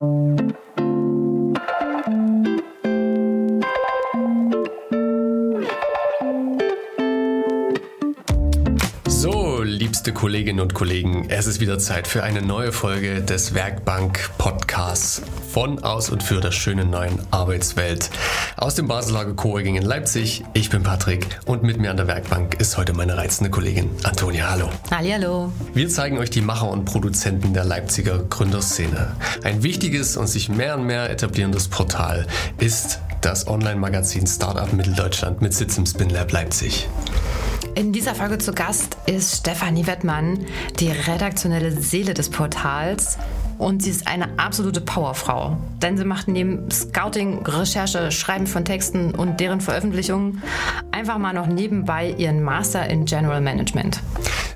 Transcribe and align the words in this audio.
thank 0.00 0.25
you 0.25 0.25
liebste 10.06 10.20
Kolleginnen 10.20 10.60
und 10.60 10.72
Kollegen, 10.72 11.26
es 11.30 11.48
ist 11.48 11.58
wieder 11.58 11.80
Zeit 11.80 12.06
für 12.06 12.22
eine 12.22 12.40
neue 12.40 12.70
Folge 12.70 13.22
des 13.22 13.54
Werkbank 13.54 14.30
Podcasts 14.38 15.20
von, 15.50 15.82
aus 15.82 16.10
und 16.10 16.22
für 16.22 16.40
der 16.40 16.52
schönen 16.52 16.90
neuen 16.90 17.18
Arbeitswelt. 17.32 18.10
Aus 18.56 18.76
dem 18.76 18.86
Basellager 18.86 19.34
Coworking 19.34 19.74
in 19.74 19.82
Leipzig. 19.82 20.44
Ich 20.52 20.70
bin 20.70 20.84
Patrick 20.84 21.40
und 21.46 21.64
mit 21.64 21.78
mir 21.78 21.90
an 21.90 21.96
der 21.96 22.06
Werkbank 22.06 22.54
ist 22.60 22.76
heute 22.76 22.92
meine 22.92 23.16
reizende 23.16 23.50
Kollegin 23.50 23.90
Antonia. 24.04 24.48
Hallo. 24.48 24.70
Hallo. 24.92 25.50
Wir 25.74 25.88
zeigen 25.88 26.18
euch 26.18 26.30
die 26.30 26.40
Macher 26.40 26.70
und 26.70 26.84
Produzenten 26.84 27.52
der 27.52 27.64
Leipziger 27.64 28.20
Gründerszene. 28.20 29.16
Ein 29.42 29.64
wichtiges 29.64 30.16
und 30.16 30.28
sich 30.28 30.48
mehr 30.48 30.76
und 30.76 30.86
mehr 30.86 31.10
etablierendes 31.10 31.66
Portal 31.66 32.28
ist 32.58 33.00
das 33.22 33.48
Online-Magazin 33.48 34.28
Startup 34.28 34.72
Mitteldeutschland 34.72 35.42
mit 35.42 35.52
Sitz 35.52 35.78
im 35.78 35.86
SpinLab 35.86 36.30
Leipzig. 36.30 36.86
In 37.76 37.92
dieser 37.92 38.14
Folge 38.14 38.38
zu 38.38 38.54
Gast 38.54 38.96
ist 39.04 39.36
Stefanie 39.36 39.86
Wettmann, 39.86 40.46
die 40.80 40.88
redaktionelle 40.88 41.70
Seele 41.70 42.14
des 42.14 42.30
Portals. 42.30 43.18
Und 43.58 43.82
sie 43.82 43.90
ist 43.90 44.06
eine 44.06 44.38
absolute 44.38 44.80
Powerfrau. 44.80 45.58
Denn 45.82 45.98
sie 45.98 46.06
macht 46.06 46.26
neben 46.26 46.70
Scouting, 46.70 47.44
Recherche, 47.44 48.10
Schreiben 48.12 48.46
von 48.46 48.64
Texten 48.64 49.14
und 49.14 49.40
deren 49.40 49.60
Veröffentlichungen 49.60 50.42
einfach 50.90 51.18
mal 51.18 51.34
noch 51.34 51.48
nebenbei 51.48 52.14
ihren 52.16 52.42
Master 52.42 52.88
in 52.88 53.04
General 53.04 53.42
Management. 53.42 54.00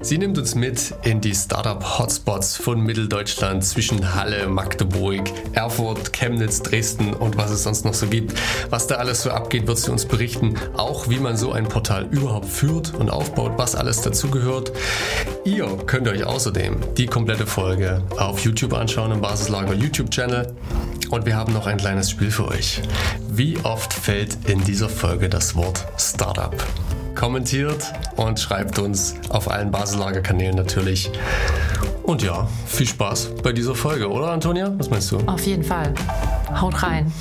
Sie 0.02 0.16
nimmt 0.16 0.38
uns 0.38 0.54
mit 0.54 0.94
in 1.02 1.20
die 1.20 1.34
Startup-Hotspots 1.34 2.56
von 2.56 2.80
Mitteldeutschland 2.80 3.62
zwischen 3.62 4.14
Halle, 4.14 4.48
Magdeburg, 4.48 5.30
Erfurt, 5.52 6.14
Chemnitz, 6.14 6.62
Dresden 6.62 7.12
und 7.12 7.36
was 7.36 7.50
es 7.50 7.64
sonst 7.64 7.84
noch 7.84 7.92
so 7.92 8.06
gibt. 8.06 8.32
Was 8.70 8.86
da 8.86 8.94
alles 8.94 9.22
so 9.22 9.30
abgeht, 9.30 9.66
wird 9.66 9.76
sie 9.76 9.90
uns 9.90 10.06
berichten. 10.06 10.54
Auch 10.74 11.10
wie 11.10 11.18
man 11.18 11.36
so 11.36 11.52
ein 11.52 11.68
Portal 11.68 12.08
überhaupt 12.10 12.48
führt 12.48 12.94
und 12.94 13.10
aufbaut, 13.10 13.52
was 13.56 13.74
alles 13.74 14.00
dazugehört. 14.00 14.72
Ihr 15.44 15.66
könnt 15.86 16.08
euch 16.08 16.24
außerdem 16.24 16.78
die 16.96 17.06
komplette 17.06 17.46
Folge 17.46 18.02
auf 18.16 18.40
YouTube 18.40 18.72
anschauen 18.72 19.12
im 19.12 19.20
Basislager 19.20 19.74
YouTube-Channel. 19.74 20.54
Und 21.10 21.26
wir 21.26 21.36
haben 21.36 21.52
noch 21.52 21.66
ein 21.66 21.76
kleines 21.76 22.08
Spiel 22.08 22.30
für 22.30 22.48
euch. 22.48 22.80
Wie 23.28 23.58
oft 23.64 23.92
fällt 23.92 24.48
in 24.48 24.64
dieser 24.64 24.88
Folge 24.88 25.28
das 25.28 25.54
Wort 25.56 25.86
Startup? 25.98 26.56
Kommentiert 27.14 27.92
und 28.16 28.38
schreibt 28.38 28.78
uns 28.78 29.14
auf 29.28 29.50
allen 29.50 29.70
Basislagerkanälen 29.70 30.56
natürlich. 30.56 31.10
Und 32.02 32.22
ja, 32.22 32.48
viel 32.66 32.88
Spaß 32.88 33.30
bei 33.42 33.52
dieser 33.52 33.74
Folge, 33.74 34.10
oder 34.10 34.32
Antonia? 34.32 34.72
Was 34.78 34.90
meinst 34.90 35.12
du? 35.12 35.18
Auf 35.26 35.46
jeden 35.46 35.62
Fall. 35.62 35.94
Haut 36.60 36.82
rein. 36.82 37.12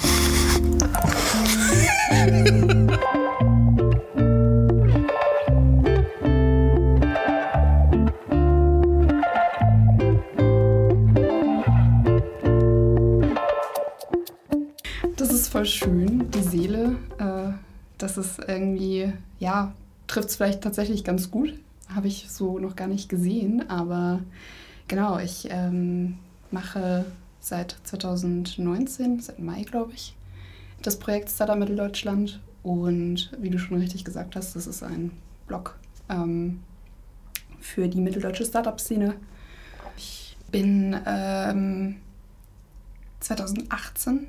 Das 15.18 15.34
ist 15.34 15.50
voll 15.50 15.66
schön, 15.66 16.31
die 16.31 16.42
Seele. 16.42 16.96
Äh, 17.20 17.52
das 17.98 18.18
ist 18.18 18.40
irgendwie, 18.48 19.12
ja, 19.40 19.74
trifft 20.10 20.30
es 20.30 20.36
vielleicht 20.36 20.62
tatsächlich 20.62 21.04
ganz 21.04 21.32
gut. 21.32 21.54
Habe 21.94 22.08
ich 22.08 22.30
so 22.30 22.60
noch 22.60 22.76
gar 22.76 22.88
nicht 22.88 23.10
gesehen, 23.10 23.70
aber 23.70 24.20
genau, 24.88 25.18
ich 25.20 25.48
ähm, 25.50 26.18
mache 26.52 27.06
seit 27.40 27.78
2019, 27.84 29.22
seit 29.22 29.40
Mai 29.40 29.64
glaube 29.64 29.94
ich, 29.94 30.16
das 30.82 31.00
Projekt 31.00 31.30
Startup 31.30 31.58
Mitteldeutschland 31.58 32.42
und 32.64 33.32
wie 33.40 33.50
du 33.50 33.58
schon 33.58 33.78
richtig 33.78 34.04
gesagt 34.04 34.36
hast, 34.36 34.56
das 34.56 34.68
ist 34.68 34.84
ein 34.84 35.12
Blog 35.48 35.78
ähm, 36.10 36.59
für 37.59 37.88
die 37.88 38.02
mitteldeutsche 38.02 38.46
Startup-Szene. 38.46 39.16
Ich 39.98 40.38
bin 40.52 40.96
ähm, 41.06 41.98
2018 43.19 44.28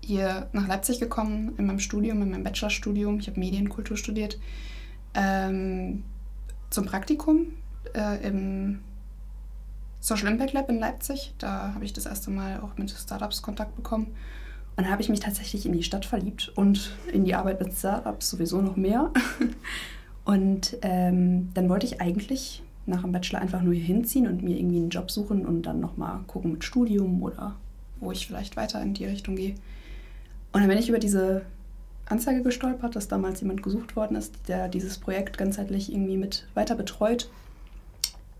hier 0.00 0.48
nach 0.52 0.68
Leipzig 0.68 1.00
gekommen 1.00 1.54
in 1.58 1.66
meinem 1.66 1.80
Studium, 1.80 2.22
in 2.22 2.30
meinem 2.30 2.44
Bachelorstudium. 2.44 3.20
Ich 3.20 3.28
habe 3.28 3.38
Medienkultur 3.38 3.96
studiert 3.96 4.38
ähm, 5.18 6.04
zum 6.70 6.86
Praktikum 6.86 7.48
äh, 7.94 8.24
im 8.26 8.80
Social 10.00 10.28
Impact 10.28 10.52
Lab 10.52 10.68
in 10.70 10.78
Leipzig. 10.78 11.34
Da 11.38 11.74
habe 11.74 11.84
ich 11.84 11.92
das 11.92 12.06
erste 12.06 12.30
Mal 12.30 12.60
auch 12.60 12.76
mit 12.78 12.90
Startups 12.90 13.42
Kontakt 13.42 13.74
bekommen. 13.76 14.14
Und 14.76 14.84
da 14.84 14.90
habe 14.90 15.02
ich 15.02 15.08
mich 15.08 15.20
tatsächlich 15.20 15.66
in 15.66 15.72
die 15.72 15.82
Stadt 15.82 16.04
verliebt 16.06 16.52
und 16.54 16.92
in 17.12 17.24
die 17.24 17.34
Arbeit 17.34 17.60
mit 17.60 17.74
Startups 17.74 18.30
sowieso 18.30 18.62
noch 18.62 18.76
mehr. 18.76 19.10
Und 20.24 20.76
ähm, 20.82 21.48
dann 21.54 21.70
wollte 21.70 21.86
ich 21.86 22.02
eigentlich 22.02 22.62
nach 22.84 23.00
dem 23.00 23.12
Bachelor 23.12 23.40
einfach 23.40 23.62
nur 23.62 23.72
hier 23.72 23.84
hinziehen 23.84 24.26
und 24.26 24.42
mir 24.42 24.58
irgendwie 24.58 24.76
einen 24.76 24.90
Job 24.90 25.10
suchen 25.10 25.46
und 25.46 25.62
dann 25.62 25.80
nochmal 25.80 26.20
gucken 26.26 26.52
mit 26.52 26.64
Studium 26.64 27.22
oder 27.22 27.56
wo 27.98 28.12
ich 28.12 28.26
vielleicht 28.26 28.54
weiter 28.54 28.82
in 28.82 28.92
die 28.92 29.06
Richtung 29.06 29.36
gehe. 29.36 29.54
Und 30.52 30.60
dann 30.60 30.68
bin 30.68 30.76
ich 30.76 30.90
über 30.90 30.98
diese 30.98 31.46
Anzeige 32.08 32.42
gestolpert, 32.42 32.96
dass 32.96 33.08
damals 33.08 33.40
jemand 33.40 33.62
gesucht 33.62 33.96
worden 33.96 34.16
ist, 34.16 34.34
der 34.48 34.68
dieses 34.68 34.98
Projekt 34.98 35.38
ganzheitlich 35.38 35.92
irgendwie 35.92 36.16
mit 36.16 36.46
weiter 36.54 36.74
betreut. 36.74 37.30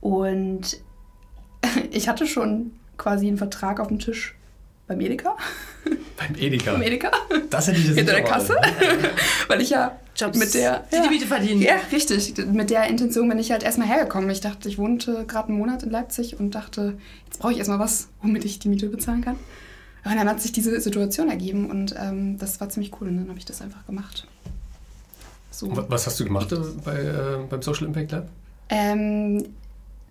Und 0.00 0.78
ich 1.90 2.08
hatte 2.08 2.26
schon 2.26 2.72
quasi 2.96 3.28
einen 3.28 3.38
Vertrag 3.38 3.80
auf 3.80 3.88
dem 3.88 3.98
Tisch 3.98 4.34
beim 4.86 5.00
Edeka. 5.00 5.36
Beim 6.16 6.34
Edeka? 6.34 6.72
beim 6.72 6.82
Edeka. 6.82 7.12
Das 7.48 7.68
hätte 7.68 7.78
ich 7.78 7.86
jetzt 7.86 7.96
Hinter 7.96 8.14
der 8.14 8.24
Kasse. 8.24 8.56
Weil 9.48 9.60
ich 9.60 9.70
ja 9.70 10.00
Jobs, 10.16 10.36
mit 10.36 10.52
der... 10.52 10.84
Die 10.90 10.96
ja, 10.96 11.02
die 11.02 11.08
Miete 11.10 11.26
verdienen. 11.26 11.62
Ja, 11.62 11.76
richtig. 11.92 12.34
Mit 12.44 12.70
der 12.70 12.88
Intention 12.88 13.28
bin 13.28 13.38
ich 13.38 13.52
halt 13.52 13.62
erstmal 13.62 13.86
hergekommen. 13.86 14.28
Ich 14.30 14.40
dachte, 14.40 14.68
ich 14.68 14.78
wohnte 14.78 15.24
gerade 15.26 15.50
einen 15.50 15.58
Monat 15.58 15.84
in 15.84 15.90
Leipzig 15.90 16.40
und 16.40 16.56
dachte, 16.56 16.98
jetzt 17.26 17.38
brauche 17.38 17.52
ich 17.52 17.58
erstmal 17.58 17.78
was, 17.78 18.08
womit 18.20 18.44
ich 18.44 18.58
die 18.58 18.68
Miete 18.68 18.88
bezahlen 18.88 19.20
kann. 19.20 19.36
Und 20.04 20.16
dann 20.16 20.28
hat 20.28 20.40
sich 20.40 20.52
diese 20.52 20.80
Situation 20.80 21.28
ergeben 21.28 21.70
und 21.70 21.94
ähm, 21.98 22.38
das 22.38 22.60
war 22.60 22.68
ziemlich 22.68 22.92
cool 23.00 23.08
und 23.08 23.16
dann 23.16 23.28
habe 23.28 23.38
ich 23.38 23.44
das 23.44 23.60
einfach 23.60 23.84
gemacht. 23.86 24.26
So. 25.50 25.70
Was 25.88 26.06
hast 26.06 26.20
du 26.20 26.24
gemacht 26.24 26.54
bei, 26.84 27.00
äh, 27.00 27.38
beim 27.48 27.62
Social 27.62 27.86
Impact 27.86 28.12
Lab? 28.12 28.28
Ähm, 28.68 29.44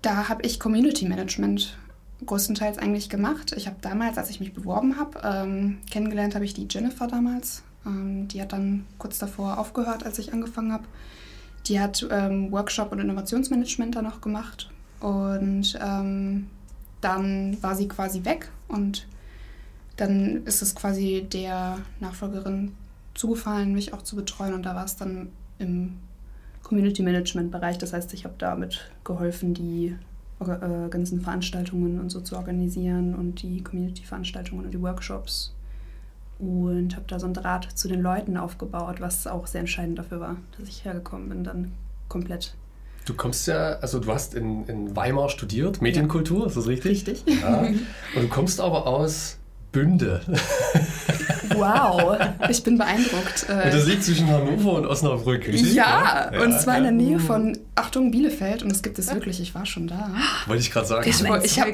da 0.02 0.30
habe 0.30 0.44
ich 0.44 0.60
Community 0.60 1.08
Management 1.08 1.78
größtenteils 2.26 2.78
eigentlich 2.78 3.10
gemacht. 3.10 3.54
Ich 3.56 3.68
habe 3.68 3.78
damals, 3.82 4.18
als 4.18 4.30
ich 4.30 4.40
mich 4.40 4.54
beworben 4.54 4.98
habe, 4.98 5.20
ähm, 5.24 5.78
kennengelernt 5.90 6.36
habe 6.36 6.46
ich 6.46 6.54
die 6.54 6.68
Jennifer 6.70 7.08
damals. 7.08 7.64
Ähm, 7.86 8.28
die 8.28 8.42
hat 8.42 8.54
dann 8.54 8.86
kurz 8.98 9.20
davor 9.20 9.58
aufgehört, 9.58 10.06
als 10.06 10.20
ich 10.20 10.34
angefangen 10.34 10.74
habe. 10.74 10.84
Die 11.68 11.80
hat 11.80 12.06
ähm, 12.12 12.52
Workshop 12.52 12.92
und 12.92 13.00
Innovationsmanagement 13.00 13.96
da 13.96 14.02
noch 14.02 14.22
gemacht 14.22 14.70
und 15.00 15.78
ähm, 15.82 16.48
dann 17.02 17.62
war 17.62 17.76
sie 17.76 17.88
quasi 17.88 18.26
weg 18.26 18.50
und 18.68 19.06
dann 19.98 20.46
ist 20.46 20.62
es 20.62 20.76
quasi 20.76 21.28
der 21.32 21.80
Nachfolgerin 22.00 22.74
zugefallen, 23.14 23.74
mich 23.74 23.94
auch 23.94 24.04
zu 24.04 24.16
betreuen. 24.16 24.54
Und 24.54 24.64
da 24.64 24.76
war 24.76 24.86
es 24.86 24.96
dann 24.96 25.30
im 25.60 25.98
Community 26.64 27.02
Management 27.02 27.52
Bereich. 27.52 27.78
Das 27.78 27.94
heißt, 27.94 28.14
ich 28.14 28.24
habe 28.24 28.36
damit 28.38 28.92
geholfen, 29.04 29.54
die 29.54 29.96
äh, 30.40 30.90
ganzen 30.90 31.22
Veranstaltungen 31.22 32.00
und 32.00 32.12
so 32.12 32.22
zu 32.22 32.36
organisieren 32.36 33.16
und 33.16 33.42
die 33.42 33.64
Community-Veranstaltungen 33.64 34.66
und 34.66 34.72
die 34.72 34.82
Workshops. 34.82 35.54
Und 36.38 36.96
habe 36.96 37.06
da 37.08 37.20
so 37.20 37.26
einen 37.26 37.34
Draht 37.34 37.68
zu 37.74 37.88
den 37.88 38.02
Leuten 38.02 38.38
aufgebaut, 38.38 39.02
was 39.02 39.26
auch 39.26 39.48
sehr 39.48 39.62
entscheidend 39.62 39.98
dafür 39.98 40.20
war, 40.20 40.38
dass 40.58 40.70
ich 40.70 40.86
hergekommen 40.86 41.30
bin, 41.30 41.44
dann 41.44 41.72
komplett. 42.08 42.54
Du 43.06 43.16
kommst 43.16 43.48
ja, 43.48 43.78
also 43.80 44.00
du 44.00 44.14
hast 44.14 44.36
in, 44.36 44.66
in 44.66 44.96
Weimar 44.96 45.30
studiert, 45.30 45.82
Medienkultur, 45.82 46.42
ja. 46.42 46.46
ist 46.46 46.58
das 46.58 46.68
richtig? 46.68 47.08
Richtig. 47.08 47.42
Ja. 47.42 47.62
Und 48.16 48.22
du 48.22 48.28
kommst 48.28 48.62
aber 48.62 48.86
aus 48.86 49.40
Bünde. 49.72 50.22
Wow, 51.56 52.18
ich 52.50 52.64
bin 52.64 52.78
beeindruckt. 52.78 53.46
Und 53.50 53.74
das 53.74 53.88
liegt 53.88 54.04
zwischen 54.04 54.28
Hannover 54.28 54.74
und 54.74 54.86
Osnabrück, 54.86 55.48
richtig? 55.48 55.74
Ja, 55.74 56.32
ja, 56.32 56.42
und 56.42 56.60
zwar 56.60 56.76
ja. 56.76 56.78
in 56.80 56.84
der 56.84 56.92
Nähe 56.94 57.20
von, 57.20 57.58
Achtung, 57.76 58.12
Bielefeld. 58.12 58.64
Und 58.64 58.72
das 58.72 58.82
gibt 58.82 59.00
es 59.00 59.14
wirklich, 59.14 59.40
ich 59.40 59.56
war 59.56 59.66
schon 59.66 59.88
da. 59.88 60.12
Wollte 60.46 60.62
ich 60.62 60.72
gerade 60.72 60.88
sagen. 60.88 61.10
Ich, 61.10 61.22
ich 61.22 61.60
hab, 61.60 61.68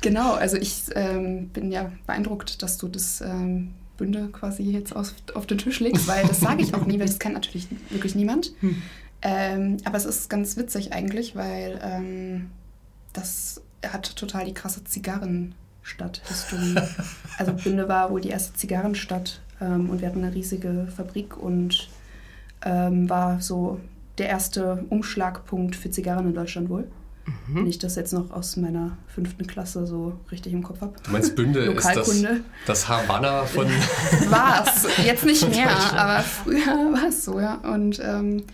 genau, 0.00 0.34
also 0.34 0.56
ich 0.56 0.84
ähm, 0.94 1.48
bin 1.48 1.70
ja 1.70 1.92
beeindruckt, 2.06 2.62
dass 2.62 2.78
du 2.78 2.88
das 2.88 3.20
ähm, 3.20 3.74
Bünde 3.96 4.28
quasi 4.28 4.62
jetzt 4.62 4.94
auf, 4.94 5.12
auf 5.34 5.46
den 5.46 5.58
Tisch 5.58 5.80
legst, 5.80 6.06
weil 6.06 6.26
das 6.26 6.40
sage 6.40 6.62
ich 6.62 6.74
auch 6.74 6.86
nie, 6.86 6.98
weil 6.98 7.06
das 7.06 7.18
kennt 7.18 7.34
natürlich 7.34 7.68
wirklich 7.90 8.14
niemand. 8.14 8.52
Hm. 8.60 8.82
Ähm, 9.20 9.76
aber 9.84 9.96
es 9.96 10.04
ist 10.04 10.30
ganz 10.30 10.56
witzig 10.56 10.92
eigentlich, 10.92 11.34
weil 11.34 11.80
ähm, 11.82 12.50
das 13.12 13.60
hat 13.86 14.16
total 14.16 14.44
die 14.44 14.54
krasse 14.54 14.84
Zigarrenstadt-Historie. 14.84 16.76
also 17.38 17.52
Bünde 17.52 17.88
war 17.88 18.10
wohl 18.10 18.20
die 18.20 18.30
erste 18.30 18.54
Zigarrenstadt 18.54 19.40
ähm, 19.60 19.90
und 19.90 20.00
wir 20.00 20.08
hatten 20.08 20.24
eine 20.24 20.34
riesige 20.34 20.88
Fabrik 20.94 21.36
und 21.36 21.88
ähm, 22.64 23.08
war 23.08 23.40
so 23.40 23.80
der 24.18 24.28
erste 24.28 24.84
Umschlagpunkt 24.88 25.76
für 25.76 25.90
Zigarren 25.90 26.26
in 26.26 26.34
Deutschland 26.34 26.68
wohl. 26.68 26.88
Mhm. 27.46 27.54
Wenn 27.54 27.66
ich 27.66 27.78
das 27.78 27.94
jetzt 27.96 28.12
noch 28.12 28.30
aus 28.30 28.56
meiner 28.56 28.96
fünften 29.06 29.46
Klasse 29.46 29.86
so 29.86 30.18
richtig 30.30 30.52
im 30.52 30.62
Kopf 30.62 30.80
habe. 30.80 30.94
Du 31.04 31.10
meinst 31.10 31.36
Bünde 31.36 31.60
ist 31.60 31.86
das, 31.86 32.24
das 32.66 32.88
Havanna 32.88 33.44
von... 33.44 33.66
War 34.30 34.64
es, 34.66 35.04
jetzt 35.04 35.24
nicht 35.24 35.48
mehr, 35.54 35.70
aber 35.94 36.22
früher 36.22 36.56
war 36.92 37.08
es 37.08 37.24
so, 37.24 37.38
ja. 37.38 37.56
Und 37.56 38.00
ähm, 38.02 38.44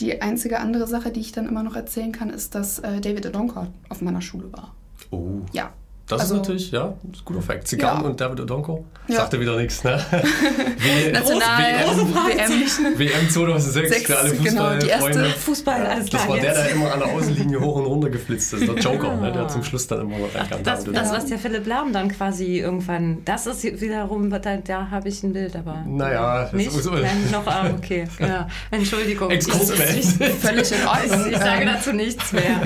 die 0.00 0.22
einzige 0.22 0.60
andere 0.60 0.86
Sache, 0.86 1.10
die 1.10 1.20
ich 1.20 1.32
dann 1.32 1.48
immer 1.48 1.62
noch 1.62 1.76
erzählen 1.76 2.12
kann, 2.12 2.30
ist, 2.30 2.54
dass 2.54 2.78
äh, 2.78 3.00
David 3.00 3.26
Adonka 3.26 3.68
auf 3.88 4.00
meiner 4.00 4.20
Schule 4.20 4.52
war. 4.52 4.74
Oh. 5.10 5.40
Ja, 5.52 5.72
das 6.08 6.22
also, 6.22 6.34
ist 6.34 6.40
natürlich, 6.40 6.70
ja, 6.70 6.94
ist 7.12 7.24
guter 7.24 7.42
Fakt. 7.42 7.68
Zigane 7.68 8.00
ja. 8.00 8.06
und 8.06 8.18
David 8.18 8.40
Odonko. 8.40 8.86
Ja. 9.08 9.16
Sagte 9.16 9.40
wieder 9.40 9.56
nichts, 9.56 9.84
ne? 9.84 10.02
w 10.10 11.12
National, 11.12 11.96
WM, 12.26 12.98
WM 12.98 13.30
2006 13.30 13.88
Sechs, 13.88 14.06
für 14.06 14.18
alle 14.18 14.28
Fußball 14.30 14.44
Genau, 14.44 14.76
die 14.78 14.88
erste 14.88 15.24
Fußball, 15.24 15.86
alles 15.86 16.06
klar. 16.08 16.22
Das 16.22 16.28
war 16.28 16.36
jetzt. 16.36 16.44
der, 16.46 16.64
der 16.64 16.70
immer 16.70 16.92
an 16.92 17.00
der 17.00 17.08
Außenlinie 17.08 17.60
hoch 17.60 17.76
und 17.76 17.86
runter 17.86 18.08
geflitzt 18.08 18.54
ist. 18.54 18.66
Der 18.66 18.74
Joker, 18.78 19.16
ne, 19.16 19.32
der 19.32 19.48
zum 19.48 19.62
Schluss 19.62 19.86
dann 19.86 20.00
immer 20.00 20.18
noch 20.18 20.34
reinkommt. 20.34 20.66
Das, 20.66 20.84
das, 20.84 21.12
was 21.12 21.26
der 21.26 21.38
Philipp 21.38 21.66
Lahm 21.66 21.92
dann 21.92 22.08
quasi 22.08 22.58
irgendwann, 22.58 23.18
das 23.26 23.46
ist 23.46 23.64
wiederum, 23.64 24.30
da, 24.30 24.38
da 24.38 24.90
habe 24.90 25.08
ich 25.10 25.22
ein 25.22 25.34
Bild, 25.34 25.56
aber 25.56 25.84
naja, 25.86 26.48
nicht? 26.52 26.72
So. 26.72 26.92
Nein, 26.92 27.30
noch, 27.30 27.46
ah, 27.46 27.70
okay. 27.76 28.06
Ja. 28.18 28.48
Entschuldigung. 28.70 29.30
Exkurs 29.30 29.70
Völlig 29.70 30.72
in 30.72 30.86
Ordnung. 30.86 31.30
Ich 31.30 31.38
sage 31.38 31.64
dazu 31.66 31.92
nichts 31.92 32.32
mehr. 32.32 32.60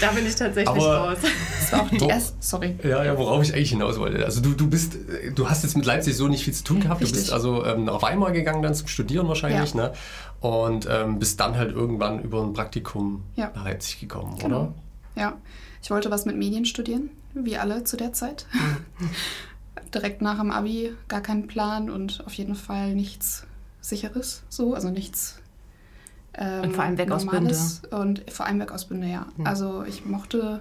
Da 0.00 0.10
bin 0.10 0.26
ich 0.26 0.34
tatsächlich 0.34 0.68
aber 0.68 0.96
raus. 0.96 1.18
Das 1.22 1.72
war 1.72 1.82
auch 1.82 1.90
die 1.90 2.06
erste 2.06 2.39
sorry. 2.40 2.76
Ja, 2.82 3.04
ja, 3.04 3.16
worauf 3.16 3.42
ich 3.42 3.54
eigentlich 3.54 3.70
hinaus 3.70 3.98
wollte. 3.98 4.24
Also 4.24 4.40
du, 4.40 4.54
du 4.54 4.68
bist, 4.68 4.96
du 5.34 5.48
hast 5.48 5.62
jetzt 5.62 5.76
mit 5.76 5.86
Leipzig 5.86 6.16
so 6.16 6.28
nicht 6.28 6.44
viel 6.44 6.54
zu 6.54 6.64
tun 6.64 6.80
gehabt. 6.80 7.00
Richtig. 7.00 7.16
Du 7.16 7.20
bist 7.20 7.32
also 7.32 7.64
ähm, 7.64 7.84
nach 7.84 8.02
Weimar 8.02 8.32
gegangen 8.32 8.62
dann 8.62 8.74
zum 8.74 8.88
Studieren 8.88 9.28
wahrscheinlich, 9.28 9.74
ja. 9.74 9.88
ne? 9.88 9.92
Und 10.40 10.88
ähm, 10.90 11.18
bist 11.18 11.38
dann 11.38 11.56
halt 11.56 11.72
irgendwann 11.72 12.22
über 12.22 12.42
ein 12.42 12.52
Praktikum 12.52 13.22
ja. 13.36 13.50
nach 13.54 13.64
Leipzig 13.64 14.00
gekommen, 14.00 14.36
genau. 14.38 14.60
oder? 14.60 14.74
Ja, 15.16 15.36
ich 15.82 15.90
wollte 15.90 16.10
was 16.10 16.24
mit 16.24 16.36
Medien 16.36 16.64
studieren, 16.64 17.10
wie 17.34 17.56
alle 17.58 17.84
zu 17.84 17.96
der 17.96 18.12
Zeit. 18.12 18.46
Direkt 19.94 20.22
nach 20.22 20.38
dem 20.38 20.50
Abi 20.50 20.92
gar 21.08 21.20
keinen 21.20 21.46
Plan 21.46 21.90
und 21.90 22.24
auf 22.26 22.32
jeden 22.34 22.54
Fall 22.54 22.94
nichts 22.94 23.46
Sicheres, 23.82 24.42
so, 24.48 24.74
also 24.74 24.90
nichts 24.90 25.40
ähm, 26.34 26.62
und 26.62 26.74
vor 26.74 26.84
allem 26.84 26.98
weg 26.98 27.10
aus 27.10 27.26
Bünde. 27.26 27.56
Und 27.90 28.30
vor 28.30 28.46
allem 28.46 28.60
weg 28.60 28.72
aus 28.72 28.86
Bünde, 28.86 29.08
ja. 29.08 29.26
Mhm. 29.36 29.46
Also 29.46 29.84
ich 29.84 30.04
mochte 30.04 30.60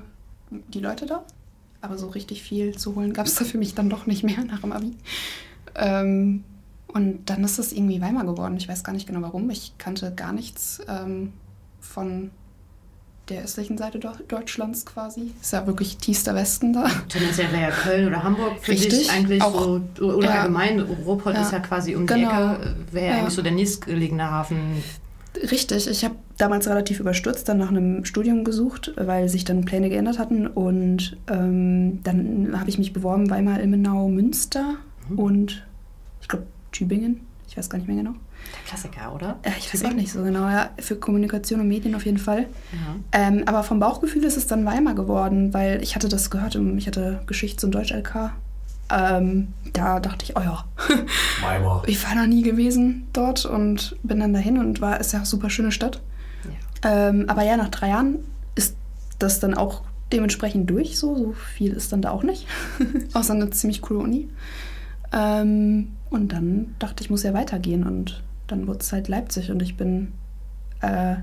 die 0.49 0.79
Leute 0.79 1.05
da. 1.05 1.23
Aber 1.81 1.97
so 1.97 2.07
richtig 2.07 2.43
viel 2.43 2.77
zu 2.77 2.95
holen 2.95 3.13
gab 3.13 3.25
es 3.25 3.35
da 3.35 3.45
für 3.45 3.57
mich 3.57 3.73
dann 3.75 3.89
doch 3.89 4.05
nicht 4.05 4.23
mehr 4.23 4.43
nach 4.43 4.61
dem 4.61 4.71
Abi. 4.71 4.95
Ähm, 5.75 6.43
und 6.87 7.29
dann 7.29 7.43
ist 7.43 7.59
es 7.59 7.71
irgendwie 7.71 8.01
Weimar 8.01 8.25
geworden. 8.25 8.57
Ich 8.57 8.67
weiß 8.67 8.83
gar 8.83 8.93
nicht 8.93 9.07
genau 9.07 9.21
warum. 9.21 9.49
Ich 9.49 9.77
kannte 9.77 10.13
gar 10.13 10.33
nichts 10.33 10.81
ähm, 10.87 11.33
von 11.79 12.31
der 13.29 13.43
östlichen 13.43 13.77
Seite 13.77 13.99
Deutschlands 13.99 14.85
quasi. 14.85 15.33
Ist 15.39 15.53
ja 15.53 15.67
wirklich 15.67 15.97
tiefster 15.97 16.33
Westen 16.35 16.73
da. 16.73 16.89
Tendenziell 17.09 17.51
wäre 17.51 17.61
ja 17.61 17.71
Köln 17.71 18.07
oder 18.07 18.23
Hamburg 18.23 18.53
für 18.59 18.71
Richtig, 18.71 18.89
dich 18.89 19.11
eigentlich 19.11 19.41
auch, 19.41 19.79
so, 19.95 20.05
oder 20.05 20.27
ja, 20.27 20.41
allgemein, 20.41 20.79
Ruhrpott 20.79 21.35
ja, 21.35 21.43
ist 21.43 21.51
ja 21.51 21.59
quasi 21.59 21.95
um 21.95 22.07
genau, 22.07 22.55
die 22.55 22.55
Ecke, 22.55 22.75
wäre 22.91 23.05
ja. 23.05 23.19
eigentlich 23.19 23.33
so 23.35 23.41
der 23.41 23.51
nächstgelegene 23.51 24.29
Hafen 24.29 24.83
Richtig, 25.51 25.87
ich 25.87 26.03
habe 26.03 26.15
damals 26.37 26.67
relativ 26.67 26.99
überstürzt 26.99 27.47
dann 27.47 27.57
nach 27.57 27.69
einem 27.69 28.03
Studium 28.05 28.43
gesucht, 28.43 28.93
weil 28.97 29.29
sich 29.29 29.45
dann 29.45 29.65
Pläne 29.65 29.89
geändert 29.89 30.19
hatten. 30.19 30.47
Und 30.47 31.17
ähm, 31.29 32.03
dann 32.03 32.59
habe 32.59 32.69
ich 32.69 32.77
mich 32.77 32.93
beworben, 32.93 33.29
Weimar, 33.29 33.59
Ilmenau, 33.59 34.09
Münster 34.09 34.75
mhm. 35.09 35.19
und 35.19 35.67
ich 36.21 36.27
glaube 36.27 36.45
Tübingen. 36.71 37.21
Ich 37.47 37.57
weiß 37.57 37.69
gar 37.69 37.77
nicht 37.77 37.87
mehr 37.87 37.97
genau. 37.97 38.13
Der 38.53 38.63
Klassiker, 38.67 39.13
oder? 39.13 39.39
Ja, 39.45 39.51
ich 39.57 39.67
Tübingen? 39.67 39.85
weiß 39.85 39.91
auch 39.91 39.95
nicht 39.95 40.11
so 40.11 40.23
genau. 40.23 40.49
Ja, 40.49 40.69
für 40.79 40.95
Kommunikation 40.95 41.61
und 41.61 41.67
Medien 41.67 41.95
auf 41.95 42.05
jeden 42.05 42.17
Fall. 42.17 42.47
Ja. 42.71 42.95
Ähm, 43.27 43.43
aber 43.45 43.63
vom 43.63 43.79
Bauchgefühl 43.79 44.23
ist 44.23 44.37
es 44.37 44.47
dann 44.47 44.65
Weimar 44.65 44.95
geworden, 44.95 45.53
weil 45.53 45.81
ich 45.81 45.95
hatte 45.95 46.09
das 46.09 46.29
gehört. 46.29 46.55
Ich 46.77 46.87
hatte 46.87 47.21
Geschichts- 47.27 47.63
und 47.63 47.71
Deutsch-LK 47.71 48.33
ähm, 48.91 49.53
da 49.73 49.99
dachte 49.99 50.25
ich, 50.25 50.35
oh 50.35 50.41
ja. 50.41 50.65
Weimar. 51.41 51.83
Ich 51.87 52.03
war 52.03 52.15
noch 52.15 52.27
nie 52.27 52.41
gewesen 52.41 53.07
dort 53.13 53.45
und 53.45 53.95
bin 54.03 54.19
dann 54.19 54.33
dahin 54.33 54.57
und 54.57 54.81
war, 54.81 54.99
ist 54.99 55.13
ja 55.13 55.19
eine 55.19 55.25
super 55.25 55.49
schöne 55.49 55.71
Stadt. 55.71 56.01
Ja. 56.83 57.09
Ähm, 57.09 57.25
aber 57.27 57.43
ja, 57.43 57.57
nach 57.57 57.69
drei 57.69 57.89
Jahren 57.89 58.19
ist 58.55 58.75
das 59.19 59.39
dann 59.39 59.53
auch 59.53 59.81
dementsprechend 60.11 60.69
durch. 60.69 60.97
So, 60.97 61.15
so 61.15 61.33
viel 61.33 61.73
ist 61.73 61.91
dann 61.91 62.01
da 62.01 62.11
auch 62.11 62.23
nicht. 62.23 62.47
Außer 63.13 63.33
eine 63.33 63.49
ziemlich 63.51 63.81
coole 63.81 63.99
Uni. 63.99 64.29
Ähm, 65.11 65.89
und 66.09 66.31
dann 66.31 66.75
dachte 66.79 67.03
ich, 67.03 67.09
muss 67.09 67.23
ja 67.23 67.33
weitergehen. 67.33 67.83
Und 67.83 68.23
dann 68.47 68.67
wurde 68.67 68.79
es 68.79 68.91
halt 68.91 69.07
Leipzig 69.07 69.51
und 69.51 69.61
ich 69.61 69.77
bin 69.77 70.13
äh, 70.81 71.15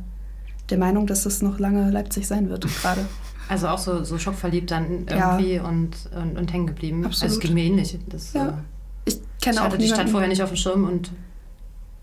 der 0.70 0.78
Meinung, 0.78 1.06
dass 1.06 1.26
es 1.26 1.42
noch 1.42 1.58
lange 1.58 1.90
Leipzig 1.90 2.26
sein 2.26 2.48
wird, 2.48 2.66
gerade. 2.80 3.04
Also 3.48 3.68
auch 3.68 3.78
so, 3.78 4.02
so 4.04 4.18
schockverliebt 4.18 4.70
dann 4.70 5.06
irgendwie 5.08 5.54
ja. 5.54 5.64
und, 5.64 5.94
und, 6.14 6.36
und 6.36 6.52
hängen 6.52 6.66
geblieben. 6.66 7.04
Absolut. 7.04 7.22
Also 7.22 7.34
es 7.36 7.40
ging 7.40 7.54
mir 7.54 7.64
ähnlich. 7.64 7.98
Das, 8.08 8.32
ja. 8.32 8.48
Äh, 8.48 8.52
ich 9.04 9.20
kenne 9.40 9.54
ich 9.54 9.60
auch 9.60 9.64
hatte 9.64 9.78
die 9.78 9.88
Stadt 9.88 10.10
vorher 10.10 10.28
nicht 10.28 10.42
auf 10.42 10.50
dem 10.50 10.56
Schirm 10.56 10.84
und 10.84 11.12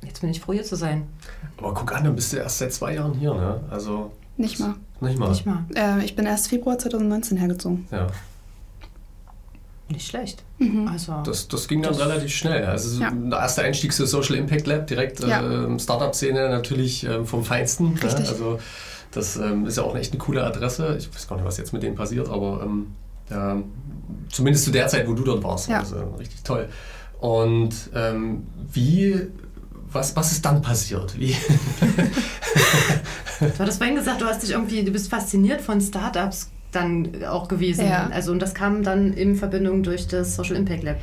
jetzt 0.06 0.22
bin 0.22 0.30
ich 0.30 0.40
froh, 0.40 0.54
hier 0.54 0.64
zu 0.64 0.76
sein. 0.76 1.08
Aber 1.58 1.74
guck 1.74 1.94
an, 1.96 2.06
dann 2.06 2.16
bist 2.16 2.34
du 2.34 2.38
erst 2.38 2.60
seit 2.60 2.74
zwei 2.74 2.96
Jahren 2.96 3.14
hier, 3.14 3.34
ne? 3.34 3.60
Also. 3.70 4.12
Nicht 4.38 4.60
mal. 4.60 4.76
Nicht 5.02 5.20
mal. 5.20 5.30
Nicht 5.30 5.46
mal. 5.46 5.66
Äh, 5.76 6.04
ich 6.04 6.16
bin 6.16 6.26
erst 6.26 6.48
Februar 6.48 6.78
2019 6.78 7.38
hergezogen. 7.38 7.88
Ja. 7.92 8.08
Nicht 9.90 10.08
schlecht. 10.08 10.44
Mhm. 10.60 10.88
Also, 10.88 11.22
das, 11.24 11.48
das 11.48 11.68
ging 11.68 11.82
dann 11.82 11.92
das 11.94 12.02
relativ 12.02 12.34
schnell. 12.34 12.66
Also 12.66 13.02
ja. 13.02 13.12
der 13.12 13.38
erste 13.38 13.64
Einstieg 13.64 13.94
zur 13.94 14.08
Social 14.08 14.36
Impact 14.36 14.66
Lab, 14.66 14.88
direkt 14.88 15.20
ja. 15.20 15.66
äh, 15.66 15.80
Startup-Szene 15.80 16.50
natürlich 16.50 17.04
äh, 17.06 17.26
vom 17.26 17.44
Feinsten. 17.44 17.94
Ne? 17.94 18.04
Richtig. 18.04 18.26
Ne? 18.26 18.30
Also 18.30 18.60
das 19.14 19.38
ähm, 19.38 19.66
ist 19.66 19.78
ja 19.78 19.84
auch 19.84 19.96
echt 19.96 20.12
eine 20.12 20.20
coole 20.20 20.44
Adresse. 20.44 20.96
Ich 20.98 21.14
weiß 21.14 21.28
gar 21.28 21.36
nicht, 21.36 21.46
was 21.46 21.58
jetzt 21.58 21.74
mit 21.74 21.84
denen 21.84 21.96
passiert, 21.96 22.30
aber 22.30 22.62
ähm, 22.64 22.88
ja, 23.30 23.62
zumindest 24.30 24.66
zu 24.66 24.72
der 24.72 24.88
Zeit, 24.88 25.08
wo 25.08 25.14
du 25.14 25.24
dort 25.24 25.44
warst. 25.44 25.70
Ja. 25.70 25.80
Also, 25.80 26.16
richtig 26.20 26.44
toll. 26.44 26.68
Und 27.20 27.74
ähm, 27.96 28.46
wie, 28.72 29.28
was, 29.92 30.16
was 30.16 30.32
ist 30.32 30.46
dann 30.46 30.62
passiert? 30.62 31.18
Wie? 31.18 31.34
du 33.40 33.60
hattest 33.60 33.78
vorhin 33.78 33.96
gesagt, 33.96 34.22
du 34.22 34.26
hast 34.26 34.44
dich 34.44 34.52
irgendwie, 34.52 34.84
du 34.84 34.92
bist 34.92 35.10
fasziniert 35.10 35.62
von 35.62 35.80
Startups 35.80 36.50
dann 36.72 37.24
auch 37.26 37.48
gewesen. 37.48 37.86
Ja. 37.86 38.10
Also 38.12 38.32
und 38.32 38.40
das 38.40 38.54
kam 38.54 38.84
dann 38.84 39.14
in 39.14 39.36
Verbindung 39.36 39.84
durch 39.84 40.08
das 40.08 40.36
Social 40.36 40.56
Impact 40.56 40.84
Lab. 40.84 40.98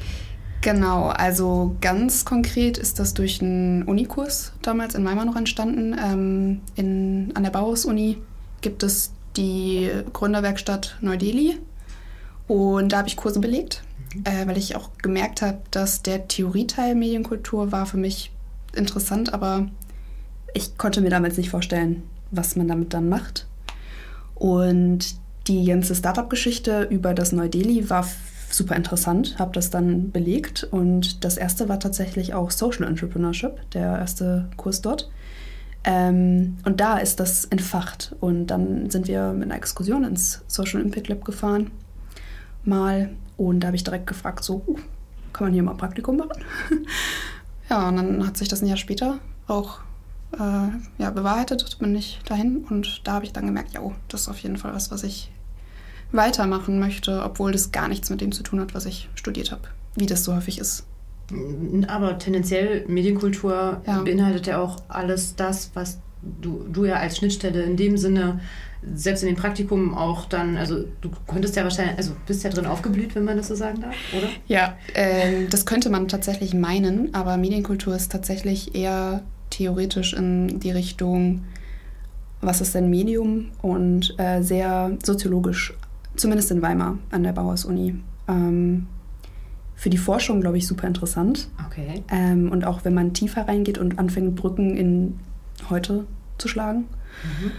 Genau, 0.62 1.08
also 1.08 1.76
ganz 1.80 2.24
konkret 2.24 2.76
ist 2.76 2.98
das 2.98 3.14
durch 3.14 3.40
einen 3.40 3.84
Unikurs 3.84 4.52
damals 4.60 4.94
in 4.94 5.04
Weimar 5.04 5.24
noch 5.24 5.36
entstanden. 5.36 5.96
Ähm, 5.98 6.60
in, 6.76 7.32
an 7.34 7.44
der 7.44 7.50
Bauhaus-Uni 7.50 8.18
gibt 8.60 8.82
es 8.82 9.12
die 9.36 9.90
Gründerwerkstatt 10.12 10.98
Neu-Delhi 11.00 11.58
und 12.46 12.92
da 12.92 12.98
habe 12.98 13.08
ich 13.08 13.16
Kurse 13.16 13.40
belegt, 13.40 13.82
mhm. 14.14 14.24
äh, 14.24 14.46
weil 14.46 14.58
ich 14.58 14.76
auch 14.76 14.90
gemerkt 14.98 15.40
habe, 15.40 15.58
dass 15.70 16.02
der 16.02 16.28
Theorieteil 16.28 16.94
Medienkultur 16.94 17.72
war 17.72 17.86
für 17.86 17.96
mich 17.96 18.30
interessant, 18.74 19.32
aber 19.32 19.66
ich 20.52 20.76
konnte 20.76 21.00
mir 21.00 21.10
damals 21.10 21.38
nicht 21.38 21.50
vorstellen, 21.50 22.02
was 22.30 22.56
man 22.56 22.68
damit 22.68 22.92
dann 22.92 23.08
macht. 23.08 23.46
Und 24.34 25.16
die 25.46 25.64
ganze 25.64 25.94
Startup-Geschichte 25.94 26.82
über 26.90 27.14
das 27.14 27.32
Neu-Delhi 27.32 27.88
war 27.88 28.06
super 28.50 28.76
interessant, 28.76 29.38
habe 29.38 29.52
das 29.52 29.70
dann 29.70 30.10
belegt 30.10 30.64
und 30.64 31.24
das 31.24 31.36
erste 31.36 31.68
war 31.68 31.80
tatsächlich 31.80 32.34
auch 32.34 32.50
Social 32.50 32.86
Entrepreneurship, 32.86 33.70
der 33.72 33.98
erste 33.98 34.48
Kurs 34.56 34.82
dort. 34.82 35.10
Ähm, 35.84 36.58
und 36.64 36.80
da 36.80 36.98
ist 36.98 37.20
das 37.20 37.46
entfacht 37.46 38.14
und 38.20 38.48
dann 38.48 38.90
sind 38.90 39.08
wir 39.08 39.32
mit 39.32 39.44
einer 39.44 39.56
Exkursion 39.56 40.04
ins 40.04 40.42
Social 40.46 40.80
Impact 40.80 41.08
Lab 41.08 41.24
gefahren, 41.24 41.70
mal 42.64 43.10
und 43.36 43.60
da 43.60 43.68
habe 43.68 43.76
ich 43.76 43.84
direkt 43.84 44.06
gefragt, 44.06 44.44
so, 44.44 44.62
uh, 44.66 44.76
kann 45.32 45.46
man 45.46 45.54
hier 45.54 45.62
mal 45.62 45.74
Praktikum 45.74 46.18
machen? 46.18 46.44
ja, 47.70 47.88
und 47.88 47.96
dann 47.96 48.26
hat 48.26 48.36
sich 48.36 48.48
das 48.48 48.60
ein 48.60 48.66
Jahr 48.66 48.76
später 48.76 49.18
auch 49.46 49.80
äh, 50.32 50.68
ja, 50.98 51.10
bewahrheitet, 51.10 51.78
bin 51.78 51.96
ich 51.96 52.20
dahin 52.26 52.64
und 52.68 53.06
da 53.06 53.14
habe 53.14 53.24
ich 53.24 53.32
dann 53.32 53.46
gemerkt, 53.46 53.72
ja, 53.72 53.80
oh, 53.80 53.94
das 54.08 54.22
ist 54.22 54.28
auf 54.28 54.38
jeden 54.38 54.58
Fall 54.58 54.74
was, 54.74 54.90
was 54.90 55.02
ich 55.02 55.32
weitermachen 56.12 56.78
möchte, 56.78 57.22
obwohl 57.22 57.52
das 57.52 57.72
gar 57.72 57.88
nichts 57.88 58.10
mit 58.10 58.20
dem 58.20 58.32
zu 58.32 58.42
tun 58.42 58.60
hat, 58.60 58.74
was 58.74 58.86
ich 58.86 59.08
studiert 59.14 59.52
habe, 59.52 59.62
wie 59.96 60.06
das 60.06 60.24
so 60.24 60.34
häufig 60.34 60.58
ist. 60.58 60.84
Aber 61.86 62.18
tendenziell 62.18 62.84
Medienkultur 62.88 63.80
ja. 63.86 64.02
beinhaltet 64.02 64.46
ja 64.48 64.60
auch 64.60 64.78
alles 64.88 65.36
das, 65.36 65.70
was 65.74 66.00
du, 66.22 66.64
du 66.70 66.84
ja 66.84 66.96
als 66.96 67.18
Schnittstelle 67.18 67.62
in 67.62 67.76
dem 67.76 67.96
Sinne 67.96 68.40
selbst 68.94 69.22
in 69.22 69.28
dem 69.28 69.36
Praktikum 69.36 69.94
auch 69.94 70.24
dann, 70.24 70.56
also 70.56 70.84
du 71.00 71.10
könntest 71.26 71.54
ja 71.54 71.64
wahrscheinlich, 71.64 71.98
also 71.98 72.12
bist 72.26 72.42
ja 72.44 72.50
drin 72.50 72.66
aufgeblüht, 72.66 73.14
wenn 73.14 73.24
man 73.24 73.36
das 73.36 73.48
so 73.48 73.54
sagen 73.54 73.82
darf, 73.82 73.94
oder? 74.16 74.28
Ja, 74.46 74.78
äh, 74.94 75.46
das 75.50 75.66
könnte 75.66 75.90
man 75.90 76.08
tatsächlich 76.08 76.54
meinen, 76.54 77.14
aber 77.14 77.36
Medienkultur 77.36 77.94
ist 77.94 78.10
tatsächlich 78.10 78.74
eher 78.74 79.22
theoretisch 79.50 80.14
in 80.14 80.60
die 80.60 80.70
Richtung, 80.70 81.44
was 82.40 82.62
ist 82.62 82.74
denn 82.74 82.88
Medium 82.88 83.50
und 83.60 84.14
äh, 84.18 84.40
sehr 84.40 84.96
soziologisch 85.04 85.74
zumindest 86.16 86.50
in 86.50 86.62
Weimar 86.62 86.98
an 87.10 87.22
der 87.22 87.32
Bauhaus-Uni. 87.32 87.96
Ähm, 88.28 88.86
für 89.74 89.88
die 89.88 89.98
Forschung, 89.98 90.42
glaube 90.42 90.58
ich, 90.58 90.66
super 90.66 90.86
interessant. 90.86 91.48
Okay. 91.66 92.02
Ähm, 92.10 92.52
und 92.52 92.66
auch 92.66 92.84
wenn 92.84 92.92
man 92.92 93.14
tiefer 93.14 93.48
reingeht 93.48 93.78
und 93.78 93.98
anfängt, 93.98 94.36
Brücken 94.36 94.76
in 94.76 95.18
heute 95.70 96.04
zu 96.36 96.48
schlagen. 96.48 96.80
Mhm. 97.22 97.52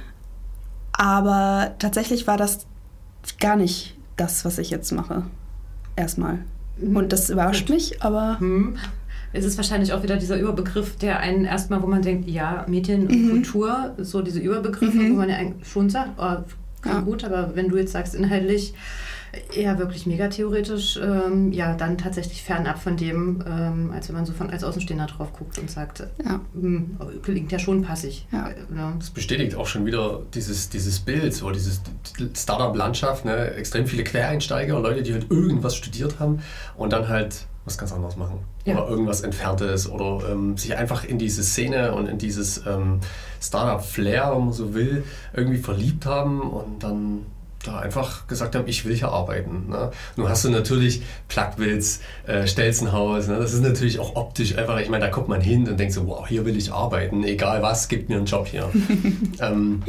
Aber 0.93 1.73
tatsächlich 1.79 2.27
war 2.27 2.37
das 2.37 2.67
gar 3.39 3.55
nicht 3.55 3.97
das, 4.17 4.45
was 4.45 4.59
ich 4.59 4.69
jetzt 4.69 4.91
mache. 4.91 5.23
Erstmal. 5.95 6.39
Mhm. 6.77 6.95
Und 6.95 7.11
das 7.11 7.29
überrascht 7.29 7.67
Gut. 7.67 7.75
mich, 7.75 8.03
aber. 8.03 8.37
Mhm. 8.39 8.77
Es 9.33 9.45
ist 9.45 9.57
wahrscheinlich 9.57 9.93
auch 9.93 10.03
wieder 10.03 10.17
dieser 10.17 10.37
Überbegriff, 10.37 10.97
der 10.97 11.21
einen 11.21 11.45
erstmal, 11.45 11.81
wo 11.81 11.87
man 11.87 12.01
denkt, 12.01 12.29
ja, 12.29 12.65
Medien 12.67 13.07
und 13.07 13.15
mhm. 13.15 13.29
Kultur, 13.29 13.95
so 13.97 14.21
diese 14.21 14.39
Überbegriffe, 14.39 14.97
mhm. 14.97 15.13
wo 15.13 15.15
man 15.15 15.29
ja 15.29 15.37
schon 15.63 15.89
sagt, 15.89 16.11
oh, 16.17 16.43
ja. 16.85 16.99
gut, 17.01 17.23
aber 17.23 17.55
wenn 17.55 17.69
du 17.69 17.77
jetzt 17.77 17.91
sagst, 17.91 18.15
inhaltlich 18.15 18.73
eher 19.55 19.79
wirklich 19.79 20.05
megatheoretisch, 20.05 20.99
ähm, 21.01 21.51
ja, 21.53 21.73
dann 21.75 21.97
tatsächlich 21.97 22.43
fernab 22.43 22.79
von 22.81 22.97
dem, 22.97 23.43
ähm, 23.47 23.91
als 23.93 24.09
wenn 24.09 24.15
man 24.15 24.25
so 24.25 24.33
von 24.33 24.49
als 24.49 24.63
Außenstehender 24.63 25.05
drauf 25.05 25.31
guckt 25.33 25.57
und 25.57 25.71
sagt, 25.71 26.01
ja. 26.23 26.41
Hm, 26.53 26.97
klingt 27.23 27.51
ja 27.51 27.59
schon 27.59 27.83
passig. 27.83 28.27
Ja. 28.31 28.49
Äh, 28.49 28.55
ja. 28.75 28.93
Das 28.97 29.09
bestätigt 29.09 29.55
auch 29.55 29.67
schon 29.67 29.85
wieder 29.85 30.21
dieses, 30.33 30.69
dieses 30.69 30.99
Bild, 30.99 31.33
so 31.33 31.49
dieses 31.51 31.81
Startup-Landschaft, 32.35 33.25
ne? 33.25 33.51
extrem 33.51 33.87
viele 33.87 34.03
Quereinsteiger, 34.03 34.79
Leute, 34.79 35.01
die 35.01 35.13
halt 35.13 35.31
irgendwas 35.31 35.75
studiert 35.75 36.19
haben 36.19 36.41
und 36.75 36.91
dann 36.91 37.07
halt 37.07 37.45
was 37.65 37.77
ganz 37.77 37.91
anderes 37.91 38.15
machen. 38.15 38.39
Ja. 38.65 38.77
Oder 38.77 38.89
irgendwas 38.89 39.21
Entferntes 39.21 39.89
oder 39.89 40.29
ähm, 40.29 40.57
sich 40.57 40.75
einfach 40.75 41.03
in 41.03 41.17
diese 41.19 41.43
Szene 41.43 41.93
und 41.93 42.07
in 42.07 42.17
dieses 42.17 42.65
ähm, 42.65 42.99
Startup-Flair, 43.41 44.31
wenn 44.33 44.45
man 44.45 44.53
so 44.53 44.73
will, 44.73 45.03
irgendwie 45.33 45.59
verliebt 45.59 46.05
haben 46.05 46.41
und 46.41 46.83
dann 46.83 47.25
da 47.63 47.79
einfach 47.79 48.27
gesagt 48.27 48.55
haben, 48.55 48.67
ich 48.67 48.85
will 48.85 48.95
hier 48.95 49.09
arbeiten. 49.09 49.69
Ne? 49.69 49.91
Nun 50.15 50.29
hast 50.29 50.43
du 50.43 50.49
natürlich 50.49 51.03
Plagwitz, 51.27 51.99
äh, 52.25 52.47
Stelzenhaus, 52.47 53.27
ne? 53.27 53.37
das 53.37 53.53
ist 53.53 53.61
natürlich 53.61 53.99
auch 53.99 54.15
optisch 54.15 54.57
einfach, 54.57 54.79
ich 54.79 54.89
meine, 54.89 55.05
da 55.05 55.11
kommt 55.11 55.27
man 55.27 55.41
hin 55.41 55.67
und 55.67 55.79
denkt 55.79 55.93
so, 55.93 56.07
wow, 56.07 56.27
hier 56.27 56.45
will 56.45 56.57
ich 56.57 56.71
arbeiten, 56.71 57.23
egal 57.23 57.61
was, 57.61 57.87
gibt 57.87 58.09
mir 58.09 58.17
einen 58.17 58.25
Job 58.25 58.47
hier. 58.47 58.69
ähm, 59.39 59.83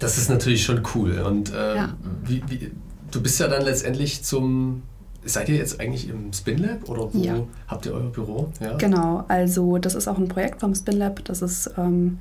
das 0.00 0.18
ist 0.18 0.28
natürlich 0.28 0.64
schon 0.64 0.82
cool. 0.94 1.20
Und 1.20 1.52
äh, 1.52 1.76
ja. 1.76 1.94
wie, 2.24 2.42
wie, 2.48 2.72
du 3.10 3.22
bist 3.22 3.38
ja 3.40 3.48
dann 3.48 3.62
letztendlich 3.62 4.24
zum 4.24 4.82
Seid 5.26 5.48
ihr 5.48 5.56
jetzt 5.56 5.80
eigentlich 5.80 6.08
im 6.08 6.32
SpinLab 6.32 6.88
oder 6.88 7.12
wo 7.12 7.18
ja. 7.18 7.42
habt 7.68 7.86
ihr 7.86 7.92
euer 7.92 8.10
Büro? 8.10 8.48
Ja. 8.60 8.76
Genau, 8.76 9.24
also 9.28 9.78
das 9.78 9.94
ist 9.94 10.08
auch 10.08 10.18
ein 10.18 10.28
Projekt 10.28 10.60
vom 10.60 10.74
SpinLab. 10.74 11.24
Das 11.24 11.42
ist 11.42 11.70
ähm, 11.76 12.18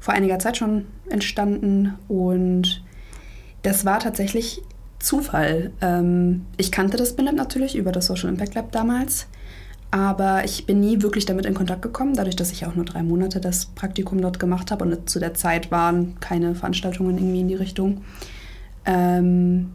vor 0.00 0.14
einiger 0.14 0.38
Zeit 0.38 0.56
schon 0.56 0.86
entstanden 1.08 1.94
und 2.08 2.82
das 3.62 3.84
war 3.84 3.98
tatsächlich 3.98 4.62
Zufall. 4.98 5.70
Ähm, 5.80 6.46
ich 6.56 6.72
kannte 6.72 6.96
das 6.96 7.10
SpinLab 7.10 7.34
natürlich 7.34 7.76
über 7.76 7.92
das 7.92 8.06
Social 8.06 8.30
Impact 8.30 8.54
Lab 8.54 8.72
damals, 8.72 9.26
aber 9.90 10.44
ich 10.44 10.66
bin 10.66 10.80
nie 10.80 11.02
wirklich 11.02 11.26
damit 11.26 11.46
in 11.46 11.54
Kontakt 11.54 11.82
gekommen, 11.82 12.14
dadurch, 12.14 12.36
dass 12.36 12.52
ich 12.52 12.66
auch 12.66 12.74
nur 12.74 12.84
drei 12.84 13.02
Monate 13.02 13.40
das 13.40 13.66
Praktikum 13.66 14.20
dort 14.20 14.38
gemacht 14.38 14.70
habe 14.70 14.84
und 14.84 15.10
zu 15.10 15.18
der 15.18 15.34
Zeit 15.34 15.70
waren 15.70 16.18
keine 16.20 16.54
Veranstaltungen 16.54 17.18
irgendwie 17.18 17.40
in 17.40 17.48
die 17.48 17.54
Richtung. 17.54 18.02
Ähm, 18.84 19.72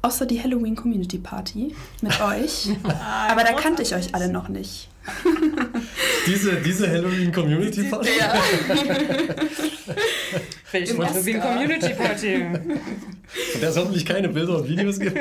Außer 0.00 0.26
die 0.26 0.40
Halloween 0.42 0.76
Community 0.76 1.18
Party 1.18 1.74
mit 2.02 2.20
euch. 2.22 2.68
Aber 3.28 3.42
da 3.42 3.52
kannte 3.54 3.82
ich 3.82 3.94
euch 3.94 4.14
alle 4.14 4.28
noch 4.28 4.48
nicht. 4.48 4.88
diese, 6.26 6.56
diese 6.56 6.88
Halloween 6.88 7.32
Community 7.32 7.84
Party? 7.84 8.10
Ja. 8.18 8.34
Welche 10.72 10.98
Halloween 10.98 11.40
Community 11.40 11.94
Party? 11.94 12.44
Von 13.52 13.60
der 13.60 13.70
es 13.70 13.76
hoffentlich 13.76 14.04
keine 14.04 14.28
Bilder 14.28 14.58
und 14.58 14.68
Videos 14.68 15.00
gibt. 15.00 15.18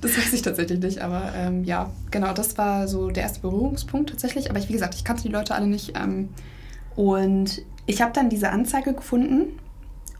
das 0.00 0.16
weiß 0.16 0.32
ich 0.32 0.40
tatsächlich 0.42 0.80
nicht, 0.80 1.00
aber 1.00 1.32
ähm, 1.36 1.64
ja, 1.64 1.90
genau, 2.10 2.32
das 2.32 2.56
war 2.56 2.88
so 2.88 3.10
der 3.10 3.24
erste 3.24 3.40
Berührungspunkt 3.40 4.10
tatsächlich. 4.10 4.48
Aber 4.50 4.58
ich, 4.58 4.68
wie 4.68 4.72
gesagt, 4.72 4.94
ich 4.94 5.04
kannte 5.04 5.22
die 5.22 5.28
Leute 5.28 5.54
alle 5.54 5.66
nicht. 5.66 5.92
Ähm, 5.96 6.30
und 6.96 7.62
ich 7.86 8.00
habe 8.02 8.12
dann 8.14 8.30
diese 8.30 8.50
Anzeige 8.50 8.94
gefunden 8.94 9.58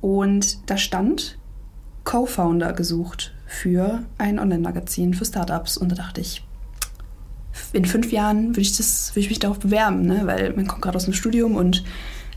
und 0.01 0.71
da 0.71 0.77
stand, 0.77 1.39
Co-Founder 2.05 2.73
gesucht 2.73 3.33
für 3.47 4.05
ein 4.19 4.39
Online-Magazin 4.39 5.15
für 5.15 5.25
Startups. 5.25 5.77
Und 5.77 5.91
da 5.91 5.97
dachte 5.97 6.21
ich, 6.21 6.43
in 7.73 7.85
fünf 7.85 8.13
Jahren 8.13 8.51
würde 8.51 8.61
ich, 8.61 8.77
das, 8.77 9.11
würde 9.11 9.21
ich 9.21 9.29
mich 9.29 9.39
darauf 9.39 9.59
bewerben, 9.59 10.03
ne? 10.03 10.23
weil 10.25 10.53
man 10.55 10.67
kommt 10.67 10.83
gerade 10.83 10.97
aus 10.97 11.05
dem 11.05 11.15
Studium 11.15 11.57
und 11.57 11.85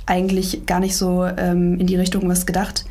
eigentlich 0.06 0.66
gar 0.66 0.80
nicht 0.80 0.98
so 0.98 1.26
ähm, 1.26 1.80
in 1.80 1.88
die 1.88 1.96
Richtung 1.96 2.28
was 2.28 2.46
gedacht. 2.46 2.86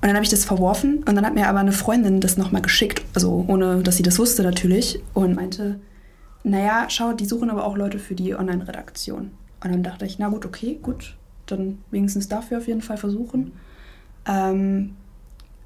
Und 0.00 0.06
dann 0.06 0.14
habe 0.14 0.24
ich 0.24 0.30
das 0.30 0.44
verworfen 0.44 0.98
und 0.98 1.16
dann 1.16 1.26
hat 1.26 1.34
mir 1.34 1.48
aber 1.48 1.58
eine 1.58 1.72
Freundin 1.72 2.20
das 2.20 2.36
nochmal 2.36 2.62
geschickt, 2.62 3.02
also 3.14 3.44
ohne 3.48 3.82
dass 3.82 3.96
sie 3.96 4.04
das 4.04 4.18
wusste 4.18 4.44
natürlich, 4.44 5.00
und 5.12 5.34
meinte, 5.34 5.80
naja, 6.44 6.86
schau, 6.88 7.12
die 7.12 7.24
suchen 7.24 7.50
aber 7.50 7.64
auch 7.64 7.76
Leute 7.76 7.98
für 7.98 8.14
die 8.14 8.34
Online-Redaktion. 8.34 9.32
Und 9.62 9.72
dann 9.72 9.82
dachte 9.82 10.06
ich, 10.06 10.20
na 10.20 10.28
gut, 10.28 10.46
okay, 10.46 10.78
gut, 10.80 11.16
dann 11.46 11.78
wenigstens 11.90 12.28
dafür 12.28 12.58
auf 12.58 12.68
jeden 12.68 12.80
Fall 12.80 12.96
versuchen. 12.96 13.52
Ähm, 14.26 14.94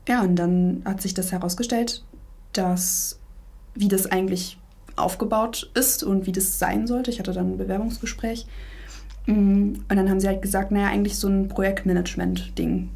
ja, 0.09 0.23
und 0.23 0.37
dann 0.37 0.83
hat 0.85 1.01
sich 1.01 1.15
das 1.15 1.33
herausgestellt, 1.33 2.05
dass 2.53 3.19
wie 3.75 3.89
das 3.89 4.07
eigentlich 4.07 4.59
aufgebaut 4.97 5.71
ist 5.75 6.03
und 6.03 6.27
wie 6.27 6.33
das 6.33 6.59
sein 6.59 6.87
sollte. 6.87 7.11
Ich 7.11 7.19
hatte 7.19 7.33
dann 7.33 7.53
ein 7.53 7.59
Bewerbungsgespräch. 7.59 8.47
Mm, 9.27 9.75
und 9.89 9.97
dann 9.97 10.11
haben 10.11 10.21
sie 10.21 10.29
halt 10.29 10.43
gesagt, 10.43 10.71
naja, 10.73 10.89
eigentlich 10.89 11.17
so 11.17 11.29
ein 11.29 11.49
Projektmanagement-Ding. 11.49 12.91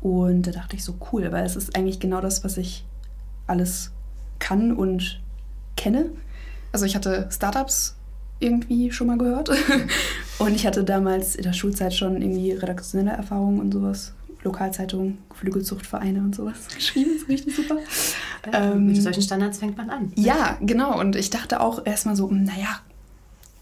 Und 0.00 0.46
da 0.46 0.50
dachte 0.50 0.76
ich 0.76 0.84
so, 0.84 0.94
cool, 1.12 1.30
weil 1.32 1.44
es 1.44 1.56
ist 1.56 1.76
eigentlich 1.76 2.00
genau 2.00 2.20
das, 2.20 2.44
was 2.44 2.56
ich 2.56 2.84
alles 3.46 3.90
kann 4.38 4.72
und 4.72 5.20
kenne. 5.76 6.10
Also 6.72 6.84
ich 6.84 6.94
hatte 6.94 7.28
Startups 7.30 7.96
irgendwie 8.40 8.90
schon 8.90 9.06
mal 9.06 9.18
gehört. 9.18 9.50
und 10.38 10.54
ich 10.54 10.66
hatte 10.66 10.84
damals 10.84 11.36
in 11.36 11.44
der 11.44 11.52
Schulzeit 11.52 11.94
schon 11.94 12.20
irgendwie 12.20 12.52
redaktionelle 12.52 13.16
Erfahrungen 13.16 13.60
und 13.60 13.72
sowas 13.72 14.12
Lokalzeitung, 14.44 15.18
Geflügelzuchtvereine 15.30 16.20
und 16.20 16.34
sowas 16.34 16.68
geschrieben. 16.74 17.10
Das 17.14 17.22
ist 17.22 17.28
richtig 17.28 17.56
super. 17.56 17.76
ähm, 18.52 18.86
mit 18.86 19.02
solchen 19.02 19.22
Standards 19.22 19.58
fängt 19.58 19.76
man 19.76 19.90
an. 19.90 20.12
Ja, 20.16 20.58
genau. 20.60 20.98
Und 20.98 21.16
ich 21.16 21.30
dachte 21.30 21.60
auch 21.60 21.86
erstmal 21.86 22.16
so, 22.16 22.28
naja, 22.28 22.80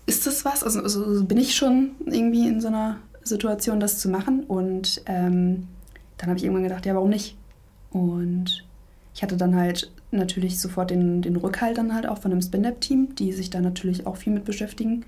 ist 0.06 0.26
das 0.26 0.44
was? 0.44 0.64
Also, 0.64 0.82
also, 0.82 1.25
bin 1.25 1.38
ich 1.38 1.54
schon 1.54 1.92
irgendwie 2.04 2.49
in 2.49 2.60
so 2.60 2.68
einer 2.68 2.96
Situation, 3.22 3.80
das 3.80 3.99
zu 3.99 4.08
machen? 4.08 4.44
Und 4.44 5.02
ähm, 5.06 5.68
dann 6.18 6.28
habe 6.28 6.38
ich 6.38 6.44
irgendwann 6.44 6.64
gedacht, 6.64 6.87
ja, 6.87 6.94
warum 6.94 7.10
nicht? 7.10 7.37
Und 7.90 8.64
ich 9.14 9.22
hatte 9.22 9.37
dann 9.37 9.54
halt 9.54 9.92
natürlich 10.10 10.60
sofort 10.60 10.90
den, 10.90 11.22
den 11.22 11.37
Rückhalt 11.37 11.78
dann 11.78 11.94
halt 11.94 12.06
auch 12.06 12.18
von 12.18 12.30
dem 12.30 12.42
Spin-Lab-Team, 12.42 13.14
die 13.14 13.32
sich 13.32 13.50
da 13.50 13.60
natürlich 13.60 14.06
auch 14.06 14.16
viel 14.16 14.32
mit 14.32 14.44
beschäftigen 14.44 15.04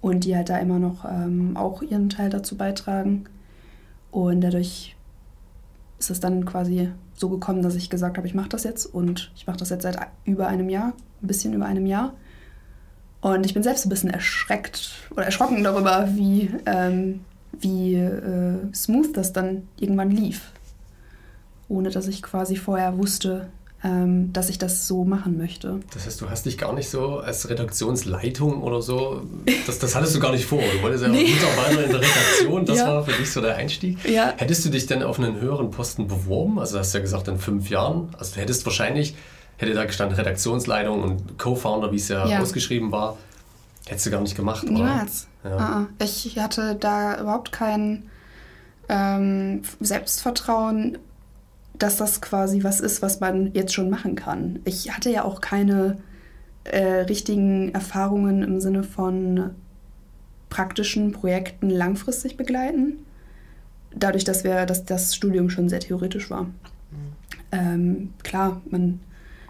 und 0.00 0.24
die 0.24 0.34
halt 0.34 0.48
da 0.48 0.58
immer 0.58 0.78
noch 0.78 1.04
ähm, 1.04 1.56
auch 1.56 1.82
ihren 1.82 2.08
Teil 2.08 2.30
dazu 2.30 2.56
beitragen. 2.56 3.24
Und 4.10 4.40
dadurch 4.40 4.96
ist 5.98 6.10
es 6.10 6.20
dann 6.20 6.44
quasi 6.44 6.90
so 7.14 7.28
gekommen, 7.28 7.62
dass 7.62 7.74
ich 7.74 7.90
gesagt 7.90 8.16
habe, 8.16 8.26
ich 8.26 8.34
mache 8.34 8.48
das 8.48 8.64
jetzt 8.64 8.86
und 8.86 9.32
ich 9.34 9.46
mache 9.46 9.56
das 9.56 9.70
jetzt 9.70 9.82
seit 9.82 9.98
über 10.24 10.46
einem 10.46 10.68
Jahr, 10.68 10.92
ein 11.22 11.26
bisschen 11.26 11.52
über 11.54 11.66
einem 11.66 11.86
Jahr. 11.86 12.14
Und 13.20 13.44
ich 13.44 13.54
bin 13.54 13.64
selbst 13.64 13.84
ein 13.84 13.88
bisschen 13.88 14.10
erschreckt 14.10 14.92
oder 15.10 15.24
erschrocken 15.24 15.64
darüber, 15.64 16.08
wie, 16.14 16.50
ähm, 16.66 17.20
wie 17.58 17.96
äh, 17.96 18.72
smooth 18.72 19.16
das 19.16 19.32
dann 19.32 19.66
irgendwann 19.80 20.10
lief. 20.10 20.52
Ohne 21.68 21.90
dass 21.90 22.06
ich 22.06 22.22
quasi 22.22 22.54
vorher 22.56 22.96
wusste, 22.96 23.48
dass 23.80 24.48
ich 24.48 24.58
das 24.58 24.88
so 24.88 25.04
machen 25.04 25.38
möchte. 25.38 25.78
Das 25.94 26.04
heißt, 26.04 26.20
du 26.20 26.28
hast 26.28 26.46
dich 26.46 26.58
gar 26.58 26.72
nicht 26.72 26.90
so 26.90 27.18
als 27.18 27.48
Redaktionsleitung 27.48 28.60
oder 28.62 28.82
so, 28.82 29.22
das, 29.68 29.78
das 29.78 29.94
hattest 29.94 30.16
du 30.16 30.20
gar 30.20 30.32
nicht 30.32 30.46
vor. 30.46 30.58
Du 30.58 30.82
wolltest 30.82 31.04
ja 31.04 31.08
nee. 31.08 31.28
Mitarbeiter 31.32 31.84
in 31.84 31.90
der 31.92 32.00
Redaktion, 32.00 32.66
das 32.66 32.78
ja. 32.78 32.88
war 32.88 33.04
für 33.04 33.12
dich 33.12 33.30
so 33.30 33.40
der 33.40 33.54
Einstieg. 33.54 34.04
Ja. 34.08 34.34
Hättest 34.36 34.64
du 34.64 34.70
dich 34.70 34.86
denn 34.86 35.04
auf 35.04 35.20
einen 35.20 35.40
höheren 35.40 35.70
Posten 35.70 36.08
beworben? 36.08 36.58
Also 36.58 36.74
du 36.74 36.80
hast 36.80 36.92
ja 36.92 36.98
gesagt, 36.98 37.28
in 37.28 37.38
fünf 37.38 37.70
Jahren. 37.70 38.08
Also 38.18 38.34
du 38.34 38.40
hättest 38.40 38.66
wahrscheinlich, 38.66 39.14
hätte 39.58 39.74
da 39.74 39.84
gestanden 39.84 40.16
Redaktionsleitung 40.16 41.00
und 41.00 41.38
Co-Founder, 41.38 41.92
wie 41.92 41.96
es 41.96 42.08
ja, 42.08 42.26
ja, 42.26 42.40
ausgeschrieben 42.40 42.90
war, 42.90 43.16
hättest 43.86 44.06
du 44.06 44.10
gar 44.10 44.20
nicht 44.20 44.34
gemacht, 44.34 44.68
Niemals. 44.68 45.28
Ja. 45.44 45.56
Ah, 45.56 45.80
ah. 45.82 45.86
Ich 46.02 46.36
hatte 46.36 46.74
da 46.74 47.20
überhaupt 47.20 47.52
kein 47.52 48.10
ähm, 48.88 49.62
Selbstvertrauen 49.78 50.98
dass 51.78 51.96
das 51.96 52.20
quasi 52.20 52.64
was 52.64 52.80
ist, 52.80 53.02
was 53.02 53.20
man 53.20 53.52
jetzt 53.52 53.72
schon 53.72 53.90
machen 53.90 54.14
kann. 54.14 54.60
Ich 54.64 54.94
hatte 54.94 55.10
ja 55.10 55.24
auch 55.24 55.40
keine 55.40 55.98
äh, 56.64 57.00
richtigen 57.02 57.72
Erfahrungen 57.72 58.42
im 58.42 58.60
Sinne 58.60 58.82
von 58.82 59.50
praktischen 60.48 61.12
Projekten 61.12 61.70
langfristig 61.70 62.36
begleiten. 62.36 62.98
Dadurch, 63.94 64.24
dass 64.24 64.44
wir, 64.44 64.66
dass 64.66 64.84
das 64.84 65.14
Studium 65.14 65.50
schon 65.50 65.68
sehr 65.68 65.80
theoretisch 65.80 66.30
war. 66.30 66.44
Mhm. 66.44 66.52
Ähm, 67.52 68.14
klar, 68.22 68.60
man 68.70 69.00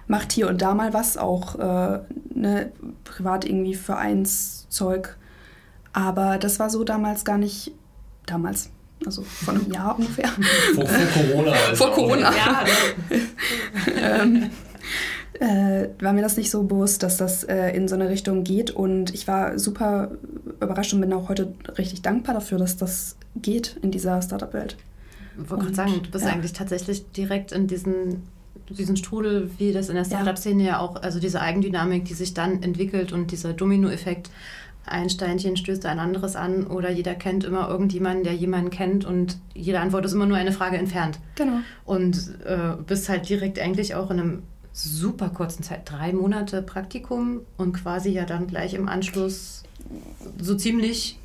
macht 0.06 0.32
hier 0.32 0.48
und 0.48 0.62
da 0.62 0.74
mal 0.74 0.92
was, 0.94 1.16
auch 1.16 1.56
äh, 1.56 2.00
ne, 2.34 2.72
privat 3.04 3.44
irgendwie 3.44 3.74
Vereinszeug. 3.74 5.16
Aber 5.92 6.38
das 6.38 6.58
war 6.58 6.70
so 6.70 6.84
damals 6.84 7.24
gar 7.24 7.38
nicht, 7.38 7.72
damals, 8.26 8.70
also 9.04 9.22
vor 9.22 9.54
einem 9.54 9.70
Jahr 9.70 9.98
ungefähr. 9.98 10.28
Vor, 10.74 10.86
vor 10.86 11.22
Corona. 11.22 11.52
Also 11.52 11.84
vor 11.84 11.94
Corona. 11.94 12.32
Ja. 12.36 12.64
ähm, 14.22 14.50
äh, 15.40 15.88
war 16.00 16.12
mir 16.12 16.22
das 16.22 16.36
nicht 16.36 16.50
so 16.50 16.64
bewusst, 16.64 17.02
dass 17.02 17.16
das 17.16 17.44
äh, 17.44 17.70
in 17.70 17.88
so 17.88 17.94
eine 17.94 18.08
Richtung 18.08 18.44
geht. 18.44 18.70
Und 18.70 19.14
ich 19.14 19.28
war 19.28 19.58
super 19.58 20.10
überrascht 20.60 20.92
und 20.92 21.00
bin 21.00 21.12
auch 21.12 21.28
heute 21.28 21.52
richtig 21.76 22.02
dankbar 22.02 22.34
dafür, 22.34 22.58
dass 22.58 22.76
das 22.76 23.16
geht 23.36 23.76
in 23.82 23.90
dieser 23.90 24.20
Startup-Welt. 24.20 24.76
Ich 25.40 25.50
wollte 25.50 25.64
gerade 25.64 25.76
sagen, 25.76 25.92
du 26.02 26.10
bist 26.10 26.24
ja. 26.24 26.32
eigentlich 26.32 26.52
tatsächlich 26.52 27.12
direkt 27.12 27.52
in 27.52 27.68
diesen, 27.68 28.24
diesen 28.68 28.96
Strudel, 28.96 29.50
wie 29.58 29.72
das 29.72 29.88
in 29.88 29.94
der 29.94 30.04
Startup-Szene 30.04 30.64
ja. 30.64 30.68
ja 30.70 30.78
auch, 30.80 31.00
also 31.00 31.20
diese 31.20 31.40
Eigendynamik, 31.40 32.06
die 32.06 32.14
sich 32.14 32.34
dann 32.34 32.62
entwickelt 32.64 33.12
und 33.12 33.30
dieser 33.30 33.52
Domino-Effekt, 33.52 34.30
ein 34.88 35.10
Steinchen 35.10 35.56
stößt 35.56 35.86
ein 35.86 35.98
anderes 35.98 36.36
an 36.36 36.66
oder 36.66 36.90
jeder 36.90 37.14
kennt 37.14 37.44
immer 37.44 37.68
irgendjemanden, 37.68 38.24
der 38.24 38.34
jemanden 38.34 38.70
kennt 38.70 39.04
und 39.04 39.38
jede 39.54 39.80
Antwort 39.80 40.04
ist 40.04 40.12
immer 40.12 40.26
nur 40.26 40.36
eine 40.36 40.52
Frage 40.52 40.76
entfernt. 40.76 41.18
Genau. 41.36 41.60
Und 41.84 42.34
äh, 42.44 42.74
bist 42.86 43.08
halt 43.08 43.28
direkt 43.28 43.58
eigentlich 43.58 43.94
auch 43.94 44.10
in 44.10 44.20
einem 44.20 44.42
super 44.72 45.30
kurzen 45.30 45.62
Zeit, 45.62 45.90
drei 45.90 46.12
Monate 46.12 46.62
Praktikum 46.62 47.40
und 47.56 47.72
quasi 47.72 48.10
ja 48.10 48.24
dann 48.24 48.46
gleich 48.46 48.74
im 48.74 48.88
Anschluss 48.88 49.64
so 50.40 50.54
ziemlich 50.54 51.18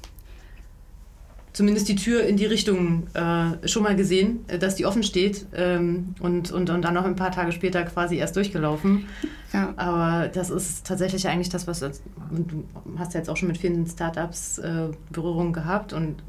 zumindest 1.54 1.88
die 1.88 1.96
Tür 1.96 2.24
in 2.24 2.36
die 2.36 2.46
Richtung 2.46 3.08
äh, 3.14 3.68
schon 3.68 3.84
mal 3.84 3.96
gesehen, 3.96 4.44
äh, 4.48 4.58
dass 4.58 4.76
die 4.76 4.86
offen 4.86 5.04
steht 5.04 5.46
ähm, 5.54 6.16
und, 6.20 6.52
und, 6.52 6.70
und 6.70 6.82
dann 6.82 6.94
noch 6.94 7.06
ein 7.06 7.16
paar 7.16 7.32
Tage 7.32 7.52
später 7.52 7.84
quasi 7.84 8.18
erst 8.18 8.36
durchgelaufen. 8.36 9.06
Ja. 9.54 9.74
Aber 9.78 10.28
das 10.28 10.50
ist 10.50 10.86
tatsächlich 10.86 11.28
eigentlich 11.28 11.50
das, 11.50 11.68
was 11.68 11.80
du 11.80 11.92
hast 12.98 13.14
ja 13.14 13.20
jetzt 13.20 13.30
auch 13.30 13.38
schon 13.38 13.48
mit 13.48 13.60
vielen 13.60 13.86
Startups 13.86 14.58
äh, 14.58 14.88
Berührung 15.12 15.54
gehabt 15.54 15.94
und 15.94 16.24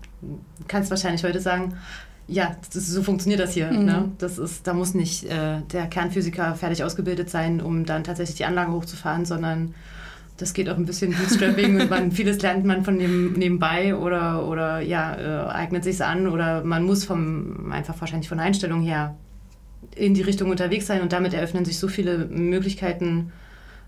kannst 0.68 0.90
wahrscheinlich 0.90 1.24
heute 1.24 1.40
sagen, 1.40 1.74
ja, 2.26 2.56
das, 2.72 2.86
so 2.86 3.02
funktioniert 3.02 3.40
das 3.40 3.52
hier. 3.52 3.70
Mhm. 3.70 3.84
Ne? 3.84 4.12
Das 4.18 4.38
ist, 4.38 4.66
da 4.66 4.74
muss 4.74 4.94
nicht 4.94 5.24
äh, 5.24 5.60
der 5.72 5.86
Kernphysiker 5.86 6.54
fertig 6.54 6.84
ausgebildet 6.84 7.30
sein, 7.30 7.60
um 7.60 7.84
dann 7.84 8.04
tatsächlich 8.04 8.36
die 8.36 8.44
Anlage 8.44 8.72
hochzufahren, 8.72 9.24
sondern 9.24 9.74
das 10.36 10.52
geht 10.52 10.68
auch 10.68 10.76
ein 10.76 10.86
bisschen 10.86 11.12
Bootstrapping 11.12 11.80
und 11.80 11.90
man, 11.90 12.10
vieles 12.12 12.42
lernt 12.42 12.64
man 12.64 12.84
von 12.84 12.98
dem 12.98 13.34
nebenbei 13.34 13.94
oder, 13.94 14.46
oder 14.46 14.80
ja, 14.80 15.14
äh, 15.14 15.48
eignet 15.48 15.84
sich 15.84 16.02
an 16.04 16.28
oder 16.28 16.64
man 16.64 16.84
muss 16.84 17.04
vom, 17.04 17.70
einfach 17.72 18.00
wahrscheinlich 18.00 18.28
von 18.28 18.38
der 18.38 18.46
Einstellung 18.46 18.82
her 18.82 19.16
in 19.94 20.14
die 20.14 20.22
Richtung 20.22 20.50
unterwegs 20.50 20.86
sein 20.86 21.02
und 21.02 21.12
damit 21.12 21.34
eröffnen 21.34 21.64
sich 21.64 21.78
so 21.78 21.88
viele 21.88 22.26
Möglichkeiten 22.26 23.32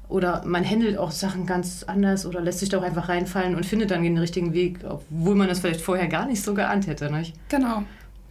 oder 0.09 0.45
man 0.47 0.65
handelt 0.65 0.99
auch 0.99 1.11
Sachen 1.11 1.47
ganz 1.47 1.83
anders 1.83 2.27
oder 2.27 2.41
lässt 2.41 2.61
sich 2.61 2.69
doch 2.69 2.83
einfach 2.83 3.09
reinfallen 3.09 3.57
und 3.57 3.67
findet 3.67 3.91
dann 3.91 4.05
den 4.05 4.19
richtigen 4.19 4.53
Weg, 4.53 4.81
obwohl 4.89 5.35
man 5.35 5.49
das 5.49 5.61
vielleicht 5.61 5.81
vorher 5.81 6.07
gar 6.07 6.27
nicht 6.27 6.43
so 6.43 6.55
geahnt 6.55 6.87
hätte. 6.87 7.11
Nicht? 7.11 7.35
Genau, 7.49 7.83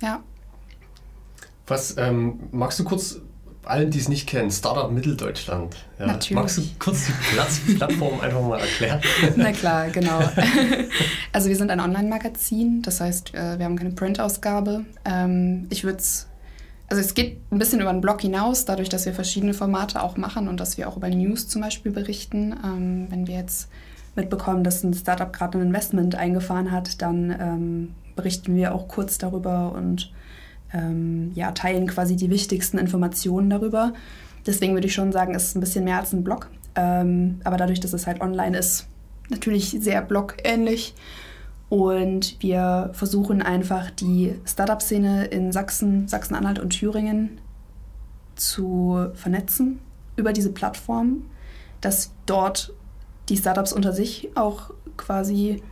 ja. 0.01 0.23
Was 1.67 1.97
ähm, 1.97 2.39
magst 2.51 2.79
du 2.79 2.85
kurz 2.85 3.19
allen, 3.67 3.91
die 3.91 3.99
es 3.99 4.09
nicht 4.09 4.27
kennen, 4.27 4.51
Startup 4.51 4.91
Mitteldeutschland. 4.91 5.75
Ja. 5.99 6.07
Natürlich. 6.07 6.31
Magst 6.31 6.57
du 6.57 6.61
kurz 6.79 7.05
die 7.05 7.13
Platz 7.33 7.61
Plattform 7.77 8.19
einfach 8.19 8.41
mal 8.41 8.59
erklären? 8.59 9.01
Na 9.35 9.51
klar, 9.51 9.89
genau. 9.89 10.19
Also 11.31 11.49
wir 11.49 11.57
sind 11.57 11.69
ein 11.69 11.81
Online-Magazin, 11.81 12.81
das 12.81 13.01
heißt, 13.01 13.33
äh, 13.33 13.59
wir 13.59 13.65
haben 13.65 13.75
keine 13.75 13.91
Printausgabe. 13.91 14.85
Ähm, 15.03 15.67
ich 15.69 15.83
würde 15.83 15.97
es, 15.97 16.27
also 16.87 17.01
es 17.01 17.13
geht 17.13 17.41
ein 17.51 17.59
bisschen 17.59 17.81
über 17.81 17.91
den 17.91 17.99
Blog 17.99 18.21
hinaus, 18.21 18.63
dadurch, 18.63 18.87
dass 18.87 19.05
wir 19.05 19.13
verschiedene 19.13 19.53
Formate 19.53 20.01
auch 20.01 20.15
machen 20.15 20.47
und 20.47 20.61
dass 20.61 20.77
wir 20.77 20.87
auch 20.87 20.95
über 20.95 21.09
News 21.09 21.49
zum 21.49 21.61
Beispiel 21.61 21.91
berichten. 21.91 22.55
Ähm, 22.63 23.07
wenn 23.09 23.27
wir 23.27 23.35
jetzt 23.35 23.67
mitbekommen, 24.15 24.63
dass 24.63 24.81
ein 24.83 24.93
Startup 24.93 25.33
gerade 25.33 25.57
ein 25.57 25.67
Investment 25.67 26.15
eingefahren 26.15 26.71
hat, 26.71 27.01
dann 27.01 27.35
ähm, 27.37 27.95
berichten 28.15 28.55
wir 28.55 28.73
auch 28.73 28.87
kurz 28.87 29.17
darüber 29.17 29.73
und 29.73 30.11
ähm, 30.75 31.31
ja, 31.33 31.51
teilen 31.51 31.87
quasi 31.87 32.15
die 32.15 32.29
wichtigsten 32.29 32.77
Informationen 32.77 33.49
darüber. 33.49 33.93
Deswegen 34.45 34.73
würde 34.73 34.87
ich 34.87 34.93
schon 34.93 35.11
sagen, 35.11 35.33
es 35.33 35.45
ist 35.45 35.55
ein 35.55 35.61
bisschen 35.61 35.85
mehr 35.85 35.99
als 35.99 36.13
ein 36.13 36.23
Blog. 36.23 36.49
Ähm, 36.75 37.39
aber 37.43 37.57
dadurch, 37.57 37.79
dass 37.79 37.93
es 37.93 38.05
halt 38.05 38.21
online 38.21 38.57
ist, 38.57 38.87
natürlich 39.29 39.77
sehr 39.79 40.01
blogähnlich. 40.01 40.93
Und 41.69 42.41
wir 42.41 42.91
versuchen 42.93 43.41
einfach 43.41 43.89
die 43.89 44.35
Startup-Szene 44.45 45.25
in 45.25 45.51
Sachsen, 45.51 46.07
Sachsen-Anhalt 46.07 46.59
und 46.59 46.71
Thüringen 46.71 47.39
zu 48.35 49.07
vernetzen 49.13 49.79
über 50.15 50.31
diese 50.31 50.51
Plattform, 50.51 51.23
dass 51.81 52.11
dort 52.25 52.73
die 53.29 53.37
Startups 53.37 53.73
unter 53.73 53.93
sich 53.93 54.29
auch 54.35 54.71
quasi 54.97 55.63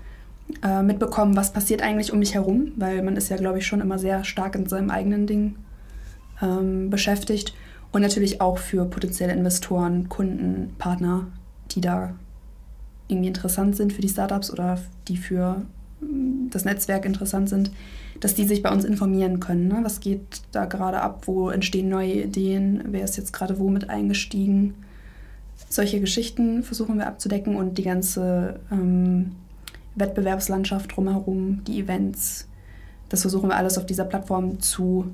äh, 0.64 0.82
mitbekommen, 0.82 1.36
was 1.36 1.54
passiert 1.54 1.82
eigentlich 1.82 2.12
um 2.12 2.20
mich 2.20 2.34
herum, 2.34 2.72
weil 2.76 3.02
man 3.02 3.16
ist 3.16 3.30
ja, 3.30 3.38
glaube 3.38 3.60
ich, 3.60 3.68
schon 3.68 3.82
immer 3.82 4.00
sehr 4.00 4.24
stark 4.24 4.56
in 4.56 4.68
seinem 4.68 4.90
eigenen 4.90 5.28
Ding 5.28 5.56
ähm, 6.42 6.90
beschäftigt. 6.90 7.54
Und 7.92 8.02
natürlich 8.02 8.42
auch 8.42 8.58
für 8.58 8.86
potenzielle 8.86 9.34
Investoren, 9.34 10.10
Kunden, 10.10 10.74
Partner, 10.80 11.28
die 11.72 11.82
da 11.82 12.16
irgendwie 13.08 13.28
interessant 13.28 13.76
sind 13.76 13.94
für 13.94 14.02
die 14.02 14.10
Startups 14.10 14.52
oder 14.52 14.80
die 15.08 15.18
für 15.18 15.62
mm, 16.02 16.50
das 16.50 16.66
Netzwerk 16.66 17.06
interessant 17.06 17.50
sind, 17.50 17.72
dass 18.20 18.34
die 18.34 18.46
sich 18.46 18.64
bei 18.64 18.72
uns 18.72 18.84
informieren 18.84 19.40
können. 19.40 19.68
Ne? 19.68 19.80
Was 19.84 20.00
geht 20.00 20.42
da 20.52 20.66
gerade 20.66 21.02
ab? 21.02 21.28
Wo 21.28 21.50
entstehen 21.50 21.90
neue 21.90 22.24
Ideen? 22.24 22.84
Wer 22.88 23.04
ist 23.04 23.18
jetzt 23.18 23.34
gerade 23.34 23.60
womit 23.60 23.90
eingestiegen? 23.90 24.76
Solche 25.70 26.00
Geschichten 26.00 26.64
versuchen 26.64 26.98
wir 26.98 27.08
abzudecken 27.08 27.56
und 27.56 27.78
die 27.78 27.84
ganze 27.84 28.60
ähm, 28.72 29.34
Wettbewerbslandschaft 29.96 30.96
drumherum, 30.96 31.64
die 31.66 31.80
Events. 31.80 32.48
Das 33.10 33.22
versuchen 33.22 33.50
wir 33.50 33.56
alles 33.56 33.78
auf 33.78 33.86
dieser 33.86 34.06
Plattform 34.06 34.60
zu. 34.60 35.12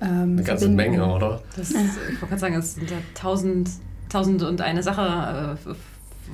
Ähm, 0.00 0.32
eine 0.32 0.42
ganze 0.42 0.66
verbinden. 0.66 0.98
Menge, 0.98 1.14
oder? 1.14 1.42
Das, 1.56 1.70
ich 1.70 1.76
wollte 1.76 2.26
gerade 2.26 2.38
sagen, 2.38 2.54
es 2.56 2.74
sind 2.74 2.90
ja 2.90 2.96
tausend, 3.14 3.70
tausend 4.08 4.42
und 4.42 4.60
eine 4.60 4.82
Sache 4.82 5.56
äh, 5.64 5.74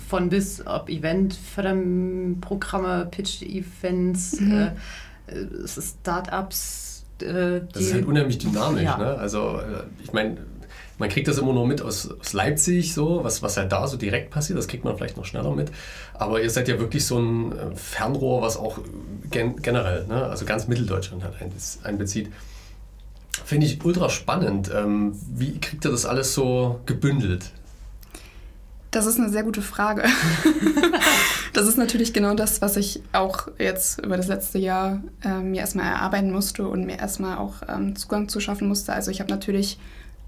von 0.09 0.31
bis, 0.31 0.67
ob 0.67 0.89
Event, 0.89 1.35
Förderprogramme, 1.35 3.09
Pitch-Events, 3.11 4.41
mhm. 4.41 4.71
äh, 5.27 5.67
Startups. 5.67 7.05
Äh, 7.21 7.61
das 7.73 7.83
ist 7.83 7.95
halt 7.95 8.07
unheimlich 8.07 8.39
dynamisch. 8.39 8.83
Ja. 8.83 8.97
Ne? 8.97 9.19
Also, 9.19 9.59
äh, 9.59 9.83
ich 10.03 10.13
meine 10.13 10.39
man 10.99 11.09
kriegt 11.09 11.29
das 11.29 11.39
immer 11.39 11.53
nur 11.53 11.67
mit 11.67 11.81
aus, 11.81 12.11
aus, 12.11 12.33
Leipzig, 12.33 12.93
so, 12.93 13.23
was, 13.23 13.43
was 13.43 13.57
halt 13.57 13.73
da 13.73 13.87
so 13.87 13.97
direkt 13.97 14.31
passiert, 14.31 14.59
das 14.59 14.69
kriegt 14.69 14.85
man 14.85 14.97
vielleicht 14.97 15.17
noch 15.17 15.25
schneller 15.25 15.55
mit. 15.55 15.71
Aber 16.15 16.43
ihr 16.43 16.51
seid 16.51 16.69
ja 16.69 16.79
wirklich 16.79 17.07
so 17.07 17.19
ein 17.19 17.53
äh, 17.53 17.77
Fernrohr, 17.77 18.43
was 18.43 18.57
auch 18.57 18.79
gen 19.31 19.57
generell, 19.63 20.07
ne, 20.07 20.25
also 20.25 20.45
ganz 20.45 20.69
Mitteldeutschland 20.69 21.23
halt 21.23 21.35
einbezieht. 21.85 22.31
Finde 23.45 23.67
ich 23.67 23.85
ultra 23.85 24.11
spannend. 24.11 24.71
Ähm, 24.75 25.13
wie 25.35 25.59
kriegt 25.59 25.85
ihr 25.85 25.91
das 25.91 26.05
alles 26.05 26.35
so 26.35 26.81
gebündelt? 26.87 27.53
Das 28.91 29.07
ist 29.07 29.19
eine 29.19 29.29
sehr 29.29 29.43
gute 29.43 29.63
Frage. 29.63 30.05
das 31.53 31.67
ist 31.67 31.77
natürlich 31.77 32.13
genau 32.13 32.35
das, 32.35 32.63
was 32.63 32.77
ich 32.77 33.03
auch 33.13 33.49
jetzt 33.59 34.01
über 34.01 34.17
das 34.17 34.29
letzte 34.29 34.59
Jahr 34.59 35.03
ähm, 35.25 35.51
mir 35.51 35.61
erstmal 35.61 35.87
erarbeiten 35.87 36.33
musste 36.33 36.67
und 36.67 36.87
mir 36.87 36.99
erstmal 36.99 37.37
auch 37.37 37.57
ähm, 37.69 37.97
Zugang 37.97 38.29
zu 38.29 38.41
schaffen 38.41 38.67
musste. 38.67 38.93
Also 38.95 39.11
ich 39.11 39.21
habe 39.21 39.31
natürlich 39.31 39.79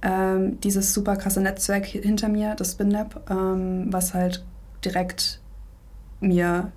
ähm, 0.02 0.60
dieses 0.60 0.94
super 0.94 1.16
krasse 1.16 1.40
Netzwerk 1.40 1.86
hinter 1.86 2.28
mir, 2.28 2.54
das 2.54 2.72
SpinLab, 2.72 3.30
ähm, 3.30 3.92
was 3.92 4.14
halt 4.14 4.44
direkt 4.84 5.40
mir 6.20 6.72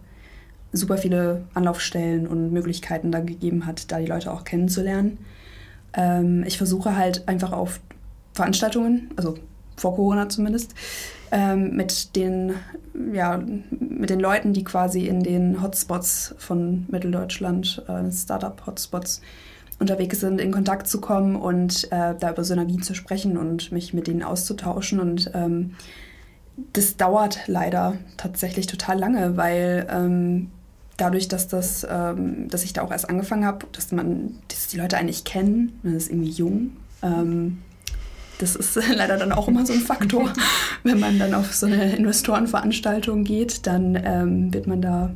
super 0.72 0.98
viele 0.98 1.44
Anlaufstellen 1.54 2.28
und 2.28 2.52
Möglichkeiten 2.52 3.12
dann 3.12 3.26
gegeben 3.26 3.66
hat, 3.66 3.92
da 3.92 4.00
die 4.00 4.08
Leute 4.08 4.32
auch 4.32 4.44
kennenzulernen. 4.44 5.20
Ähm, 5.94 6.44
ich 6.46 6.58
versuche 6.58 6.96
halt 6.98 7.28
einfach 7.28 7.52
auf 7.52 7.80
Veranstaltungen, 8.34 9.12
also 9.16 9.36
vor 9.78 9.96
Corona 9.96 10.30
zumindest, 10.30 10.74
ähm, 11.32 11.76
mit, 11.76 12.16
den, 12.16 12.54
ja, 13.14 13.42
mit 13.80 14.10
den 14.10 14.20
Leuten, 14.20 14.54
die 14.54 14.64
quasi 14.64 15.08
in 15.08 15.24
den 15.24 15.62
Hotspots 15.62 16.36
von 16.38 16.86
Mitteldeutschland, 16.90 17.84
äh, 17.88 18.12
Startup-Hotspots, 18.12 19.22
unterwegs 19.84 20.20
sind, 20.20 20.42
in 20.42 20.52
Kontakt 20.52 20.88
zu 20.88 21.00
kommen 21.00 21.36
und 21.36 21.92
äh, 21.92 22.16
da 22.20 22.32
über 22.32 22.44
Synergien 22.44 22.82
zu 22.82 22.96
sprechen 22.96 23.38
und 23.38 23.72
mich 23.72 23.94
mit 23.94 24.08
denen 24.08 24.24
auszutauschen. 24.24 25.00
Und 25.00 25.32
ähm, 25.34 25.76
das 26.74 26.98
dauert 26.98 27.40
leider 27.48 27.98
tatsächlich 28.18 28.68
total 28.68 28.98
lange, 28.98 29.38
weil 29.38 29.88
ähm, 29.92 30.50
dadurch, 30.98 31.28
dass, 31.28 31.48
das, 31.48 31.86
ähm, 31.90 32.50
dass 32.50 32.64
ich 32.64 32.74
da 32.74 32.82
auch 32.82 32.92
erst 32.92 33.10
angefangen 33.10 33.46
habe, 33.46 33.68
dass 33.72 33.92
man, 33.92 34.36
dass 34.48 34.68
die 34.68 34.78
Leute 34.78 34.98
eigentlich 34.98 35.24
kennen, 35.24 35.80
man 35.84 35.96
ist 35.96 36.10
irgendwie 36.10 36.32
jung. 36.32 36.72
Ähm, 37.02 37.60
das 38.40 38.56
ist 38.56 38.76
leider 38.96 39.18
dann 39.18 39.32
auch 39.32 39.48
immer 39.48 39.66
so 39.66 39.74
ein 39.74 39.80
Faktor. 39.80 40.32
Wenn 40.84 41.00
man 41.00 41.20
dann 41.20 41.34
auf 41.34 41.54
so 41.54 41.66
eine 41.66 41.96
Investorenveranstaltung 41.96 43.24
geht, 43.24 43.68
dann 43.68 44.00
ähm, 44.04 44.54
wird 44.54 44.68
man 44.68 44.82
da 44.82 45.12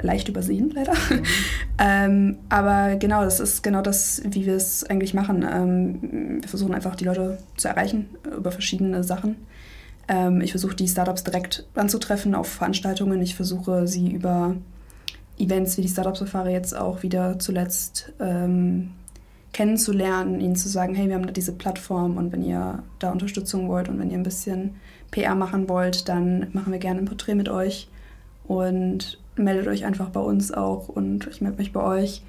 leicht 0.00 0.28
übersehen, 0.28 0.70
leider. 0.74 0.92
Mhm. 0.92 1.22
ähm, 1.78 2.38
aber 2.48 2.96
genau, 2.96 3.24
das 3.24 3.40
ist 3.40 3.62
genau 3.62 3.82
das, 3.82 4.22
wie 4.24 4.46
wir 4.46 4.56
es 4.56 4.84
eigentlich 4.84 5.14
machen. 5.14 5.44
Ähm, 5.50 6.40
wir 6.40 6.48
versuchen 6.48 6.74
einfach, 6.74 6.96
die 6.96 7.04
Leute 7.04 7.38
zu 7.56 7.68
erreichen 7.68 8.06
über 8.36 8.52
verschiedene 8.52 9.02
Sachen. 9.04 9.36
Ähm, 10.08 10.40
ich 10.40 10.52
versuche, 10.52 10.76
die 10.76 10.88
Startups 10.88 11.24
direkt 11.24 11.66
anzutreffen 11.74 12.34
auf 12.34 12.48
Veranstaltungen. 12.48 13.20
Ich 13.22 13.34
versuche, 13.34 13.86
sie 13.86 14.12
über 14.12 14.56
Events 15.38 15.76
wie 15.76 15.82
die 15.82 15.88
Startup-Safari 15.88 16.52
jetzt 16.52 16.76
auch 16.76 17.02
wieder 17.02 17.38
zuletzt 17.38 18.12
ähm, 18.20 18.90
kennenzulernen, 19.52 20.40
ihnen 20.40 20.56
zu 20.56 20.68
sagen, 20.68 20.94
hey, 20.94 21.08
wir 21.08 21.14
haben 21.14 21.26
da 21.26 21.32
diese 21.32 21.52
Plattform 21.52 22.16
und 22.16 22.32
wenn 22.32 22.42
ihr 22.42 22.82
da 22.98 23.10
Unterstützung 23.10 23.68
wollt 23.68 23.88
und 23.88 23.98
wenn 23.98 24.10
ihr 24.10 24.18
ein 24.18 24.22
bisschen 24.22 24.76
PR 25.10 25.34
machen 25.34 25.68
wollt, 25.68 26.08
dann 26.08 26.48
machen 26.52 26.72
wir 26.72 26.78
gerne 26.78 27.00
ein 27.00 27.06
Porträt 27.06 27.34
mit 27.34 27.48
euch. 27.48 27.88
Und 28.46 29.18
meldet 29.36 29.66
euch 29.68 29.84
einfach 29.84 30.10
bei 30.10 30.20
uns 30.20 30.52
auch 30.52 30.88
und 30.88 31.26
ich 31.28 31.40
melde 31.40 31.58
mich 31.58 31.72
bei 31.72 31.82
euch. 31.82 32.22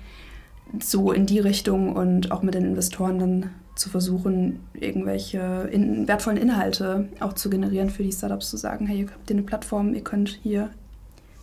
so 0.81 1.13
in 1.13 1.25
die 1.25 1.39
Richtung 1.39 1.95
und 1.95 2.31
auch 2.31 2.41
mit 2.41 2.53
den 2.53 2.65
Investoren 2.65 3.19
dann 3.19 3.49
zu 3.75 3.89
versuchen, 3.89 4.59
irgendwelche 4.73 5.69
in, 5.71 6.07
wertvollen 6.07 6.37
Inhalte 6.37 7.07
auch 7.19 7.33
zu 7.33 7.49
generieren 7.49 7.89
für 7.89 8.03
die 8.03 8.11
Startups, 8.11 8.49
zu 8.49 8.57
sagen, 8.57 8.87
hey, 8.87 9.01
ihr 9.01 9.07
habt 9.07 9.27
hier 9.27 9.37
eine 9.37 9.45
Plattform, 9.45 9.93
ihr 9.93 10.03
könnt 10.03 10.39
hier 10.43 10.69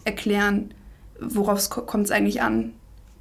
erklären, 0.05 0.75
worauf 1.21 1.71
kommt 1.71 2.05
es 2.05 2.11
eigentlich 2.11 2.43
an, 2.43 2.73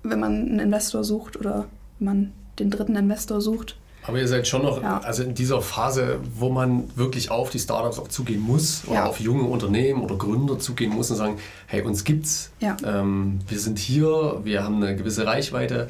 wenn 0.04 0.20
man 0.20 0.34
einen 0.34 0.60
Investor 0.60 1.04
sucht 1.04 1.38
oder 1.38 1.68
wenn 2.00 2.06
man 2.06 2.32
den 2.60 2.70
dritten 2.70 2.96
Investor 2.96 3.40
sucht. 3.40 3.78
Aber 4.06 4.20
ihr 4.20 4.28
seid 4.28 4.48
schon 4.48 4.64
noch, 4.64 4.82
ja. 4.82 5.00
also 5.00 5.24
in 5.24 5.34
dieser 5.34 5.62
Phase, 5.62 6.20
wo 6.36 6.50
man 6.50 6.90
wirklich 6.96 7.32
auf 7.32 7.50
die 7.50 7.60
Startups 7.60 8.00
auch 8.00 8.10
zugehen 8.10 8.42
muss 8.42 8.84
oder 8.86 8.96
ja. 8.96 9.06
auf 9.06 9.20
junge 9.20 9.44
Unternehmen 9.44 10.02
oder 10.02 10.16
Gründer 10.16 10.60
zugehen 10.60 10.94
muss 10.94 11.10
und 11.10 11.18
sagen, 11.18 11.38
hey, 11.68 11.82
uns 11.82 12.04
gibt's, 12.04 12.52
ja. 12.60 12.76
ähm, 12.86 13.40
wir 13.48 13.60
sind 13.60 13.80
hier, 13.80 14.42
wir 14.44 14.64
haben 14.64 14.84
eine 14.84 14.96
gewisse 14.96 15.26
Reichweite, 15.26 15.88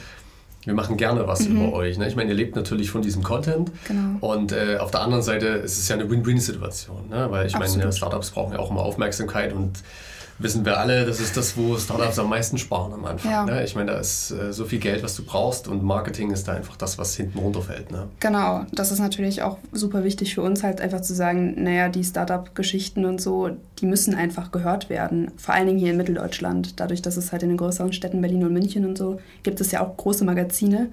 wir 0.65 0.73
machen 0.73 0.95
gerne 0.95 1.27
was 1.27 1.47
mhm. 1.47 1.57
über 1.57 1.73
euch. 1.73 1.97
Ne? 1.97 2.07
Ich 2.07 2.15
meine, 2.15 2.29
ihr 2.29 2.35
lebt 2.35 2.55
natürlich 2.55 2.89
von 2.89 3.01
diesem 3.01 3.23
Content. 3.23 3.71
Genau. 3.85 4.17
Und 4.21 4.51
äh, 4.53 4.77
auf 4.77 4.91
der 4.91 5.01
anderen 5.01 5.23
Seite 5.23 5.47
ist 5.47 5.77
es 5.77 5.89
ja 5.89 5.95
eine 5.95 6.09
Win-Win-Situation, 6.09 7.09
ne? 7.09 7.27
weil 7.29 7.47
ich 7.47 7.55
Absolut. 7.55 7.79
meine, 7.79 7.91
Startups 7.91 8.31
brauchen 8.31 8.53
ja 8.53 8.59
auch 8.59 8.71
immer 8.71 8.81
Aufmerksamkeit 8.81 9.53
und 9.53 9.83
wissen 10.39 10.65
wir 10.65 10.79
alle, 10.79 11.05
das 11.05 11.19
ist 11.19 11.37
das, 11.37 11.55
wo 11.57 11.77
Startups 11.77 12.19
am 12.19 12.29
meisten 12.29 12.57
sparen 12.57 12.93
am 12.93 13.05
Anfang. 13.05 13.31
Ja. 13.31 13.45
Ne? 13.45 13.63
Ich 13.63 13.75
meine, 13.75 13.91
da 13.91 13.99
ist 13.99 14.31
äh, 14.31 14.51
so 14.51 14.65
viel 14.65 14.79
Geld, 14.79 15.03
was 15.03 15.15
du 15.15 15.23
brauchst 15.23 15.67
und 15.67 15.83
Marketing 15.83 16.31
ist 16.31 16.47
da 16.47 16.53
einfach 16.53 16.75
das, 16.75 16.97
was 16.97 17.15
hinten 17.15 17.39
runterfällt. 17.39 17.91
Ne? 17.91 18.07
Genau, 18.19 18.65
das 18.71 18.91
ist 18.91 18.99
natürlich 18.99 19.41
auch 19.41 19.57
super 19.71 20.03
wichtig 20.03 20.33
für 20.33 20.41
uns 20.41 20.63
halt 20.63 20.81
einfach 20.81 21.01
zu 21.01 21.13
sagen, 21.13 21.63
naja, 21.63 21.89
die 21.89 22.03
Startup-Geschichten 22.03 23.05
und 23.05 23.21
so, 23.21 23.51
die 23.79 23.85
müssen 23.85 24.15
einfach 24.15 24.51
gehört 24.51 24.89
werden. 24.89 25.31
Vor 25.37 25.53
allen 25.53 25.67
Dingen 25.67 25.79
hier 25.79 25.91
in 25.91 25.97
Mitteldeutschland. 25.97 26.79
Dadurch, 26.79 27.01
dass 27.01 27.17
es 27.17 27.31
halt 27.31 27.43
in 27.43 27.49
den 27.49 27.57
größeren 27.57 27.93
Städten 27.93 28.21
Berlin 28.21 28.43
und 28.43 28.53
München 28.53 28.85
und 28.85 28.97
so 28.97 29.19
gibt 29.43 29.61
es 29.61 29.71
ja 29.71 29.85
auch 29.85 29.95
große 29.97 30.25
Magazine, 30.25 30.89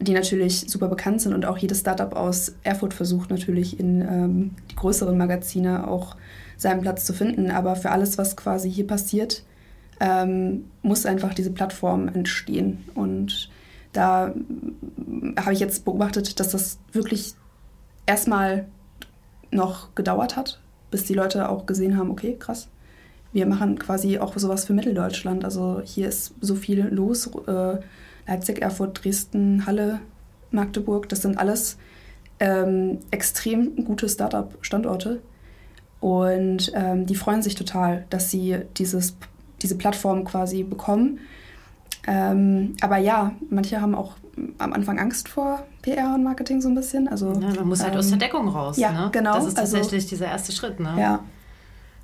die 0.00 0.12
natürlich 0.12 0.60
super 0.68 0.88
bekannt 0.88 1.20
sind 1.20 1.32
und 1.32 1.44
auch 1.44 1.58
jedes 1.58 1.80
Startup 1.80 2.14
aus 2.14 2.54
Erfurt 2.62 2.94
versucht 2.94 3.30
natürlich 3.30 3.78
in 3.78 4.00
ähm, 4.00 4.50
die 4.70 4.76
größeren 4.76 5.16
Magazine 5.16 5.88
auch 5.88 6.16
seinen 6.56 6.80
Platz 6.80 7.04
zu 7.04 7.12
finden. 7.12 7.50
Aber 7.50 7.76
für 7.76 7.90
alles, 7.90 8.18
was 8.18 8.36
quasi 8.36 8.70
hier 8.70 8.86
passiert, 8.86 9.44
ähm, 10.00 10.70
muss 10.82 11.06
einfach 11.06 11.34
diese 11.34 11.50
Plattform 11.50 12.08
entstehen. 12.08 12.84
Und 12.94 13.50
da 13.92 14.34
habe 15.38 15.52
ich 15.52 15.60
jetzt 15.60 15.84
beobachtet, 15.84 16.40
dass 16.40 16.50
das 16.50 16.78
wirklich 16.92 17.34
erstmal 18.06 18.66
noch 19.50 19.94
gedauert 19.94 20.36
hat, 20.36 20.60
bis 20.90 21.04
die 21.04 21.14
Leute 21.14 21.48
auch 21.48 21.66
gesehen 21.66 21.96
haben, 21.96 22.10
okay, 22.10 22.36
krass, 22.38 22.68
wir 23.32 23.46
machen 23.46 23.78
quasi 23.78 24.18
auch 24.18 24.36
sowas 24.36 24.64
für 24.64 24.72
Mitteldeutschland. 24.72 25.44
Also 25.44 25.80
hier 25.84 26.08
ist 26.08 26.34
so 26.40 26.54
viel 26.54 26.86
los. 26.90 27.30
Äh, 27.46 27.78
Leipzig, 28.26 28.62
Erfurt, 28.62 29.02
Dresden, 29.02 29.66
Halle, 29.66 30.00
Magdeburg, 30.50 31.08
das 31.08 31.22
sind 31.22 31.38
alles 31.38 31.76
ähm, 32.40 32.98
extrem 33.10 33.84
gute 33.84 34.08
Startup-Standorte. 34.08 35.20
Und 36.02 36.72
ähm, 36.74 37.06
die 37.06 37.14
freuen 37.14 37.42
sich 37.42 37.54
total, 37.54 38.06
dass 38.10 38.28
sie 38.28 38.58
dieses, 38.76 39.16
diese 39.62 39.78
Plattform 39.78 40.24
quasi 40.24 40.64
bekommen. 40.64 41.20
Ähm, 42.08 42.74
aber 42.80 42.96
ja, 42.96 43.36
manche 43.50 43.80
haben 43.80 43.94
auch 43.94 44.16
am 44.58 44.72
Anfang 44.72 44.98
Angst 44.98 45.28
vor 45.28 45.62
PR 45.82 46.12
und 46.12 46.24
Marketing 46.24 46.60
so 46.60 46.68
ein 46.68 46.74
bisschen. 46.74 47.06
Also, 47.06 47.32
ja, 47.34 47.54
man 47.54 47.68
muss 47.68 47.84
halt 47.84 47.96
aus 47.96 48.06
der 48.06 48.14
ähm, 48.14 48.18
Deckung 48.18 48.48
raus. 48.48 48.78
Ja, 48.78 48.90
ne? 48.90 49.10
genau. 49.12 49.34
Das 49.34 49.46
ist 49.46 49.56
also 49.56 49.76
tatsächlich 49.76 50.02
also, 50.02 50.08
dieser 50.08 50.26
erste 50.26 50.50
Schritt. 50.50 50.80
Ne? 50.80 50.92
Ja. 50.98 51.20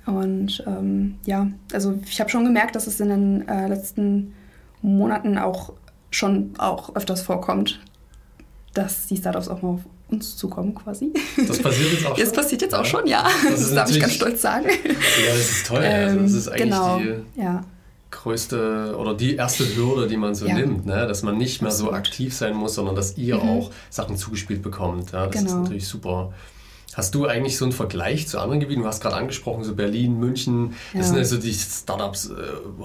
Und 0.05 0.63
ähm, 0.65 1.19
ja, 1.25 1.47
also 1.73 1.99
ich 2.05 2.21
habe 2.21 2.29
schon 2.29 2.45
gemerkt, 2.45 2.77
dass 2.77 2.87
es 2.87 3.01
in 3.01 3.09
den 3.09 3.47
äh, 3.49 3.67
letzten 3.67 4.33
Monaten 4.81 5.37
auch 5.37 5.73
schon 6.09 6.53
auch 6.57 6.95
öfters 6.95 7.21
vorkommt, 7.21 7.81
dass 8.73 9.07
die 9.07 9.17
Startups 9.17 9.49
auch 9.49 9.61
mal 9.61 9.79
uns 10.11 10.35
zukommen 10.37 10.75
quasi. 10.75 11.11
Das 11.47 11.59
passiert 11.59 11.91
jetzt 11.91 12.05
auch 12.05 12.15
schon? 12.15 12.25
Das 12.25 12.33
passiert 12.33 12.61
jetzt 12.61 12.75
auch 12.75 12.85
schon, 12.85 13.07
ja. 13.07 13.27
Das, 13.49 13.59
das 13.61 13.73
darf 13.73 13.89
ich 13.89 13.99
ganz 13.99 14.13
stolz 14.13 14.41
sagen. 14.41 14.67
Ja, 14.67 15.33
das 15.33 15.49
ist 15.51 15.67
toll. 15.67 15.83
Also 15.83 16.19
das 16.19 16.33
ist 16.33 16.47
eigentlich 16.47 16.63
genau, 16.63 16.99
die 16.99 17.41
ja. 17.41 17.63
größte 18.11 18.95
oder 18.97 19.13
die 19.13 19.35
erste 19.35 19.63
Hürde, 19.75 20.07
die 20.07 20.17
man 20.17 20.35
so 20.35 20.47
ja. 20.47 20.55
nimmt, 20.55 20.85
ne? 20.85 21.07
dass 21.07 21.23
man 21.23 21.37
nicht 21.37 21.61
mehr 21.61 21.71
so 21.71 21.91
aktiv 21.91 22.33
sein 22.33 22.55
muss, 22.55 22.75
sondern 22.75 22.95
dass 22.95 23.17
ihr 23.17 23.35
mhm. 23.35 23.49
auch 23.49 23.71
Sachen 23.89 24.17
zugespielt 24.17 24.61
bekommt. 24.61 25.11
Ja? 25.11 25.27
Das 25.27 25.35
genau. 25.35 25.45
ist 25.45 25.57
natürlich 25.57 25.87
super. 25.87 26.33
Hast 26.99 27.15
du 27.15 27.27
eigentlich 27.27 27.57
so 27.57 27.63
einen 27.63 27.71
Vergleich 27.71 28.27
zu 28.27 28.39
anderen 28.39 28.59
Gebieten? 28.59 28.81
Du 28.81 28.87
hast 28.87 29.01
gerade 29.01 29.15
angesprochen, 29.15 29.63
so 29.63 29.73
Berlin, 29.73 30.19
München, 30.19 30.75
das 30.91 31.03
ja. 31.03 31.03
sind 31.03 31.17
ja 31.19 31.23
so 31.23 31.37
die 31.37 31.53
Startups, 31.53 32.29
äh, 32.29 32.33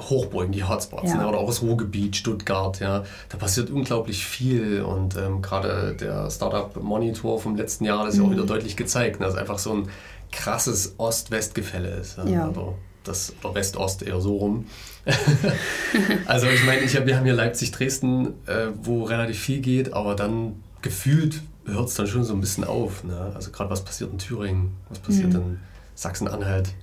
Hochburgen, 0.09 0.53
die 0.53 0.62
Hotspots, 0.62 1.11
ja. 1.11 1.16
ne? 1.16 1.27
oder 1.27 1.38
auch 1.38 1.48
das 1.48 1.62
Ruhrgebiet, 1.62 2.14
Stuttgart, 2.14 2.79
ja. 2.79 3.03
Da 3.29 3.38
passiert 3.38 3.70
unglaublich 3.70 4.24
viel 4.24 4.83
und 4.83 5.16
ähm, 5.16 5.42
gerade 5.42 5.96
der 5.98 6.31
Startup-Monitor 6.31 7.40
vom 7.40 7.57
letzten 7.57 7.87
Jahr 7.87 8.05
hat 8.05 8.11
es 8.11 8.14
mhm. 8.14 8.20
ja 8.20 8.29
auch 8.29 8.31
wieder 8.31 8.46
deutlich 8.46 8.77
gezeigt, 8.77 9.18
ne? 9.18 9.27
dass 9.27 9.35
einfach 9.35 9.59
so 9.59 9.72
ein 9.72 9.88
krasses 10.31 10.94
Ost-West-Gefälle 10.96 11.88
ist. 11.88 12.16
Ja. 12.24 12.50
Oder, 12.50 12.74
das, 13.03 13.33
oder 13.42 13.57
West-Ost 13.57 14.05
eher 14.05 14.20
so 14.20 14.37
rum. 14.37 14.66
also 16.27 16.46
ich 16.46 16.64
meine, 16.64 16.83
ich 16.83 16.94
hab, 16.94 17.07
wir 17.07 17.16
haben 17.16 17.24
hier 17.24 17.35
Leipzig, 17.35 17.72
Dresden, 17.72 18.29
äh, 18.46 18.68
wo 18.81 19.03
relativ 19.03 19.40
viel 19.40 19.59
geht, 19.59 19.92
aber 19.92 20.14
dann 20.14 20.62
gefühlt 20.83 21.42
hört 21.66 21.88
es 21.88 21.94
dann 21.94 22.07
schon 22.07 22.24
so 22.24 22.35
ein 22.35 22.40
bisschen 22.40 22.64
auf. 22.64 23.05
Ne? 23.05 23.33
Also 23.35 23.50
gerade 23.50 23.70
was 23.70 23.85
passiert 23.85 24.12
in 24.12 24.18
Thüringen, 24.18 24.72
was 24.88 24.98
passiert 24.98 25.33
mhm. 25.33 25.40
in 25.40 25.59
Sachsen-Anhalt. 25.94 26.74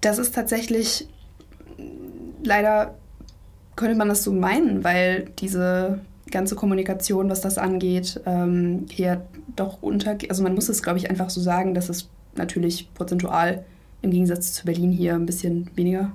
Das 0.00 0.18
ist 0.18 0.34
tatsächlich, 0.34 1.08
leider 2.42 2.94
könnte 3.76 3.96
man 3.96 4.08
das 4.08 4.24
so 4.24 4.32
meinen, 4.32 4.84
weil 4.84 5.30
diese 5.38 6.00
ganze 6.30 6.54
Kommunikation, 6.54 7.30
was 7.30 7.40
das 7.40 7.58
angeht, 7.58 8.20
ähm, 8.26 8.86
hier 8.90 9.22
doch 9.56 9.78
unter... 9.80 10.16
Also 10.28 10.42
man 10.42 10.54
muss 10.54 10.68
es, 10.68 10.82
glaube 10.82 10.98
ich, 10.98 11.10
einfach 11.10 11.30
so 11.30 11.40
sagen, 11.40 11.74
dass 11.74 11.88
es 11.88 12.08
natürlich 12.36 12.92
prozentual 12.94 13.64
im 14.02 14.10
Gegensatz 14.10 14.52
zu 14.52 14.64
Berlin 14.64 14.92
hier 14.92 15.14
ein 15.14 15.26
bisschen 15.26 15.70
weniger 15.74 16.12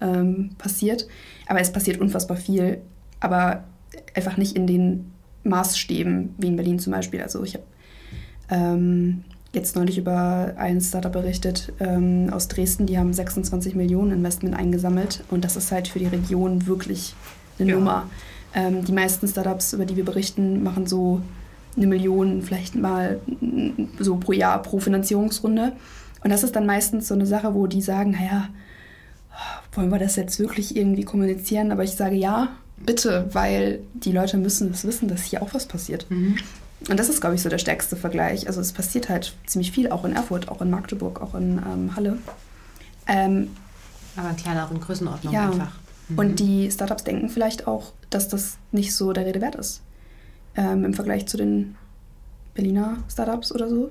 ähm, 0.00 0.50
passiert. 0.58 1.06
Aber 1.46 1.60
es 1.60 1.72
passiert 1.72 2.00
unfassbar 2.00 2.36
viel, 2.36 2.82
aber 3.20 3.64
einfach 4.14 4.36
nicht 4.36 4.56
in 4.56 4.66
den 4.66 5.12
Maßstäben, 5.48 6.34
wie 6.38 6.48
in 6.48 6.56
Berlin 6.56 6.78
zum 6.78 6.92
Beispiel. 6.92 7.22
Also 7.22 7.42
ich 7.44 7.54
habe 7.54 7.64
ähm, 8.50 9.24
jetzt 9.52 9.76
neulich 9.76 9.98
über 9.98 10.54
ein 10.56 10.80
Startup 10.80 11.12
berichtet 11.12 11.72
ähm, 11.80 12.30
aus 12.32 12.48
Dresden, 12.48 12.86
die 12.86 12.98
haben 12.98 13.12
26 13.12 13.74
Millionen 13.74 14.12
Investment 14.12 14.54
eingesammelt 14.54 15.24
und 15.30 15.44
das 15.44 15.56
ist 15.56 15.72
halt 15.72 15.88
für 15.88 15.98
die 15.98 16.06
Region 16.06 16.66
wirklich 16.66 17.14
eine 17.58 17.70
ja. 17.70 17.76
Nummer. 17.76 18.10
Ähm, 18.54 18.84
die 18.84 18.92
meisten 18.92 19.26
Startups, 19.26 19.72
über 19.72 19.84
die 19.84 19.96
wir 19.96 20.04
berichten, 20.04 20.62
machen 20.62 20.86
so 20.86 21.20
eine 21.76 21.86
Million 21.86 22.42
vielleicht 22.42 22.74
mal 22.74 23.20
so 23.98 24.16
pro 24.16 24.32
Jahr 24.32 24.62
pro 24.62 24.78
Finanzierungsrunde. 24.78 25.72
Und 26.24 26.30
das 26.30 26.42
ist 26.42 26.56
dann 26.56 26.66
meistens 26.66 27.08
so 27.08 27.14
eine 27.14 27.26
Sache, 27.26 27.54
wo 27.54 27.66
die 27.66 27.82
sagen, 27.82 28.12
naja, 28.12 28.48
wollen 29.72 29.90
wir 29.90 29.98
das 29.98 30.16
jetzt 30.16 30.38
wirklich 30.38 30.76
irgendwie 30.76 31.04
kommunizieren? 31.04 31.70
Aber 31.70 31.84
ich 31.84 31.92
sage 31.92 32.16
ja, 32.16 32.48
bitte, 32.76 33.28
weil 33.32 33.80
die 33.94 34.12
Leute 34.12 34.36
müssen 34.36 34.70
es 34.70 34.84
wissen, 34.84 35.08
dass 35.08 35.22
hier 35.24 35.42
auch 35.42 35.54
was 35.54 35.66
passiert. 35.66 36.06
Mhm. 36.10 36.36
Und 36.88 37.00
das 37.00 37.08
ist, 37.08 37.20
glaube 37.20 37.34
ich, 37.34 37.42
so 37.42 37.48
der 37.48 37.58
stärkste 37.58 37.96
Vergleich. 37.96 38.46
Also 38.46 38.60
es 38.60 38.72
passiert 38.72 39.08
halt 39.08 39.34
ziemlich 39.46 39.72
viel, 39.72 39.90
auch 39.90 40.04
in 40.04 40.12
Erfurt, 40.12 40.48
auch 40.48 40.60
in 40.60 40.70
Magdeburg, 40.70 41.20
auch 41.20 41.34
in 41.34 41.58
ähm, 41.58 41.96
Halle. 41.96 42.18
Ähm, 43.06 43.50
Aber 44.16 44.30
in 44.30 44.36
kleineren 44.36 44.80
Größenordnung 44.80 45.32
ja. 45.32 45.50
einfach. 45.50 45.72
Mhm. 46.08 46.18
Und 46.18 46.40
die 46.40 46.70
Startups 46.70 47.04
denken 47.04 47.28
vielleicht 47.28 47.66
auch, 47.66 47.92
dass 48.10 48.28
das 48.28 48.58
nicht 48.72 48.94
so 48.94 49.12
der 49.12 49.26
Rede 49.26 49.40
wert 49.40 49.54
ist. 49.54 49.82
Ähm, 50.54 50.84
Im 50.84 50.94
Vergleich 50.94 51.26
zu 51.26 51.36
den 51.36 51.76
Berliner 52.54 52.98
Startups 53.10 53.52
oder 53.52 53.68
so. 53.68 53.90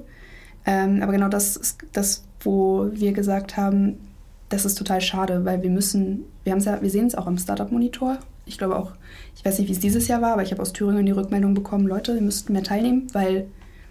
Ähm, 0.66 1.02
aber 1.02 1.12
genau 1.12 1.28
das 1.28 1.58
ist 1.58 1.78
das, 1.94 2.24
wo 2.42 2.90
wir 2.92 3.14
gesagt 3.14 3.58
haben, 3.58 3.98
das 4.50 4.66
ist 4.66 4.78
total 4.78 5.02
schade, 5.02 5.44
weil 5.46 5.62
wir 5.64 5.70
müssen, 5.70 6.26
wir, 6.44 6.56
ja, 6.56 6.82
wir 6.82 6.90
sehen 6.90 7.08
es 7.08 7.16
auch 7.16 7.28
am 7.28 7.38
Startup-Monitor, 7.38 8.20
ich 8.46 8.58
glaube 8.58 8.78
auch, 8.78 8.92
ich 9.36 9.44
weiß 9.44 9.60
nicht, 9.60 9.68
wie 9.68 9.74
es 9.74 9.80
dieses 9.80 10.08
Jahr 10.08 10.22
war, 10.22 10.34
aber 10.34 10.44
ich 10.44 10.52
habe 10.52 10.62
aus 10.62 10.74
Thüringen 10.74 11.06
die 11.06 11.12
Rückmeldung 11.12 11.54
bekommen, 11.54 11.88
Leute, 11.88 12.16
ihr 12.16 12.22
müsst 12.22 12.50
mehr 12.50 12.64
teilnehmen, 12.64 13.08
weil 13.14 13.48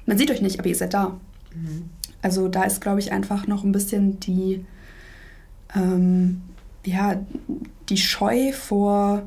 man 0.06 0.18
sieht 0.18 0.30
euch 0.30 0.42
nicht, 0.42 0.58
aber 0.58 0.68
ihr 0.68 0.76
seid 0.76 0.94
da. 0.94 1.18
Mhm. 1.54 1.90
Also 2.22 2.48
da 2.48 2.64
ist, 2.64 2.80
glaube 2.80 3.00
ich, 3.00 3.12
einfach 3.12 3.46
noch 3.46 3.64
ein 3.64 3.72
bisschen 3.72 4.20
die, 4.20 4.64
ähm, 5.74 6.42
ja, 6.84 7.20
die 7.88 7.96
Scheu 7.96 8.52
vor 8.52 9.22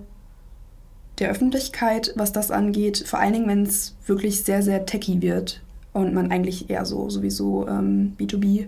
der 1.20 1.30
Öffentlichkeit, 1.30 2.14
was 2.16 2.32
das 2.32 2.52
angeht, 2.52 3.04
vor 3.06 3.20
allen 3.20 3.34
Dingen, 3.34 3.48
wenn 3.48 3.64
es 3.64 3.96
wirklich 4.06 4.44
sehr, 4.44 4.62
sehr 4.62 4.86
techy 4.86 5.22
wird 5.22 5.62
und 5.94 6.14
man 6.14 6.32
eigentlich 6.32 6.70
eher 6.70 6.86
so 6.86 7.10
sowieso 7.10 7.68
ähm, 7.68 8.14
B2B 8.20 8.68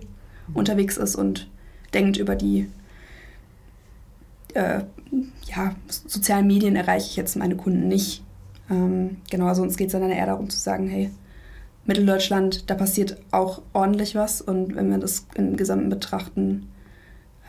unterwegs 0.54 0.96
ist 0.96 1.16
und 1.16 1.48
denkt 1.94 2.16
über 2.16 2.34
die 2.34 2.68
äh, 4.54 4.82
ja, 5.44 5.74
sozialen 5.88 6.46
Medien 6.46 6.76
erreiche 6.76 7.06
ich 7.06 7.16
jetzt 7.16 7.36
meine 7.36 7.56
Kunden 7.56 7.88
nicht. 7.88 8.22
Ähm, 8.70 9.16
genau, 9.30 9.46
also 9.46 9.62
uns 9.62 9.76
geht 9.76 9.88
es 9.88 9.92
dann 9.92 10.10
eher 10.10 10.26
darum 10.26 10.48
zu 10.48 10.58
sagen, 10.58 10.88
hey, 10.88 11.10
Mitteldeutschland, 11.86 12.70
da 12.70 12.74
passiert 12.74 13.16
auch 13.30 13.62
ordentlich 13.72 14.14
was 14.14 14.40
und 14.40 14.76
wenn 14.76 14.90
wir 14.90 14.98
das 14.98 15.26
im 15.34 15.56
Gesamten 15.56 15.88
betrachten, 15.88 16.68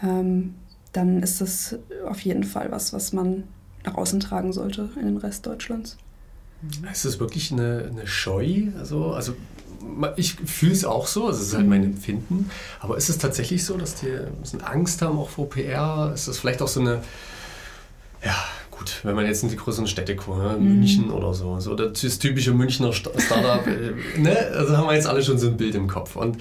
ähm, 0.01 0.55
dann 0.93 1.21
ist 1.21 1.41
das 1.41 1.77
auf 2.05 2.21
jeden 2.21 2.43
Fall 2.43 2.71
was, 2.71 2.93
was 2.93 3.13
man 3.13 3.43
nach 3.85 3.95
außen 3.95 4.19
tragen 4.19 4.53
sollte 4.53 4.89
in 4.95 5.05
den 5.05 5.17
Rest 5.17 5.45
Deutschlands. 5.45 5.97
Ist 6.91 7.05
das 7.05 7.19
wirklich 7.19 7.51
eine, 7.51 7.89
eine 7.91 8.07
Scheu? 8.07 8.67
Also, 8.77 9.13
also 9.13 9.35
ich 10.15 10.35
fühle 10.35 10.73
es 10.73 10.85
auch 10.85 11.07
so, 11.07 11.27
also 11.27 11.39
es 11.39 11.47
ist 11.47 11.55
halt 11.55 11.67
mein 11.67 11.83
Empfinden. 11.83 12.49
Aber 12.79 12.97
ist 12.97 13.09
es 13.09 13.17
tatsächlich 13.17 13.65
so, 13.65 13.77
dass 13.77 13.95
die 13.95 14.11
ein 14.11 14.35
bisschen 14.41 14.61
Angst 14.61 15.01
haben 15.01 15.17
auch 15.17 15.29
vor 15.29 15.49
PR? 15.49 16.11
Ist 16.13 16.27
das 16.27 16.37
vielleicht 16.37 16.61
auch 16.61 16.67
so 16.67 16.79
eine, 16.79 17.01
ja, 18.23 18.35
gut, 18.69 18.99
wenn 19.03 19.15
man 19.15 19.25
jetzt 19.25 19.43
in 19.43 19.49
die 19.49 19.55
größeren 19.55 19.87
Städte 19.87 20.15
guckt, 20.15 20.37
ne? 20.37 20.57
mhm. 20.57 20.79
München 20.79 21.11
oder 21.11 21.33
so, 21.33 21.59
so 21.59 21.75
das 21.75 22.19
typische 22.19 22.53
Münchner 22.53 22.93
Startup, 22.93 23.65
äh, 23.67 24.19
ne? 24.19 24.37
also 24.55 24.77
haben 24.77 24.87
wir 24.87 24.95
jetzt 24.95 25.07
alle 25.07 25.23
schon 25.23 25.37
so 25.37 25.47
ein 25.47 25.57
Bild 25.57 25.75
im 25.75 25.87
Kopf. 25.87 26.15
Und 26.15 26.37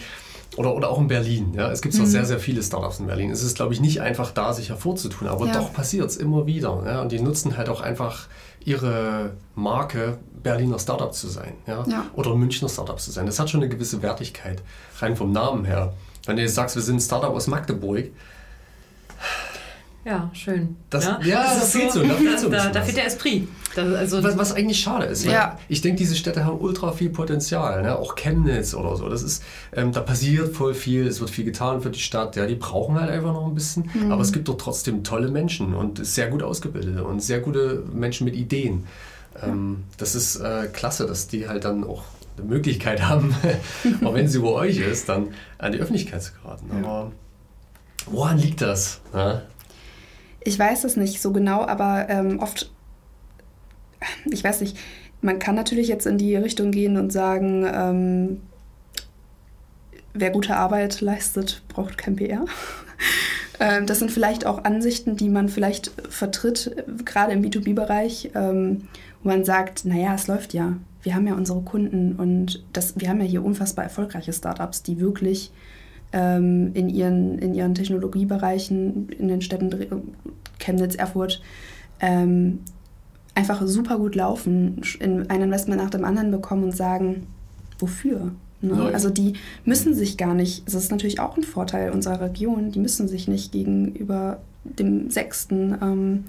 oder, 0.56 0.74
oder 0.74 0.90
auch 0.90 0.98
in 0.98 1.06
Berlin. 1.06 1.54
Ja? 1.54 1.70
Es 1.70 1.80
gibt 1.80 1.94
mhm. 1.94 2.06
sehr, 2.06 2.24
sehr 2.24 2.40
viele 2.40 2.62
Startups 2.62 2.98
in 2.98 3.06
Berlin. 3.06 3.30
Es 3.30 3.42
ist, 3.42 3.56
glaube 3.56 3.72
ich, 3.72 3.80
nicht 3.80 4.00
einfach 4.00 4.32
da, 4.32 4.52
sich 4.52 4.68
hervorzutun, 4.68 5.28
aber 5.28 5.46
ja. 5.46 5.52
doch 5.54 5.72
passiert 5.72 6.10
es 6.10 6.16
immer 6.16 6.46
wieder. 6.46 6.82
Ja? 6.84 7.02
Und 7.02 7.12
die 7.12 7.20
nutzen 7.20 7.56
halt 7.56 7.68
auch 7.68 7.80
einfach 7.80 8.26
ihre 8.64 9.32
Marke, 9.54 10.18
Berliner 10.42 10.78
Startup 10.78 11.14
zu 11.14 11.28
sein. 11.28 11.54
Ja? 11.66 11.84
ja? 11.88 12.06
Oder 12.14 12.34
Münchner 12.34 12.68
Startup 12.68 12.98
zu 12.98 13.10
sein. 13.10 13.26
Das 13.26 13.38
hat 13.38 13.48
schon 13.48 13.60
eine 13.60 13.68
gewisse 13.68 14.02
Wertigkeit, 14.02 14.62
rein 14.98 15.16
vom 15.16 15.32
Namen 15.32 15.64
her. 15.64 15.94
Wenn 16.26 16.36
du 16.36 16.42
jetzt 16.42 16.56
sagst, 16.56 16.76
wir 16.76 16.82
sind 16.82 16.96
ein 16.96 17.00
Startup 17.00 17.30
aus 17.30 17.46
Magdeburg, 17.46 18.10
ja, 20.04 20.30
schön. 20.32 20.76
Das, 20.88 21.04
ja, 21.04 21.20
ja 21.22 21.42
das, 21.42 21.60
das 21.60 21.72
fehlt 21.72 21.92
so. 21.92 22.02
Da, 22.02 22.14
fehlt 22.14 22.40
so 22.40 22.48
da, 22.48 22.70
da 22.70 22.82
fehlt 22.82 22.96
der 22.96 23.06
Esprit. 23.06 23.48
Das, 23.74 23.94
also 23.94 24.22
was, 24.22 24.38
was, 24.38 24.52
eigentlich 24.52 24.80
schade 24.80 25.04
ist. 25.06 25.24
Ja. 25.24 25.58
Ich 25.68 25.82
denke, 25.82 25.98
diese 25.98 26.16
Städte 26.16 26.44
haben 26.44 26.58
ultra 26.58 26.92
viel 26.92 27.10
Potenzial. 27.10 27.82
Ne? 27.82 27.96
Auch 27.96 28.14
Chemnitz 28.14 28.74
oder 28.74 28.96
so. 28.96 29.08
Das 29.08 29.22
ist, 29.22 29.42
ähm, 29.74 29.92
da 29.92 30.00
passiert 30.00 30.56
voll 30.56 30.72
viel. 30.72 31.06
Es 31.06 31.20
wird 31.20 31.30
viel 31.30 31.44
getan 31.44 31.82
für 31.82 31.90
die 31.90 32.00
Stadt. 32.00 32.34
Ja, 32.36 32.46
die 32.46 32.54
brauchen 32.54 32.98
halt 32.98 33.10
einfach 33.10 33.34
noch 33.34 33.46
ein 33.46 33.54
bisschen. 33.54 33.90
Mhm. 33.92 34.10
Aber 34.10 34.22
es 34.22 34.32
gibt 34.32 34.48
doch 34.48 34.56
trotzdem 34.56 35.04
tolle 35.04 35.28
Menschen 35.28 35.74
und 35.74 36.04
sehr 36.04 36.28
gut 36.28 36.42
ausgebildete 36.42 37.04
und 37.04 37.20
sehr 37.20 37.40
gute 37.40 37.84
Menschen 37.92 38.24
mit 38.24 38.34
Ideen. 38.34 38.86
Ähm, 39.42 39.84
das 39.98 40.14
ist 40.14 40.36
äh, 40.36 40.68
klasse, 40.72 41.06
dass 41.06 41.28
die 41.28 41.46
halt 41.46 41.64
dann 41.64 41.84
auch 41.84 42.04
eine 42.38 42.48
Möglichkeit 42.48 43.02
haben, 43.02 43.34
auch 44.04 44.14
wenn 44.14 44.28
sie 44.28 44.38
über 44.38 44.54
euch 44.54 44.78
ist, 44.78 45.10
dann 45.10 45.28
an 45.58 45.72
die 45.72 45.78
Öffentlichkeit 45.78 46.22
zu 46.22 46.32
geraten. 46.32 46.70
Aber 46.72 47.12
woran 48.06 48.38
liegt 48.38 48.62
das? 48.62 49.00
Ja? 49.12 49.42
Ich 50.42 50.58
weiß 50.58 50.84
es 50.84 50.96
nicht 50.96 51.20
so 51.20 51.32
genau, 51.32 51.66
aber 51.66 52.08
ähm, 52.08 52.38
oft, 52.40 52.72
ich 54.30 54.42
weiß 54.42 54.62
nicht, 54.62 54.78
man 55.20 55.38
kann 55.38 55.54
natürlich 55.54 55.88
jetzt 55.88 56.06
in 56.06 56.18
die 56.18 56.34
Richtung 56.36 56.70
gehen 56.70 56.96
und 56.96 57.12
sagen, 57.12 57.66
ähm, 57.70 58.40
wer 60.14 60.30
gute 60.30 60.56
Arbeit 60.56 61.00
leistet, 61.00 61.62
braucht 61.68 61.98
kein 61.98 62.16
PR. 62.16 62.44
Ähm, 63.62 63.84
das 63.84 63.98
sind 63.98 64.10
vielleicht 64.10 64.46
auch 64.46 64.64
Ansichten, 64.64 65.16
die 65.16 65.28
man 65.28 65.50
vielleicht 65.50 65.92
vertritt, 66.08 66.74
gerade 67.04 67.32
im 67.32 67.42
B2B-Bereich, 67.42 68.30
ähm, 68.34 68.88
wo 69.22 69.28
man 69.28 69.44
sagt, 69.44 69.84
naja, 69.84 70.14
es 70.14 70.28
läuft 70.28 70.54
ja. 70.54 70.78
Wir 71.02 71.14
haben 71.14 71.26
ja 71.26 71.34
unsere 71.34 71.60
Kunden 71.60 72.16
und 72.16 72.64
das, 72.72 72.98
wir 72.98 73.10
haben 73.10 73.20
ja 73.20 73.26
hier 73.26 73.44
unfassbar 73.44 73.84
erfolgreiche 73.84 74.32
Startups, 74.32 74.82
die 74.82 74.98
wirklich 74.98 75.52
ähm, 76.12 76.72
in, 76.74 76.88
ihren, 76.88 77.38
in 77.38 77.54
ihren 77.54 77.74
Technologiebereichen 77.74 79.08
in 79.10 79.28
den 79.28 79.42
Städten 79.42 79.70
Chemnitz, 80.58 80.94
Erfurt 80.94 81.40
ähm, 82.00 82.60
einfach 83.34 83.62
super 83.66 83.98
gut 83.98 84.14
laufen, 84.14 84.82
in 84.98 85.30
ein 85.30 85.42
Investment 85.42 85.80
nach 85.80 85.90
dem 85.90 86.04
anderen 86.04 86.30
bekommen 86.30 86.64
und 86.64 86.76
sagen, 86.76 87.26
wofür? 87.78 88.32
Ne? 88.60 88.90
Also 88.92 89.08
die 89.08 89.34
müssen 89.64 89.94
sich 89.94 90.18
gar 90.18 90.34
nicht, 90.34 90.66
das 90.66 90.74
ist 90.74 90.90
natürlich 90.90 91.20
auch 91.20 91.36
ein 91.36 91.42
Vorteil 91.42 91.90
unserer 91.90 92.20
Region, 92.20 92.72
die 92.72 92.78
müssen 92.78 93.08
sich 93.08 93.26
nicht 93.26 93.52
gegenüber 93.52 94.40
dem 94.64 95.10
sechsten 95.10 95.76
ähm, 95.80 96.24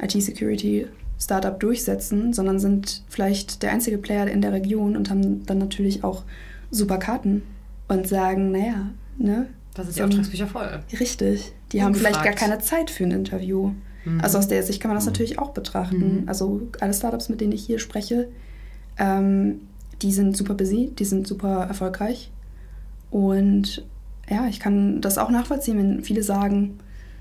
IT-Security-Startup 0.00 1.58
durchsetzen, 1.58 2.32
sondern 2.32 2.58
sind 2.58 3.02
vielleicht 3.08 3.62
der 3.62 3.72
einzige 3.72 3.98
Player 3.98 4.26
in 4.26 4.42
der 4.42 4.52
Region 4.52 4.96
und 4.96 5.08
haben 5.08 5.46
dann 5.46 5.58
natürlich 5.58 6.04
auch 6.04 6.24
super 6.70 6.98
Karten 6.98 7.42
und 7.88 8.06
sagen, 8.06 8.50
naja, 8.52 8.90
Ne? 9.18 9.46
Das 9.74 9.88
ist 9.88 9.98
die 9.98 10.02
Auftragsbücher 10.02 10.46
voll. 10.46 10.80
Richtig. 10.98 11.52
Die 11.72 11.78
Ungefragt. 11.78 11.84
haben 11.84 11.94
vielleicht 11.94 12.24
gar 12.24 12.34
keine 12.34 12.58
Zeit 12.58 12.90
für 12.90 13.04
ein 13.04 13.10
Interview. 13.10 13.72
Mhm. 14.04 14.20
Also 14.20 14.38
aus 14.38 14.48
der 14.48 14.62
Sicht 14.62 14.80
kann 14.80 14.90
man 14.90 14.96
das 14.96 15.04
mhm. 15.04 15.12
natürlich 15.12 15.38
auch 15.38 15.50
betrachten. 15.50 16.22
Mhm. 16.22 16.28
Also 16.28 16.68
alle 16.80 16.92
Startups, 16.92 17.28
mit 17.28 17.40
denen 17.40 17.52
ich 17.52 17.64
hier 17.64 17.78
spreche, 17.78 18.28
ähm, 18.98 19.60
die 20.02 20.12
sind 20.12 20.36
super 20.36 20.54
busy, 20.54 20.92
die 20.98 21.04
sind 21.04 21.26
super 21.26 21.66
erfolgreich. 21.68 22.30
Und 23.10 23.86
ja, 24.28 24.46
ich 24.48 24.60
kann 24.60 25.00
das 25.00 25.18
auch 25.18 25.30
nachvollziehen, 25.30 25.78
wenn 25.78 26.04
viele 26.04 26.22
sagen, 26.22 26.78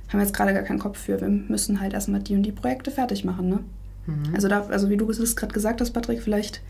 haben 0.08 0.20
wir 0.20 0.26
jetzt 0.26 0.36
gerade 0.36 0.54
gar 0.54 0.64
keinen 0.64 0.80
Kopf 0.80 0.98
für, 0.98 1.22
wir 1.22 1.30
müssen 1.30 1.80
halt 1.80 1.94
erstmal 1.94 2.22
die 2.22 2.36
und 2.36 2.44
die 2.44 2.52
Projekte 2.52 2.92
fertig 2.92 3.24
machen. 3.24 3.50
Ne? 3.50 3.60
Mhm. 4.08 4.36
Also, 4.36 4.48
da, 4.48 4.66
also 4.68 4.90
wie 4.90 4.98
du 4.98 5.10
es 5.10 5.36
gerade 5.36 5.54
gesagt 5.54 5.80
hast, 5.80 5.92
Patrick, 5.92 6.22
vielleicht 6.22 6.62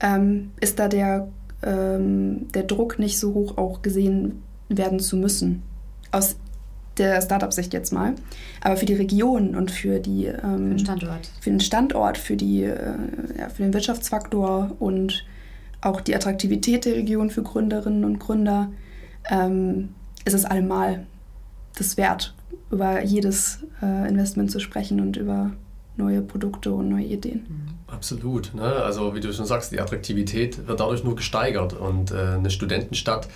ähm, 0.00 0.50
ist 0.60 0.78
da 0.78 0.88
der, 0.88 1.28
ähm, 1.62 2.48
der 2.52 2.64
Druck 2.64 2.98
nicht 2.98 3.18
so 3.18 3.32
hoch 3.34 3.56
auch 3.56 3.82
gesehen 3.82 4.42
werden 4.78 5.00
zu 5.00 5.16
müssen. 5.16 5.62
Aus 6.10 6.36
der 6.98 7.20
Startup-Sicht 7.22 7.72
jetzt 7.72 7.92
mal. 7.92 8.14
Aber 8.60 8.76
für 8.76 8.86
die 8.86 8.94
Region 8.94 9.54
und 9.54 9.70
für 9.70 9.98
die 9.98 10.26
ähm, 10.26 10.42
für 10.42 10.74
den 10.74 10.78
Standort, 10.78 11.30
für 11.40 11.50
den 11.50 11.60
Standort, 11.60 12.18
für 12.18 12.36
die 12.36 12.64
äh, 12.64 12.94
ja, 13.38 13.48
für 13.48 13.62
den 13.62 13.72
Wirtschaftsfaktor 13.72 14.76
und 14.78 15.24
auch 15.80 16.00
die 16.00 16.14
Attraktivität 16.14 16.84
der 16.84 16.94
Region 16.94 17.30
für 17.30 17.42
Gründerinnen 17.42 18.04
und 18.04 18.18
Gründer 18.18 18.70
ähm, 19.30 19.90
ist 20.24 20.34
es 20.34 20.44
allemal 20.44 21.06
das 21.76 21.96
wert, 21.96 22.34
über 22.70 23.02
jedes 23.02 23.64
äh, 23.82 24.08
Investment 24.08 24.50
zu 24.50 24.60
sprechen 24.60 25.00
und 25.00 25.16
über 25.16 25.52
neue 25.96 26.22
Produkte 26.22 26.72
und 26.72 26.88
neue 26.88 27.04
Ideen. 27.04 27.44
Absolut. 27.86 28.54
Ne? 28.54 28.62
Also 28.62 29.14
wie 29.14 29.20
du 29.20 29.32
schon 29.32 29.46
sagst, 29.46 29.72
die 29.72 29.80
Attraktivität 29.80 30.66
wird 30.66 30.80
dadurch 30.80 31.04
nur 31.04 31.16
gesteigert 31.16 31.74
und 31.74 32.10
äh, 32.12 32.34
eine 32.36 32.50
Studentenstadt 32.50 33.28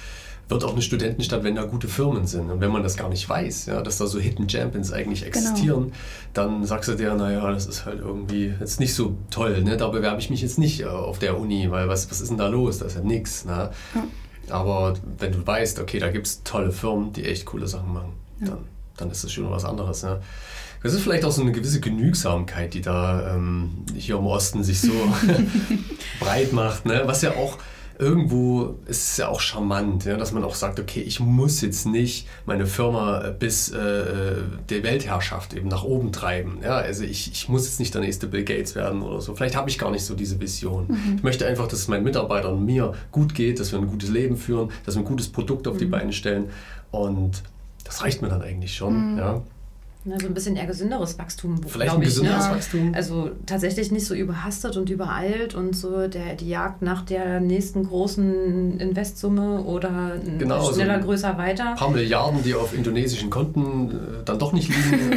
wird 0.49 0.65
auch 0.65 0.73
eine 0.73 0.83
Studentenstadt, 0.83 1.43
wenn 1.43 1.57
da 1.57 1.65
gute 1.65 1.89
Firmen 1.89 2.27
sind. 2.27 2.51
Und 2.51 2.61
wenn 2.61 2.71
man 2.71 2.83
das 2.83 2.97
gar 2.97 3.09
nicht 3.09 3.29
weiß, 3.29 3.67
ja, 3.67 3.83
dass 3.83 3.99
da 3.99 4.07
so 4.07 4.21
Hidden 4.21 4.49
Champions 4.49 4.93
eigentlich 4.93 5.21
genau. 5.21 5.29
existieren, 5.29 5.83
genau. 5.85 5.97
dann 6.35 6.65
sagst 6.65 6.89
du 6.89 6.95
dir, 6.95 7.15
naja, 7.15 7.51
das 7.51 7.67
ist 7.67 7.85
halt 7.85 8.01
irgendwie 8.01 8.55
jetzt 8.61 8.79
nicht 8.79 8.95
so 8.95 9.17
toll. 9.31 9.63
Ne? 9.63 9.77
Da 9.77 9.89
bewerbe 9.89 10.21
ich 10.21 10.31
mich 10.31 10.43
jetzt 10.43 10.59
nicht 10.59 10.83
äh, 10.83 10.87
auf 10.87 11.19
der 11.19 11.39
Uni, 11.39 11.71
weil 11.71 11.89
was, 11.89 12.11
was 12.11 12.21
ist 12.21 12.29
denn 12.29 12.39
da 12.39 12.47
los? 12.47 12.79
Da 12.79 12.87
ist 12.87 12.95
ja 12.95 13.03
nichts. 13.03 13.45
Ne? 13.45 13.71
Ja. 13.95 14.05
Aber 14.49 14.95
wenn 15.19 15.33
du 15.33 15.45
weißt, 15.45 15.81
okay, 15.81 15.99
da 15.99 16.11
gibt 16.11 16.29
es 16.29 16.43
tolle 16.45 16.71
Firmen, 16.71 17.13
die 17.13 17.25
echt 17.25 17.47
coole 17.47 17.67
Sachen 17.67 17.93
machen, 17.93 18.13
ja. 18.41 18.49
dann, 18.49 18.59
dann 18.97 19.11
ist 19.11 19.25
das 19.25 19.33
schon 19.33 19.51
was 19.51 19.65
anderes. 19.65 20.05
Ne? 20.05 20.21
Das 20.85 20.95
ist 20.95 21.03
vielleicht 21.03 21.25
auch 21.25 21.33
so 21.33 21.43
eine 21.43 21.51
gewisse 21.51 21.81
Genügsamkeit, 21.81 22.73
die 22.75 22.83
da 22.83 23.35
ähm, 23.35 23.85
hier 23.97 24.19
im 24.19 24.27
Osten 24.27 24.63
sich 24.63 24.81
so 24.81 24.93
breit 26.21 26.53
macht, 26.53 26.87
ne? 26.87 27.03
was 27.07 27.23
ja 27.23 27.33
auch 27.33 27.59
irgendwo 27.99 28.77
ist 28.87 29.11
es 29.11 29.17
ja 29.17 29.29
auch 29.29 29.41
charmant, 29.41 30.05
ja, 30.05 30.17
dass 30.17 30.33
man 30.33 30.45
auch 30.45 30.55
sagt, 30.55 30.79
okay, 30.79 31.01
ich 31.01 31.21
muss 31.21 31.61
jetzt 31.61 31.87
nicht 31.87 32.29
meine 32.45 32.67
Firma 32.67 33.31
bis 33.31 33.71
äh, 33.71 34.43
der 34.69 34.83
Weltherrschaft 34.83 35.55
eben 35.55 35.69
nach 35.69 35.83
oben 35.83 36.13
treiben. 36.13 36.59
Ja, 36.63 36.77
also 36.77 37.05
ich, 37.05 37.33
ich 37.33 37.49
muss 37.49 37.65
jetzt 37.65 37.81
nicht 37.81 37.95
der 37.95 38.03
nächste 38.03 38.27
Bill 38.27 38.45
Gates 38.45 38.75
werden 38.75 39.03
oder 39.03 39.21
so. 39.21 39.35
Vielleicht 39.35 39.57
habe 39.57 39.71
ich 39.71 39.79
gar 39.79 39.91
nicht 39.91 40.05
so 40.05 40.15
diese 40.15 40.41
Vision. 40.41 40.87
Mhm. 40.89 41.17
Ich 41.17 41.23
möchte 41.23 41.47
einfach, 41.47 41.69
dass 41.69 41.81
es 41.81 41.89
meinen 41.89 42.05
Mitarbeitern 42.05 42.55
und 42.55 42.65
mir 42.65 42.95
gut 43.11 43.35
geht, 43.35 43.61
dass 43.61 43.73
wir 43.73 43.79
ein 43.79 43.87
gutes 43.87 44.11
Leben 44.11 44.37
führen, 44.37 44.71
dass 44.85 44.97
wir 44.97 45.03
ein 45.03 45.07
gutes 45.07 45.29
Produkt 45.29 45.67
auf 45.67 45.75
mhm. 45.75 45.79
die 45.79 45.87
Beine 45.87 46.13
stellen. 46.13 46.51
Und 46.91 47.43
das 47.85 48.03
reicht 48.03 48.21
mir 48.21 48.29
dann 48.29 48.43
eigentlich 48.43 48.75
schon. 48.75 49.13
Mhm. 49.13 49.19
Ja. 49.19 49.43
Ne, 50.07 50.17
so 50.21 50.29
ein 50.29 50.35
bisschen 50.35 50.55
eher 50.55 50.67
gesünderes 50.67 51.19
Wachstum, 51.19 51.61
Vielleicht 51.67 51.93
ein 51.93 52.01
gesünderes 52.01 52.47
ne? 52.47 52.55
Wachstum. 52.55 52.93
Also 52.95 53.31
tatsächlich 53.45 53.91
nicht 53.91 54.07
so 54.07 54.15
überhastet 54.15 54.77
und 54.77 54.89
übereilt 54.89 55.57
und 55.57 55.75
so 55.75 56.07
der, 56.07 56.37
die 56.37 56.49
Jagd 56.49 56.81
nach 56.81 57.03
der 57.03 57.41
nächsten 57.41 57.83
großen 57.83 58.79
Investsumme 58.79 59.63
oder 59.63 60.13
genau, 60.39 60.73
schneller, 60.73 61.01
so 61.01 61.07
größer, 61.07 61.37
weiter. 61.39 61.71
Ein 61.71 61.77
paar 61.77 61.91
Milliarden, 61.91 62.45
die 62.45 62.55
auf 62.55 62.73
indonesischen 62.73 63.31
Konten 63.31 63.91
äh, 63.91 63.95
dann 64.25 64.39
doch 64.39 64.53
nicht 64.53 64.69
liegen. 64.69 65.11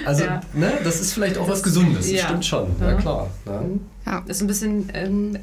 Äh, 0.00 0.06
also, 0.06 0.24
ja. 0.24 0.40
ne, 0.54 0.72
das 0.82 1.00
ist 1.00 1.12
vielleicht 1.12 1.38
auch 1.38 1.48
was 1.48 1.62
Gesundes, 1.62 2.10
das 2.10 2.10
ja. 2.10 2.24
stimmt 2.24 2.44
schon, 2.44 2.66
ja, 2.80 2.94
klar. 2.94 3.28
Ja. 3.46 3.60
Mhm. 3.60 3.80
Ja. 4.10 4.24
Ist 4.26 4.40
ein 4.40 4.46
bisschen, 4.48 4.88
ähm, 4.92 5.38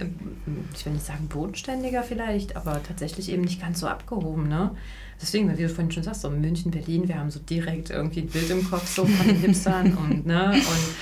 ich 0.75 0.86
will 0.86 0.93
nicht 0.93 1.06
sagen 1.06 1.27
bodenständiger 1.27 2.03
vielleicht, 2.03 2.56
aber 2.56 2.82
tatsächlich 2.84 3.32
eben 3.32 3.43
nicht 3.43 3.62
ganz 3.62 3.80
so 3.80 3.88
abgehoben. 3.88 4.49
Ne? 4.49 4.71
deswegen, 5.21 5.58
wie 5.58 5.63
du 5.63 5.69
vorhin 5.69 5.91
schon 5.91 6.03
sagst, 6.03 6.21
so 6.21 6.30
München, 6.30 6.71
Berlin, 6.71 7.08
wir 7.08 7.19
haben 7.19 7.32
so 7.32 7.39
direkt 7.39 7.89
irgendwie 7.89 8.21
ein 8.21 8.27
Bild 8.27 8.49
im 8.49 8.69
Kopf 8.69 8.88
so 8.88 9.06
von 9.06 9.27
den 9.27 9.38
Hipstern 9.38 9.97
und, 10.10 10.25
ne, 10.25 10.51
und 10.53 10.95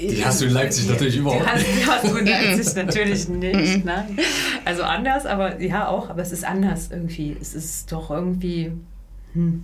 die 0.00 0.24
hast 0.24 0.40
du 0.40 0.44
in 0.44 0.52
Leipzig 0.52 0.84
die, 0.84 0.92
natürlich 0.92 1.16
überhaupt 1.16 1.54
nicht. 1.56 1.66
Die 1.76 1.86
hast 1.86 2.04
du 2.04 2.16
in 2.16 2.26
Leipzig 2.26 2.76
natürlich 2.76 3.28
nicht. 3.28 3.84
Ne? 3.84 4.06
Also 4.64 4.84
anders, 4.84 5.26
aber 5.26 5.60
ja 5.60 5.88
auch, 5.88 6.08
aber 6.08 6.22
es 6.22 6.30
ist 6.30 6.44
anders 6.44 6.90
irgendwie. 6.92 7.36
Es 7.40 7.52
ist 7.52 7.90
doch 7.90 8.10
irgendwie. 8.10 8.70
Hm. 9.32 9.62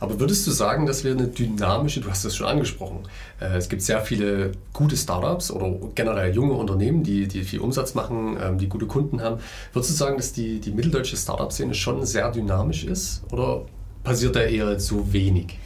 Aber 0.00 0.18
würdest 0.18 0.46
du 0.46 0.50
sagen, 0.50 0.86
dass 0.86 1.04
wir 1.04 1.12
eine 1.12 1.28
dynamische, 1.28 2.00
du 2.00 2.10
hast 2.10 2.24
das 2.24 2.34
schon 2.34 2.46
angesprochen, 2.46 3.00
äh, 3.38 3.56
es 3.56 3.68
gibt 3.68 3.82
sehr 3.82 4.00
viele 4.00 4.52
gute 4.72 4.96
Startups 4.96 5.50
oder 5.50 5.70
generell 5.94 6.34
junge 6.34 6.54
Unternehmen, 6.54 7.02
die, 7.02 7.28
die 7.28 7.44
viel 7.44 7.60
Umsatz 7.60 7.94
machen, 7.94 8.38
ähm, 8.42 8.58
die 8.58 8.68
gute 8.68 8.86
Kunden 8.86 9.20
haben. 9.20 9.40
Würdest 9.74 9.92
du 9.92 9.94
sagen, 9.94 10.16
dass 10.16 10.32
die, 10.32 10.58
die 10.58 10.70
mitteldeutsche 10.70 11.18
Startup-Szene 11.18 11.74
schon 11.74 12.04
sehr 12.06 12.30
dynamisch 12.30 12.84
ist 12.84 13.22
oder 13.30 13.66
passiert 14.02 14.36
da 14.36 14.40
eher 14.40 14.78
zu 14.78 15.12
wenig? 15.12 15.58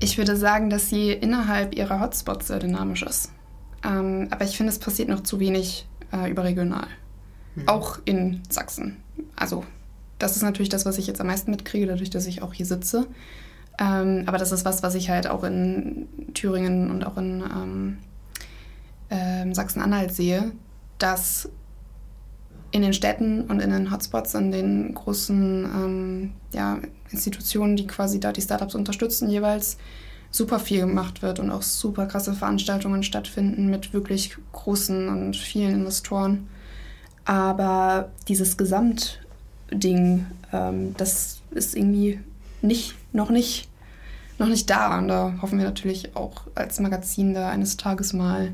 Ich 0.00 0.18
würde 0.18 0.36
sagen, 0.36 0.68
dass 0.68 0.90
sie 0.90 1.10
innerhalb 1.10 1.74
ihrer 1.74 2.00
Hotspots 2.00 2.48
sehr 2.48 2.58
dynamisch 2.58 3.02
ist. 3.02 3.32
Ähm, 3.82 4.28
aber 4.30 4.44
ich 4.44 4.56
finde, 4.56 4.72
es 4.72 4.78
passiert 4.78 5.08
noch 5.08 5.22
zu 5.22 5.40
wenig 5.40 5.86
äh, 6.12 6.30
überregional. 6.30 6.86
Mhm. 7.54 7.68
Auch 7.68 7.98
in 8.04 8.42
Sachsen. 8.50 8.98
Also, 9.34 9.64
das 10.18 10.36
ist 10.36 10.42
natürlich 10.42 10.68
das, 10.68 10.84
was 10.84 10.98
ich 10.98 11.06
jetzt 11.06 11.20
am 11.20 11.26
meisten 11.26 11.50
mitkriege, 11.50 11.86
dadurch, 11.86 12.10
dass 12.10 12.26
ich 12.26 12.42
auch 12.42 12.52
hier 12.52 12.66
sitze. 12.66 13.06
Ähm, 13.78 14.24
aber 14.26 14.38
das 14.38 14.52
ist 14.52 14.64
was, 14.64 14.82
was 14.82 14.94
ich 14.94 15.10
halt 15.10 15.28
auch 15.28 15.44
in 15.44 16.08
Thüringen 16.34 16.90
und 16.90 17.06
auch 17.06 17.16
in 17.16 17.42
ähm, 17.42 17.98
ähm, 19.10 19.54
Sachsen-Anhalt 19.54 20.12
sehe, 20.12 20.52
dass 20.98 21.48
in 22.70 22.82
den 22.82 22.92
Städten 22.92 23.42
und 23.42 23.60
in 23.60 23.70
den 23.70 23.90
Hotspots, 23.90 24.34
in 24.34 24.50
den 24.50 24.94
großen 24.94 25.64
ähm, 25.64 26.32
ja, 26.52 26.78
Institutionen, 27.10 27.76
die 27.76 27.86
quasi 27.86 28.20
da 28.20 28.32
die 28.32 28.42
Startups 28.42 28.74
unterstützen, 28.74 29.30
jeweils 29.30 29.78
super 30.30 30.58
viel 30.58 30.80
gemacht 30.80 31.22
wird 31.22 31.38
und 31.38 31.50
auch 31.50 31.62
super 31.62 32.06
krasse 32.06 32.34
Veranstaltungen 32.34 33.02
stattfinden 33.02 33.68
mit 33.68 33.94
wirklich 33.94 34.36
großen 34.52 35.08
und 35.08 35.36
vielen 35.36 35.74
Investoren. 35.74 36.48
Aber 37.24 38.10
dieses 38.26 38.56
Gesamtding, 39.68 40.26
ähm, 40.52 40.94
das 40.96 41.40
ist 41.50 41.76
irgendwie 41.76 42.20
nicht, 42.62 42.94
noch 43.12 43.30
nicht, 43.30 43.68
noch 44.38 44.48
nicht 44.48 44.68
da. 44.70 44.98
Und 44.98 45.08
da 45.08 45.34
hoffen 45.40 45.58
wir 45.58 45.64
natürlich 45.64 46.16
auch 46.16 46.42
als 46.54 46.80
Magazin 46.80 47.34
da 47.34 47.50
eines 47.50 47.76
Tages 47.76 48.12
mal 48.12 48.52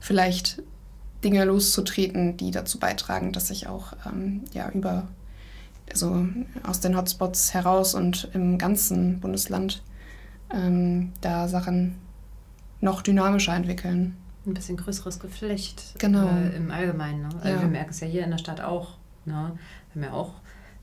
vielleicht 0.00 0.62
Dinge 1.24 1.44
loszutreten, 1.44 2.36
die 2.36 2.50
dazu 2.50 2.78
beitragen, 2.78 3.32
dass 3.32 3.48
sich 3.48 3.68
auch 3.68 3.92
ähm, 4.06 4.42
ja, 4.52 4.70
über, 4.70 5.08
also 5.90 6.26
aus 6.64 6.80
den 6.80 6.96
Hotspots 6.96 7.54
heraus 7.54 7.94
und 7.94 8.28
im 8.34 8.58
ganzen 8.58 9.20
Bundesland 9.20 9.82
ähm, 10.52 11.12
da 11.20 11.46
Sachen 11.48 11.96
noch 12.80 13.02
dynamischer 13.02 13.54
entwickeln. 13.54 14.16
Ein 14.44 14.54
bisschen 14.54 14.76
größeres 14.76 15.20
Geflecht 15.20 15.94
genau. 15.98 16.26
Äh, 16.26 16.56
im 16.56 16.72
Allgemeinen. 16.72 17.22
Ne? 17.22 17.28
Also 17.40 17.48
ja. 17.48 17.60
Wir 17.60 17.68
merken 17.68 17.90
es 17.90 18.00
ja 18.00 18.08
hier 18.08 18.24
in 18.24 18.32
der 18.32 18.38
Stadt 18.38 18.60
auch. 18.60 18.96
Ne? 19.24 19.56
Wir 19.92 20.02
haben 20.02 20.12
ja 20.12 20.18
auch, 20.18 20.34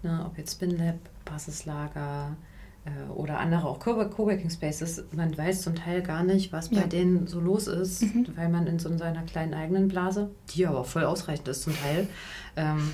ne, 0.04 0.24
ob 0.26 0.38
jetzt 0.38 0.54
SpinLab, 0.54 0.98
Basislager, 1.26 2.36
äh, 2.86 3.12
oder 3.12 3.40
andere 3.40 3.68
auch 3.68 3.80
Coworking 3.80 4.50
Spaces, 4.50 5.04
man 5.12 5.38
weiß 5.38 5.62
zum 5.62 5.76
Teil 5.76 6.02
gar 6.02 6.24
nicht, 6.24 6.52
was 6.52 6.72
ja. 6.72 6.82
bei 6.82 6.88
denen 6.88 7.28
so 7.28 7.40
los 7.40 7.68
ist, 7.68 8.02
mhm. 8.04 8.28
weil 8.36 8.50
man 8.50 8.68
in 8.68 8.80
so 8.80 8.96
seiner 8.98 9.24
kleinen 9.24 9.54
eigenen 9.54 9.88
Blase, 9.88 10.32
die 10.50 10.66
aber 10.66 10.84
voll 10.84 11.04
ausreichend 11.04 11.48
ist 11.48 11.64
zum 11.64 11.76
Teil, 11.76 12.08
ähm, 12.56 12.92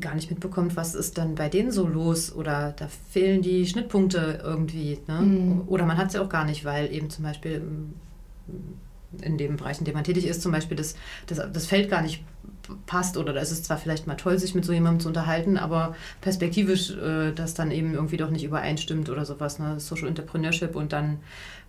gar 0.00 0.14
nicht 0.14 0.30
mitbekommt, 0.30 0.76
was 0.76 0.94
ist 0.94 1.18
dann 1.18 1.34
bei 1.34 1.50
denen 1.50 1.70
so 1.70 1.86
los 1.86 2.34
oder 2.34 2.72
da 2.72 2.88
fehlen 2.88 3.42
die 3.42 3.66
Schnittpunkte 3.66 4.40
irgendwie. 4.42 4.98
Ne? 5.06 5.20
Mhm. 5.20 5.62
Oder 5.66 5.84
man 5.84 5.98
hat 5.98 6.10
sie 6.10 6.18
auch 6.18 6.30
gar 6.30 6.46
nicht, 6.46 6.64
weil 6.64 6.90
eben 6.90 7.10
zum 7.10 7.24
Beispiel 7.24 7.56
ähm, 7.56 7.94
in 9.20 9.36
dem 9.36 9.56
Bereich, 9.56 9.78
in 9.78 9.84
dem 9.84 9.94
man 9.94 10.04
tätig 10.04 10.26
ist, 10.26 10.40
zum 10.40 10.52
Beispiel 10.52 10.78
das, 10.78 10.94
das, 11.26 11.42
das 11.52 11.66
Feld 11.66 11.90
gar 11.90 12.00
nicht 12.00 12.24
passt 12.86 13.16
oder 13.16 13.32
da 13.32 13.40
ist 13.40 13.50
es 13.50 13.62
zwar 13.62 13.76
vielleicht 13.76 14.06
mal 14.06 14.14
toll, 14.14 14.38
sich 14.38 14.54
mit 14.54 14.64
so 14.64 14.72
jemandem 14.72 15.00
zu 15.00 15.08
unterhalten, 15.08 15.56
aber 15.56 15.94
perspektivisch 16.20 16.90
äh, 16.90 17.32
das 17.32 17.54
dann 17.54 17.70
eben 17.70 17.94
irgendwie 17.94 18.16
doch 18.16 18.30
nicht 18.30 18.44
übereinstimmt 18.44 19.10
oder 19.10 19.24
sowas, 19.24 19.58
ne? 19.58 19.80
Social 19.80 20.08
Entrepreneurship 20.08 20.76
und 20.76 20.92
dann 20.92 21.18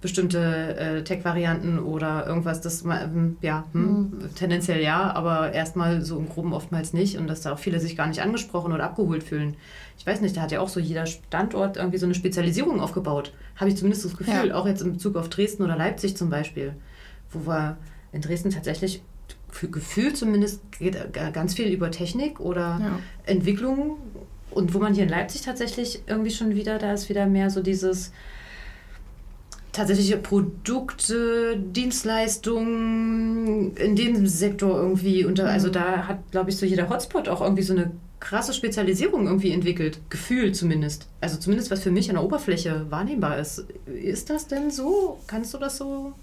bestimmte 0.01 0.75
äh, 0.75 1.03
Tech-Varianten 1.03 1.79
oder 1.79 2.27
irgendwas, 2.27 2.59
das 2.59 2.83
ähm, 2.83 3.37
ja, 3.41 3.63
hm, 3.71 3.81
mhm. 3.81 4.35
tendenziell 4.35 4.81
ja, 4.81 5.13
aber 5.15 5.53
erstmal 5.53 6.01
so 6.01 6.17
im 6.17 6.27
Groben 6.27 6.53
oftmals 6.53 6.91
nicht 6.93 7.17
und 7.17 7.27
dass 7.27 7.41
da 7.41 7.53
auch 7.53 7.59
viele 7.59 7.79
sich 7.79 7.95
gar 7.95 8.07
nicht 8.07 8.21
angesprochen 8.21 8.73
oder 8.73 8.83
abgeholt 8.83 9.23
fühlen. 9.23 9.55
Ich 9.97 10.05
weiß 10.05 10.19
nicht, 10.21 10.35
da 10.35 10.41
hat 10.41 10.51
ja 10.51 10.59
auch 10.59 10.69
so 10.69 10.79
jeder 10.79 11.05
Standort 11.05 11.77
irgendwie 11.77 11.99
so 11.99 12.05
eine 12.05 12.15
Spezialisierung 12.15 12.81
aufgebaut. 12.81 13.33
Habe 13.55 13.69
ich 13.69 13.77
zumindest 13.77 14.03
das 14.03 14.17
Gefühl, 14.17 14.49
ja. 14.49 14.55
auch 14.55 14.67
jetzt 14.67 14.81
in 14.81 14.91
Bezug 14.91 15.15
auf 15.15 15.29
Dresden 15.29 15.63
oder 15.63 15.77
Leipzig 15.77 16.17
zum 16.17 16.29
Beispiel, 16.29 16.73
wo 17.31 17.47
wir 17.47 17.77
in 18.11 18.21
Dresden 18.21 18.49
tatsächlich 18.49 19.01
Gefühl 19.61 20.13
zumindest 20.13 20.61
geht 20.79 20.97
ganz 21.33 21.53
viel 21.53 21.71
über 21.71 21.91
Technik 21.91 22.39
oder 22.39 22.79
ja. 22.81 22.99
Entwicklung. 23.25 23.97
Und 24.51 24.73
wo 24.73 24.79
man 24.79 24.93
hier 24.93 25.03
in 25.03 25.09
Leipzig 25.09 25.41
tatsächlich 25.41 26.01
irgendwie 26.07 26.31
schon 26.31 26.55
wieder, 26.55 26.77
da 26.77 26.93
ist 26.93 27.09
wieder 27.09 27.25
mehr 27.25 27.49
so 27.49 27.61
dieses 27.61 28.11
tatsächliche 29.71 30.17
Produkte, 30.17 31.57
Dienstleistungen 31.57 33.75
in 33.75 33.95
dem 33.95 34.27
Sektor 34.27 34.77
irgendwie 34.77 35.25
unter, 35.25 35.49
also 35.49 35.69
mhm. 35.69 35.73
da 35.73 36.07
hat, 36.07 36.31
glaube 36.31 36.51
ich, 36.51 36.57
so 36.57 36.65
jeder 36.65 36.89
Hotspot 36.89 37.27
auch 37.27 37.41
irgendwie 37.41 37.63
so 37.63 37.73
eine 37.73 37.91
krasse 38.19 38.53
Spezialisierung 38.53 39.27
irgendwie 39.27 39.51
entwickelt. 39.51 39.99
Gefühl 40.09 40.53
zumindest. 40.53 41.07
Also 41.19 41.37
zumindest 41.37 41.71
was 41.71 41.81
für 41.81 41.91
mich 41.91 42.09
an 42.09 42.15
der 42.15 42.23
Oberfläche 42.23 42.85
wahrnehmbar 42.89 43.39
ist. 43.39 43.65
Ist 43.85 44.29
das 44.29 44.47
denn 44.47 44.71
so? 44.71 45.19
Kannst 45.27 45.53
du 45.53 45.57
das 45.57 45.77
so 45.77 46.13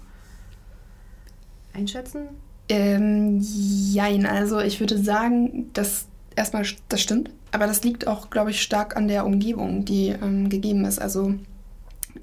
einschätzen? 1.73 2.29
Ähm, 2.71 3.39
jein, 3.41 4.25
also 4.25 4.61
ich 4.61 4.79
würde 4.79 4.97
sagen, 4.97 5.69
dass 5.73 6.05
erstmal 6.37 6.65
das 6.87 7.01
stimmt, 7.01 7.29
aber 7.51 7.67
das 7.67 7.83
liegt 7.83 8.07
auch, 8.07 8.29
glaube 8.29 8.51
ich, 8.51 8.61
stark 8.61 8.95
an 8.95 9.09
der 9.09 9.25
Umgebung, 9.25 9.83
die 9.83 10.07
ähm, 10.07 10.47
gegeben 10.47 10.85
ist. 10.85 10.97
Also 10.99 11.33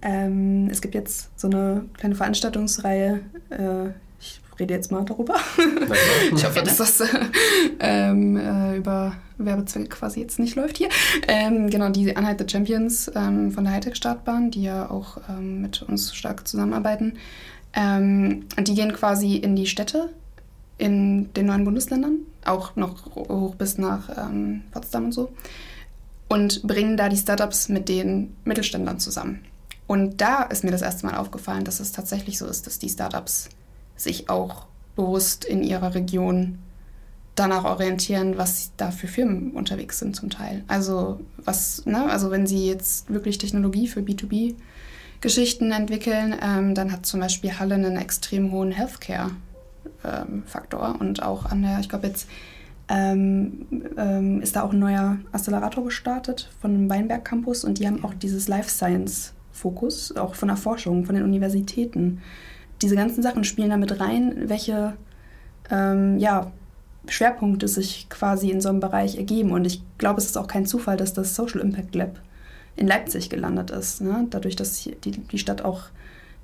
ähm, 0.00 0.68
es 0.70 0.80
gibt 0.80 0.94
jetzt 0.94 1.28
so 1.38 1.48
eine 1.48 1.84
kleine 1.98 2.14
Veranstaltungsreihe. 2.14 3.20
Äh, 3.50 3.88
ich 4.20 4.40
rede 4.58 4.72
jetzt 4.72 4.90
mal 4.90 5.04
darüber. 5.04 5.36
ich 6.34 6.46
hoffe, 6.46 6.62
dass 6.62 6.78
das 6.78 7.02
äh, 7.02 8.10
äh, 8.10 8.76
über 8.78 9.16
Werbezwecke 9.36 9.88
quasi 9.88 10.20
jetzt 10.20 10.38
nicht 10.38 10.56
läuft 10.56 10.78
hier. 10.78 10.88
Ähm, 11.28 11.68
genau, 11.68 11.90
die 11.90 12.16
Anhalt 12.16 12.38
the 12.38 12.48
Champions 12.50 13.10
ähm, 13.14 13.50
von 13.50 13.64
der 13.64 13.74
Hightech-Startbahn, 13.74 14.50
die 14.50 14.62
ja 14.62 14.90
auch 14.90 15.18
ähm, 15.28 15.60
mit 15.60 15.82
uns 15.82 16.14
stark 16.14 16.48
zusammenarbeiten. 16.48 17.18
Ähm, 17.74 18.46
und 18.56 18.66
die 18.66 18.74
gehen 18.74 18.94
quasi 18.94 19.36
in 19.36 19.54
die 19.54 19.66
Städte 19.66 20.08
in 20.78 21.32
den 21.34 21.46
neuen 21.46 21.64
Bundesländern, 21.64 22.20
auch 22.44 22.76
noch 22.76 23.14
hoch 23.16 23.56
bis 23.56 23.78
nach 23.78 24.08
ähm, 24.16 24.62
Potsdam 24.70 25.06
und 25.06 25.12
so, 25.12 25.32
und 26.28 26.62
bringen 26.62 26.96
da 26.96 27.08
die 27.08 27.16
Startups 27.16 27.68
mit 27.68 27.88
den 27.88 28.36
Mittelständlern 28.44 29.00
zusammen. 29.00 29.40
Und 29.86 30.20
da 30.20 30.42
ist 30.42 30.64
mir 30.64 30.70
das 30.70 30.82
erste 30.82 31.06
Mal 31.06 31.16
aufgefallen, 31.16 31.64
dass 31.64 31.80
es 31.80 31.92
tatsächlich 31.92 32.38
so 32.38 32.46
ist, 32.46 32.66
dass 32.66 32.78
die 32.78 32.90
Startups 32.90 33.48
sich 33.96 34.30
auch 34.30 34.66
bewusst 34.96 35.44
in 35.44 35.62
ihrer 35.62 35.94
Region 35.94 36.58
danach 37.34 37.64
orientieren, 37.64 38.36
was 38.36 38.72
da 38.76 38.90
für 38.90 39.06
Firmen 39.06 39.52
unterwegs 39.52 39.98
sind 39.98 40.14
zum 40.14 40.28
Teil. 40.28 40.64
Also 40.68 41.20
was, 41.38 41.86
ne, 41.86 42.10
also 42.10 42.30
wenn 42.30 42.46
sie 42.46 42.66
jetzt 42.66 43.10
wirklich 43.10 43.38
Technologie 43.38 43.88
für 43.88 44.00
B2B 44.00 44.56
Geschichten 45.20 45.72
entwickeln, 45.72 46.34
ähm, 46.42 46.74
dann 46.74 46.92
hat 46.92 47.06
zum 47.06 47.20
Beispiel 47.20 47.58
Halle 47.58 47.74
einen 47.76 47.96
extrem 47.96 48.52
hohen 48.52 48.72
Healthcare 48.72 49.30
ähm, 50.04 50.42
Faktor. 50.46 50.96
Und 51.00 51.22
auch 51.22 51.46
an 51.46 51.62
der, 51.62 51.80
ich 51.80 51.88
glaube 51.88 52.06
jetzt 52.06 52.28
ähm, 52.88 53.66
ähm, 53.96 54.40
ist 54.40 54.56
da 54.56 54.62
auch 54.62 54.72
ein 54.72 54.78
neuer 54.78 55.18
Accelerator 55.32 55.84
gestartet 55.84 56.50
von 56.60 56.72
dem 56.72 56.88
Weinberg 56.88 57.24
Campus 57.24 57.64
und 57.64 57.78
die 57.78 57.86
haben 57.86 58.04
auch 58.04 58.14
dieses 58.14 58.48
Life 58.48 58.70
Science 58.70 59.34
Fokus, 59.52 60.16
auch 60.16 60.34
von 60.34 60.48
der 60.48 60.56
Forschung, 60.56 61.04
von 61.04 61.14
den 61.14 61.24
Universitäten. 61.24 62.20
Diese 62.80 62.96
ganzen 62.96 63.22
Sachen 63.22 63.44
spielen 63.44 63.70
damit 63.70 64.00
rein, 64.00 64.48
welche 64.48 64.94
ähm, 65.70 66.18
ja, 66.18 66.52
Schwerpunkte 67.08 67.68
sich 67.68 68.08
quasi 68.08 68.50
in 68.50 68.60
so 68.60 68.68
einem 68.68 68.80
Bereich 68.80 69.18
ergeben. 69.18 69.50
Und 69.50 69.66
ich 69.66 69.82
glaube, 69.98 70.20
es 70.20 70.26
ist 70.26 70.38
auch 70.38 70.46
kein 70.46 70.64
Zufall, 70.64 70.96
dass 70.96 71.12
das 71.12 71.34
Social 71.34 71.60
Impact 71.60 71.94
Lab 71.94 72.20
in 72.76 72.86
Leipzig 72.86 73.28
gelandet 73.28 73.70
ist. 73.70 74.00
Ne? 74.00 74.26
Dadurch, 74.30 74.54
dass 74.54 74.82
die, 74.82 75.10
die 75.10 75.38
Stadt 75.38 75.62
auch 75.62 75.86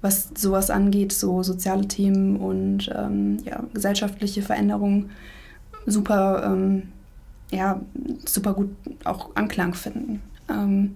was 0.04 0.28
sowas 0.36 0.68
angeht, 0.68 1.12
so 1.12 1.42
soziale 1.42 1.88
Themen 1.88 2.36
und 2.36 2.92
ähm, 2.94 3.38
ja, 3.44 3.64
gesellschaftliche 3.72 4.42
Veränderungen 4.42 5.10
super, 5.86 6.42
ähm, 6.44 6.90
ja, 7.50 7.80
super 8.26 8.52
gut 8.52 8.68
auch 9.04 9.30
Anklang 9.34 9.72
finden. 9.72 10.22
Ähm, 10.50 10.92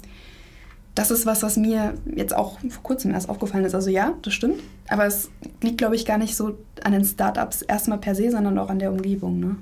das 0.95 1.11
ist 1.11 1.25
was, 1.25 1.43
was 1.43 1.57
mir 1.57 1.95
jetzt 2.15 2.37
auch 2.37 2.59
vor 2.69 2.83
kurzem 2.83 3.13
erst 3.13 3.31
aufgefallen 3.31 3.65
ist. 3.65 3.75
Also 3.75 3.89
ja, 3.89 4.13
das 4.23 4.35
stimmt. 4.35 4.61
Aber 4.89 5.07
es 5.07 5.31
liegt, 5.63 5.79
glaube 5.79 5.97
ich, 5.97 6.05
gar 6.05 6.19
nicht 6.19 6.37
so 6.37 6.59
an 6.85 6.93
den 6.93 7.05
Startups 7.05 7.63
erstmal 7.63 7.99
per 7.99 8.15
se, 8.15 8.31
sondern 8.31 8.59
auch 8.59 8.69
an 8.69 8.79
der 8.79 8.93
Umgebung. 8.93 9.41
Ne? 9.41 9.57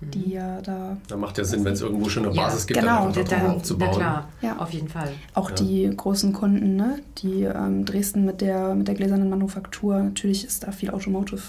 Die 0.00 0.18
mhm. 0.18 0.32
ja 0.32 0.60
da. 0.62 0.96
Da 1.08 1.16
macht 1.16 1.38
ja 1.38 1.44
Sinn, 1.44 1.64
wenn 1.64 1.74
es 1.74 1.80
irgendwo 1.80 2.08
schon 2.08 2.26
eine 2.26 2.34
ja, 2.34 2.44
Basis 2.44 2.66
gibt, 2.66 2.80
genau, 2.80 3.10
dann 3.10 3.18
einfach 3.18 3.48
aufzubauen. 3.54 3.90
Na 3.92 3.98
klar, 3.98 4.28
ja. 4.40 4.56
auf 4.58 4.70
jeden 4.70 4.88
Fall. 4.88 5.12
Auch 5.34 5.50
ja. 5.50 5.56
die 5.56 5.92
großen 5.94 6.32
Kunden, 6.32 6.76
ne? 6.76 7.00
die 7.18 7.42
ähm, 7.42 7.84
Dresden 7.84 8.24
mit 8.24 8.40
der, 8.40 8.74
mit 8.74 8.88
der 8.88 8.94
gläsernen 8.94 9.28
Manufaktur, 9.28 9.98
natürlich 9.98 10.44
ist 10.44 10.64
da 10.64 10.72
viel 10.72 10.90
Automotive 10.90 11.42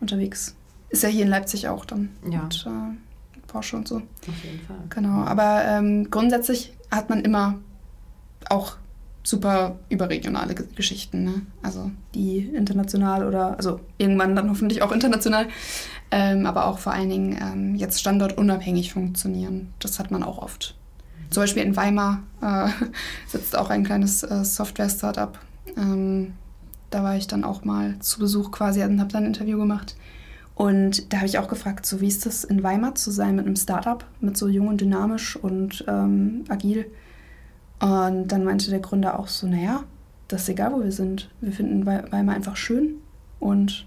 unterwegs. 0.00 0.54
Ist 0.90 1.02
ja 1.02 1.08
hier 1.08 1.22
in 1.22 1.30
Leipzig 1.30 1.68
auch 1.68 1.84
dann. 1.84 2.10
Ja. 2.30 2.42
Mit 2.42 2.66
äh, 2.66 2.96
Porsche 3.46 3.76
und 3.76 3.88
so. 3.88 3.96
Auf 3.96 4.44
jeden 4.44 4.60
Fall. 4.66 4.76
Genau, 4.90 5.24
aber 5.24 5.64
ähm, 5.66 6.10
grundsätzlich 6.10 6.72
hat 6.90 7.08
man 7.08 7.20
immer 7.20 7.58
auch 8.48 8.76
super 9.22 9.78
überregionale 9.88 10.54
Geschichten. 10.54 11.24
Ne? 11.24 11.42
Also 11.62 11.90
die 12.14 12.38
international 12.38 13.26
oder, 13.26 13.56
also 13.56 13.80
irgendwann 13.98 14.34
dann 14.34 14.50
hoffentlich 14.50 14.82
auch 14.82 14.92
international, 14.92 15.46
ähm, 16.12 16.44
aber 16.44 16.66
auch 16.66 16.78
vor 16.78 16.92
allen 16.92 17.08
Dingen 17.08 17.38
ähm, 17.40 17.74
jetzt 17.74 17.98
standortunabhängig 17.98 18.92
funktionieren. 18.92 19.72
Das 19.78 19.98
hat 19.98 20.10
man 20.10 20.22
auch 20.22 20.38
oft. 20.38 20.76
Zum 21.30 21.42
Beispiel 21.42 21.62
in 21.62 21.74
Weimar 21.74 22.22
äh, 22.42 22.68
sitzt 23.26 23.56
auch 23.56 23.70
ein 23.70 23.82
kleines 23.82 24.22
äh, 24.22 24.44
Software-Startup. 24.44 25.38
Ähm, 25.74 26.34
da 26.90 27.02
war 27.02 27.16
ich 27.16 27.28
dann 27.28 27.44
auch 27.44 27.64
mal 27.64 27.98
zu 28.00 28.20
Besuch 28.20 28.50
quasi 28.50 28.84
und 28.84 29.00
habe 29.00 29.10
dann 29.10 29.24
ein 29.24 29.28
Interview 29.28 29.58
gemacht. 29.58 29.96
Und 30.54 31.10
da 31.10 31.16
habe 31.16 31.26
ich 31.26 31.38
auch 31.38 31.48
gefragt, 31.48 31.86
so 31.86 32.02
wie 32.02 32.08
ist 32.08 32.26
das 32.26 32.44
in 32.44 32.62
Weimar 32.62 32.94
zu 32.94 33.10
sein 33.10 33.36
mit 33.36 33.46
einem 33.46 33.56
Startup, 33.56 34.04
mit 34.20 34.36
so 34.36 34.48
jung 34.48 34.68
und 34.68 34.82
dynamisch 34.82 35.34
und 35.36 35.82
ähm, 35.88 36.44
agil. 36.50 36.90
Und 37.80 38.28
dann 38.28 38.44
meinte 38.44 38.68
der 38.68 38.80
Gründer 38.80 39.18
auch 39.18 39.28
so, 39.28 39.46
naja, 39.46 39.84
das 40.28 40.42
ist 40.42 40.50
egal, 40.50 40.74
wo 40.74 40.84
wir 40.84 40.92
sind. 40.92 41.30
Wir 41.40 41.52
finden 41.52 41.86
Weimar 41.86 42.34
einfach 42.34 42.56
schön 42.56 42.96
und 43.40 43.86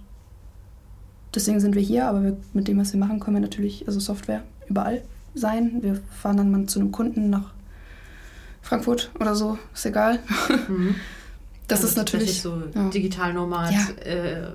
deswegen 1.36 1.60
sind 1.60 1.76
wir 1.76 1.82
hier, 1.82 2.08
aber 2.08 2.24
wir, 2.24 2.38
mit 2.54 2.68
dem, 2.68 2.80
was 2.80 2.94
wir 2.94 3.00
machen, 3.00 3.20
können 3.20 3.38
wir 3.38 3.42
natürlich, 3.42 3.88
also 3.88 4.00
Software, 4.00 4.44
überall 4.68 5.02
sein. 5.34 5.80
Wir 5.82 6.02
fahren 6.12 6.38
dann 6.38 6.52
mal 6.52 6.66
zu 6.66 6.80
einem 6.80 6.92
Kunden 6.92 7.30
nach 7.30 7.54
Frankfurt 8.62 9.12
oder 9.20 9.36
so, 9.36 9.58
ist 9.74 9.86
egal. 9.86 10.20
Mhm. 10.68 10.96
Das 11.68 11.80
also 11.80 11.90
ist 11.90 11.98
natürlich 11.98 12.42
so 12.42 12.62
ja. 12.76 12.90
digital 12.90 13.34
nomad 13.34 13.72
ja. 13.72 13.88
Äh, 14.04 14.50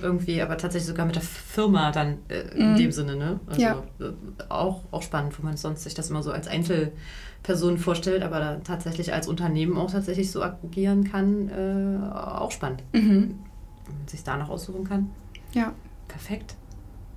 irgendwie, 0.00 0.40
aber 0.40 0.56
tatsächlich 0.56 0.86
sogar 0.86 1.06
mit 1.06 1.16
der 1.16 1.22
Firma 1.22 1.90
dann 1.90 2.18
äh, 2.28 2.42
in 2.54 2.72
mhm. 2.72 2.76
dem 2.76 2.92
Sinne, 2.92 3.16
ne? 3.16 3.40
Also 3.46 3.60
ja. 3.60 3.82
äh, 3.98 4.12
auch, 4.48 4.82
auch 4.92 5.02
spannend, 5.02 5.36
wo 5.36 5.44
man 5.44 5.56
sonst 5.56 5.82
sich 5.82 5.94
das 5.94 6.10
immer 6.10 6.22
so 6.22 6.30
als 6.30 6.46
Einzelperson 6.46 7.78
vorstellt, 7.78 8.22
aber 8.22 8.38
da 8.38 8.56
tatsächlich 8.62 9.12
als 9.12 9.26
Unternehmen 9.26 9.76
auch 9.76 9.90
tatsächlich 9.90 10.30
so 10.30 10.40
agieren 10.40 11.10
kann, 11.10 11.48
äh, 11.48 12.14
auch 12.14 12.52
spannend. 12.52 12.84
Mhm. 12.92 13.40
Wenn 13.86 13.98
man 13.98 14.06
sich 14.06 14.22
da 14.22 14.36
noch 14.36 14.50
aussuchen 14.50 14.84
kann. 14.84 15.10
Ja. 15.54 15.72
Perfekt. 16.08 16.54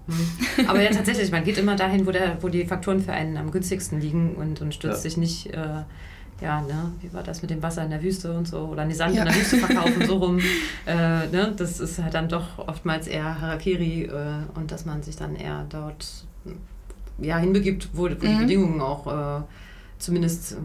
Mhm. 0.08 0.68
Aber 0.68 0.82
ja, 0.82 0.90
tatsächlich, 0.92 1.32
man 1.32 1.44
geht 1.44 1.58
immer 1.58 1.76
dahin, 1.76 2.06
wo, 2.06 2.12
der, 2.12 2.42
wo 2.42 2.50
die 2.50 2.66
Faktoren 2.66 3.02
für 3.02 3.12
einen 3.12 3.38
am 3.38 3.52
günstigsten 3.52 4.00
liegen 4.00 4.36
und, 4.36 4.62
und 4.62 4.74
stürzt 4.74 5.02
sich 5.02 5.18
nicht 5.18 5.48
äh, 5.54 5.84
ja, 6.42 6.62
ne, 6.62 6.92
wie 7.02 7.12
war 7.14 7.24
das 7.24 7.42
mit 7.42 7.52
dem 7.52 7.64
Wasser 7.64 7.84
in 7.84 7.90
der 7.90 8.02
Wüste 8.04 8.32
und 8.32 8.48
so, 8.48 8.60
oder 8.60 8.84
den 8.84 8.94
Sand 8.94 9.16
ja. 9.16 9.24
in 9.24 9.30
der 9.30 9.36
Wüste 9.36 9.58
verkaufen, 9.66 10.06
so 10.06 10.18
rum. 10.18 10.40
Äh, 10.86 11.28
ne, 11.28 11.54
das 11.56 11.80
ist 11.80 12.02
halt 12.02 12.14
dann 12.14 12.30
doch 12.30 12.60
oftmals 12.60 13.08
eher 13.08 13.42
Harakiri 13.42 14.04
äh, 14.04 14.44
und 14.56 14.72
dass 14.72 14.86
man 14.86 15.02
sich 15.02 15.16
dann 15.16 15.36
eher 15.36 15.66
dort 15.70 16.26
ja, 17.20 17.38
hinbegibt, 17.38 17.90
wo, 17.94 18.04
wo 18.04 18.08
mhm. 18.08 18.20
die 18.20 18.36
Bedingungen 18.36 18.82
auch 18.82 19.40
äh, 19.40 19.44
zumindest 19.98 20.58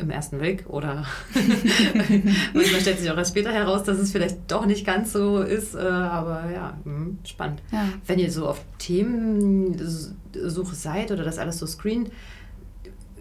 im 0.00 0.10
ersten 0.10 0.40
Weg 0.40 0.64
oder 0.68 1.06
manchmal 2.54 2.80
stellt 2.80 2.98
sich 2.98 3.10
auch 3.10 3.16
erst 3.16 3.32
später 3.32 3.52
heraus, 3.52 3.84
dass 3.84 3.98
es 3.98 4.12
vielleicht 4.12 4.38
doch 4.48 4.66
nicht 4.66 4.86
ganz 4.86 5.12
so 5.12 5.40
ist, 5.42 5.74
äh, 5.74 5.78
aber 5.78 6.50
ja, 6.52 6.78
mh, 6.84 7.16
spannend. 7.24 7.62
Ja. 7.72 7.88
Wenn 8.06 8.18
ihr 8.18 8.30
so 8.30 8.46
auf 8.48 8.60
Themensuche 8.78 10.74
seid 10.74 11.12
oder 11.12 11.24
das 11.24 11.38
alles 11.38 11.58
so 11.58 11.66
screent, 11.66 12.10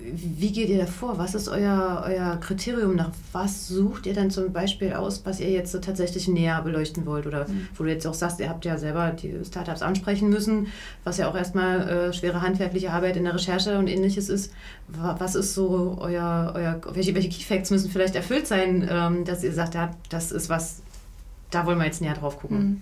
wie 0.02 0.52
geht 0.52 0.70
ihr 0.70 0.78
da 0.78 0.86
vor? 0.86 1.18
Was 1.18 1.36
ist 1.36 1.50
euer, 1.50 2.04
euer 2.06 2.38
Kriterium? 2.38 2.96
Nach 2.96 3.12
was 3.34 3.68
sucht 3.68 4.06
ihr 4.06 4.14
dann 4.14 4.32
zum 4.32 4.54
Beispiel 4.54 4.94
aus, 4.94 5.26
was 5.26 5.40
ihr 5.40 5.50
jetzt 5.50 5.72
so 5.72 5.80
tatsächlich 5.80 6.28
näher 6.28 6.62
beleuchten 6.62 7.06
wollt? 7.06 7.28
Oder 7.28 7.48
mhm. 7.48 7.68
wo 7.76 7.84
du 7.84 7.90
jetzt 7.90 8.08
auch 8.08 8.14
sagst, 8.14 8.40
ihr 8.40 8.50
habt 8.50 8.66
ja 8.66 8.78
selber 8.78 9.12
die 9.12 9.44
Startups 9.46 9.82
ansprechen 9.82 10.30
müssen, 10.30 10.68
was 11.04 11.18
ja 11.18 11.30
auch 11.30 11.36
erstmal 11.36 11.90
äh, 11.90 12.14
schwere 12.14 12.42
handwerkliche 12.42 12.92
Arbeit 12.92 13.18
in 13.18 13.26
der 13.26 13.36
Recherche 13.36 13.78
und 13.78 13.88
ähnliches 13.88 14.30
ist. 14.30 14.54
Was 14.88 15.36
ist 15.36 15.54
so 15.54 15.98
euer, 16.00 16.54
euer 16.56 16.82
welche, 16.94 17.14
welche 17.14 17.30
Key 17.30 17.44
Facts 17.44 17.70
müssen 17.70 17.92
vielleicht 17.92 18.16
erfüllt 18.16 18.48
sein, 18.48 18.88
ähm, 18.90 19.26
dass 19.26 19.44
ihr 19.44 19.54
sagt, 19.54 19.76
ja, 19.76 19.92
das 20.10 20.32
ist 20.32 20.50
was, 20.50 20.82
da 21.52 21.66
wollen 21.66 21.78
wir 21.78 21.86
jetzt 21.86 22.02
näher 22.02 22.16
drauf 22.16 22.40
gucken? 22.40 22.58
Mhm. 22.58 22.82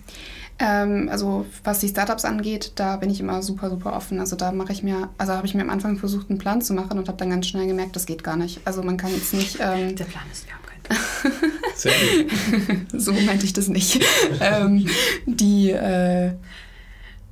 Ähm, 0.59 1.07
also 1.11 1.45
was 1.63 1.79
die 1.79 1.87
Startups 1.87 2.25
angeht, 2.25 2.71
da 2.75 2.97
bin 2.97 3.09
ich 3.09 3.19
immer 3.19 3.41
super, 3.43 3.69
super 3.69 3.93
offen. 3.93 4.19
Also 4.19 4.35
da 4.35 4.51
mache 4.51 4.71
ich 4.71 4.81
mir, 4.83 5.09
also 5.17 5.33
habe 5.33 5.45
ich 5.45 5.53
mir 5.53 5.61
am 5.61 5.69
Anfang 5.69 5.97
versucht, 5.97 6.29
einen 6.29 6.39
Plan 6.39 6.61
zu 6.61 6.73
machen 6.73 6.97
und 6.97 7.07
habe 7.07 7.17
dann 7.17 7.29
ganz 7.29 7.47
schnell 7.47 7.67
gemerkt, 7.67 7.95
das 7.95 8.05
geht 8.05 8.23
gar 8.23 8.37
nicht. 8.37 8.61
Also 8.65 8.81
man 8.81 8.97
kann 8.97 9.11
jetzt 9.11 9.33
nicht. 9.33 9.57
Ähm, 9.61 9.95
Der 9.95 10.05
Plan 10.05 10.23
ist, 10.31 10.45
wir 10.47 10.53
haben 10.53 10.63
keinen 10.65 10.83
Plan. 10.83 11.51
Sehr 11.75 11.91
gut. 11.91 12.85
so 13.01 13.13
meinte 13.13 13.45
ich 13.45 13.53
das 13.53 13.67
nicht. 13.67 14.03
ähm, 14.41 14.87
die 15.25 15.71
äh, 15.71 16.31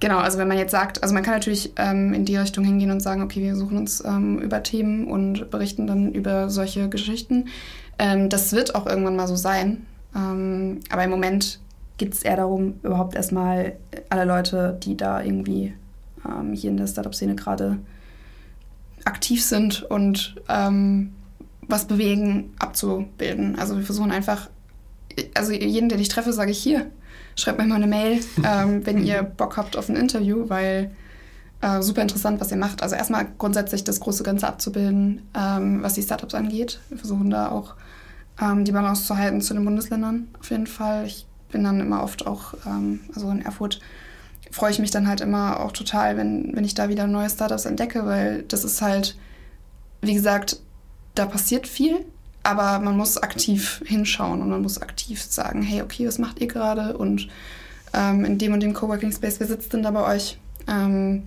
Genau, 0.02 0.18
also 0.18 0.38
wenn 0.38 0.48
man 0.48 0.58
jetzt 0.58 0.72
sagt, 0.72 1.02
also 1.04 1.14
man 1.16 1.24
kann 1.24 1.34
natürlich 1.36 1.72
ähm, 1.78 2.14
in 2.14 2.26
die 2.26 2.36
Richtung 2.36 2.66
hingehen 2.66 2.92
und 2.92 3.00
sagen, 3.00 3.22
okay, 3.24 3.42
wir 3.42 3.56
suchen 3.56 3.78
uns 3.78 4.04
ähm, 4.06 4.40
über 4.40 4.62
Themen 4.62 5.08
und 5.08 5.50
berichten 5.50 5.88
dann 5.88 6.12
über 6.12 6.50
solche 6.50 6.90
Geschichten. 6.90 7.48
Ähm, 7.98 8.30
das 8.30 8.52
wird 8.52 8.76
auch 8.76 8.86
irgendwann 8.86 9.16
mal 9.16 9.28
so 9.28 9.38
sein. 9.38 9.86
Ähm, 10.14 10.82
aber 10.90 11.06
im 11.06 11.10
Moment 11.10 11.60
geht 11.98 12.14
es 12.14 12.24
eher 12.24 12.38
darum, 12.38 12.80
überhaupt 12.84 13.16
erstmal 13.16 13.78
alle 14.10 14.26
Leute, 14.26 14.78
die 14.84 14.98
da 14.98 15.22
irgendwie 15.22 15.74
ähm, 16.26 16.54
hier 16.54 16.72
in 16.72 16.78
der 16.78 16.88
Startup-Szene 16.88 17.36
gerade 17.36 17.78
aktiv 19.06 19.44
sind 19.44 19.84
und 19.84 20.36
ähm, 20.50 21.14
was 21.62 21.86
bewegen, 21.86 22.54
abzubilden. 22.60 23.58
Also 23.58 23.78
wir 23.78 23.84
versuchen 23.84 24.12
einfach, 24.12 24.50
also 25.34 25.52
jeden, 25.52 25.90
den 25.90 26.00
ich 26.00 26.10
treffe, 26.10 26.34
sage 26.34 26.52
ich 26.52 26.60
hier, 26.60 26.88
schreibt 27.36 27.60
mir 27.60 27.66
mal 27.66 27.76
eine 27.76 27.88
Mail, 27.88 28.20
ähm, 28.44 28.86
wenn 28.86 29.04
ihr 29.04 29.24
Bock 29.24 29.58
habt 29.58 29.78
auf 29.78 29.90
ein 29.90 29.96
Interview, 29.96 30.50
weil 30.50 30.92
äh, 31.62 31.82
super 31.82 32.02
interessant, 32.02 32.42
was 32.42 32.52
ihr 32.52 32.58
macht. 32.58 32.84
Also 32.84 32.96
erstmal 32.96 33.28
grundsätzlich 33.38 33.84
das 33.84 34.00
große 34.00 34.24
Ganze 34.24 34.48
abzubilden, 34.48 35.22
ähm, 35.34 35.82
was 35.82 35.94
die 35.94 36.04
Startups 36.04 36.36
angeht. 36.36 36.80
Wir 36.90 36.98
versuchen 36.98 37.30
da 37.30 37.50
auch 37.50 37.76
ähm, 38.42 38.66
die 38.66 38.72
Balance 38.72 39.06
zu 39.06 39.18
halten 39.18 39.42
zu 39.42 39.54
den 39.54 39.66
Bundesländern 39.66 40.28
auf 40.40 40.50
jeden 40.52 40.68
Fall. 40.68 41.06
Ich 41.06 41.26
bin 41.52 41.64
dann 41.64 41.80
immer 41.80 42.04
oft 42.04 42.28
auch, 42.28 42.54
ähm, 42.66 43.02
also 43.14 43.30
in 43.30 43.42
Erfurt 43.42 43.80
freue 44.52 44.72
ich 44.72 44.80
mich 44.80 44.92
dann 44.92 45.08
halt 45.08 45.22
immer 45.22 45.60
auch 45.60 45.72
total, 45.72 46.18
wenn, 46.18 46.56
wenn 46.56 46.64
ich 46.64 46.76
da 46.76 46.90
wieder 46.90 47.08
neue 47.08 47.30
Startups 47.30 47.66
entdecke, 47.66 48.06
weil 48.06 48.44
das 48.44 48.64
ist 48.64 48.82
halt, 48.82 49.18
wie 50.02 50.14
gesagt, 50.14 50.62
da 51.14 51.26
passiert 51.26 51.68
viel, 51.68 52.06
aber 52.44 52.80
man 52.80 52.96
muss 52.96 53.18
aktiv 53.18 53.82
hinschauen 53.86 54.42
und 54.42 54.50
man 54.50 54.62
muss 54.62 54.82
aktiv 54.82 55.22
sagen, 55.22 55.62
hey, 55.62 55.82
okay, 55.82 56.08
was 56.08 56.20
macht 56.20 56.40
ihr 56.40 56.48
gerade 56.48 56.98
und 56.98 57.28
ähm, 57.94 58.26
in 58.26 58.38
dem 58.38 58.54
und 58.54 58.62
dem 58.62 58.74
Coworking 58.74 59.12
Space, 59.12 59.40
wer 59.40 59.48
sitzt 59.48 59.74
denn 59.74 59.84
da 59.84 59.92
bei 59.92 60.16
euch? 60.16 60.38
Ähm, 60.68 61.24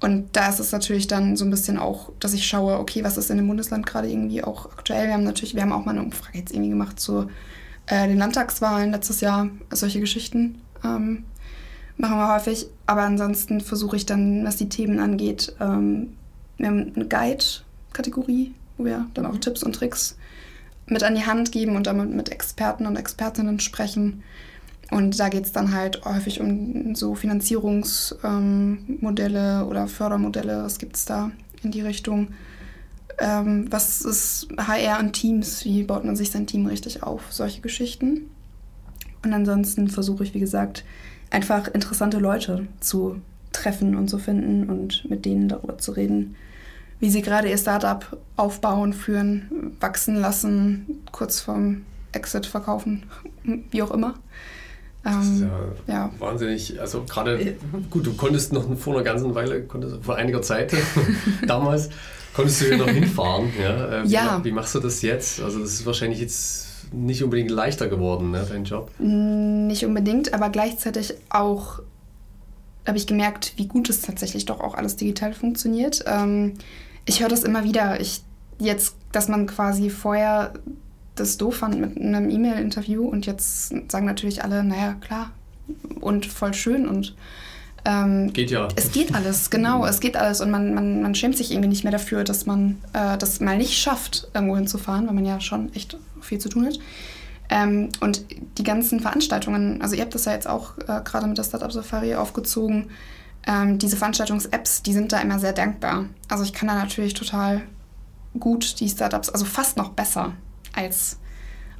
und 0.00 0.36
da 0.36 0.48
ist 0.48 0.60
es 0.60 0.72
natürlich 0.72 1.06
dann 1.06 1.36
so 1.36 1.44
ein 1.44 1.50
bisschen 1.50 1.78
auch, 1.78 2.12
dass 2.20 2.34
ich 2.34 2.46
schaue, 2.46 2.78
okay, 2.78 3.02
was 3.02 3.16
ist 3.16 3.30
in 3.30 3.38
dem 3.38 3.48
Bundesland 3.48 3.86
gerade 3.86 4.08
irgendwie 4.08 4.44
auch 4.44 4.66
aktuell? 4.66 5.06
Wir 5.06 5.14
haben 5.14 5.24
natürlich, 5.24 5.54
wir 5.54 5.62
haben 5.62 5.72
auch 5.72 5.84
mal 5.84 5.92
eine 5.92 6.02
Umfrage 6.02 6.38
jetzt 6.38 6.52
irgendwie 6.52 6.70
gemacht 6.70 7.00
zu 7.00 7.28
äh, 7.86 8.08
den 8.08 8.18
Landtagswahlen 8.18 8.90
letztes 8.90 9.20
Jahr, 9.20 9.48
solche 9.70 10.00
Geschichten 10.00 10.60
ähm, 10.84 11.24
machen 11.96 12.18
wir 12.18 12.34
häufig. 12.34 12.66
Aber 12.86 13.02
ansonsten 13.02 13.60
versuche 13.60 13.96
ich 13.96 14.06
dann, 14.06 14.44
was 14.44 14.56
die 14.56 14.68
Themen 14.68 14.98
angeht, 14.98 15.54
ähm, 15.60 16.16
wir 16.56 16.68
haben 16.68 16.92
eine 16.94 17.06
Guide-Kategorie, 17.06 18.54
wo 18.76 18.84
wir 18.84 19.06
dann 19.14 19.26
auch 19.26 19.34
mhm. 19.34 19.40
Tipps 19.40 19.62
und 19.62 19.74
Tricks 19.74 20.16
mit 20.86 21.02
an 21.02 21.14
die 21.14 21.26
Hand 21.26 21.52
geben 21.52 21.76
und 21.76 21.86
damit 21.86 22.10
mit 22.10 22.30
Experten 22.30 22.86
und 22.86 22.96
Expertinnen 22.96 23.60
sprechen. 23.60 24.22
Und 24.90 25.18
da 25.18 25.28
geht 25.28 25.44
es 25.44 25.52
dann 25.52 25.74
halt 25.74 26.04
häufig 26.04 26.40
um 26.40 26.94
so 26.94 27.16
Finanzierungsmodelle 27.16 29.60
ähm, 29.60 29.66
oder 29.66 29.88
Fördermodelle, 29.88 30.62
was 30.62 30.78
gibt 30.78 30.96
es 30.96 31.04
da 31.04 31.32
in 31.62 31.72
die 31.72 31.80
Richtung. 31.80 32.28
Ähm, 33.18 33.66
was 33.70 34.02
ist 34.02 34.48
HR 34.58 35.00
und 35.00 35.12
Teams? 35.12 35.64
Wie 35.64 35.82
baut 35.84 36.04
man 36.04 36.16
sich 36.16 36.30
sein 36.30 36.46
Team 36.46 36.66
richtig 36.66 37.02
auf? 37.02 37.22
Solche 37.30 37.60
Geschichten. 37.60 38.30
Und 39.24 39.32
ansonsten 39.32 39.88
versuche 39.88 40.24
ich, 40.24 40.34
wie 40.34 40.40
gesagt, 40.40 40.84
einfach 41.30 41.68
interessante 41.68 42.18
Leute 42.18 42.66
zu 42.80 43.20
treffen 43.52 43.96
und 43.96 44.08
zu 44.08 44.18
finden 44.18 44.68
und 44.68 45.08
mit 45.08 45.24
denen 45.24 45.48
darüber 45.48 45.78
zu 45.78 45.92
reden, 45.92 46.36
wie 47.00 47.10
sie 47.10 47.22
gerade 47.22 47.48
ihr 47.48 47.58
Startup 47.58 48.16
aufbauen, 48.36 48.92
führen, 48.92 49.76
wachsen 49.80 50.16
lassen, 50.16 51.02
kurz 51.12 51.40
vorm 51.40 51.82
Exit 52.12 52.46
verkaufen, 52.46 53.04
wie 53.70 53.82
auch 53.82 53.90
immer. 53.90 54.14
Das 55.02 55.24
ist 55.24 55.40
ja, 55.42 55.46
ähm, 55.46 55.72
ja, 55.86 56.10
wahnsinnig. 56.18 56.80
Also 56.80 57.04
gerade, 57.04 57.56
gut, 57.90 58.06
du 58.06 58.14
konntest 58.14 58.52
noch 58.52 58.76
vor 58.76 58.94
einer 58.94 59.04
ganzen 59.04 59.34
Weile, 59.36 59.62
konntest, 59.62 60.02
vor 60.02 60.16
einiger 60.16 60.42
Zeit 60.42 60.72
damals, 61.46 61.90
konntest 62.36 62.60
du 62.60 62.70
ja 62.70 62.76
noch 62.76 62.88
hinfahren. 62.90 63.50
Ja? 63.60 64.02
Äh, 64.02 64.04
wie, 64.04 64.12
ja. 64.12 64.44
Wie 64.44 64.52
machst 64.52 64.74
du 64.74 64.80
das 64.80 65.02
jetzt? 65.02 65.40
Also 65.40 65.58
das 65.58 65.72
ist 65.72 65.86
wahrscheinlich 65.86 66.20
jetzt 66.20 66.92
nicht 66.92 67.24
unbedingt 67.24 67.50
leichter 67.50 67.88
geworden, 67.88 68.30
ne, 68.30 68.46
dein 68.48 68.64
Job. 68.64 68.90
Nicht 68.98 69.84
unbedingt, 69.84 70.32
aber 70.32 70.50
gleichzeitig 70.50 71.14
auch 71.30 71.80
habe 72.86 72.98
ich 72.98 73.08
gemerkt, 73.08 73.54
wie 73.56 73.66
gut 73.66 73.90
es 73.90 74.02
tatsächlich 74.02 74.44
doch 74.44 74.60
auch 74.60 74.74
alles 74.74 74.94
digital 74.94 75.32
funktioniert. 75.32 76.04
Ähm, 76.06 76.54
ich 77.04 77.20
höre 77.20 77.28
das 77.28 77.42
immer 77.42 77.64
wieder. 77.64 78.00
Ich 78.00 78.22
jetzt, 78.58 78.94
dass 79.10 79.28
man 79.28 79.46
quasi 79.46 79.90
vorher 79.90 80.54
das 81.16 81.38
doof 81.38 81.56
fand 81.56 81.80
mit 81.80 81.96
einem 81.96 82.30
E-Mail-Interview 82.30 83.06
und 83.06 83.26
jetzt 83.26 83.74
sagen 83.90 84.06
natürlich 84.06 84.44
alle, 84.44 84.62
naja, 84.62 84.94
klar 85.00 85.32
und 86.00 86.26
voll 86.26 86.54
schön 86.54 86.86
und 86.86 87.16
ähm, 87.86 88.32
geht 88.32 88.50
ja. 88.50 88.66
Es 88.74 88.90
geht 88.90 89.14
alles, 89.14 89.48
genau, 89.48 89.86
es 89.86 90.00
geht 90.00 90.16
alles 90.16 90.40
und 90.40 90.50
man, 90.50 90.74
man, 90.74 91.02
man 91.02 91.14
schämt 91.14 91.36
sich 91.36 91.52
irgendwie 91.52 91.68
nicht 91.68 91.84
mehr 91.84 91.92
dafür, 91.92 92.24
dass 92.24 92.44
man 92.44 92.82
äh, 92.92 93.16
das 93.16 93.38
mal 93.38 93.56
nicht 93.56 93.78
schafft, 93.78 94.28
irgendwo 94.34 94.56
hinzufahren, 94.56 95.06
weil 95.06 95.14
man 95.14 95.24
ja 95.24 95.40
schon 95.40 95.72
echt 95.72 95.96
viel 96.20 96.38
zu 96.38 96.48
tun 96.48 96.66
hat. 96.66 96.80
Ähm, 97.48 97.90
und 98.00 98.24
die 98.58 98.64
ganzen 98.64 98.98
Veranstaltungen, 98.98 99.80
also 99.82 99.94
ihr 99.94 100.02
habt 100.02 100.16
das 100.16 100.24
ja 100.24 100.32
jetzt 100.32 100.48
auch 100.48 100.76
äh, 100.78 101.00
gerade 101.04 101.28
mit 101.28 101.38
der 101.38 101.44
Startup 101.44 101.70
Safari 101.70 102.16
aufgezogen, 102.16 102.90
ähm, 103.46 103.78
diese 103.78 103.96
Veranstaltungs-Apps, 103.96 104.82
die 104.82 104.92
sind 104.92 105.12
da 105.12 105.20
immer 105.20 105.38
sehr 105.38 105.52
dankbar. 105.52 106.06
Also 106.28 106.42
ich 106.42 106.52
kann 106.52 106.66
da 106.66 106.74
natürlich 106.74 107.14
total 107.14 107.62
gut 108.40 108.80
die 108.80 108.88
Startups, 108.88 109.28
also 109.28 109.44
fast 109.44 109.76
noch 109.76 109.90
besser 109.90 110.32
als 110.74 111.18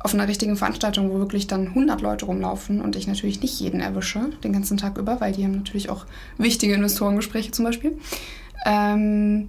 auf 0.06 0.14
einer 0.14 0.28
richtigen 0.28 0.56
Veranstaltung, 0.56 1.10
wo 1.10 1.18
wirklich 1.18 1.48
dann 1.48 1.66
100 1.66 2.00
Leute 2.00 2.26
rumlaufen 2.26 2.80
und 2.80 2.94
ich 2.94 3.08
natürlich 3.08 3.40
nicht 3.42 3.58
jeden 3.58 3.80
erwische, 3.80 4.30
den 4.44 4.52
ganzen 4.52 4.76
Tag 4.76 4.98
über, 4.98 5.20
weil 5.20 5.32
die 5.32 5.42
haben 5.42 5.56
natürlich 5.56 5.90
auch 5.90 6.06
wichtige 6.38 6.74
Investorengespräche 6.74 7.50
zum 7.50 7.64
Beispiel. 7.64 7.98
Ähm, 8.64 9.48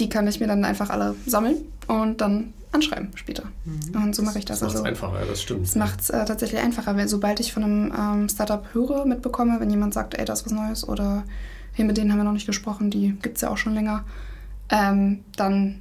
die 0.00 0.08
kann 0.08 0.26
ich 0.26 0.40
mir 0.40 0.48
dann 0.48 0.64
einfach 0.64 0.90
alle 0.90 1.14
sammeln 1.26 1.58
und 1.86 2.20
dann 2.20 2.52
anschreiben 2.72 3.10
später. 3.14 3.44
Mhm. 3.64 4.02
Und 4.02 4.16
so 4.16 4.22
mache 4.22 4.40
ich 4.40 4.44
das. 4.44 4.58
Das 4.58 4.74
macht 4.74 4.74
es 4.74 4.80
also, 4.80 5.06
einfacher, 5.06 5.24
das 5.26 5.40
stimmt. 5.40 5.62
Das 5.62 5.76
macht 5.76 6.00
es 6.00 6.10
äh, 6.10 6.24
tatsächlich 6.24 6.60
einfacher, 6.60 6.96
weil 6.96 7.06
sobald 7.06 7.38
ich 7.38 7.52
von 7.52 7.62
einem 7.62 7.92
ähm, 7.96 8.28
Startup 8.28 8.64
höre, 8.72 9.06
mitbekomme, 9.06 9.60
wenn 9.60 9.70
jemand 9.70 9.94
sagt, 9.94 10.18
ey, 10.18 10.24
das 10.24 10.40
ist 10.40 10.46
was 10.46 10.52
Neues 10.52 10.88
oder 10.88 11.22
hey, 11.74 11.84
mit 11.84 11.96
denen 11.96 12.10
haben 12.10 12.18
wir 12.18 12.24
noch 12.24 12.32
nicht 12.32 12.46
gesprochen, 12.46 12.90
die 12.90 13.14
gibt 13.22 13.36
es 13.36 13.42
ja 13.42 13.50
auch 13.50 13.58
schon 13.58 13.74
länger, 13.74 14.02
ähm, 14.70 15.20
dann 15.36 15.76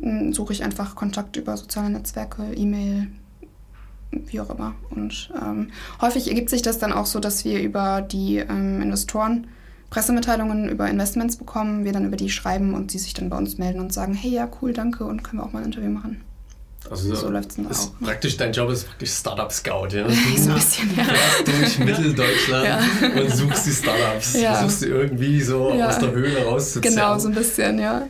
hm, 0.00 0.32
suche 0.32 0.54
ich 0.54 0.64
einfach 0.64 0.94
Kontakt 0.94 1.36
über 1.36 1.54
soziale 1.58 1.90
Netzwerke, 1.90 2.54
E-Mail, 2.54 3.08
wie 4.10 4.40
auch 4.40 4.50
immer. 4.50 4.74
Und 4.90 5.30
ähm, 5.40 5.70
häufig 6.00 6.28
ergibt 6.28 6.50
sich 6.50 6.62
das 6.62 6.78
dann 6.78 6.92
auch 6.92 7.06
so, 7.06 7.20
dass 7.20 7.44
wir 7.44 7.60
über 7.60 8.00
die 8.00 8.38
ähm, 8.38 8.80
Investoren 8.80 9.46
Pressemitteilungen 9.90 10.68
über 10.68 10.88
Investments 10.88 11.36
bekommen, 11.36 11.84
wir 11.84 11.92
dann 11.92 12.04
über 12.04 12.16
die 12.16 12.28
schreiben 12.28 12.74
und 12.74 12.90
sie 12.90 12.98
sich 12.98 13.14
dann 13.14 13.30
bei 13.30 13.38
uns 13.38 13.56
melden 13.56 13.80
und 13.80 13.92
sagen, 13.92 14.12
hey, 14.14 14.30
ja, 14.30 14.48
cool, 14.60 14.72
danke 14.72 15.04
und 15.04 15.24
können 15.24 15.40
wir 15.40 15.46
auch 15.46 15.52
mal 15.52 15.60
ein 15.60 15.66
Interview 15.66 15.88
machen. 15.88 16.20
Also 16.90 17.14
so, 17.14 17.28
läuft 17.28 17.50
es 17.50 17.56
dann 17.56 17.66
auch. 17.66 18.00
Ne? 18.00 18.06
Praktisch, 18.06 18.36
dein 18.36 18.52
Job 18.52 18.70
ist 18.70 18.86
praktisch 18.86 19.10
Startup 19.10 19.50
Scout, 19.52 19.88
ja? 19.88 20.08
so 20.36 20.50
ein 20.50 20.54
bisschen, 20.54 20.96
ja. 20.96 21.06
Du 21.44 21.52
durch 21.52 21.78
Mitteldeutschland 21.78 22.66
ja. 22.66 23.20
und 23.20 23.34
suchst 23.34 23.66
die 23.66 23.72
Startups. 23.72 24.34
Ja. 24.34 24.54
Versuchst 24.54 24.82
du 24.82 24.86
irgendwie 24.86 25.40
so 25.42 25.74
ja. 25.74 25.88
aus 25.88 25.98
der 25.98 26.12
Höhle 26.12 26.44
rauszuzerren. 26.44 26.96
Genau, 26.96 27.18
so 27.18 27.28
ein 27.28 27.34
bisschen, 27.34 27.78
ja. 27.78 28.06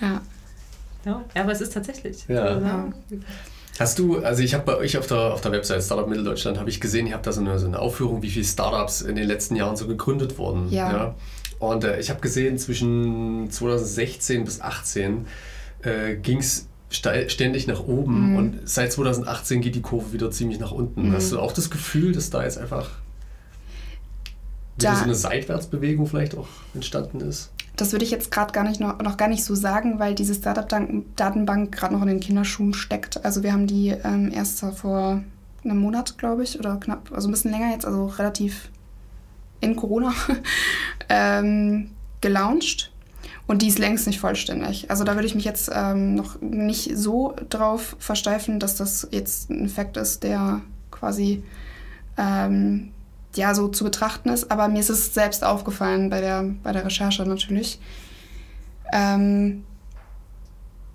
Ja. 0.00 0.20
Ja, 1.04 1.24
aber 1.34 1.52
es 1.52 1.60
ist 1.60 1.72
tatsächlich. 1.72 2.24
Ja. 2.28 2.90
Hast 3.78 3.98
du, 3.98 4.18
also 4.18 4.42
ich 4.42 4.52
habe 4.54 4.64
bei 4.64 4.76
euch 4.76 4.98
auf 4.98 5.06
der, 5.06 5.32
auf 5.32 5.40
der 5.40 5.52
Website 5.52 5.82
Startup 5.82 6.06
Mitteldeutschland, 6.06 6.58
habe 6.58 6.68
ich 6.68 6.80
gesehen, 6.80 7.06
ihr 7.06 7.14
habt 7.14 7.26
da 7.26 7.32
so 7.32 7.40
eine, 7.40 7.58
so 7.58 7.66
eine 7.66 7.78
Aufführung, 7.78 8.22
wie 8.22 8.30
viele 8.30 8.44
Startups 8.44 9.00
in 9.00 9.16
den 9.16 9.26
letzten 9.26 9.56
Jahren 9.56 9.76
so 9.76 9.86
gegründet 9.86 10.36
wurden. 10.36 10.70
Ja. 10.70 10.92
ja? 10.92 11.14
Und 11.58 11.84
äh, 11.84 11.98
ich 12.00 12.10
habe 12.10 12.20
gesehen, 12.20 12.58
zwischen 12.58 13.50
2016 13.50 14.44
bis 14.44 14.58
2018 14.58 15.26
äh, 15.82 16.16
ging 16.16 16.38
es 16.38 16.66
ständig 16.90 17.66
nach 17.68 17.80
oben 17.80 18.32
mhm. 18.32 18.36
und 18.36 18.60
seit 18.64 18.92
2018 18.92 19.60
geht 19.60 19.76
die 19.76 19.82
Kurve 19.82 20.12
wieder 20.12 20.30
ziemlich 20.30 20.58
nach 20.58 20.72
unten. 20.72 21.08
Mhm. 21.08 21.12
Hast 21.12 21.30
du 21.30 21.38
auch 21.38 21.52
das 21.52 21.70
Gefühl, 21.70 22.12
dass 22.12 22.30
da 22.30 22.42
jetzt 22.42 22.58
einfach 22.58 22.90
wieder 24.76 24.96
so 24.96 25.04
eine 25.04 25.14
Seitwärtsbewegung 25.14 26.06
vielleicht 26.06 26.36
auch 26.36 26.48
entstanden 26.74 27.20
ist? 27.20 27.52
Das 27.80 27.92
würde 27.92 28.04
ich 28.04 28.10
jetzt 28.10 28.30
gerade 28.30 28.52
gar 28.52 28.64
nicht 28.64 28.78
noch, 28.78 28.98
noch 28.98 29.16
gar 29.16 29.28
nicht 29.28 29.42
so 29.42 29.54
sagen, 29.54 29.98
weil 29.98 30.14
diese 30.14 30.34
Startup-Datenbank 30.34 31.72
gerade 31.72 31.94
noch 31.94 32.02
in 32.02 32.08
den 32.08 32.20
Kinderschuhen 32.20 32.74
steckt. 32.74 33.24
Also 33.24 33.42
wir 33.42 33.54
haben 33.54 33.66
die 33.66 33.88
ähm, 34.04 34.30
erst 34.34 34.60
vor 34.76 35.22
einem 35.64 35.78
Monat, 35.78 36.18
glaube 36.18 36.42
ich, 36.42 36.58
oder 36.58 36.76
knapp, 36.76 37.10
also 37.12 37.28
ein 37.28 37.30
bisschen 37.30 37.50
länger 37.50 37.70
jetzt, 37.70 37.86
also 37.86 38.06
relativ 38.06 38.68
in 39.60 39.76
Corona, 39.76 40.12
ähm, 41.08 41.90
gelauncht. 42.20 42.92
Und 43.46 43.62
die 43.62 43.68
ist 43.68 43.78
längst 43.78 44.06
nicht 44.06 44.20
vollständig. 44.20 44.90
Also 44.90 45.04
da 45.04 45.14
würde 45.14 45.26
ich 45.26 45.34
mich 45.34 45.46
jetzt 45.46 45.70
ähm, 45.74 46.14
noch 46.14 46.40
nicht 46.40 46.96
so 46.98 47.34
drauf 47.48 47.96
versteifen, 47.98 48.60
dass 48.60 48.76
das 48.76 49.08
jetzt 49.10 49.48
ein 49.48 49.64
Effekt 49.64 49.96
ist, 49.96 50.22
der 50.22 50.60
quasi 50.90 51.42
ähm, 52.18 52.90
ja, 53.36 53.54
so 53.54 53.68
zu 53.68 53.84
betrachten 53.84 54.28
ist. 54.28 54.50
Aber 54.50 54.68
mir 54.68 54.80
ist 54.80 54.90
es 54.90 55.14
selbst 55.14 55.44
aufgefallen 55.44 56.10
bei 56.10 56.20
der, 56.20 56.44
bei 56.62 56.72
der 56.72 56.84
Recherche 56.84 57.24
natürlich. 57.24 57.80
Ähm, 58.92 59.64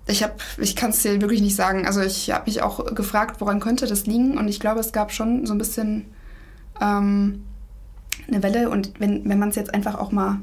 ich 0.06 0.22
habe, 0.22 0.34
ich 0.58 0.76
kann 0.76 0.90
es 0.90 1.02
dir 1.02 1.20
wirklich 1.20 1.40
nicht 1.40 1.56
sagen. 1.56 1.86
Also 1.86 2.00
ich 2.00 2.30
habe 2.30 2.44
mich 2.46 2.62
auch 2.62 2.94
gefragt, 2.94 3.40
woran 3.40 3.60
könnte 3.60 3.86
das 3.86 4.06
liegen? 4.06 4.38
Und 4.38 4.48
ich 4.48 4.60
glaube, 4.60 4.80
es 4.80 4.92
gab 4.92 5.12
schon 5.12 5.46
so 5.46 5.54
ein 5.54 5.58
bisschen 5.58 6.06
ähm, 6.80 7.44
eine 8.28 8.42
Welle. 8.42 8.70
Und 8.70 9.00
wenn, 9.00 9.28
wenn 9.28 9.38
man 9.38 9.48
es 9.48 9.56
jetzt 9.56 9.74
einfach 9.74 9.96
auch 9.96 10.12
mal 10.12 10.40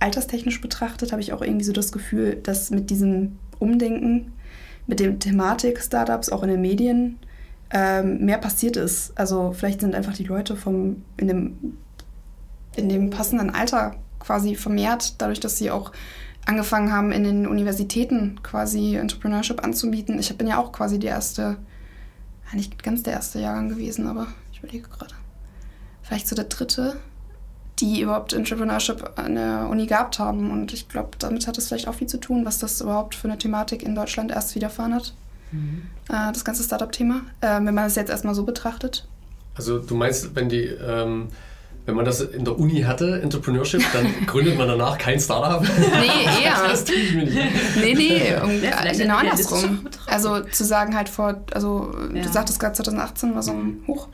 alterstechnisch 0.00 0.60
betrachtet, 0.60 1.12
habe 1.12 1.20
ich 1.20 1.32
auch 1.32 1.42
irgendwie 1.42 1.64
so 1.64 1.72
das 1.72 1.92
Gefühl, 1.92 2.36
dass 2.36 2.70
mit 2.70 2.90
diesem 2.90 3.38
Umdenken, 3.58 4.32
mit 4.86 5.00
dem 5.00 5.18
Thematik 5.18 5.80
Startups 5.80 6.30
auch 6.30 6.42
in 6.42 6.48
den 6.48 6.62
Medien 6.62 7.18
ähm, 7.70 8.24
mehr 8.24 8.38
passiert 8.38 8.76
ist. 8.76 9.18
Also 9.18 9.52
vielleicht 9.52 9.80
sind 9.80 9.94
einfach 9.94 10.14
die 10.14 10.24
Leute 10.24 10.56
vom, 10.56 11.02
in, 11.16 11.28
dem, 11.28 11.76
in 12.76 12.88
dem 12.88 13.10
passenden 13.10 13.50
Alter 13.50 13.94
quasi 14.20 14.54
vermehrt, 14.54 15.20
dadurch, 15.20 15.40
dass 15.40 15.58
sie 15.58 15.70
auch 15.70 15.92
angefangen 16.46 16.92
haben, 16.92 17.12
in 17.12 17.24
den 17.24 17.46
Universitäten 17.46 18.42
quasi 18.42 18.96
Entrepreneurship 18.96 19.62
anzubieten. 19.62 20.18
Ich 20.18 20.36
bin 20.36 20.46
ja 20.46 20.58
auch 20.58 20.72
quasi 20.72 20.98
die 20.98 21.06
erste, 21.06 21.58
nicht 22.54 22.82
ganz 22.82 23.02
der 23.02 23.12
erste 23.12 23.38
Jahrgang 23.38 23.68
gewesen, 23.68 24.06
aber 24.06 24.28
ich 24.52 24.60
überlege 24.60 24.88
gerade. 24.88 25.14
Vielleicht 26.02 26.26
so 26.26 26.34
der 26.34 26.46
dritte, 26.46 26.96
die 27.80 28.00
überhaupt 28.00 28.32
Entrepreneurship 28.32 29.18
an 29.18 29.34
der 29.34 29.68
Uni 29.70 29.86
gehabt 29.86 30.18
haben. 30.18 30.50
Und 30.50 30.72
ich 30.72 30.88
glaube, 30.88 31.10
damit 31.18 31.46
hat 31.46 31.58
es 31.58 31.68
vielleicht 31.68 31.86
auch 31.86 31.94
viel 31.94 32.06
zu 32.06 32.18
tun, 32.18 32.44
was 32.44 32.58
das 32.58 32.80
überhaupt 32.80 33.14
für 33.14 33.28
eine 33.28 33.38
Thematik 33.38 33.82
in 33.82 33.94
Deutschland 33.94 34.30
erst 34.30 34.54
widerfahren 34.54 34.94
hat. 34.94 35.14
Mhm. 35.52 35.82
Äh, 36.08 36.32
das 36.32 36.44
ganze 36.44 36.62
Startup-Thema, 36.62 37.22
äh, 37.40 37.56
wenn 37.56 37.64
man 37.74 37.84
das 37.84 37.96
jetzt 37.96 38.10
erstmal 38.10 38.34
so 38.34 38.44
betrachtet. 38.44 39.06
Also 39.54 39.78
du 39.78 39.94
meinst, 39.94 40.34
wenn 40.36 40.48
die, 40.48 40.64
ähm, 40.64 41.28
wenn 41.86 41.96
man 41.96 42.04
das 42.04 42.20
in 42.20 42.44
der 42.44 42.58
Uni 42.58 42.82
hatte, 42.82 43.20
Entrepreneurship, 43.22 43.82
dann 43.92 44.06
gründet 44.26 44.56
man 44.56 44.68
danach 44.68 44.98
kein 44.98 45.18
Startup? 45.18 45.62
Nee, 45.62 46.42
eher. 46.44 46.68
das 46.68 46.84
tue 46.84 46.96
ich 46.96 47.14
mir 47.14 47.24
nicht. 47.24 47.36
Nee, 47.76 47.94
nee, 47.94 48.36
um, 48.42 48.62
ja, 48.62 48.92
genau 48.92 49.16
andersrum. 49.16 49.86
Also 50.06 50.40
zu 50.40 50.64
sagen 50.64 50.94
halt 50.94 51.08
vor, 51.08 51.40
also 51.52 51.92
ja. 52.14 52.22
du 52.22 52.28
sagtest 52.28 52.60
gerade 52.60 52.74
2018 52.74 53.34
war 53.34 53.42
so 53.42 53.52
ein 53.52 53.82
Hoch. 53.86 54.08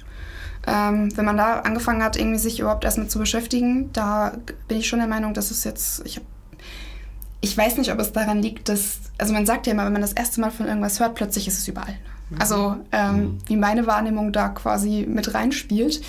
Ähm, 0.67 1.15
wenn 1.17 1.27
man 1.27 1.37
da 1.37 1.61
angefangen 1.61 2.03
hat, 2.03 2.17
irgendwie 2.17 2.39
sich 2.39 2.59
überhaupt 2.61 2.85
erstmal 2.85 3.09
zu 3.09 3.19
beschäftigen, 3.19 3.93
da 3.93 4.33
bin 4.67 4.79
ich 4.79 4.89
schon 4.89 4.99
der 4.99 5.09
Meinung, 5.09 5.35
dass 5.35 5.51
es 5.51 5.65
jetzt, 5.65 6.07
ich 6.07 6.17
habe 6.17 6.27
ich 7.45 7.57
weiß 7.57 7.77
nicht, 7.77 7.93
ob 7.93 8.01
es 8.01 8.13
daran 8.13 8.41
liegt, 8.41 8.71
dass, 8.71 9.01
also 9.19 9.35
man 9.35 9.45
sagt 9.45 9.67
ja 9.67 9.75
immer, 9.75 9.85
wenn 9.85 9.93
man 9.93 10.01
das 10.01 10.15
erste 10.15 10.41
Mal 10.41 10.51
von 10.51 10.67
irgendwas 10.67 10.99
hört, 10.99 11.15
plötzlich 11.15 11.47
ist 11.47 11.59
es 11.59 11.69
überall. 11.69 11.95
Mhm. 12.31 12.41
Also 12.41 12.77
ähm, 12.91 13.17
mhm. 13.17 13.39
wie 13.47 13.57
meine 13.57 13.87
Wahrnehmung 13.87 14.33
da 14.33 14.49
quasi 14.49 15.05
mit 15.07 15.35
reinspielt. 15.35 16.01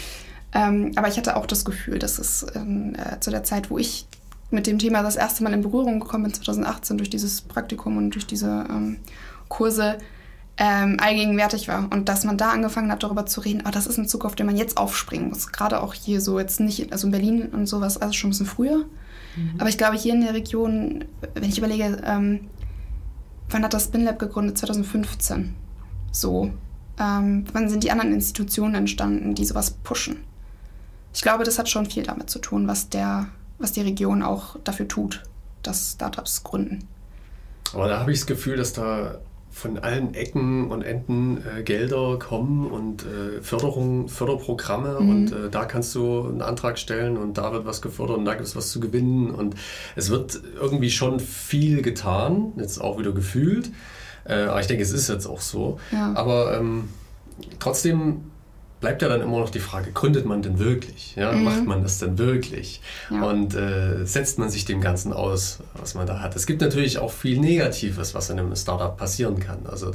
Ähm, 0.53 0.93
aber 0.95 1.09
ich 1.09 1.17
hatte 1.17 1.35
auch 1.35 1.45
das 1.45 1.65
Gefühl, 1.65 1.99
dass 1.99 2.19
es 2.19 2.45
ähm, 2.55 2.95
äh, 2.95 3.19
zu 3.19 3.31
der 3.31 3.43
Zeit, 3.43 3.69
wo 3.69 3.77
ich 3.77 4.07
mit 4.49 4.65
dem 4.65 4.79
Thema 4.79 5.03
das 5.03 5.17
erste 5.17 5.43
Mal 5.43 5.53
in 5.53 5.61
Berührung 5.61 5.99
gekommen 5.99 6.23
bin, 6.23 6.33
2018, 6.33 6.97
durch 6.97 7.09
dieses 7.09 7.41
Praktikum 7.41 7.97
und 7.97 8.11
durch 8.11 8.25
diese 8.25 8.65
ähm, 8.69 8.97
Kurse, 9.49 9.97
ähm, 10.57 10.95
allgegenwärtig 11.01 11.67
war. 11.67 11.91
Und 11.91 12.07
dass 12.07 12.23
man 12.23 12.37
da 12.37 12.51
angefangen 12.51 12.89
hat, 12.89 13.03
darüber 13.03 13.25
zu 13.25 13.41
reden, 13.41 13.63
oh, 13.67 13.71
das 13.71 13.87
ist 13.87 13.97
ein 13.97 14.07
Zug, 14.07 14.23
auf 14.23 14.35
den 14.35 14.45
man 14.45 14.55
jetzt 14.55 14.77
aufspringen 14.77 15.27
muss. 15.27 15.51
Gerade 15.51 15.81
auch 15.81 15.93
hier 15.93 16.21
so 16.21 16.39
jetzt 16.39 16.61
nicht, 16.61 16.93
also 16.93 17.07
in 17.07 17.11
Berlin 17.11 17.47
und 17.47 17.67
sowas, 17.67 17.97
also 17.97 18.13
schon 18.13 18.29
ein 18.29 18.31
bisschen 18.31 18.45
früher. 18.45 18.85
Mhm. 19.35 19.55
Aber 19.57 19.69
ich 19.69 19.77
glaube, 19.77 19.97
hier 19.97 20.13
in 20.13 20.21
der 20.21 20.33
Region, 20.33 21.05
wenn 21.33 21.49
ich 21.49 21.57
überlege, 21.57 22.01
ähm, 22.05 22.47
wann 23.49 23.63
hat 23.63 23.73
das 23.73 23.85
SpinLab 23.85 24.19
gegründet? 24.19 24.57
2015. 24.57 25.55
So. 26.11 26.51
Ähm, 26.99 27.45
wann 27.51 27.69
sind 27.69 27.83
die 27.83 27.91
anderen 27.91 28.13
Institutionen 28.13 28.75
entstanden, 28.75 29.35
die 29.35 29.45
sowas 29.45 29.71
pushen? 29.71 30.23
Ich 31.13 31.21
glaube, 31.21 31.43
das 31.43 31.59
hat 31.59 31.69
schon 31.69 31.85
viel 31.85 32.03
damit 32.03 32.29
zu 32.29 32.39
tun, 32.39 32.67
was, 32.67 32.89
der, 32.89 33.27
was 33.57 33.71
die 33.71 33.81
Region 33.81 34.23
auch 34.23 34.57
dafür 34.63 34.87
tut, 34.87 35.23
dass 35.63 35.93
Startups 35.93 36.43
gründen. 36.43 36.87
Aber 37.73 37.87
da 37.87 37.99
habe 37.99 38.11
ich 38.11 38.19
das 38.19 38.27
Gefühl, 38.27 38.57
dass 38.57 38.73
da 38.73 39.19
von 39.55 39.79
allen 39.79 40.13
Ecken 40.15 40.69
und 40.69 40.81
Enden 40.81 41.37
äh, 41.37 41.63
Gelder 41.63 42.19
kommen 42.19 42.69
und 42.69 43.03
äh, 43.03 43.41
Förderung, 43.41 44.09
Förderprogramme 44.09 44.99
mhm. 44.99 45.09
und 45.09 45.31
äh, 45.31 45.49
da 45.49 45.63
kannst 45.63 45.95
du 45.95 46.27
einen 46.27 46.41
Antrag 46.41 46.77
stellen 46.77 47.15
und 47.15 47.37
da 47.37 47.53
wird 47.53 47.65
was 47.65 47.81
gefördert 47.81 48.17
und 48.17 48.25
da 48.25 48.33
gibt 48.33 48.45
es 48.45 48.57
was 48.57 48.69
zu 48.69 48.81
gewinnen 48.81 49.31
und 49.31 49.55
es 49.95 50.09
wird 50.09 50.41
irgendwie 50.59 50.89
schon 50.89 51.21
viel 51.21 51.81
getan, 51.81 52.51
jetzt 52.57 52.79
auch 52.79 52.99
wieder 52.99 53.13
gefühlt, 53.13 53.71
äh, 54.25 54.33
aber 54.33 54.59
ich 54.59 54.67
denke, 54.67 54.83
es 54.83 54.91
ist 54.91 55.07
jetzt 55.07 55.25
auch 55.25 55.39
so. 55.39 55.79
Ja. 55.93 56.11
Aber 56.15 56.57
ähm, 56.57 56.89
trotzdem 57.57 58.25
bleibt 58.85 59.01
ja 59.01 59.09
dann 59.09 59.21
immer 59.21 59.39
noch 59.39 59.49
die 59.49 59.59
Frage, 59.59 59.91
gründet 59.91 60.27
man 60.27 60.43
denn 60.43 60.59
wirklich? 60.59 61.15
Ja? 61.15 61.31
Mhm. 61.31 61.43
Macht 61.43 61.65
man 61.65 61.81
das 61.81 61.97
denn 61.97 62.19
wirklich? 62.19 62.81
Ja. 63.09 63.23
Und 63.23 63.55
äh, 63.55 64.05
setzt 64.05 64.37
man 64.37 64.51
sich 64.51 64.63
dem 64.65 64.79
Ganzen 64.79 65.11
aus, 65.11 65.57
was 65.73 65.95
man 65.95 66.05
da 66.05 66.19
hat? 66.19 66.35
Es 66.35 66.45
gibt 66.45 66.61
natürlich 66.61 66.99
auch 66.99 67.11
viel 67.11 67.39
Negatives, 67.39 68.13
was 68.13 68.29
in 68.29 68.37
einem 68.37 68.55
Startup 68.55 68.95
passieren 68.95 69.39
kann. 69.39 69.65
Also 69.65 69.91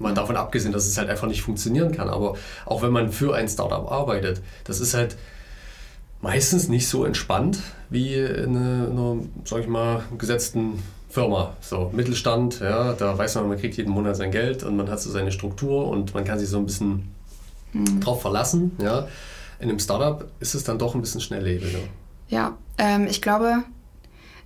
mal 0.00 0.12
davon 0.12 0.36
abgesehen, 0.36 0.72
dass 0.72 0.88
es 0.88 0.98
halt 0.98 1.08
einfach 1.08 1.28
nicht 1.28 1.42
funktionieren 1.42 1.92
kann. 1.92 2.08
Aber 2.08 2.34
auch 2.64 2.82
wenn 2.82 2.90
man 2.90 3.12
für 3.12 3.32
ein 3.36 3.48
Startup 3.48 3.88
arbeitet, 3.92 4.42
das 4.64 4.80
ist 4.80 4.94
halt 4.94 5.16
meistens 6.20 6.68
nicht 6.68 6.88
so 6.88 7.04
entspannt 7.04 7.60
wie 7.90 8.14
in 8.14 8.56
einer, 8.56 8.90
einer 8.90 9.18
sag 9.44 9.60
ich 9.60 9.68
mal, 9.68 10.02
gesetzten 10.18 10.82
Firma, 11.10 11.54
so 11.60 11.92
Mittelstand, 11.94 12.58
ja, 12.58 12.92
da 12.92 13.16
weiß 13.16 13.36
man, 13.36 13.50
man 13.50 13.58
kriegt 13.58 13.76
jeden 13.76 13.92
Monat 13.92 14.16
sein 14.16 14.32
Geld 14.32 14.64
und 14.64 14.76
man 14.76 14.90
hat 14.90 15.00
so 15.00 15.10
seine 15.10 15.30
Struktur 15.30 15.86
und 15.86 16.12
man 16.12 16.24
kann 16.24 16.40
sich 16.40 16.48
so 16.48 16.58
ein 16.58 16.66
bisschen 16.66 17.14
mhm. 17.80 18.00
drauf 18.00 18.22
verlassen. 18.22 18.72
Ja. 18.80 19.06
In 19.58 19.68
einem 19.68 19.78
Startup 19.78 20.30
ist 20.40 20.54
es 20.54 20.64
dann 20.64 20.78
doch 20.78 20.94
ein 20.94 21.00
bisschen 21.00 21.20
schnelllebiger. 21.20 21.78
Ja, 22.28 22.56
Ähm, 22.78 23.06
ich 23.08 23.22
glaube, 23.22 23.64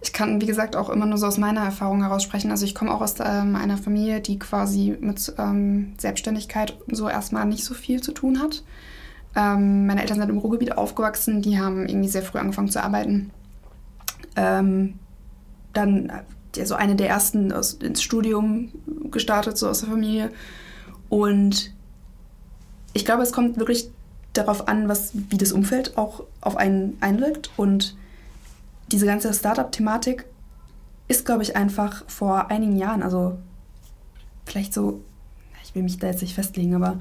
ich 0.03 0.13
kann, 0.13 0.41
wie 0.41 0.47
gesagt, 0.47 0.77
auch 0.77 0.89
immer 0.89 1.07
nur 1.07 1.19
so 1.19 1.27
aus 1.27 1.39
meiner 1.39 1.63
Erfahrung 1.63 2.03
heraus 2.03 2.23
sprechen. 2.23 2.51
Also 2.51 2.65
ich 2.65 2.75
komme 2.75 2.93
auch 2.93 3.01
aus 3.01 3.17
ähm, 3.21 3.57
einer 3.57 3.77
Familie, 3.77 4.21
die 4.21 4.39
quasi 4.39 4.97
mit 4.99 5.35
ähm, 5.39 5.95
Selbstständigkeit 5.99 6.77
so 6.91 7.09
erstmal 7.09 7.47
nicht 7.47 7.65
so 7.65 7.75
viel 7.75 8.01
zu 8.01 8.13
tun 8.13 8.41
hat. 8.41 8.63
Ähm, 9.37 9.87
meine 9.87 10.01
Eltern 10.01 10.19
sind 10.19 10.31
im 10.31 10.39
Ruhrgebiet 10.39 10.77
aufgewachsen, 10.77 11.43
die 11.43 11.59
haben 11.59 11.87
irgendwie 11.87 12.09
sehr 12.09 12.23
früh 12.23 12.39
angefangen 12.39 12.71
zu 12.71 12.83
arbeiten. 12.83 13.31
Ähm, 14.37 14.99
dann 15.73 16.11
so 16.65 16.75
eine 16.75 16.97
der 16.97 17.09
ersten 17.09 17.53
aus, 17.53 17.75
ins 17.75 18.03
Studium 18.03 18.71
gestartet, 19.11 19.57
so 19.59 19.69
aus 19.69 19.81
der 19.81 19.91
Familie. 19.91 20.31
Und 21.09 21.73
ich 22.93 23.05
glaube, 23.05 23.23
es 23.23 23.33
kommt 23.33 23.59
wirklich 23.59 23.91
darauf 24.33 24.69
an, 24.69 24.89
was, 24.89 25.11
wie 25.15 25.39
das 25.39 25.53
Umfeld 25.53 25.97
auch 25.97 26.25
auf 26.41 26.57
einen 26.57 26.97
einwirkt. 27.01 27.51
Und 27.57 27.97
diese 28.91 29.07
ganze 29.07 29.33
Startup-Thematik 29.33 30.27
ist, 31.09 31.25
glaube 31.25 31.43
ich, 31.43 31.57
einfach 31.57 32.05
vor 32.09 32.51
einigen 32.51 32.77
Jahren, 32.77 33.03
also 33.03 33.39
vielleicht 34.47 34.73
so, 34.73 35.03
ich 35.65 35.75
will 35.75 35.83
mich 35.83 35.99
da 35.99 36.09
jetzt 36.09 36.23
nicht 36.23 36.35
festlegen, 36.35 36.75
aber 36.75 37.01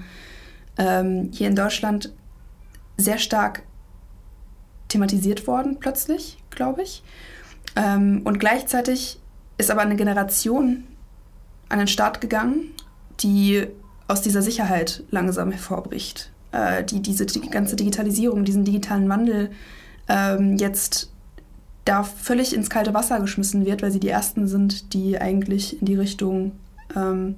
ähm, 0.78 1.30
hier 1.32 1.48
in 1.48 1.56
Deutschland 1.56 2.14
sehr 2.98 3.18
stark 3.18 3.64
thematisiert 4.88 5.48
worden, 5.48 5.78
plötzlich, 5.80 6.38
glaube 6.50 6.82
ich. 6.84 7.04
Ähm, 7.76 8.22
und 8.24 8.40
gleichzeitig 8.40 9.20
ist 9.58 9.72
aber 9.72 9.82
eine 9.82 9.96
Generation 9.96 10.86
an 11.70 11.80
den 11.80 11.88
Start 11.88 12.22
gegangen, 12.22 12.72
die 13.20 13.68
aus 14.10 14.22
dieser 14.22 14.42
Sicherheit 14.42 15.04
langsam 15.12 15.52
hervorbricht, 15.52 16.32
äh, 16.52 16.84
die 16.84 17.02
diese 17.02 17.26
die 17.26 17.50
ganze 17.50 17.76
Digitalisierung, 17.76 18.44
diesen 18.44 18.66
digitalen 18.66 19.08
Wandel 19.08 19.52
ähm, 20.08 20.58
jetzt 20.58 21.12
da 21.86 22.04
völlig 22.04 22.54
ins 22.54 22.70
kalte 22.70 22.94
Wasser 22.94 23.20
geschmissen 23.20 23.66
wird, 23.66 23.82
weil 23.82 23.92
sie 23.92 24.00
die 24.00 24.10
Ersten 24.10 24.48
sind, 24.48 24.94
die 24.94 25.20
eigentlich 25.20 25.80
in 25.80 25.86
die 25.86 25.96
Richtung 25.96 26.54
ähm, 26.96 27.36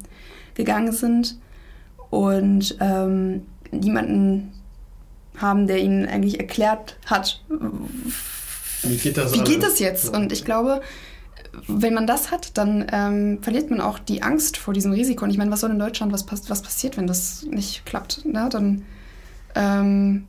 gegangen 0.55 0.93
sind. 0.93 1.37
Und 2.09 2.77
ähm, 2.79 3.43
niemanden 3.71 4.51
haben, 5.37 5.67
der 5.67 5.79
ihnen 5.79 6.05
eigentlich 6.05 6.39
erklärt 6.39 6.97
hat, 7.05 7.41
wie 8.83 8.97
geht 8.97 9.17
das, 9.17 9.33
wie 9.33 9.43
geht 9.43 9.63
das 9.63 9.79
jetzt? 9.79 10.09
Und 10.09 10.31
ich 10.31 10.43
glaube, 10.43 10.81
wenn 11.67 11.93
man 11.93 12.07
das 12.07 12.31
hat, 12.31 12.57
dann 12.57 12.85
ähm, 12.91 13.39
verliert 13.41 13.69
man 13.69 13.81
auch 13.81 13.99
die 13.99 14.23
Angst 14.23 14.57
vor 14.57 14.73
diesem 14.73 14.91
Risiko. 14.91 15.25
Und 15.25 15.31
ich 15.31 15.37
meine, 15.37 15.51
was 15.51 15.61
soll 15.61 15.71
in 15.71 15.79
Deutschland, 15.79 16.13
was, 16.13 16.25
was 16.49 16.61
passiert, 16.61 16.97
wenn 16.97 17.07
das 17.07 17.43
nicht 17.43 17.85
klappt? 17.85 18.25
Ne? 18.25 18.47
Dann 18.49 18.85
ähm, 19.55 20.27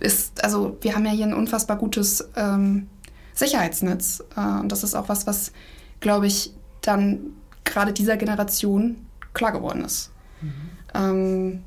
ist, 0.00 0.44
also 0.44 0.76
wir 0.80 0.94
haben 0.94 1.06
ja 1.06 1.12
hier 1.12 1.26
ein 1.26 1.34
unfassbar 1.34 1.78
gutes 1.78 2.28
ähm, 2.36 2.88
Sicherheitsnetz. 3.32 4.22
Äh, 4.36 4.60
und 4.60 4.70
das 4.70 4.84
ist 4.84 4.94
auch 4.94 5.08
was, 5.08 5.26
was, 5.26 5.52
glaube 6.00 6.26
ich, 6.26 6.52
dann 6.82 7.20
gerade 7.64 7.92
dieser 7.92 8.16
Generation 8.16 8.96
klar 9.32 9.52
geworden 9.52 9.84
ist. 9.84 10.10
Mhm. 10.42 10.52
Ähm, 10.94 11.64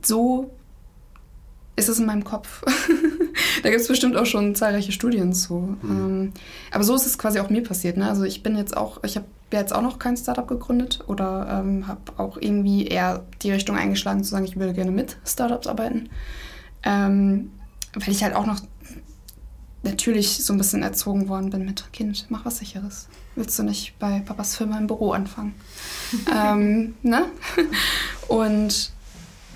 so 0.00 0.50
ist 1.76 1.88
es 1.88 1.98
in 1.98 2.06
meinem 2.06 2.24
Kopf. 2.24 2.62
da 3.62 3.70
gibt 3.70 3.80
es 3.80 3.88
bestimmt 3.88 4.16
auch 4.16 4.26
schon 4.26 4.54
zahlreiche 4.54 4.92
Studien 4.92 5.32
zu. 5.32 5.76
Mhm. 5.82 5.90
Ähm, 5.90 6.32
aber 6.70 6.84
so 6.84 6.94
ist 6.94 7.06
es 7.06 7.18
quasi 7.18 7.40
auch 7.40 7.50
mir 7.50 7.62
passiert. 7.62 7.96
Ne? 7.96 8.08
Also 8.08 8.24
ich 8.24 8.42
bin 8.42 8.56
jetzt 8.56 8.76
auch, 8.76 9.02
ich 9.04 9.16
habe 9.16 9.26
jetzt 9.52 9.74
auch 9.74 9.82
noch 9.82 9.98
kein 9.98 10.16
Startup 10.16 10.46
gegründet 10.46 11.00
oder 11.06 11.62
ähm, 11.62 11.86
habe 11.86 12.00
auch 12.16 12.36
irgendwie 12.38 12.86
eher 12.86 13.24
die 13.42 13.52
Richtung 13.52 13.76
eingeschlagen 13.76 14.24
zu 14.24 14.30
sagen, 14.30 14.44
ich 14.44 14.56
würde 14.56 14.74
gerne 14.74 14.90
mit 14.90 15.18
Startups 15.24 15.66
arbeiten. 15.66 16.08
Ähm, 16.82 17.52
weil 17.94 18.10
ich 18.10 18.22
halt 18.22 18.34
auch 18.34 18.46
noch 18.46 18.60
natürlich 19.82 20.44
so 20.44 20.52
ein 20.52 20.58
bisschen 20.58 20.82
erzogen 20.82 21.28
worden 21.28 21.50
bin 21.50 21.64
mit 21.64 21.92
Kind, 21.92 22.26
mach 22.28 22.44
was 22.44 22.58
sicheres. 22.58 23.08
Willst 23.34 23.58
du 23.58 23.62
nicht 23.62 23.98
bei 23.98 24.20
Papas 24.20 24.56
Firma 24.56 24.78
im 24.78 24.86
Büro 24.86 25.12
anfangen? 25.12 25.54
ähm, 26.34 26.94
ne? 27.02 27.26
Und 28.28 28.92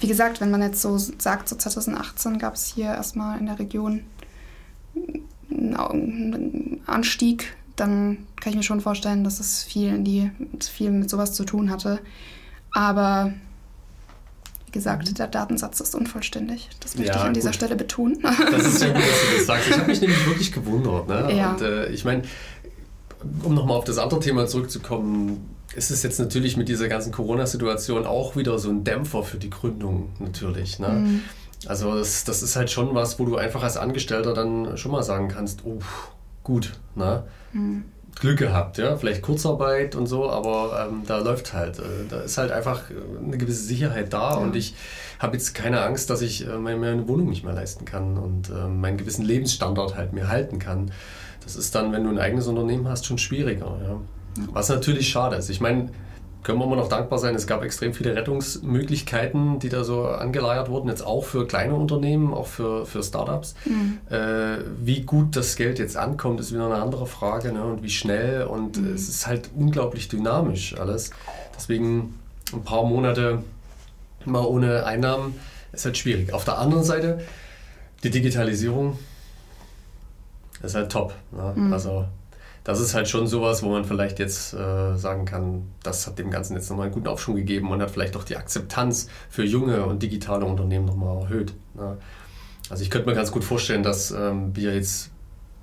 wie 0.01 0.07
gesagt, 0.07 0.41
wenn 0.41 0.51
man 0.51 0.63
jetzt 0.63 0.83
so 0.83 0.99
sagt, 0.99 1.49
so 1.49 1.57
2018 1.57 2.39
gab 2.39 2.55
es 2.55 2.67
hier 2.67 2.87
erstmal 2.87 3.39
in 3.39 3.47
der 3.47 3.59
Region 3.59 4.03
einen 5.51 6.81
Anstieg, 6.87 7.55
dann 7.77 8.27
kann 8.41 8.51
ich 8.51 8.57
mir 8.57 8.63
schon 8.63 8.81
vorstellen, 8.81 9.25
dass 9.25 9.41
es 9.41 9.63
viel, 9.63 9.89
in 9.89 10.05
die, 10.05 10.31
viel 10.61 10.91
mit 10.91 11.11
sowas 11.11 11.33
zu 11.35 11.45
tun 11.45 11.71
hatte. 11.71 12.01
Aber 12.73 13.33
wie 14.67 14.73
gesagt, 14.73 15.09
mhm. 15.09 15.15
der 15.15 15.29
Datensatz 15.29 15.81
ist 15.81 15.95
unvollständig. 15.95 16.69
Das 16.81 16.97
möchte 16.97 17.13
ja, 17.13 17.19
ich 17.19 17.25
an 17.25 17.35
dieser 17.35 17.51
gut. 17.51 17.57
Stelle 17.57 17.77
betonen. 17.77 18.19
Das 18.51 18.67
ist 18.67 18.83
ja 18.83 18.89
gut, 18.89 18.97
dass 18.97 19.31
du 19.31 19.37
das 19.37 19.47
sagst. 19.47 19.69
Ich 19.69 19.79
habe 19.79 19.87
mich 19.87 20.01
nämlich 20.03 20.27
wirklich 20.27 20.53
gewundert. 20.53 21.09
Ne? 21.09 21.37
Ja. 21.37 21.53
Und 21.53 21.63
äh, 21.63 21.89
ich 21.89 22.05
meine, 22.05 22.23
um 23.43 23.55
nochmal 23.55 23.77
auf 23.77 23.85
das 23.85 23.99
andere 23.99 24.21
Thema 24.21 24.47
zurückzukommen, 24.47 25.56
ist 25.77 25.91
es 25.91 26.03
jetzt 26.03 26.19
natürlich 26.19 26.57
mit 26.57 26.69
dieser 26.69 26.89
ganzen 26.89 27.13
Corona-Situation 27.13 28.07
auch 28.07 28.37
wieder 28.37 28.59
so 28.59 28.71
ein 28.71 28.85
Dämpfer 28.85 29.23
für 29.23 29.37
die 29.37 29.51
Gründung 29.51 30.11
natürlich. 30.19 30.79
Ne? 30.79 30.89
Mhm. 30.89 31.21
Also 31.67 31.95
das, 31.95 32.25
das 32.25 32.43
ist 32.43 32.57
halt 32.57 32.71
schon 32.71 32.95
was, 32.95 33.19
wo 33.19 33.25
du 33.25 33.37
einfach 33.37 33.63
als 33.63 33.77
Angestellter 33.77 34.35
dann 34.35 34.77
schon 34.77 34.93
mal 34.93 35.03
sagen 35.03 35.29
kannst, 35.29 35.65
oh, 35.65 35.79
gut, 36.43 36.75
ne? 36.95 37.25
Mhm. 37.53 37.85
Glück 38.19 38.39
gehabt, 38.39 38.79
ja, 38.79 38.97
vielleicht 38.97 39.21
Kurzarbeit 39.21 39.95
und 39.95 40.07
so, 40.07 40.31
aber 40.31 40.89
ähm, 40.89 41.03
da 41.07 41.19
läuft 41.19 41.53
halt, 41.53 41.79
äh, 41.79 41.83
da 42.09 42.21
ist 42.21 42.39
halt 42.39 42.51
einfach 42.51 42.85
eine 43.23 43.37
gewisse 43.37 43.63
Sicherheit 43.63 44.15
da 44.15 44.31
ja. 44.31 44.37
und 44.37 44.57
ich 44.57 44.75
habe 45.19 45.37
jetzt 45.37 45.55
keine 45.55 45.83
Angst, 45.83 46.09
dass 46.09 46.23
ich 46.23 46.47
äh, 46.47 46.57
meine 46.57 47.07
Wohnung 47.09 47.29
nicht 47.29 47.45
mehr 47.45 47.53
leisten 47.53 47.85
kann 47.85 48.17
und 48.17 48.49
äh, 48.49 48.69
meinen 48.69 48.97
gewissen 48.97 49.23
Lebensstandard 49.23 49.97
halt 49.97 50.15
mir 50.15 50.29
halten 50.29 50.59
kann. 50.59 50.93
Das 51.45 51.57
ist 51.57 51.75
dann, 51.75 51.93
wenn 51.93 52.05
du 52.05 52.11
ein 52.11 52.19
eigenes 52.19 52.47
Unternehmen 52.47 52.89
hast, 52.89 53.05
schon 53.05 53.19
schwieriger. 53.19 53.79
Ja. 53.83 54.01
Was 54.53 54.69
natürlich 54.69 55.09
schade 55.09 55.37
ist. 55.37 55.51
Ich 55.51 55.61
meine, 55.61 55.91
können 56.47 56.61
wir 56.61 56.65
immer 56.65 56.77
noch 56.77 56.89
dankbar 56.89 57.19
sein, 57.19 57.35
es 57.35 57.49
gab 57.49 57.65
extrem 57.65 57.93
viele 57.93 58.15
Rettungsmöglichkeiten, 58.15 59.59
die 59.59 59.69
da 59.69 59.83
so 59.83 60.07
angeleiert 60.07 60.69
wurden, 60.69 60.89
jetzt 60.89 61.05
auch 61.05 61.25
für 61.25 61.45
kleine 61.45 61.75
Unternehmen, 61.75 62.33
auch 62.33 62.47
für, 62.47 62.87
für 62.87 63.03
Startups. 63.03 63.57
Mhm. 63.65 63.99
Äh, 64.09 64.59
wie 64.79 65.03
gut 65.03 65.35
das 65.35 65.57
Geld 65.57 65.81
jetzt 65.81 65.97
ankommt, 65.97 66.39
ist 66.39 66.53
wieder 66.53 66.67
eine 66.67 66.77
andere 66.77 67.09
Frage 67.09 67.53
ne? 67.53 67.65
und 67.65 67.83
wie 67.83 67.91
schnell 67.91 68.45
und 68.45 68.81
mhm. 68.81 68.95
es 68.95 69.09
ist 69.09 69.27
halt 69.27 69.51
unglaublich 69.57 70.07
dynamisch 70.07 70.79
alles. 70.79 71.11
Deswegen 71.57 72.15
ein 72.53 72.63
paar 72.63 72.85
Monate 72.85 73.43
mal 74.25 74.45
ohne 74.45 74.87
Einnahmen 74.87 75.35
ist 75.73 75.85
halt 75.85 75.99
schwierig. 75.99 76.33
Auf 76.33 76.45
der 76.45 76.59
anderen 76.59 76.85
Seite, 76.85 77.21
die 78.05 78.11
Digitalisierung 78.11 78.99
ist 80.63 80.77
halt 80.77 80.93
top. 80.93 81.13
Ne? 81.33 81.53
Mhm. 81.57 81.73
Also 81.73 82.05
das 82.67 82.81
ist 82.81 82.95
halt 82.95 83.09
schon 83.09 83.29
sowas, 83.29 83.63
wo 83.63 83.69
man 83.69 83.85
vielleicht 83.85 84.19
jetzt 84.19 84.53
äh, 84.53 84.97
sagen 84.97 85.25
kann, 85.25 85.71
das 85.85 86.05
hat 86.09 86.19
dem 86.19 86.33
Ganzen 86.33 86.57
jetzt 86.57 86.69
nochmal 86.69 86.87
einen 86.87 86.95
guten 86.95 87.07
Aufschwung 87.07 87.37
gegeben 87.37 87.71
und 87.71 87.81
hat 87.81 87.93
vielleicht 87.93 88.17
auch 88.17 88.25
die 88.25 88.37
Akzeptanz 88.37 89.09
für 89.31 89.45
junge 89.45 89.87
und 89.87 90.03
digitale 90.03 90.45
Unternehmen 90.45 90.85
nochmal 90.85 91.23
erhöht. 91.23 91.55
Ne? 91.75 91.97
Also 92.69 92.83
ich 92.83 92.91
könnte 92.91 93.09
mir 93.09 93.15
ganz 93.15 93.31
gut 93.31 93.45
vorstellen, 93.45 93.85
dass 93.85 94.11
ähm, 94.11 94.57
wir 94.57 94.75
jetzt 94.75 95.11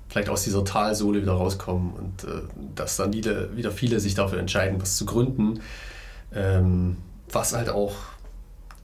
vielleicht 0.08 0.30
aus 0.30 0.44
dieser 0.44 0.64
Talsohle 0.64 1.20
wieder 1.20 1.34
rauskommen 1.34 1.92
und 1.92 2.24
äh, 2.24 2.40
dass 2.74 2.96
dann 2.96 3.12
wieder, 3.12 3.54
wieder 3.54 3.70
viele 3.70 4.00
sich 4.00 4.14
dafür 4.14 4.38
entscheiden, 4.38 4.80
was 4.80 4.96
zu 4.96 5.04
gründen, 5.04 5.60
ähm, 6.34 6.96
was 7.30 7.54
halt 7.54 7.68
auch 7.68 7.96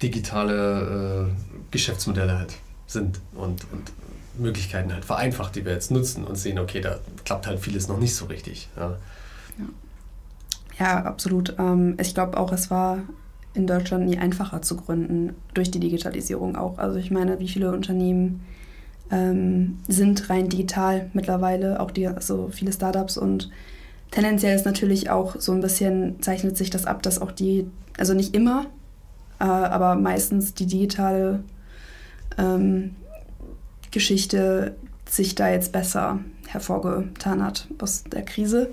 digitale 0.03 1.31
äh, 1.31 1.55
Geschäftsmodelle 1.71 2.39
halt 2.39 2.53
sind 2.87 3.19
und, 3.33 3.65
und 3.73 3.91
Möglichkeiten 4.39 4.93
halt 4.93 5.05
vereinfacht, 5.05 5.57
die 5.57 5.65
wir 5.65 5.73
jetzt 5.73 5.91
nutzen 5.91 6.25
und 6.25 6.37
sehen, 6.37 6.59
okay, 6.59 6.81
da 6.81 6.99
klappt 7.25 7.47
halt 7.47 7.61
vieles 7.61 7.89
noch 7.89 7.99
nicht 7.99 8.15
so 8.15 8.27
richtig. 8.27 8.69
Ja, 8.77 8.97
ja. 9.59 9.65
ja 10.79 11.05
absolut. 11.05 11.57
Ähm, 11.59 11.97
ich 12.01 12.15
glaube 12.15 12.39
auch, 12.39 12.53
es 12.53 12.71
war 12.71 12.99
in 13.55 13.67
Deutschland 13.67 14.07
nie 14.07 14.19
einfacher 14.19 14.63
zu 14.63 14.77
gründen, 14.77 15.35
durch 15.55 15.71
die 15.71 15.81
Digitalisierung 15.81 16.57
auch. 16.57 16.79
Also 16.79 16.99
ich 16.99 17.11
meine, 17.11 17.41
wie 17.41 17.49
viele 17.49 17.73
Unternehmen 17.73 18.43
ähm, 19.11 19.79
sind 19.89 20.31
rein 20.31 20.49
digital 20.49 21.11
mittlerweile, 21.13 21.81
auch 21.81 21.91
die, 21.91 22.07
also 22.07 22.49
viele 22.53 22.73
Startups 22.73 23.17
und 23.17 23.51
tendenziell 24.11 24.55
ist 24.55 24.67
natürlich 24.67 25.11
auch 25.11 25.37
so 25.41 25.53
ein 25.53 25.61
bisschen, 25.61 26.23
zeichnet 26.23 26.57
sich 26.57 26.71
das 26.71 26.87
ab, 26.87 27.03
dass 27.03 27.21
auch 27.21 27.33
die, 27.33 27.67
also 27.99 28.15
nicht 28.15 28.35
immer, 28.35 28.67
äh, 29.41 29.45
aber 29.45 29.97
meistens 29.97 30.55
die 30.55 30.67
digitale 30.67 31.43
ähm, 32.39 32.95
Geschichte 33.91 34.77
sich 35.09 35.35
da 35.35 35.51
jetzt 35.51 35.73
besser 35.73 36.21
hervorgetan 36.47 37.45
hat 37.45 37.69
aus 37.79 38.05
der 38.05 38.23
Krise. 38.23 38.71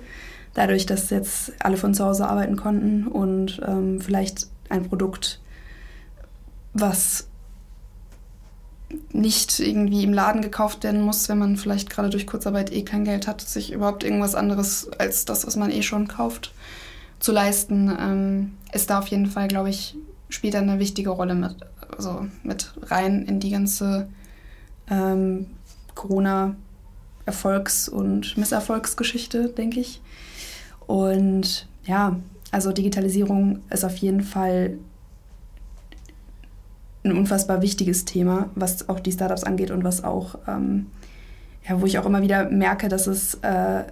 Dadurch, 0.53 0.85
dass 0.85 1.09
jetzt 1.09 1.53
alle 1.59 1.77
von 1.77 1.93
zu 1.93 2.05
Hause 2.05 2.27
arbeiten 2.27 2.57
konnten 2.57 3.07
und 3.07 3.61
ähm, 3.65 4.01
vielleicht 4.01 4.47
ein 4.69 4.87
Produkt, 4.87 5.39
was 6.73 7.27
nicht 9.11 9.59
irgendwie 9.59 10.03
im 10.03 10.13
Laden 10.13 10.41
gekauft 10.41 10.83
werden 10.83 11.01
muss, 11.01 11.27
wenn 11.29 11.37
man 11.37 11.57
vielleicht 11.57 11.89
gerade 11.89 12.09
durch 12.09 12.25
Kurzarbeit 12.25 12.71
eh 12.71 12.83
kein 12.83 13.03
Geld 13.03 13.27
hat, 13.27 13.41
sich 13.41 13.71
überhaupt 13.71 14.03
irgendwas 14.03 14.35
anderes 14.35 14.89
als 14.97 15.25
das, 15.25 15.45
was 15.45 15.55
man 15.55 15.71
eh 15.71 15.81
schon 15.81 16.07
kauft, 16.07 16.53
zu 17.19 17.31
leisten, 17.31 17.95
ähm, 17.99 18.53
ist 18.71 18.89
da 18.89 18.99
auf 18.99 19.07
jeden 19.07 19.25
Fall, 19.25 19.47
glaube 19.47 19.69
ich, 19.69 19.95
spielt 20.29 20.55
eine 20.55 20.79
wichtige 20.79 21.09
Rolle 21.09 21.35
mit, 21.35 21.55
also 21.95 22.27
mit 22.43 22.73
rein 22.83 23.25
in 23.25 23.39
die 23.39 23.49
ganze 23.49 24.07
ähm, 24.89 25.47
Corona, 25.95 26.55
Erfolgs- 27.25 27.89
und 27.89 28.37
Misserfolgsgeschichte, 28.37 29.49
denke 29.49 29.79
ich. 29.79 30.01
Und 30.85 31.67
ja, 31.85 32.17
also 32.51 32.71
Digitalisierung 32.71 33.59
ist 33.69 33.83
auf 33.83 33.97
jeden 33.97 34.21
Fall 34.21 34.77
ein 37.03 37.17
unfassbar 37.17 37.61
wichtiges 37.61 38.05
Thema, 38.05 38.49
was 38.55 38.89
auch 38.89 38.99
die 38.99 39.11
Startups 39.11 39.43
angeht 39.43 39.71
und 39.71 39.83
was 39.83 40.03
auch, 40.03 40.39
ähm, 40.47 40.87
ja, 41.67 41.79
wo 41.81 41.85
ich 41.85 41.99
auch 41.99 42.05
immer 42.05 42.21
wieder 42.21 42.49
merke, 42.49 42.87
dass 42.89 43.07
es 43.07 43.35
äh, 43.35 43.83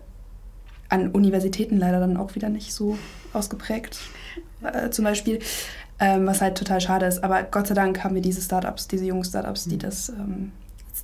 an 0.90 1.12
Universitäten 1.12 1.78
leider 1.78 2.00
dann 2.00 2.18
auch 2.18 2.36
wieder 2.36 2.50
nicht 2.50 2.74
so 2.74 2.98
ausgeprägt 3.34 4.00
äh, 4.64 4.90
zum 4.90 5.06
Beispiel, 5.06 5.40
ähm, 6.00 6.26
was 6.26 6.42
halt 6.42 6.58
total 6.58 6.82
schade 6.82 7.06
ist. 7.06 7.24
Aber 7.24 7.44
Gott 7.44 7.68
sei 7.68 7.74
Dank 7.74 8.04
haben 8.04 8.16
wir 8.16 8.22
diese 8.22 8.42
Startups, 8.42 8.88
diese 8.88 9.06
jungen 9.06 9.24
Startups, 9.24 9.66
die 9.66 9.76
mhm. 9.76 9.80
das 9.80 10.10
ähm, 10.10 10.52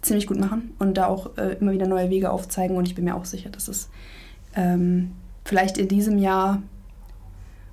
ziemlich 0.02 0.28
gut 0.28 0.40
machen 0.40 0.74
und 0.80 0.96
da 0.98 1.08
auch 1.08 1.38
äh, 1.38 1.58
immer 1.60 1.72
wieder 1.72 1.88
neue 1.88 2.10
Wege 2.10 2.32
aufzeigen. 2.32 2.76
Und 2.76 2.88
ich 2.88 2.96
bin 2.96 3.06
mir 3.06 3.16
auch 3.16 3.26
sicher, 3.26 3.50
dass 3.50 3.68
es 3.68 3.90
ähm, 4.56 5.12
vielleicht 5.46 5.78
in 5.78 5.88
diesem 5.88 6.18
Jahr, 6.18 6.62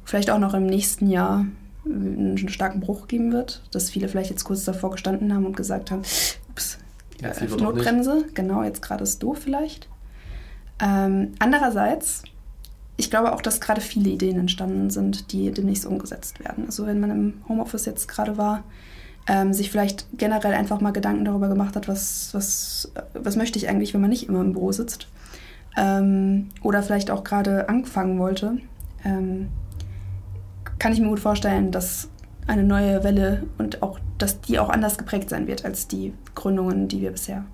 vielleicht 0.04 0.30
auch 0.30 0.38
noch 0.38 0.54
im 0.54 0.66
nächsten 0.66 1.08
Jahr 1.08 1.46
einen 1.84 2.48
starken 2.48 2.80
Bruch 2.80 3.08
geben 3.08 3.32
wird, 3.32 3.62
dass 3.70 3.90
viele 3.90 4.08
vielleicht 4.08 4.30
jetzt 4.30 4.44
kurz 4.44 4.64
davor 4.64 4.90
gestanden 4.90 5.32
haben 5.32 5.46
und 5.46 5.56
gesagt 5.56 5.90
haben, 5.90 6.02
ups, 6.50 6.78
äh, 7.22 7.46
Notbremse, 7.46 8.24
genau, 8.34 8.62
jetzt 8.62 8.82
gerade 8.82 9.04
ist 9.04 9.22
doof 9.22 9.38
vielleicht. 9.42 9.88
Ähm, 10.80 11.32
andererseits, 11.38 12.22
ich 12.96 13.10
glaube 13.10 13.32
auch, 13.32 13.40
dass 13.40 13.60
gerade 13.60 13.80
viele 13.80 14.10
Ideen 14.10 14.38
entstanden 14.38 14.90
sind, 14.90 15.32
die 15.32 15.50
demnächst 15.50 15.86
umgesetzt 15.86 16.40
werden. 16.40 16.66
Also 16.66 16.86
wenn 16.86 17.00
man 17.00 17.10
im 17.10 17.34
Homeoffice 17.48 17.86
jetzt 17.86 18.06
gerade 18.06 18.36
war, 18.36 18.64
ähm, 19.28 19.52
sich 19.52 19.70
vielleicht 19.70 20.06
generell 20.16 20.54
einfach 20.54 20.80
mal 20.80 20.92
Gedanken 20.92 21.24
darüber 21.24 21.48
gemacht 21.48 21.76
hat, 21.76 21.86
was, 21.86 22.30
was, 22.32 22.90
was 23.14 23.36
möchte 23.36 23.58
ich 23.58 23.68
eigentlich, 23.68 23.94
wenn 23.94 24.00
man 24.00 24.10
nicht 24.10 24.28
immer 24.28 24.40
im 24.40 24.52
Büro 24.52 24.72
sitzt. 24.72 25.06
Ähm, 25.76 26.48
oder 26.62 26.82
vielleicht 26.82 27.10
auch 27.10 27.22
gerade 27.24 27.68
anfangen 27.68 28.18
wollte, 28.18 28.58
ähm, 29.04 29.48
kann 30.78 30.92
ich 30.92 31.00
mir 31.00 31.08
gut 31.08 31.20
vorstellen, 31.20 31.70
dass 31.70 32.08
eine 32.46 32.64
neue 32.64 33.04
Welle 33.04 33.44
und 33.58 33.82
auch, 33.82 33.98
dass 34.16 34.40
die 34.40 34.58
auch 34.58 34.70
anders 34.70 34.96
geprägt 34.96 35.28
sein 35.28 35.46
wird 35.46 35.64
als 35.64 35.86
die 35.86 36.14
Gründungen, 36.34 36.88
die 36.88 37.02
wir 37.02 37.10
bisher 37.10 37.44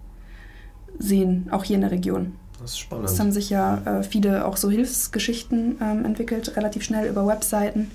sehen, 0.99 1.49
auch 1.51 1.65
hier 1.65 1.75
in 1.75 1.83
der 1.83 1.91
Region. 1.91 2.37
Das 2.61 2.71
ist 2.71 2.79
spannend. 2.79 3.11
Es 3.11 3.19
haben 3.19 3.33
sich 3.33 3.51
ja 3.51 3.79
äh, 3.85 4.03
viele 4.05 4.47
auch 4.47 4.57
so 4.57 4.71
Hilfsgeschichten 4.71 5.79
ähm, 5.83 6.05
entwickelt, 6.05 6.57
relativ 6.57 6.85
schnell 6.85 7.09
über 7.09 7.27
Webseiten. 7.27 7.91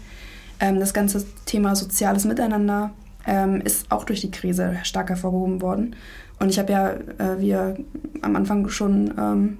Ähm, 0.60 0.80
das 0.80 0.94
ganze 0.94 1.26
Thema 1.46 1.78
soziales 1.78 2.26
Miteinander 2.26 2.92
ähm, 3.26 3.62
ist 3.62 3.92
auch 3.92 4.04
durch 4.04 4.22
die 4.22 4.32
Krise 4.32 4.78
stark 4.84 5.10
hervorgehoben 5.10 5.62
worden. 5.62 5.96
Und 6.40 6.50
ich 6.50 6.60
habe 6.60 6.72
ja, 6.72 6.90
äh, 6.92 7.40
wie 7.40 7.50
ihr 7.50 7.78
am 8.22 8.36
Anfang 8.36 8.68
schon 8.70 9.14
ähm, 9.18 9.58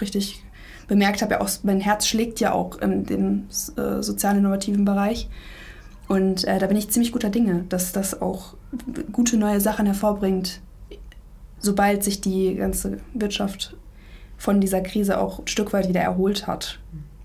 richtig 0.00 0.42
bemerkt 0.88 1.22
habt, 1.22 1.32
ja 1.32 1.40
auch 1.40 1.50
mein 1.62 1.80
Herz 1.80 2.06
schlägt 2.06 2.40
ja 2.40 2.52
auch 2.52 2.78
in 2.78 3.04
dem 3.04 3.46
äh, 3.76 4.02
sozial-innovativen 4.02 4.84
Bereich. 4.84 5.28
Und 6.08 6.44
äh, 6.44 6.58
da 6.58 6.66
bin 6.66 6.76
ich 6.76 6.90
ziemlich 6.90 7.12
guter 7.12 7.30
Dinge, 7.30 7.64
dass 7.68 7.92
das 7.92 8.20
auch 8.20 8.54
gute 9.12 9.36
neue 9.36 9.60
Sachen 9.60 9.86
hervorbringt, 9.86 10.60
sobald 11.58 12.04
sich 12.04 12.20
die 12.20 12.54
ganze 12.56 12.98
Wirtschaft 13.14 13.76
von 14.36 14.60
dieser 14.60 14.80
Krise 14.80 15.18
auch 15.18 15.40
ein 15.40 15.46
Stück 15.46 15.72
weit 15.72 15.88
wieder 15.88 16.00
erholt 16.00 16.46
hat. 16.46 16.80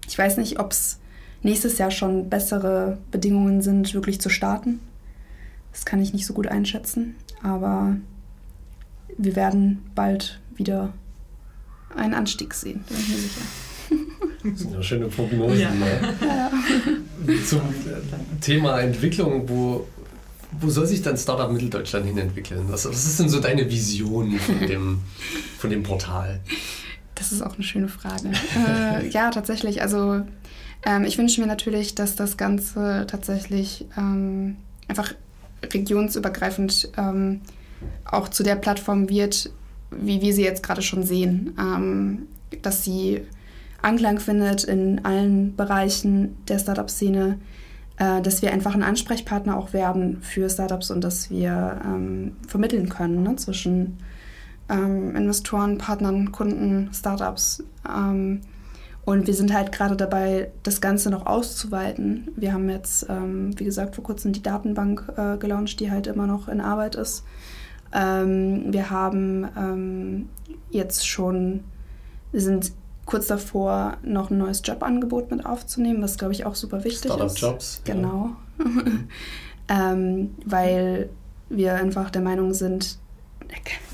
Ich 0.07 0.17
weiß 0.17 0.37
nicht, 0.37 0.59
ob 0.59 0.71
es 0.71 0.99
nächstes 1.41 1.77
Jahr 1.77 1.91
schon 1.91 2.29
bessere 2.29 2.97
Bedingungen 3.11 3.61
sind, 3.61 3.93
wirklich 3.93 4.21
zu 4.21 4.29
starten. 4.29 4.79
Das 5.77 5.85
kann 5.85 6.01
ich 6.01 6.11
nicht 6.11 6.25
so 6.25 6.33
gut 6.33 6.47
einschätzen, 6.47 7.13
aber 7.43 7.97
wir 9.15 9.35
werden 9.35 9.85
bald 9.93 10.39
wieder 10.55 10.91
einen 11.95 12.15
Anstieg 12.15 12.55
sehen, 12.55 12.83
bin 12.89 12.97
ich 12.97 13.09
mir 13.09 13.17
sicher. 13.17 13.41
Das 14.43 14.59
sind 14.59 14.73
ja 14.73 14.81
schöne 14.81 15.07
Prognosen. 15.07 15.59
Ja. 15.59 15.71
Ne? 15.71 16.15
Ja. 16.21 16.51
Zum 17.45 17.61
Thema 18.41 18.79
Entwicklung, 18.79 19.47
wo, 19.49 19.85
wo 20.59 20.69
soll 20.69 20.87
sich 20.87 21.01
dann 21.03 21.17
Startup 21.17 21.51
Mitteldeutschland 21.51 22.05
hin 22.05 22.17
entwickeln? 22.17 22.65
Was, 22.69 22.87
was 22.87 23.05
ist 23.05 23.19
denn 23.19 23.29
so 23.29 23.39
deine 23.39 23.69
Vision 23.69 24.39
von 24.39 24.59
dem, 24.67 25.01
von 25.59 25.69
dem 25.69 25.83
Portal? 25.83 26.39
Das 27.15 27.31
ist 27.31 27.41
auch 27.41 27.55
eine 27.55 27.63
schöne 27.63 27.89
Frage. 27.89 28.31
äh, 28.55 29.09
ja, 29.09 29.29
tatsächlich. 29.31 29.81
Also 29.81 30.21
ähm, 30.85 31.03
ich 31.03 31.17
wünsche 31.17 31.39
mir 31.41 31.47
natürlich, 31.47 31.93
dass 31.93 32.15
das 32.15 32.37
Ganze 32.37 33.05
tatsächlich 33.07 33.85
ähm, 33.97 34.57
einfach 34.87 35.13
regionsübergreifend 35.63 36.91
ähm, 36.97 37.41
auch 38.05 38.29
zu 38.29 38.43
der 38.43 38.55
Plattform 38.55 39.09
wird, 39.09 39.51
wie 39.91 40.21
wir 40.21 40.33
sie 40.33 40.43
jetzt 40.43 40.63
gerade 40.63 40.81
schon 40.81 41.03
sehen. 41.03 41.55
Ähm, 41.59 42.27
dass 42.61 42.83
sie 42.83 43.21
Anklang 43.81 44.19
findet 44.19 44.63
in 44.63 45.03
allen 45.05 45.55
Bereichen 45.55 46.37
der 46.47 46.59
Startup-Szene, 46.59 47.39
äh, 47.97 48.21
dass 48.21 48.41
wir 48.41 48.51
einfach 48.51 48.73
ein 48.73 48.83
Ansprechpartner 48.83 49.57
auch 49.57 49.73
werden 49.73 50.21
für 50.21 50.49
Startups 50.49 50.91
und 50.91 51.03
dass 51.03 51.29
wir 51.29 51.81
ähm, 51.85 52.35
vermitteln 52.47 52.89
können 52.89 53.23
ne, 53.23 53.35
zwischen 53.35 53.97
ähm, 54.69 55.15
Investoren, 55.15 55.77
Partnern, 55.77 56.31
Kunden, 56.31 56.89
Startups. 56.93 57.63
Ähm, 57.87 58.41
und 59.07 59.25
wir 59.25 59.33
sind 59.33 59.53
halt 59.53 59.71
gerade 59.71 59.95
dabei, 59.95 60.51
das 60.63 60.81
Ganze 60.81 61.09
noch 61.09 61.25
auszuweiten. 61.25 62.27
Wir 62.35 62.51
haben 62.51 62.69
jetzt, 62.69 63.05
ähm, 63.07 63.57
wie 63.57 63.63
gesagt, 63.63 63.95
vor 63.95 64.03
kurzem 64.03 64.33
die 64.33 64.43
Datenbank 64.43 65.13
äh, 65.15 65.37
gelauncht, 65.37 65.79
die 65.79 65.89
halt 65.89 66.07
immer 66.07 66.27
noch 66.27 66.49
in 66.49 66.59
Arbeit 66.59 66.95
ist. 66.95 67.23
Ähm, 67.93 68.65
wir 68.67 68.89
haben 68.89 69.47
ähm, 69.57 70.29
jetzt 70.71 71.07
schon, 71.07 71.63
wir 72.33 72.41
sind 72.41 72.73
kurz 73.05 73.27
davor, 73.27 73.95
noch 74.03 74.29
ein 74.29 74.39
neues 74.39 74.61
Jobangebot 74.65 75.31
mit 75.31 75.45
aufzunehmen, 75.45 76.03
was, 76.03 76.17
glaube 76.17 76.33
ich, 76.33 76.45
auch 76.45 76.55
super 76.55 76.83
wichtig 76.83 77.09
Startup 77.09 77.27
ist. 77.27 77.39
Jobs. 77.39 77.81
Genau. 77.85 78.31
Ja. 78.59 78.65
ähm, 79.93 80.35
weil 80.45 81.07
wir 81.47 81.75
einfach 81.75 82.09
der 82.09 82.23
Meinung 82.23 82.53
sind, 82.53 82.99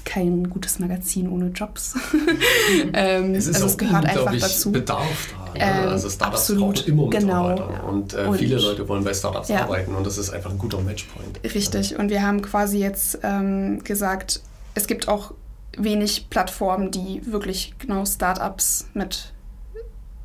kein 0.06 0.50
gutes 0.50 0.80
Magazin 0.80 1.30
ohne 1.30 1.48
Jobs. 1.48 1.96
ähm, 2.94 3.34
es 3.34 3.48
ist 3.48 3.56
also 3.56 3.68
es 3.68 3.78
gehört 3.78 4.06
einfach 4.06 4.32
dazu. 4.38 4.72
Bedarf 4.72 5.34
da. 5.54 5.54
Ne? 5.54 5.60
Ähm, 5.60 5.90
also 5.90 6.10
Startups 6.10 6.42
absolut, 6.42 6.76
braucht 6.76 6.88
immer 6.88 7.10
genau. 7.10 7.50
Mitarbeiter 7.50 7.84
und, 7.86 8.14
äh, 8.14 8.18
und, 8.26 8.38
viele 8.38 8.60
Leute 8.60 8.88
wollen 8.88 9.04
bei 9.04 9.14
Startups 9.14 9.50
ja. 9.50 9.64
arbeiten 9.64 9.96
und 9.96 10.06
das 10.06 10.18
ist 10.18 10.30
einfach 10.32 10.52
ein 10.52 10.58
guter 10.58 10.82
Matchpoint. 10.82 11.40
Richtig. 11.44 11.98
Und 11.98 12.10
wir 12.10 12.22
haben 12.22 12.42
quasi 12.42 12.80
jetzt 12.80 13.20
ähm, 13.24 13.84
gesagt, 13.84 14.42
es 14.76 14.88
gibt 14.88 15.08
auch 15.08 15.34
wenig 15.78 16.30
Plattformen, 16.30 16.92
die 16.92 17.22
wirklich 17.26 17.74
genau 17.80 18.06
Startups 18.06 18.88
mit 18.94 19.34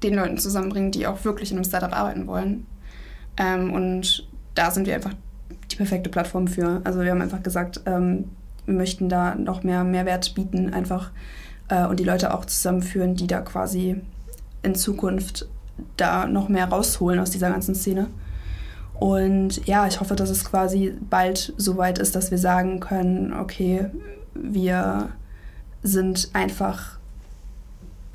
den 0.02 0.14
Leuten 0.14 0.38
zusammenbringen, 0.38 0.92
die 0.92 1.06
auch 1.06 1.24
wirklich 1.24 1.50
in 1.50 1.56
einem 1.56 1.64
Startup 1.64 1.92
arbeiten 1.92 2.26
wollen. 2.26 2.66
Ähm, 3.36 3.72
und 3.72 4.28
da 4.54 4.70
sind 4.70 4.86
wir 4.86 4.94
einfach 4.94 5.14
die 5.70 5.76
perfekte 5.76 6.10
Plattform 6.10 6.48
für. 6.48 6.80
Also 6.84 7.00
wir 7.00 7.10
haben 7.10 7.22
einfach 7.22 7.42
gesagt, 7.42 7.80
ähm, 7.86 8.24
wir 8.68 8.74
möchten 8.74 9.08
da 9.08 9.34
noch 9.34 9.62
mehr 9.62 9.82
Mehrwert 9.82 10.34
bieten 10.34 10.72
einfach 10.72 11.10
äh, 11.68 11.86
und 11.86 11.98
die 11.98 12.04
Leute 12.04 12.34
auch 12.34 12.44
zusammenführen, 12.44 13.14
die 13.14 13.26
da 13.26 13.40
quasi 13.40 14.02
in 14.62 14.74
Zukunft 14.74 15.48
da 15.96 16.26
noch 16.26 16.48
mehr 16.48 16.68
rausholen 16.68 17.18
aus 17.18 17.30
dieser 17.30 17.50
ganzen 17.50 17.74
Szene. 17.74 18.08
Und 18.94 19.66
ja, 19.66 19.86
ich 19.86 20.00
hoffe, 20.00 20.16
dass 20.16 20.28
es 20.28 20.44
quasi 20.44 20.94
bald 21.08 21.54
so 21.56 21.76
weit 21.76 21.98
ist, 21.98 22.14
dass 22.14 22.30
wir 22.30 22.38
sagen 22.38 22.80
können, 22.80 23.32
okay, 23.32 23.86
wir 24.34 25.10
sind 25.82 26.30
einfach 26.34 26.98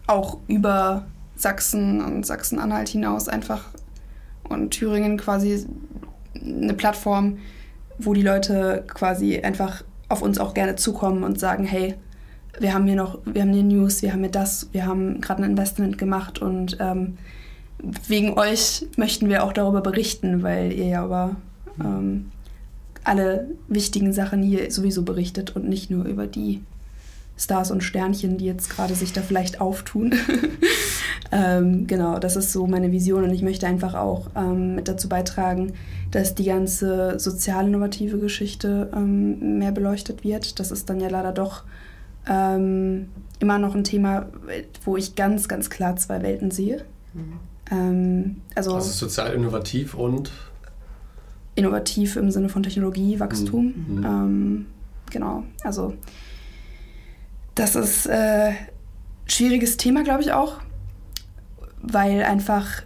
auch 0.06 0.38
über 0.48 1.06
Sachsen 1.36 2.02
und 2.02 2.26
Sachsen-Anhalt 2.26 2.90
hinaus 2.90 3.28
einfach 3.28 3.64
und 4.44 4.72
Thüringen 4.72 5.18
quasi 5.18 5.66
eine 6.36 6.74
Plattform, 6.74 7.40
wo 7.98 8.14
die 8.14 8.22
Leute 8.22 8.84
quasi 8.88 9.40
einfach 9.40 9.84
auf 10.14 10.22
uns 10.22 10.38
auch 10.40 10.54
gerne 10.54 10.76
zukommen 10.76 11.24
und 11.24 11.40
sagen, 11.40 11.66
hey, 11.66 11.96
wir 12.60 12.74
haben 12.74 12.86
hier 12.86 12.96
noch, 12.96 13.20
wir 13.26 13.42
haben 13.42 13.52
hier 13.52 13.64
News, 13.64 14.02
wir 14.02 14.14
haben 14.14 14.22
hier 14.22 14.32
das, 14.32 14.70
wir 14.72 14.86
haben 14.86 15.20
gerade 15.20 15.44
ein 15.44 15.52
Investment 15.52 15.98
gemacht 15.98 16.40
und 16.40 16.78
ähm, 16.80 17.18
wegen 18.08 18.38
euch 18.38 18.86
möchten 18.96 19.28
wir 19.28 19.44
auch 19.44 19.52
darüber 19.54 19.82
berichten, 19.82 20.44
weil 20.44 20.72
ihr 20.72 20.86
ja 20.86 21.06
über 21.06 21.36
ähm, 21.80 22.32
alle 23.04 23.50
wichtigen 23.68 24.14
Sachen 24.14 24.44
hier 24.44 24.72
sowieso 24.72 25.02
berichtet 25.02 25.56
und 25.56 25.68
nicht 25.68 25.90
nur 25.90 26.06
über 26.06 26.28
die 26.28 26.62
Stars 27.38 27.72
und 27.72 27.84
Sternchen, 27.84 28.38
die 28.38 28.46
jetzt 28.46 28.70
gerade 28.70 28.96
sich 28.96 29.12
da 29.12 29.22
vielleicht 29.22 29.60
auftun. 29.60 30.14
ähm, 31.36 31.88
genau, 31.88 32.20
das 32.20 32.36
ist 32.36 32.52
so 32.52 32.68
meine 32.68 32.92
Vision 32.92 33.24
und 33.24 33.32
ich 33.32 33.42
möchte 33.42 33.66
einfach 33.66 33.96
auch 33.96 34.30
ähm, 34.36 34.76
mit 34.76 34.88
dazu 34.88 35.10
beitragen, 35.10 35.74
dass 36.12 36.36
die 36.36 36.46
ganze 36.46 37.20
sozial 37.20 37.68
innovative 37.68 38.20
Geschichte 38.20 38.92
ähm, 38.96 39.58
mehr 39.58 39.72
beleuchtet 39.72 40.24
wird. 40.24 40.60
Das 40.60 40.70
ist 40.70 40.90
dann 40.92 41.00
ja 41.00 41.10
leider 41.10 41.32
doch 41.32 41.64
ähm, 42.28 43.10
immer 43.40 43.58
noch 43.58 43.74
ein 43.74 43.84
Thema, 43.84 44.28
wo 44.86 44.96
ich 44.96 45.16
ganz, 45.16 45.48
ganz 45.48 45.72
klar 45.72 45.96
zwei 45.96 46.22
Welten 46.22 46.52
sehe. 46.52 46.86
Mhm. 47.14 47.40
Ähm, 47.72 48.42
also, 48.54 48.76
also 48.76 48.92
sozial 48.92 49.34
innovativ 49.34 49.96
und? 49.96 50.32
Innovativ 51.56 52.16
im 52.16 52.30
Sinne 52.30 52.50
von 52.50 52.62
Technologie, 52.62 53.20
Wachstum. 53.20 53.74
Mhm. 53.88 54.06
Ähm, 54.06 54.66
genau, 55.10 55.44
also 55.64 55.96
das 57.56 57.76
ist 57.76 58.06
äh, 58.06 58.52
schwieriges 59.26 59.78
Thema, 59.78 60.04
glaube 60.04 60.22
ich 60.22 60.32
auch, 60.32 60.60
weil 61.84 62.24
einfach 62.24 62.84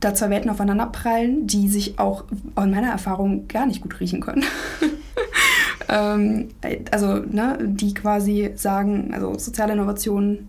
da 0.00 0.14
zwei 0.14 0.30
Welten 0.30 0.50
aufeinander 0.50 0.86
prallen, 0.86 1.46
die 1.46 1.68
sich 1.68 1.98
auch 1.98 2.24
in 2.56 2.70
meiner 2.70 2.90
Erfahrung 2.90 3.48
gar 3.48 3.66
nicht 3.66 3.82
gut 3.82 4.00
riechen 4.00 4.20
können. 4.20 4.44
ähm, 5.88 6.48
also, 6.90 7.16
ne, 7.16 7.58
die 7.60 7.94
quasi 7.94 8.52
sagen, 8.54 9.10
also 9.12 9.38
soziale 9.38 9.74
Innovationen 9.74 10.48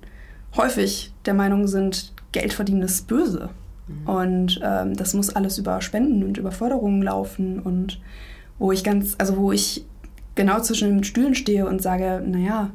häufig 0.56 1.14
der 1.26 1.34
Meinung 1.34 1.68
sind, 1.68 2.14
Geld 2.32 2.54
verdienen 2.54 2.82
ist 2.82 3.08
böse. 3.08 3.50
Mhm. 3.88 4.08
Und 4.08 4.62
ähm, 4.64 4.96
das 4.96 5.14
muss 5.14 5.30
alles 5.30 5.58
über 5.58 5.82
Spenden 5.82 6.24
und 6.24 6.38
über 6.38 6.52
Förderungen 6.52 7.02
laufen 7.02 7.60
und 7.60 8.00
wo 8.58 8.72
ich 8.72 8.84
ganz, 8.84 9.16
also 9.18 9.38
wo 9.38 9.52
ich 9.52 9.86
genau 10.36 10.60
zwischen 10.62 10.90
den 10.90 11.04
Stühlen 11.04 11.36
stehe 11.36 11.68
und 11.68 11.82
sage, 11.82 12.24
naja, 12.26 12.70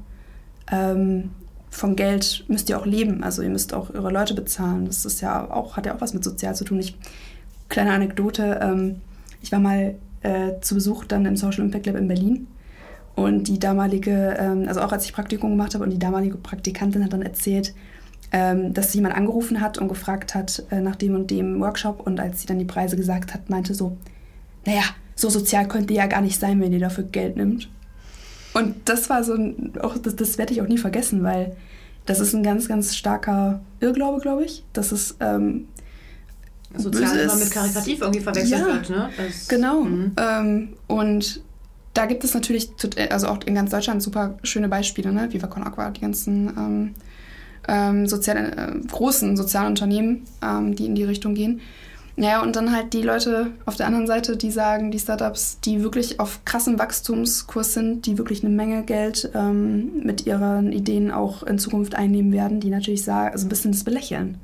ähm, 0.71 1.31
vom 1.71 1.97
Geld 1.97 2.45
müsst 2.49 2.69
ihr 2.69 2.79
auch 2.79 2.87
leben. 2.87 3.23
Also 3.23 3.43
ihr 3.43 3.51
müsst 3.51 3.75
auch 3.75 3.93
eure 3.93 4.11
Leute 4.11 4.35
bezahlen. 4.35 4.87
Das 4.87 5.05
ist 5.05 5.21
ja 5.21 5.51
auch, 5.51 5.77
hat 5.77 5.87
ja 5.87 5.95
auch 5.95 6.01
was 6.01 6.15
mit 6.15 6.25
sozial 6.25 6.55
zu 6.55 6.65
tun. 6.65 6.79
Ich, 6.79 6.97
kleine 7.69 7.93
Anekdote, 7.93 8.61
ähm, 8.63 9.01
ich 9.43 9.53
war 9.53 9.59
mal 9.59 9.95
äh, 10.23 10.61
zu 10.61 10.75
Besuch 10.75 11.05
dann 11.05 11.27
im 11.27 11.37
Social 11.37 11.65
Impact 11.65 11.87
Lab 11.87 11.97
in 11.97 12.09
Berlin. 12.09 12.47
Und 13.15 13.49
die 13.49 13.59
damalige, 13.59 14.37
ähm, 14.39 14.65
also 14.69 14.81
auch 14.81 14.93
als 14.93 15.05
ich 15.07 15.13
Praktikum 15.13 15.51
gemacht 15.51 15.75
habe, 15.75 15.85
und 15.85 15.91
die 15.91 15.99
damalige 15.99 16.37
Praktikantin 16.37 17.05
hat 17.05 17.13
dann 17.13 17.23
erzählt, 17.23 17.75
ähm, 18.33 18.75
dass 18.75 18.93
sie 18.93 18.99
jemand 18.99 19.15
angerufen 19.15 19.61
hat 19.61 19.79
und 19.79 19.89
gefragt 19.89 20.35
hat 20.35 20.65
äh, 20.71 20.81
nach 20.81 20.97
dem 20.97 21.15
und 21.15 21.31
dem 21.31 21.61
Workshop. 21.61 22.07
Und 22.07 22.21
als 22.21 22.41
sie 22.41 22.47
dann 22.47 22.59
die 22.59 22.65
Preise 22.65 22.97
gesagt 22.97 23.33
hat, 23.33 23.49
meinte 23.49 23.75
so, 23.75 23.97
naja, 24.67 24.83
so 25.15 25.31
sozial 25.31 25.67
könnt 25.67 25.91
ihr 25.91 25.99
ja 25.99 26.07
gar 26.07 26.21
nicht 26.21 26.39
sein, 26.39 26.61
wenn 26.61 26.73
ihr 26.73 26.81
dafür 26.81 27.05
Geld 27.05 27.37
nimmt. 27.37 27.71
Und 28.57 28.89
das 28.89 29.11
war 29.11 29.23
so 29.23 29.35
ein, 29.35 29.75
auch, 29.83 29.99
das, 29.99 30.17
das 30.17 30.39
werde 30.39 30.55
ich 30.55 30.63
auch 30.63 30.67
nie 30.67 30.79
vergessen, 30.79 31.23
weil 31.23 31.55
das 32.07 32.21
ist 32.21 32.33
ein 32.33 32.43
ganz, 32.43 32.69
ganz 32.69 32.97
starker 32.97 33.61
Irrglaube, 33.81 34.19
glaube 34.23 34.45
ich. 34.45 34.65
Das 34.73 34.93
ist 34.93 35.17
ähm, 35.21 35.69
sozial 36.75 37.19
immer 37.19 37.35
mit 37.37 37.51
karikativ 37.51 38.01
irgendwie 38.01 38.21
verwechselt 38.21 38.61
ja, 38.61 38.67
wird, 38.67 38.89
ne? 38.89 39.11
Das, 39.15 39.49
genau. 39.49 39.83
Mhm. 39.83 40.13
Ähm, 40.17 40.69
und 40.87 41.43
da 41.93 42.07
gibt 42.07 42.25
es 42.25 42.33
natürlich, 42.33 42.71
also 43.11 43.27
auch 43.27 43.41
in 43.45 43.55
ganz 43.55 43.73
Deutschland 43.73 44.03
super 44.03 44.39
schöne 44.43 44.71
Beispiele, 44.71 45.13
ne? 45.13 45.31
Viva 45.31 45.49
Con 45.49 45.63
Aqua, 45.63 45.91
die 45.91 46.01
ganzen 46.01 46.49
ähm, 46.57 46.95
ähm, 47.69 48.07
soziale, 48.07 48.57
äh, 48.57 48.87
großen 48.89 49.37
sozialen 49.37 49.69
Unternehmen, 49.69 50.25
ähm, 50.43 50.75
die 50.75 50.87
in 50.87 50.95
die 50.95 51.05
Richtung 51.05 51.35
gehen. 51.35 51.61
Naja, 52.19 52.43
und 52.43 52.57
dann 52.57 52.73
halt 52.73 52.95
die 52.95 53.03
Leute 53.03 53.53
auf 53.67 53.77
der 53.77 53.87
anderen 53.87 54.07
Seite, 54.07 54.39
die 54.39 54.51
sagen, 54.51 54.91
die 54.91 54.99
Startups, 54.99 55.61
die 55.61 55.83
wirklich 55.83 56.19
auf 56.19 56.47
krassem 56.47 56.79
Wachstumskurs 56.79 57.75
sind, 57.75 58.07
die 58.07 58.17
wirklich 58.17 58.43
eine 58.43 58.55
Menge 58.55 58.85
Geld 58.85 59.31
ähm, 59.35 60.03
mit 60.03 60.27
ihren 60.27 60.73
Ideen 60.73 61.11
auch 61.11 61.43
in 61.43 61.59
Zukunft 61.59 61.95
einnehmen 61.95 62.33
werden, 62.33 62.59
die 62.59 62.71
natürlich 62.71 63.05
sagen, 63.05 63.33
also 63.33 63.45
ein 63.45 63.51
bisschen 63.51 63.73
das 63.73 63.85
belächeln. 63.85 64.39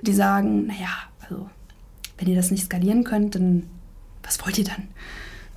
Die 0.00 0.14
sagen, 0.14 0.66
naja, 0.66 0.88
also 1.20 1.50
wenn 2.16 2.28
ihr 2.28 2.36
das 2.36 2.50
nicht 2.50 2.64
skalieren 2.64 3.04
könnt, 3.04 3.34
dann 3.34 3.64
was 4.22 4.42
wollt 4.42 4.56
ihr 4.56 4.64
dann? 4.64 4.88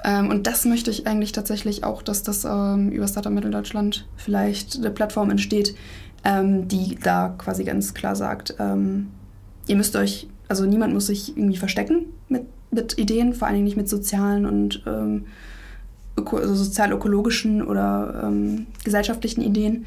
Ähm, 0.04 0.30
und 0.30 0.48
das 0.48 0.66
möchte 0.66 0.92
ich 0.92 1.08
eigentlich 1.08 1.32
tatsächlich 1.32 1.86
auch, 1.86 2.02
dass 2.02 2.24
das 2.24 2.44
ähm, 2.44 2.92
über 2.92 3.08
Startup 3.08 3.32
Mitteldeutschland 3.32 4.06
vielleicht 4.18 4.76
eine 4.76 4.92
Plattform 4.92 5.30
entsteht, 5.30 5.76
ähm, 6.26 6.68
die 6.68 6.98
da 7.02 7.34
quasi 7.38 7.64
ganz 7.64 7.94
klar 7.94 8.18
sagt, 8.18 8.56
ähm, 8.60 9.12
ihr 9.68 9.78
müsst 9.78 9.96
euch 9.96 10.28
also 10.48 10.66
niemand 10.66 10.94
muss 10.94 11.08
sich 11.08 11.38
irgendwie 11.38 11.58
verstecken 11.58 12.08
mit, 12.30 12.44
mit 12.72 12.98
Ideen, 12.98 13.34
vor 13.34 13.48
allen 13.48 13.56
Dingen 13.56 13.66
nicht 13.66 13.78
mit 13.78 13.90
sozialen 13.90 14.46
und 14.46 14.84
ähm, 14.86 15.26
also 16.16 16.56
sozial-ökologischen 16.56 17.62
oder 17.62 18.24
ähm, 18.24 18.68
gesellschaftlichen 18.84 19.42
Ideen. 19.42 19.86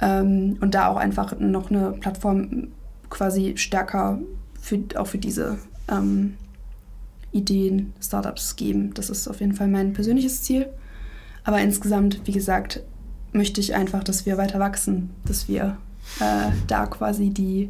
Ähm, 0.00 0.56
und 0.60 0.74
da 0.74 0.88
auch 0.88 0.96
einfach 0.96 1.38
noch 1.38 1.70
eine 1.70 1.92
Plattform 1.92 2.68
quasi 3.10 3.54
stärker 3.56 4.18
für, 4.60 4.80
auch 4.96 5.06
für 5.06 5.18
diese 5.18 5.58
ähm, 5.88 6.34
Ideen, 7.30 7.92
Startups 8.00 8.56
geben. 8.56 8.92
Das 8.94 9.10
ist 9.10 9.28
auf 9.28 9.40
jeden 9.40 9.54
Fall 9.54 9.68
mein 9.68 9.92
persönliches 9.92 10.42
Ziel. 10.42 10.66
Aber 11.44 11.60
insgesamt, 11.60 12.20
wie 12.24 12.32
gesagt, 12.32 12.82
möchte 13.32 13.60
ich 13.60 13.74
einfach, 13.74 14.04
dass 14.04 14.26
wir 14.26 14.36
weiter 14.38 14.58
wachsen, 14.58 15.10
dass 15.24 15.48
wir 15.48 15.76
äh, 16.20 16.50
da 16.66 16.86
quasi 16.86 17.30
die 17.30 17.68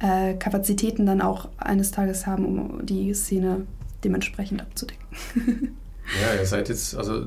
äh, 0.00 0.34
Kapazitäten 0.34 1.06
dann 1.06 1.20
auch 1.20 1.48
eines 1.56 1.90
Tages 1.90 2.26
haben, 2.26 2.46
um 2.46 2.86
die 2.86 3.14
Szene 3.14 3.66
dementsprechend 4.02 4.62
abzudecken. 4.62 5.06
ja, 6.22 6.38
ihr 6.38 6.46
seid 6.46 6.68
jetzt, 6.68 6.96
also 6.96 7.26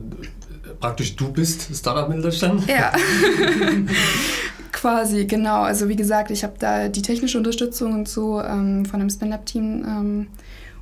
praktisch 0.80 1.15
du 1.15 1.32
bist 1.32 1.76
Startup 1.76 2.09
Mittelstand? 2.09 2.68
Ja. 2.68 2.91
Quasi, 4.72 5.26
genau. 5.26 5.61
Also 5.61 5.89
wie 5.89 5.95
gesagt, 5.95 6.30
ich 6.30 6.43
habe 6.43 6.53
da 6.59 6.88
die 6.88 7.01
technische 7.01 7.38
Unterstützung 7.38 7.93
und 7.93 8.07
so 8.07 8.41
ähm, 8.41 8.86
von 8.86 8.99
dem 8.99 9.09
SpinLab-Team 9.09 9.86
ähm, 9.88 10.28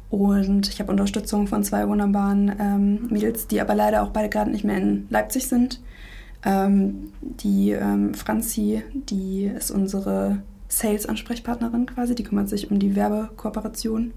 und 0.10 0.68
ich 0.68 0.80
habe 0.80 0.92
Unterstützung 0.92 1.48
von 1.48 1.64
zwei 1.64 1.88
wunderbaren 1.88 2.52
ähm, 2.60 3.08
Mädels, 3.10 3.48
die 3.48 3.62
aber 3.62 3.74
leider 3.74 4.04
auch 4.04 4.10
beide 4.10 4.30
gerade 4.30 4.52
nicht 4.52 4.64
mehr 4.64 4.78
in 4.78 5.08
Leipzig 5.10 5.48
sind. 5.48 5.82
Ähm, 6.44 7.12
die 7.22 7.72
ähm, 7.72 8.14
Franzi, 8.14 8.84
die 8.94 9.46
ist 9.46 9.72
unsere 9.72 10.40
Sales-Ansprechpartnerin 10.76 11.86
quasi, 11.86 12.16
die 12.16 12.24
kümmert 12.24 12.50
sich 12.50 12.70
um 12.70 12.80
die 12.80 12.96
Werbekooperation. 12.96 14.14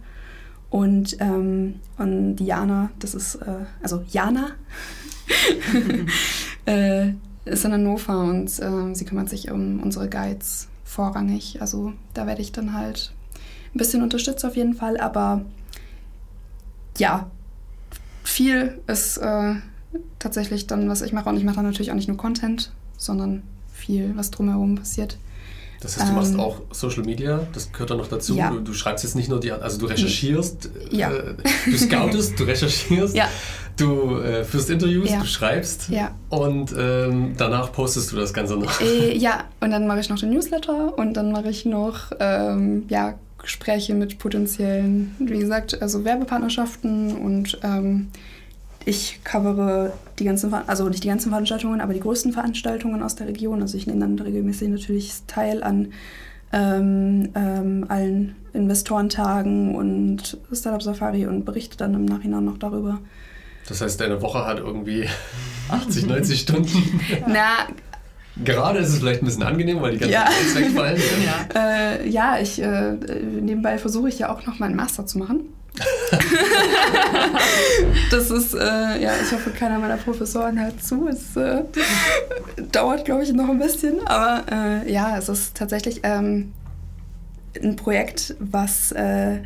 Und, 0.70 1.16
ähm, 1.20 1.76
und 1.96 2.40
Jana, 2.40 2.90
das 2.98 3.14
ist, 3.14 3.36
äh, 3.36 3.64
also 3.82 4.02
Jana, 4.08 4.50
äh, 6.66 7.12
ist 7.44 7.64
in 7.64 7.72
Hannover 7.72 8.20
und 8.20 8.46
äh, 8.58 8.94
sie 8.94 9.04
kümmert 9.04 9.28
sich 9.30 9.50
um 9.50 9.80
unsere 9.82 10.08
Guides 10.08 10.68
vorrangig. 10.84 11.60
Also 11.60 11.92
da 12.12 12.26
werde 12.26 12.42
ich 12.42 12.52
dann 12.52 12.74
halt 12.74 13.12
ein 13.74 13.78
bisschen 13.78 14.02
unterstützt 14.02 14.44
auf 14.44 14.56
jeden 14.56 14.74
Fall, 14.74 14.98
aber 14.98 15.44
ja, 16.98 17.30
viel 18.24 18.80
ist 18.86 19.18
äh, 19.18 19.54
tatsächlich 20.18 20.66
dann, 20.66 20.88
was 20.88 21.02
ich 21.02 21.12
mache. 21.12 21.28
Und 21.28 21.36
ich 21.36 21.44
mache 21.44 21.56
dann 21.56 21.66
natürlich 21.66 21.90
auch 21.90 21.96
nicht 21.96 22.08
nur 22.08 22.16
Content, 22.16 22.72
sondern 22.96 23.42
viel, 23.72 24.16
was 24.16 24.30
drumherum 24.30 24.74
passiert. 24.74 25.18
Das 25.80 25.96
heißt, 25.96 26.10
du 26.10 26.14
machst 26.14 26.34
ähm, 26.34 26.40
auch 26.40 26.62
Social 26.72 27.04
Media, 27.04 27.46
das 27.52 27.70
gehört 27.72 27.90
dann 27.90 27.98
noch 27.98 28.08
dazu. 28.08 28.34
Ja. 28.34 28.50
Du, 28.50 28.60
du, 28.60 28.72
schreibst 28.72 29.04
jetzt 29.04 29.14
nicht 29.14 29.28
nur 29.28 29.38
die, 29.38 29.52
also 29.52 29.78
du 29.78 29.86
recherchierst, 29.86 30.70
ja. 30.90 31.12
äh, 31.12 31.34
du 31.64 31.78
scoutest, 31.78 32.38
du 32.38 32.44
recherchierst, 32.44 33.14
ja. 33.14 33.28
du 33.76 34.16
äh, 34.16 34.44
führst 34.44 34.70
Interviews, 34.70 35.10
du 35.10 35.26
schreibst 35.26 35.90
und 36.30 36.74
ähm, 36.76 37.34
danach 37.36 37.70
postest 37.72 38.10
du 38.10 38.16
das 38.16 38.32
Ganze 38.32 38.56
noch. 38.56 38.80
Äh, 38.80 39.16
ja, 39.16 39.44
und 39.60 39.70
dann 39.70 39.86
mache 39.86 40.00
ich 40.00 40.08
noch 40.08 40.18
den 40.18 40.30
Newsletter 40.30 40.98
und 40.98 41.14
dann 41.14 41.30
mache 41.30 41.50
ich 41.50 41.64
noch 41.64 42.10
ähm, 42.18 42.84
ja, 42.88 43.14
Gespräche 43.38 43.94
mit 43.94 44.18
potenziellen, 44.18 45.14
wie 45.20 45.38
gesagt, 45.38 45.80
also 45.80 46.04
Werbepartnerschaften 46.04 47.16
und 47.16 47.58
ähm, 47.62 48.08
ich 48.88 49.20
covere 49.22 49.92
die 50.18 50.24
ganzen, 50.24 50.52
also 50.52 50.88
nicht 50.88 51.04
die 51.04 51.08
ganzen 51.08 51.28
Veranstaltungen, 51.28 51.82
aber 51.82 51.92
die 51.92 52.00
größten 52.00 52.32
Veranstaltungen 52.32 53.02
aus 53.02 53.16
der 53.16 53.28
Region. 53.28 53.60
Also 53.60 53.76
ich 53.76 53.86
nehme 53.86 54.00
dann 54.00 54.18
regelmäßig 54.18 54.68
natürlich 54.68 55.12
teil 55.26 55.62
an 55.62 55.92
ähm, 56.52 57.28
ähm, 57.34 57.84
allen 57.88 58.34
Investorentagen 58.54 59.74
und 59.74 60.38
Startup 60.52 60.82
Safari 60.82 61.26
und 61.26 61.44
berichte 61.44 61.76
dann 61.76 61.92
im 61.92 62.06
Nachhinein 62.06 62.46
noch 62.46 62.56
darüber. 62.56 63.00
Das 63.68 63.82
heißt, 63.82 64.00
deine 64.00 64.22
Woche 64.22 64.46
hat 64.46 64.58
irgendwie 64.58 65.06
80, 65.68 66.06
90 66.06 66.40
Stunden. 66.40 67.00
Na, 67.26 67.68
Gerade 68.42 68.78
ist 68.78 68.88
es 68.88 68.98
vielleicht 69.00 69.20
ein 69.20 69.26
bisschen 69.26 69.42
angenehm, 69.42 69.82
weil 69.82 69.92
die 69.92 69.98
ganzen 69.98 70.14
ja. 70.14 70.28
wegfallen. 70.54 71.02
Ja, 71.24 71.60
äh, 71.60 72.08
ja 72.08 72.38
ich, 72.40 72.62
äh, 72.62 72.92
nebenbei 72.92 73.76
versuche 73.76 74.08
ich 74.08 74.18
ja 74.20 74.30
auch 74.30 74.46
noch 74.46 74.58
meinen 74.58 74.76
Master 74.76 75.04
zu 75.04 75.18
machen. 75.18 75.40
das 78.10 78.30
ist, 78.30 78.54
äh, 78.54 79.02
ja, 79.02 79.12
ich 79.22 79.32
hoffe, 79.32 79.50
keiner 79.50 79.78
meiner 79.78 79.96
Professoren 79.96 80.62
hört 80.62 80.82
zu. 80.82 81.08
Es 81.08 81.36
äh, 81.36 81.62
dauert, 82.72 83.04
glaube 83.04 83.22
ich, 83.22 83.32
noch 83.32 83.48
ein 83.48 83.58
bisschen. 83.58 84.06
Aber 84.06 84.44
äh, 84.50 84.92
ja, 84.92 85.16
es 85.18 85.28
ist 85.28 85.56
tatsächlich 85.56 86.00
ähm, 86.02 86.52
ein 87.62 87.76
Projekt, 87.76 88.36
was 88.38 88.92
äh, 88.92 89.38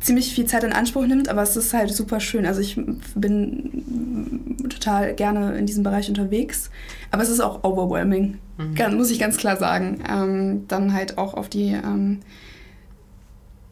ziemlich 0.00 0.32
viel 0.32 0.46
Zeit 0.46 0.62
in 0.62 0.72
Anspruch 0.72 1.06
nimmt, 1.06 1.28
aber 1.28 1.42
es 1.42 1.56
ist 1.56 1.74
halt 1.74 1.92
super 1.92 2.20
schön. 2.20 2.46
Also 2.46 2.60
ich 2.60 2.80
bin 3.14 4.56
total 4.68 5.14
gerne 5.14 5.58
in 5.58 5.66
diesem 5.66 5.82
Bereich 5.82 6.08
unterwegs, 6.08 6.70
aber 7.10 7.22
es 7.22 7.28
ist 7.28 7.40
auch 7.40 7.64
overwhelming, 7.64 8.38
mhm. 8.56 8.96
muss 8.96 9.10
ich 9.10 9.18
ganz 9.18 9.36
klar 9.36 9.56
sagen. 9.56 10.02
Ähm, 10.08 10.68
dann 10.68 10.92
halt 10.92 11.18
auch 11.18 11.34
auf 11.34 11.48
die 11.48 11.72
ähm, 11.72 12.20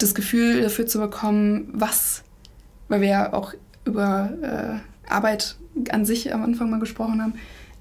das 0.04 0.14
Gefühl 0.14 0.62
dafür 0.62 0.86
zu 0.86 0.98
bekommen, 0.98 1.68
was, 1.72 2.22
weil 2.88 3.00
wir 3.00 3.08
ja 3.08 3.32
auch 3.32 3.54
über 3.84 4.30
äh, 4.42 5.10
Arbeit 5.10 5.56
an 5.90 6.04
sich 6.04 6.32
am 6.32 6.42
Anfang 6.42 6.70
mal 6.70 6.80
gesprochen 6.80 7.22
haben, 7.22 7.34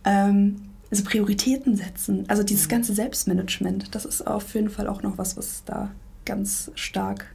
ähm, 0.05 0.55
also 0.89 1.03
Prioritäten 1.03 1.75
setzen. 1.75 2.25
Also 2.27 2.43
dieses 2.43 2.69
ganze 2.69 2.93
Selbstmanagement, 2.93 3.93
das 3.95 4.05
ist 4.05 4.25
auf 4.25 4.53
jeden 4.53 4.69
Fall 4.69 4.87
auch 4.87 5.01
noch 5.01 5.17
was, 5.17 5.37
was 5.37 5.63
da 5.65 5.91
ganz 6.25 6.71
stark 6.75 7.25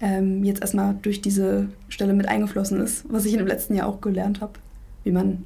ähm, 0.00 0.44
jetzt 0.44 0.60
erstmal 0.60 0.94
durch 1.00 1.22
diese 1.22 1.68
Stelle 1.88 2.12
mit 2.12 2.28
eingeflossen 2.28 2.80
ist, 2.80 3.04
was 3.08 3.24
ich 3.24 3.32
in 3.32 3.38
dem 3.38 3.48
letzten 3.48 3.74
Jahr 3.74 3.88
auch 3.88 4.00
gelernt 4.00 4.40
habe, 4.40 4.54
wie 5.02 5.12
man 5.12 5.44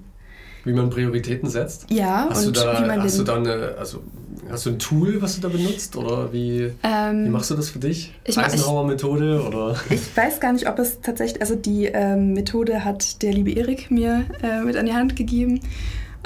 wie 0.69 0.73
man 0.73 0.91
Prioritäten 0.91 1.49
setzt? 1.49 1.87
Ja, 1.91 2.29
hast 2.31 2.47
und 2.47 2.57
du 2.57 2.61
da, 2.61 2.83
wie 2.83 2.87
man 2.87 3.03
hast 3.03 3.19
den, 3.19 3.25
du 3.25 3.33
da 3.33 3.37
eine, 3.37 3.75
also 3.79 4.03
hast 4.51 4.67
du 4.67 4.71
ein 4.71 4.79
Tool, 4.79 5.21
was 5.21 5.37
du 5.37 5.41
da 5.41 5.49
benutzt 5.49 5.97
oder 5.97 6.33
wie, 6.33 6.73
ähm, 6.83 7.25
wie 7.25 7.31
machst 7.31 7.51
du 7.51 7.55
das 7.55 7.71
für 7.71 7.79
dich? 7.79 8.15
ich 8.25 8.39
Eisenhower 8.39 8.87
Methode 8.87 9.43
oder? 9.43 9.77
Ich 9.91 10.17
weiß 10.17 10.41
gar 10.41 10.53
nicht, 10.53 10.69
ob 10.69 10.79
es 10.79 11.01
tatsächlich, 11.01 11.41
also 11.41 11.55
die 11.55 11.87
ähm, 11.87 12.35
Methode 12.35 12.85
hat 12.85 13.23
der 13.23 13.33
liebe 13.33 13.51
Erik 13.51 13.91
mir 13.91 14.25
äh, 14.43 14.63
mit 14.63 14.77
an 14.77 14.87
die 14.87 14.95
Hand 14.95 15.17
gegeben. 15.17 15.61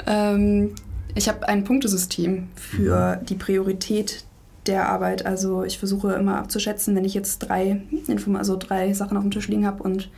Ähm, 0.05 0.75
ich 1.15 1.27
habe 1.27 1.47
ein 1.47 1.63
Punktesystem 1.63 2.49
für 2.55 3.21
die 3.27 3.35
Priorität 3.35 4.25
der 4.65 4.89
Arbeit. 4.89 5.25
Also 5.25 5.63
ich 5.63 5.77
versuche 5.77 6.13
immer 6.13 6.37
abzuschätzen, 6.37 6.95
wenn 6.95 7.05
ich 7.05 7.13
jetzt 7.13 7.39
drei, 7.39 7.81
Inform 8.07 8.35
also 8.35 8.57
drei 8.57 8.93
Sachen 8.93 9.17
auf 9.17 9.23
dem 9.23 9.31
Tisch 9.31 9.47
liegen 9.47 9.65
habe 9.65 9.83
und 9.83 10.09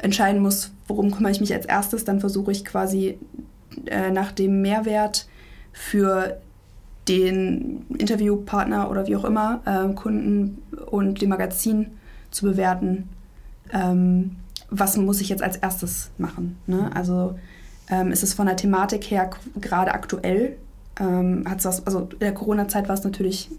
entscheiden 0.00 0.40
muss, 0.40 0.72
worum 0.88 1.10
kümmere 1.10 1.32
ich 1.32 1.40
mich 1.40 1.52
als 1.52 1.66
erstes, 1.66 2.04
dann 2.04 2.20
versuche 2.20 2.50
ich 2.50 2.64
quasi 2.64 3.18
äh, 3.86 4.10
nach 4.10 4.32
dem 4.32 4.62
Mehrwert 4.62 5.26
für 5.72 6.38
den 7.08 7.86
Interviewpartner 7.98 8.90
oder 8.90 9.06
wie 9.06 9.16
auch 9.16 9.24
immer, 9.24 9.60
äh, 9.64 9.92
Kunden 9.94 10.62
und 10.86 11.20
dem 11.20 11.30
Magazin 11.30 11.92
zu 12.30 12.46
bewerten, 12.46 13.08
ähm, 13.72 14.36
was 14.70 14.96
muss 14.96 15.20
ich 15.20 15.28
jetzt 15.28 15.42
als 15.42 15.56
erstes 15.56 16.10
machen. 16.18 16.56
Ne? 16.66 16.90
Also 16.94 17.38
ähm, 17.90 18.10
ist 18.12 18.22
es 18.22 18.34
von 18.34 18.46
der 18.46 18.56
Thematik 18.56 19.10
her 19.10 19.30
gerade 19.60 19.92
aktuell? 19.92 20.56
Ähm, 20.98 21.44
hat's 21.48 21.64
was, 21.64 21.86
also 21.86 22.08
in 22.12 22.18
der 22.20 22.34
Corona-Zeit 22.34 22.88
war 22.88 22.94
es 22.94 23.04
natürlich, 23.04 23.50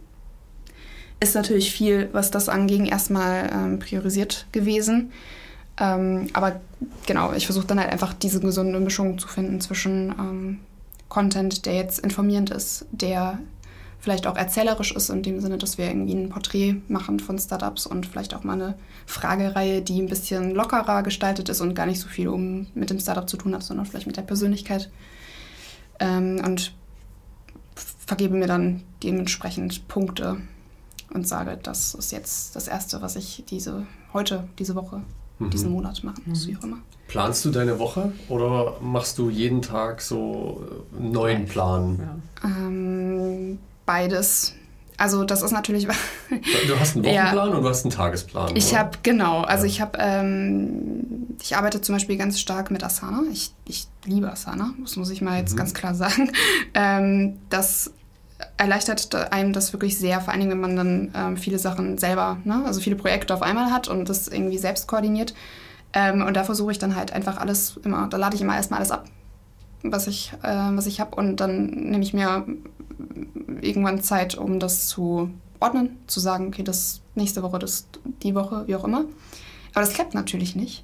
ist 1.19 1.35
natürlich 1.35 1.71
viel, 1.71 2.09
was 2.13 2.31
das 2.31 2.49
anging, 2.49 2.85
erstmal 2.85 3.49
ähm, 3.53 3.79
priorisiert 3.79 4.47
gewesen. 4.51 5.11
Ähm, 5.79 6.29
aber 6.33 6.61
genau, 7.05 7.33
ich 7.33 7.45
versuche 7.45 7.65
dann 7.65 7.79
halt 7.79 7.91
einfach 7.91 8.13
diese 8.13 8.39
gesunde 8.39 8.79
Mischung 8.79 9.17
zu 9.17 9.27
finden 9.27 9.59
zwischen 9.59 10.09
ähm, 10.09 10.59
Content, 11.09 11.65
der 11.65 11.75
jetzt 11.75 11.99
informierend 11.99 12.51
ist, 12.51 12.85
der 12.91 13.39
vielleicht 13.99 14.27
auch 14.27 14.35
erzählerisch 14.35 14.91
ist, 14.91 15.09
in 15.09 15.23
dem 15.23 15.39
Sinne, 15.39 15.57
dass 15.57 15.77
wir 15.77 15.85
irgendwie 15.87 16.13
ein 16.13 16.29
Porträt 16.29 16.75
machen 16.89 17.19
von 17.19 17.39
Startups 17.39 17.85
und 17.85 18.05
vielleicht 18.05 18.33
auch 18.33 18.43
mal 18.43 18.53
eine 18.53 18.75
Fragereihe, 19.05 19.81
die 19.81 20.01
ein 20.01 20.09
bisschen 20.09 20.53
lockerer 20.53 21.03
gestaltet 21.03 21.47
ist 21.47 21.61
und 21.61 21.73
gar 21.73 21.85
nicht 21.85 22.01
so 22.01 22.09
viel 22.09 22.27
um 22.27 22.67
mit 22.73 22.89
dem 22.89 22.99
Startup 22.99 23.29
zu 23.29 23.37
tun 23.37 23.55
hat, 23.55 23.63
sondern 23.63 23.85
vielleicht 23.85 24.07
mit 24.07 24.17
der 24.17 24.23
Persönlichkeit. 24.23 24.91
Ähm, 25.99 26.41
und 26.43 26.73
vergebe 28.05 28.35
mir 28.35 28.47
dann 28.47 28.83
dementsprechend 29.03 29.87
Punkte 29.87 30.41
und 31.13 31.27
sage, 31.27 31.57
das 31.61 31.93
ist 31.93 32.11
jetzt 32.11 32.55
das 32.55 32.67
Erste, 32.67 33.01
was 33.01 33.15
ich 33.15 33.45
diese 33.49 33.87
heute, 34.11 34.47
diese 34.59 34.75
Woche, 34.75 35.01
diesen 35.39 35.71
Monat 35.71 36.03
machen 36.03 36.23
muss, 36.25 36.47
wie 36.47 36.55
auch 36.57 36.63
immer. 36.63 36.77
Planst 37.07 37.43
du 37.45 37.51
deine 37.51 37.79
Woche 37.79 38.11
oder 38.29 38.77
machst 38.81 39.17
du 39.17 39.29
jeden 39.29 39.61
Tag 39.61 40.01
so 40.01 40.63
äh, 40.93 40.97
einen 40.99 41.11
neuen 41.11 41.45
Plan? 41.45 41.99
Ja. 42.43 42.49
Ähm, 42.49 43.59
beides. 43.85 44.53
Also 44.97 45.23
das 45.23 45.41
ist 45.41 45.51
natürlich. 45.51 45.87
Du 46.67 46.79
hast 46.79 46.95
einen 46.95 47.05
Ja. 47.05 47.25
Wochenplan 47.25 47.49
und 47.49 47.63
du 47.63 47.69
hast 47.69 47.83
einen 47.83 47.91
Tagesplan. 47.91 48.55
Ich 48.55 48.75
habe, 48.75 48.97
genau, 49.03 49.41
also 49.41 49.65
Ja. 49.65 49.69
ich 49.71 49.81
habe, 49.81 49.97
ähm, 49.99 51.03
ich 51.41 51.55
arbeite 51.57 51.81
zum 51.81 51.95
Beispiel 51.95 52.17
ganz 52.17 52.39
stark 52.39 52.71
mit 52.71 52.83
Asana. 52.83 53.21
Ich, 53.31 53.51
ich 53.65 53.87
liebe 54.05 54.31
Asana, 54.31 54.73
das 54.81 54.95
muss 54.95 55.09
ich 55.09 55.21
mal 55.21 55.37
jetzt 55.39 55.53
Mhm. 55.53 55.57
ganz 55.57 55.73
klar 55.73 55.93
sagen. 55.95 56.31
Ähm, 56.75 57.37
das 57.49 57.91
erleichtert 58.57 59.13
einem 59.31 59.53
das 59.53 59.73
wirklich 59.73 59.97
sehr, 59.97 60.21
vor 60.21 60.33
Dingen, 60.41 60.51
wenn 60.51 60.61
man 60.61 60.75
dann 60.75 61.11
ähm, 61.15 61.37
viele 61.37 61.59
Sachen 61.59 61.97
selber, 61.97 62.37
ne, 62.43 62.63
also 62.65 62.81
viele 62.81 62.95
Projekte 62.95 63.33
auf 63.33 63.41
einmal 63.41 63.71
hat 63.71 63.87
und 63.87 64.09
das 64.09 64.27
irgendwie 64.27 64.57
selbst 64.57 64.87
koordiniert. 64.87 65.33
Ähm, 65.93 66.21
und 66.23 66.35
da 66.35 66.43
versuche 66.43 66.71
ich 66.71 66.79
dann 66.79 66.95
halt 66.95 67.13
einfach 67.13 67.37
alles 67.37 67.79
immer, 67.83 68.07
da 68.07 68.17
lade 68.17 68.35
ich 68.35 68.41
immer 68.41 68.55
erstmal 68.55 68.79
alles 68.79 68.91
ab, 68.91 69.05
was 69.83 70.07
ich, 70.07 70.33
äh, 70.43 70.87
ich 70.87 70.99
habe 70.99 71.15
und 71.15 71.37
dann 71.37 71.67
nehme 71.67 72.03
ich 72.03 72.13
mir 72.13 72.45
irgendwann 73.61 74.01
Zeit, 74.01 74.35
um 74.35 74.59
das 74.59 74.87
zu 74.87 75.29
ordnen, 75.59 75.97
zu 76.07 76.19
sagen, 76.19 76.47
okay, 76.47 76.63
das 76.63 77.01
nächste 77.15 77.43
Woche, 77.43 77.59
das 77.59 77.87
die 78.21 78.35
Woche, 78.35 78.63
wie 78.67 78.75
auch 78.75 78.83
immer. 78.83 79.05
Aber 79.73 79.85
das 79.85 79.93
klappt 79.93 80.13
natürlich 80.13 80.55
nicht, 80.55 80.83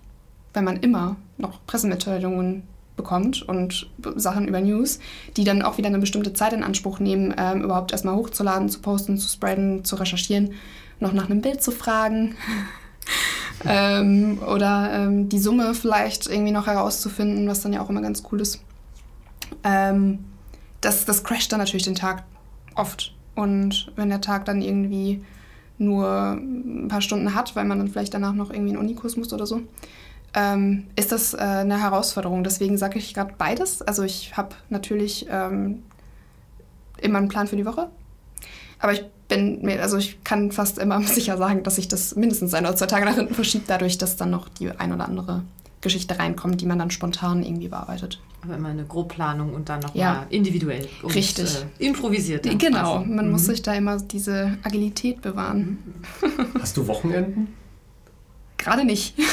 weil 0.53 0.63
man 0.63 0.77
immer 0.77 1.15
noch 1.37 1.65
Pressemitteilungen 1.65 2.63
bekommt 2.99 3.41
und 3.41 3.89
Sachen 4.15 4.47
über 4.47 4.59
News, 4.59 4.99
die 5.37 5.45
dann 5.45 5.61
auch 5.61 5.77
wieder 5.77 5.87
eine 5.87 5.99
bestimmte 5.99 6.33
Zeit 6.33 6.51
in 6.51 6.63
Anspruch 6.63 6.99
nehmen, 6.99 7.33
ähm, 7.37 7.63
überhaupt 7.63 7.93
erstmal 7.93 8.15
hochzuladen, 8.15 8.67
zu 8.67 8.79
posten, 8.79 9.17
zu 9.17 9.29
spreaden, 9.29 9.85
zu 9.85 9.95
recherchieren, 9.95 10.51
noch 10.99 11.13
nach 11.13 11.29
einem 11.29 11.41
Bild 11.41 11.63
zu 11.63 11.71
fragen. 11.71 12.35
ähm, 13.65 14.39
oder 14.45 14.91
ähm, 14.93 15.29
die 15.29 15.39
Summe 15.39 15.73
vielleicht 15.73 16.27
irgendwie 16.27 16.51
noch 16.51 16.67
herauszufinden, 16.67 17.47
was 17.47 17.61
dann 17.61 17.71
ja 17.73 17.81
auch 17.81 17.89
immer 17.89 18.01
ganz 18.01 18.21
cool 18.31 18.41
ist. 18.41 18.61
Ähm, 19.63 20.19
das, 20.81 21.05
das 21.05 21.23
crasht 21.23 21.51
dann 21.51 21.59
natürlich 21.59 21.85
den 21.85 21.95
Tag 21.95 22.23
oft. 22.75 23.15
Und 23.35 23.91
wenn 23.95 24.09
der 24.09 24.21
Tag 24.21 24.43
dann 24.45 24.61
irgendwie 24.61 25.23
nur 25.77 26.33
ein 26.33 26.89
paar 26.89 27.01
Stunden 27.01 27.33
hat, 27.33 27.55
weil 27.55 27.63
man 27.63 27.77
dann 27.77 27.87
vielleicht 27.87 28.13
danach 28.13 28.33
noch 28.33 28.51
irgendwie 28.51 28.71
einen 28.71 28.79
Unikurs 28.79 29.15
muss 29.15 29.31
oder 29.31 29.45
so, 29.45 29.61
ähm, 30.33 30.85
ist 30.95 31.11
das 31.11 31.33
äh, 31.33 31.37
eine 31.37 31.81
Herausforderung. 31.81 32.43
Deswegen 32.43 32.77
sage 32.77 32.99
ich 32.99 33.13
gerade 33.13 33.33
beides. 33.37 33.81
Also 33.81 34.03
ich 34.03 34.35
habe 34.37 34.55
natürlich 34.69 35.25
ähm, 35.29 35.83
immer 37.01 37.17
einen 37.19 37.29
Plan 37.29 37.47
für 37.47 37.55
die 37.55 37.65
Woche. 37.65 37.89
Aber 38.79 38.93
ich 38.93 39.03
bin 39.27 39.61
mir, 39.63 39.81
also 39.81 39.97
ich 39.97 40.23
kann 40.23 40.51
fast 40.51 40.77
immer 40.79 41.01
sicher 41.03 41.37
sagen, 41.37 41.63
dass 41.63 41.75
sich 41.75 41.87
das 41.87 42.15
mindestens 42.15 42.53
ein 42.53 42.65
oder 42.65 42.75
zwei 42.75 42.85
Tage 42.87 43.05
nach 43.05 43.15
hinten 43.15 43.33
verschiebt, 43.33 43.69
dadurch, 43.69 43.97
dass 43.97 44.15
dann 44.15 44.29
noch 44.31 44.49
die 44.49 44.71
ein 44.71 44.93
oder 44.93 45.05
andere 45.05 45.43
Geschichte 45.81 46.19
reinkommt, 46.19 46.59
die 46.61 46.65
man 46.65 46.77
dann 46.79 46.91
spontan 46.91 47.41
irgendwie 47.43 47.69
bearbeitet. 47.69 48.19
Aber 48.43 48.55
immer 48.55 48.69
eine 48.69 48.83
Grobplanung 48.85 49.53
und 49.53 49.69
dann 49.69 49.79
nochmal 49.81 49.97
Ja. 50.01 50.25
individuell. 50.29 50.87
Und, 51.03 51.13
Richtig. 51.15 51.57
Äh, 51.79 51.85
improvisiert. 51.85 52.43
Genau, 52.59 52.97
quasi. 52.97 53.09
man 53.09 53.25
Mhm. 53.25 53.31
muss 53.31 53.45
sich 53.45 53.61
da 53.61 53.73
immer 53.73 53.97
diese 53.97 54.57
Agilität 54.63 55.21
bewahren. 55.21 55.77
Hast 56.59 56.75
du 56.77 56.87
Wochenenden? 56.87 57.53
Gerade 58.59 58.85
nicht. 58.85 59.15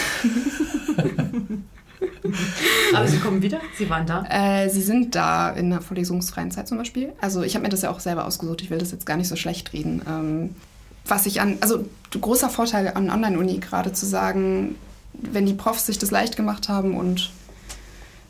Aber 2.94 3.06
Sie 3.06 3.18
kommen 3.18 3.42
wieder? 3.42 3.60
Sie 3.76 3.90
waren 3.90 4.06
da? 4.06 4.24
Äh, 4.28 4.68
sie 4.70 4.82
sind 4.82 5.14
da 5.14 5.50
in 5.50 5.70
der 5.70 5.80
vorlesungsfreien 5.80 6.50
Zeit 6.50 6.68
zum 6.68 6.78
Beispiel. 6.78 7.12
Also 7.20 7.42
ich 7.42 7.54
habe 7.54 7.64
mir 7.64 7.68
das 7.68 7.82
ja 7.82 7.90
auch 7.90 8.00
selber 8.00 8.24
ausgesucht. 8.24 8.62
Ich 8.62 8.70
will 8.70 8.78
das 8.78 8.92
jetzt 8.92 9.06
gar 9.06 9.16
nicht 9.16 9.28
so 9.28 9.36
schlecht 9.36 9.72
reden. 9.72 10.02
Ähm, 10.08 10.54
was 11.06 11.26
ich 11.26 11.40
an, 11.40 11.58
also 11.60 11.84
großer 12.18 12.48
Vorteil 12.48 12.88
an 12.94 13.10
Online-Uni 13.10 13.58
gerade 13.58 13.92
zu 13.92 14.06
sagen, 14.06 14.76
wenn 15.12 15.46
die 15.46 15.54
Profs 15.54 15.86
sich 15.86 15.98
das 15.98 16.10
leicht 16.10 16.36
gemacht 16.36 16.68
haben 16.68 16.96
und 16.96 17.30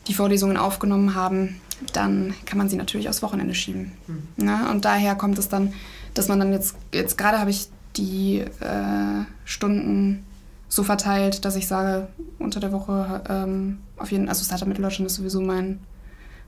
die 0.07 0.13
Vorlesungen 0.13 0.57
aufgenommen 0.57 1.15
haben, 1.15 1.59
dann 1.93 2.33
kann 2.45 2.57
man 2.57 2.69
sie 2.69 2.75
natürlich 2.75 3.09
aufs 3.09 3.21
Wochenende 3.21 3.55
schieben. 3.55 3.91
Ne? 4.37 4.67
Und 4.69 4.85
daher 4.85 5.15
kommt 5.15 5.37
es 5.37 5.49
dann, 5.49 5.73
dass 6.13 6.27
man 6.27 6.39
dann 6.39 6.53
jetzt, 6.53 6.75
jetzt 6.93 7.17
gerade 7.17 7.39
habe 7.39 7.49
ich 7.49 7.67
die 7.95 8.39
äh, 8.39 9.25
Stunden 9.45 10.23
so 10.67 10.83
verteilt, 10.83 11.45
dass 11.45 11.55
ich 11.55 11.67
sage, 11.67 12.07
unter 12.39 12.59
der 12.59 12.71
Woche 12.71 13.23
ähm, 13.29 13.79
auf 13.97 14.11
jeden 14.11 14.29
also 14.29 14.43
Startup 14.43 14.67
Mitteldeutschland 14.67 15.09
ist 15.09 15.15
sowieso 15.15 15.41
mein, 15.41 15.79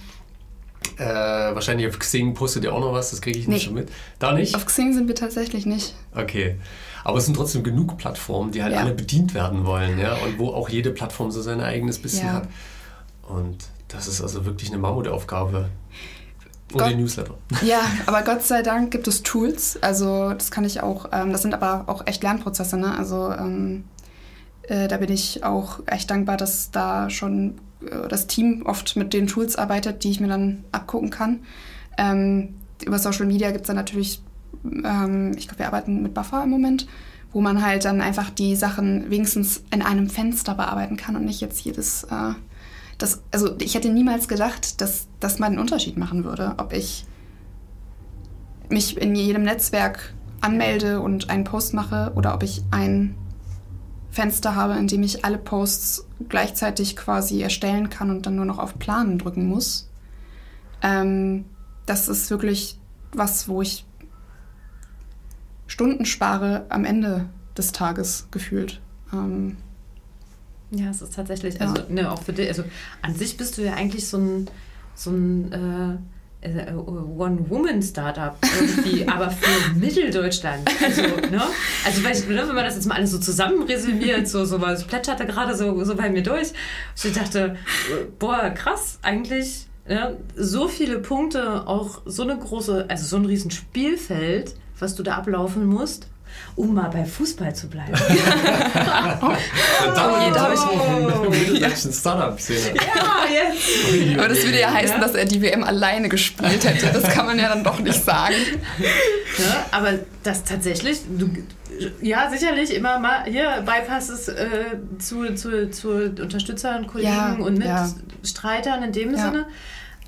Äh, 0.97 1.55
wahrscheinlich 1.55 1.87
auf 1.87 1.97
Xing 1.97 2.33
postet 2.33 2.63
ihr 2.65 2.73
auch 2.73 2.79
noch 2.79 2.93
was, 2.93 3.11
das 3.11 3.21
kriege 3.21 3.39
ich 3.39 3.47
nicht 3.47 3.63
Nee. 3.63 3.69
so 3.69 3.73
mit. 3.73 3.89
Da 4.19 4.33
nicht? 4.33 4.53
Auf 4.55 4.65
Xing 4.65 4.93
sind 4.93 5.07
wir 5.07 5.15
tatsächlich 5.15 5.65
nicht. 5.65 5.95
Okay. 6.13 6.55
Aber 7.03 7.17
es 7.17 7.25
sind 7.25 7.35
trotzdem 7.35 7.63
genug 7.63 7.97
Plattformen, 7.97 8.51
die 8.51 8.63
halt 8.63 8.73
Ja. 8.73 8.81
alle 8.81 8.93
bedient 8.93 9.33
werden 9.33 9.65
wollen, 9.65 9.97
ja, 9.99 10.13
und 10.15 10.39
wo 10.39 10.49
auch 10.49 10.69
jede 10.69 10.91
Plattform 10.91 11.31
so 11.31 11.41
sein 11.41 11.61
eigenes 11.61 11.99
bisschen 11.99 12.27
Ja. 12.27 12.33
hat. 12.33 12.47
Und 13.27 13.57
Das 13.93 14.07
ist 14.07 14.21
also 14.21 14.45
wirklich 14.45 14.69
eine 14.71 14.79
Mammutaufgabe. 14.79 15.69
Und 16.71 16.79
Gott- 16.79 16.91
den 16.91 16.99
Newsletter. 16.99 17.35
Ja, 17.63 17.81
aber 18.07 18.23
Gott 18.23 18.41
sei 18.43 18.63
Dank 18.63 18.91
gibt 18.91 19.07
es 19.07 19.21
Tools. 19.23 19.77
Also 19.81 20.33
das 20.33 20.49
kann 20.51 20.65
ich 20.65 20.81
auch, 20.81 21.09
ähm, 21.11 21.31
das 21.31 21.41
sind 21.43 21.53
aber 21.53 21.83
auch 21.87 22.07
echt 22.07 22.23
Lernprozesse. 22.23 22.77
Ne? 22.77 22.97
Also 22.97 23.31
ähm, 23.31 23.83
äh, 24.63 24.87
da 24.87 24.97
bin 24.97 25.11
ich 25.11 25.43
auch 25.43 25.79
echt 25.85 26.09
dankbar, 26.09 26.37
dass 26.37 26.71
da 26.71 27.09
schon 27.09 27.55
äh, 27.85 28.07
das 28.07 28.27
Team 28.27 28.63
oft 28.65 28.95
mit 28.95 29.13
den 29.13 29.27
Tools 29.27 29.55
arbeitet, 29.55 30.03
die 30.03 30.09
ich 30.11 30.19
mir 30.19 30.27
dann 30.27 30.63
abgucken 30.71 31.11
kann. 31.11 31.41
Ähm, 31.97 32.55
über 32.83 32.97
Social 32.97 33.27
Media 33.27 33.51
gibt 33.51 33.61
es 33.61 33.67
dann 33.67 33.75
natürlich, 33.75 34.21
ähm, 34.65 35.33
ich 35.37 35.47
glaube, 35.47 35.59
wir 35.59 35.67
arbeiten 35.67 36.01
mit 36.01 36.15
Buffer 36.15 36.43
im 36.43 36.49
Moment, 36.49 36.87
wo 37.31 37.39
man 37.41 37.63
halt 37.63 37.85
dann 37.85 38.01
einfach 38.01 38.31
die 38.31 38.55
Sachen 38.55 39.11
wenigstens 39.11 39.63
in 39.71 39.81
einem 39.83 40.09
Fenster 40.09 40.55
bearbeiten 40.55 40.97
kann 40.97 41.15
und 41.15 41.25
nicht 41.25 41.39
jetzt 41.41 41.59
jedes... 41.61 42.05
Äh, 42.05 42.33
das, 42.97 43.23
also 43.31 43.55
ich 43.59 43.75
hätte 43.75 43.89
niemals 43.89 44.27
gedacht, 44.27 44.81
dass 44.81 45.07
das 45.19 45.39
mal 45.39 45.47
einen 45.47 45.59
Unterschied 45.59 45.97
machen 45.97 46.23
würde, 46.23 46.55
ob 46.57 46.73
ich 46.73 47.05
mich 48.69 48.97
in 48.97 49.15
jedem 49.15 49.43
Netzwerk 49.43 50.13
anmelde 50.41 51.01
und 51.01 51.29
einen 51.29 51.43
Post 51.43 51.73
mache 51.73 52.11
oder 52.15 52.33
ob 52.33 52.43
ich 52.43 52.63
ein 52.71 53.15
Fenster 54.09 54.55
habe, 54.55 54.75
in 54.75 54.87
dem 54.87 55.03
ich 55.03 55.25
alle 55.25 55.37
Posts 55.37 56.07
gleichzeitig 56.29 56.95
quasi 56.95 57.41
erstellen 57.41 57.89
kann 57.89 58.09
und 58.09 58.25
dann 58.25 58.35
nur 58.35 58.45
noch 58.45 58.59
auf 58.59 58.77
Planen 58.77 59.17
drücken 59.17 59.47
muss. 59.47 59.89
Ähm, 60.81 61.45
das 61.85 62.07
ist 62.07 62.29
wirklich 62.29 62.79
was, 63.13 63.47
wo 63.47 63.61
ich 63.61 63.85
Stunden 65.65 66.05
spare 66.05 66.65
am 66.69 66.85
Ende 66.85 67.29
des 67.57 67.71
Tages 67.71 68.27
gefühlt. 68.29 68.81
Ähm, 69.11 69.57
Ja, 70.73 70.89
es 70.89 71.01
ist 71.01 71.15
tatsächlich, 71.15 71.55
Ja. 71.55 71.61
also 71.71 71.83
ne, 71.89 72.11
auch 72.11 72.21
für 72.21 72.33
dich, 72.33 72.47
also 72.47 72.63
an 73.01 73.15
sich 73.15 73.37
bist 73.37 73.57
du 73.57 73.61
ja 73.63 73.73
eigentlich 73.73 74.07
so 74.07 74.17
ein, 74.17 74.49
so 74.95 75.11
ein 75.11 75.51
äh, 76.41 76.47
äh, 76.47 76.73
One-Woman-Startup 76.73 78.35
irgendwie, 78.59 79.07
aber 79.07 79.29
für 79.31 79.77
Mitteldeutschland. 79.77 80.69
Also, 80.83 81.01
ne? 81.01 81.41
Also 81.85 82.03
weil 82.03 82.15
ich, 82.17 82.27
ne, 82.27 82.43
wenn 82.47 82.55
man 82.55 82.65
das 82.65 82.75
jetzt 82.75 82.85
mal 82.85 82.95
alles 82.95 83.11
so 83.11 83.19
zusammen 83.19 83.63
resümiert, 83.63 84.27
so, 84.27 84.45
so 84.45 84.59
was 84.61 84.83
plätscherte 84.85 85.25
gerade 85.25 85.55
so, 85.55 85.83
so 85.83 85.95
bei 85.95 86.09
mir 86.09 86.23
durch. 86.23 86.51
Ich 87.01 87.13
dachte, 87.13 87.55
boah, 88.19 88.49
krass, 88.49 88.99
eigentlich 89.01 89.67
ne, 89.87 90.17
so 90.35 90.67
viele 90.67 90.99
Punkte, 90.99 91.67
auch 91.67 92.01
so 92.05 92.23
eine 92.23 92.37
große, 92.37 92.85
also 92.89 93.05
so 93.05 93.17
ein 93.17 93.25
riesen 93.25 93.51
Spielfeld, 93.51 94.55
was 94.79 94.95
du 94.95 95.03
da 95.03 95.15
ablaufen 95.15 95.65
musst. 95.65 96.07
Um 96.55 96.73
mal 96.73 96.89
bei 96.89 97.03
Fußball 97.05 97.55
zu 97.55 97.67
bleiben. 97.67 97.95
Verdammt, 99.83 100.53
ist- 100.53 100.63
ist 100.63 101.29
mitteldeutschen 101.49 101.93
Startup-Szene. 101.93 102.75
Ja, 102.75 103.25
jetzt. 103.31 104.17
aber 104.19 104.27
das 104.29 104.43
würde 104.43 104.59
ja 104.59 104.71
heißen, 104.71 104.95
Ja. 104.97 105.01
dass 105.01 105.15
er 105.15 105.25
die 105.25 105.41
WM 105.41 105.63
alleine 105.63 106.09
gespielt 106.09 106.63
hätte. 106.63 106.87
Das 106.93 107.03
kann 107.13 107.25
man 107.25 107.39
ja 107.39 107.49
dann 107.49 107.63
doch 107.63 107.79
nicht 107.79 108.03
sagen. 108.03 108.35
Ne? 108.79 109.45
Aber 109.71 109.93
das 110.23 110.43
tatsächlich, 110.43 111.01
du, 111.17 111.29
ja, 112.01 112.29
sicherlich 112.29 112.73
immer 112.75 112.99
mal 112.99 113.23
hier 113.25 113.63
Bypasses 113.65 114.27
äh, 114.29 114.65
zu, 114.99 115.33
zu, 115.35 115.69
zu 115.71 115.89
Unterstützern, 116.21 116.85
Kollegen 116.87 117.09
Ja, 117.11 117.33
und 117.39 117.63
ja. 117.63 117.89
Mitstreitern 118.21 118.83
in 118.83 118.91
dem 118.91 119.13
Ja. 119.15 119.17
Sinne. 119.25 119.45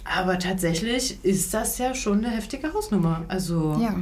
Aber 0.03 0.38
tatsächlich 0.38 1.17
ist 1.26 1.51
das 1.55 1.80
ja 1.80 1.95
schon 1.95 2.23
eine 2.23 2.30
heftige 2.36 2.71
Hausnummer. 2.73 3.23
Also 3.28 3.80
Ja. 3.82 3.95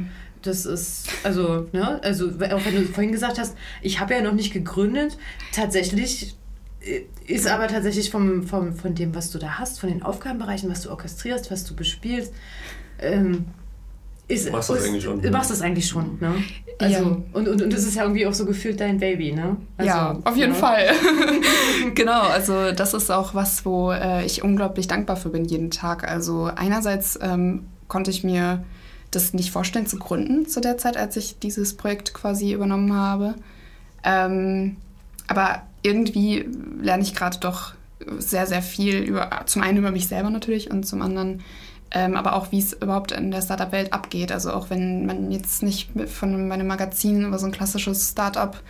Das 0.46 0.66
ist, 0.66 1.08
also, 1.22 1.66
ne, 1.72 2.00
also 2.02 2.28
auch 2.28 2.64
wenn 2.64 2.74
du 2.74 2.84
vorhin 2.86 3.12
gesagt 3.12 3.38
hast, 3.38 3.56
ich 3.82 4.00
habe 4.00 4.14
ja 4.14 4.22
noch 4.22 4.32
nicht 4.32 4.52
gegründet, 4.52 5.16
tatsächlich 5.52 6.36
äh, 6.80 7.02
ist 7.26 7.46
aber 7.46 7.68
tatsächlich 7.68 8.10
vom, 8.10 8.42
vom, 8.46 8.74
von 8.74 8.94
dem, 8.94 9.14
was 9.14 9.30
du 9.30 9.38
da 9.38 9.58
hast, 9.58 9.80
von 9.80 9.88
den 9.88 10.02
Aufgabenbereichen, 10.02 10.70
was 10.70 10.82
du 10.82 10.90
orchestrierst, 10.90 11.50
was 11.50 11.64
du 11.64 11.74
bespielst, 11.74 12.32
ähm, 13.00 13.46
ist, 14.26 14.46
Du 14.48 14.52
machst 14.52 14.70
das 14.70 14.84
eigentlich 14.84 15.04
schon, 15.04 15.20
Du 15.20 15.26
ne? 15.26 15.30
machst 15.32 15.50
das 15.50 15.60
eigentlich 15.60 15.86
schon, 15.86 16.18
ne? 16.20 16.34
Also, 16.78 16.94
Ja. 16.96 17.16
und, 17.34 17.46
und, 17.48 17.62
und 17.62 17.72
das 17.72 17.84
ist 17.84 17.94
ja 17.94 18.02
irgendwie 18.02 18.26
auch 18.26 18.32
so 18.32 18.46
gefühlt 18.46 18.80
dein 18.80 18.98
Baby, 18.98 19.32
ne? 19.32 19.56
Also, 19.76 19.88
ja, 19.88 20.18
auf 20.24 20.36
jeden 20.36 20.52
ne? 20.52 20.58
Fall. 20.58 20.86
genau, 21.94 22.22
also 22.22 22.72
das 22.72 22.94
ist 22.94 23.10
auch 23.10 23.34
was, 23.34 23.64
wo 23.66 23.92
äh, 23.92 24.24
ich 24.24 24.42
unglaublich 24.42 24.88
dankbar 24.88 25.16
für 25.16 25.28
bin 25.28 25.44
jeden 25.44 25.70
Tag. 25.70 26.08
Also 26.08 26.50
einerseits 26.54 27.18
ähm, 27.20 27.66
konnte 27.86 28.10
ich 28.10 28.24
mir 28.24 28.64
das 29.14 29.34
nicht 29.34 29.50
vorstellen 29.50 29.86
zu 29.86 29.98
gründen 29.98 30.46
zu 30.46 30.60
der 30.60 30.78
Zeit, 30.78 30.96
als 30.96 31.16
ich 31.16 31.38
dieses 31.38 31.76
Projekt 31.76 32.14
quasi 32.14 32.52
übernommen 32.52 32.94
habe. 32.94 33.34
Ähm, 34.02 34.76
aber 35.26 35.62
irgendwie 35.82 36.48
lerne 36.80 37.02
ich 37.02 37.14
gerade 37.14 37.38
doch 37.38 37.74
sehr, 38.18 38.46
sehr 38.46 38.62
viel 38.62 38.98
über, 38.98 39.30
zum 39.46 39.62
einen 39.62 39.78
über 39.78 39.90
mich 39.90 40.08
selber 40.08 40.30
natürlich 40.30 40.70
und 40.70 40.84
zum 40.84 41.02
anderen 41.02 41.42
ähm, 41.94 42.16
aber 42.16 42.34
auch, 42.34 42.50
wie 42.50 42.58
es 42.58 42.72
überhaupt 42.72 43.12
in 43.12 43.30
der 43.30 43.40
Startup-Welt 43.40 43.92
abgeht. 43.92 44.32
Also 44.32 44.52
auch 44.52 44.68
wenn 44.68 45.06
man 45.06 45.30
jetzt 45.30 45.62
nicht 45.62 45.90
von 46.08 46.48
meinem 46.48 46.66
Magazin 46.66 47.24
über 47.24 47.38
so 47.38 47.46
ein 47.46 47.52
klassisches 47.52 48.10
Startup 48.10 48.60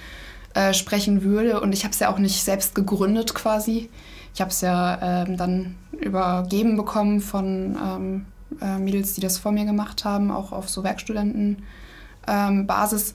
äh, 0.53 0.75
sprechen 0.75 1.25
würde. 1.25 1.61
Und 1.61 1.73
ich 1.73 1.85
habe 1.85 1.93
es 1.93 2.01
ja 2.01 2.13
auch 2.13 2.19
nicht 2.19 2.45
selbst 2.45 2.75
gegründet 2.75 3.35
quasi. 3.35 3.89
Ich 4.35 4.41
habe 4.43 4.51
es 4.51 4.61
ja 4.61 5.25
ähm, 5.25 5.39
dann 5.39 5.77
übergeben 5.99 6.77
bekommen 6.77 7.21
von 7.21 7.79
ähm, 7.83 8.27
äh, 8.61 8.79
Mädels, 8.79 9.15
die 9.15 9.21
das 9.21 9.39
vor 9.39 9.53
mir 9.53 9.65
gemacht 9.65 10.05
haben, 10.05 10.31
auch 10.31 10.53
auf 10.53 10.69
so 10.69 10.85
Werkstudentenbasis. 10.85 13.15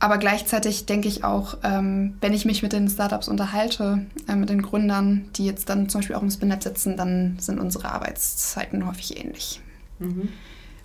Aber 0.00 0.18
gleichzeitig 0.18 0.86
denke 0.86 1.08
ich 1.08 1.24
auch, 1.24 1.58
ähm, 1.64 2.16
wenn 2.20 2.32
ich 2.32 2.44
mich 2.44 2.62
mit 2.62 2.72
den 2.72 2.88
Startups 2.88 3.26
unterhalte, 3.26 4.06
äh, 4.28 4.36
mit 4.36 4.48
den 4.48 4.62
Gründern, 4.62 5.28
die 5.34 5.44
jetzt 5.44 5.68
dann 5.68 5.88
zum 5.88 6.00
Beispiel 6.00 6.14
auch 6.14 6.22
im 6.22 6.30
Spin-Lab 6.30 6.62
sitzen, 6.62 6.96
dann 6.96 7.36
sind 7.40 7.58
unsere 7.58 7.90
Arbeitszeiten 7.90 8.86
häufig 8.86 9.18
ähnlich. 9.18 9.60
Mhm. 9.98 10.28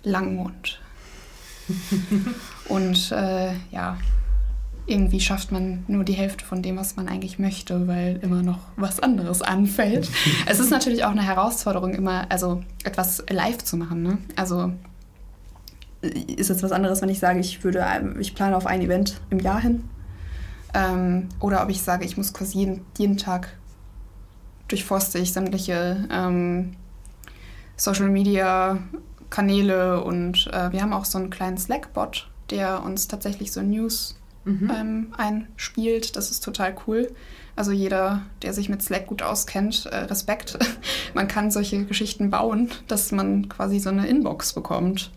Langmond. 0.02 0.80
Und 2.68 3.12
äh, 3.12 3.52
ja, 3.70 3.98
irgendwie 4.86 5.20
schafft 5.20 5.50
man 5.50 5.84
nur 5.88 6.04
die 6.04 6.12
Hälfte 6.12 6.44
von 6.44 6.62
dem, 6.62 6.76
was 6.76 6.96
man 6.96 7.08
eigentlich 7.08 7.38
möchte, 7.38 7.88
weil 7.88 8.18
immer 8.22 8.42
noch 8.42 8.58
was 8.76 9.00
anderes 9.00 9.40
anfällt. 9.40 10.10
es 10.46 10.60
ist 10.60 10.70
natürlich 10.70 11.04
auch 11.04 11.10
eine 11.10 11.22
Herausforderung, 11.22 11.94
immer 11.94 12.30
also 12.30 12.62
etwas 12.84 13.24
live 13.30 13.58
zu 13.58 13.76
machen. 13.76 14.02
Ne? 14.02 14.18
Also 14.36 14.72
ist 16.02 16.50
jetzt 16.50 16.62
was 16.62 16.72
anderes, 16.72 17.00
wenn 17.00 17.08
ich 17.08 17.18
sage, 17.18 17.40
ich 17.40 17.64
würde, 17.64 17.84
ähm, 17.88 18.16
ich 18.20 18.34
plane 18.34 18.56
auf 18.56 18.66
ein 18.66 18.82
Event 18.82 19.20
im 19.30 19.40
Jahr 19.40 19.60
hin. 19.60 19.84
Ähm, 20.74 21.28
oder 21.40 21.62
ob 21.62 21.70
ich 21.70 21.80
sage, 21.80 22.04
ich 22.04 22.16
muss 22.16 22.34
quasi 22.34 22.58
jeden, 22.58 22.84
jeden 22.98 23.16
Tag 23.16 23.56
durchforste 24.68 25.18
ich 25.18 25.32
sämtliche 25.32 26.08
ähm, 26.10 26.74
Social 27.76 28.08
Media 28.08 28.78
Kanäle 29.30 30.02
und 30.02 30.48
äh, 30.52 30.72
wir 30.72 30.82
haben 30.82 30.92
auch 30.92 31.04
so 31.04 31.18
einen 31.18 31.30
kleinen 31.30 31.58
Slack-Bot, 31.58 32.28
der 32.50 32.82
uns 32.82 33.08
tatsächlich 33.08 33.52
so 33.52 33.62
News 33.62 34.16
Mhm. 34.44 34.70
ähm, 34.74 35.14
einspielt. 35.16 36.16
Das 36.16 36.30
ist 36.30 36.44
total 36.44 36.74
cool. 36.86 37.10
Also 37.56 37.70
jeder, 37.72 38.22
der 38.42 38.52
sich 38.52 38.68
mit 38.68 38.82
Slack 38.82 39.06
gut 39.06 39.22
auskennt, 39.22 39.86
äh, 39.86 39.96
Respekt. 39.96 40.58
man 41.14 41.28
kann 41.28 41.50
solche 41.50 41.84
Geschichten 41.84 42.30
bauen, 42.30 42.70
dass 42.88 43.12
man 43.12 43.48
quasi 43.48 43.78
so 43.78 43.90
eine 43.90 44.06
Inbox 44.08 44.52
bekommt. 44.52 45.10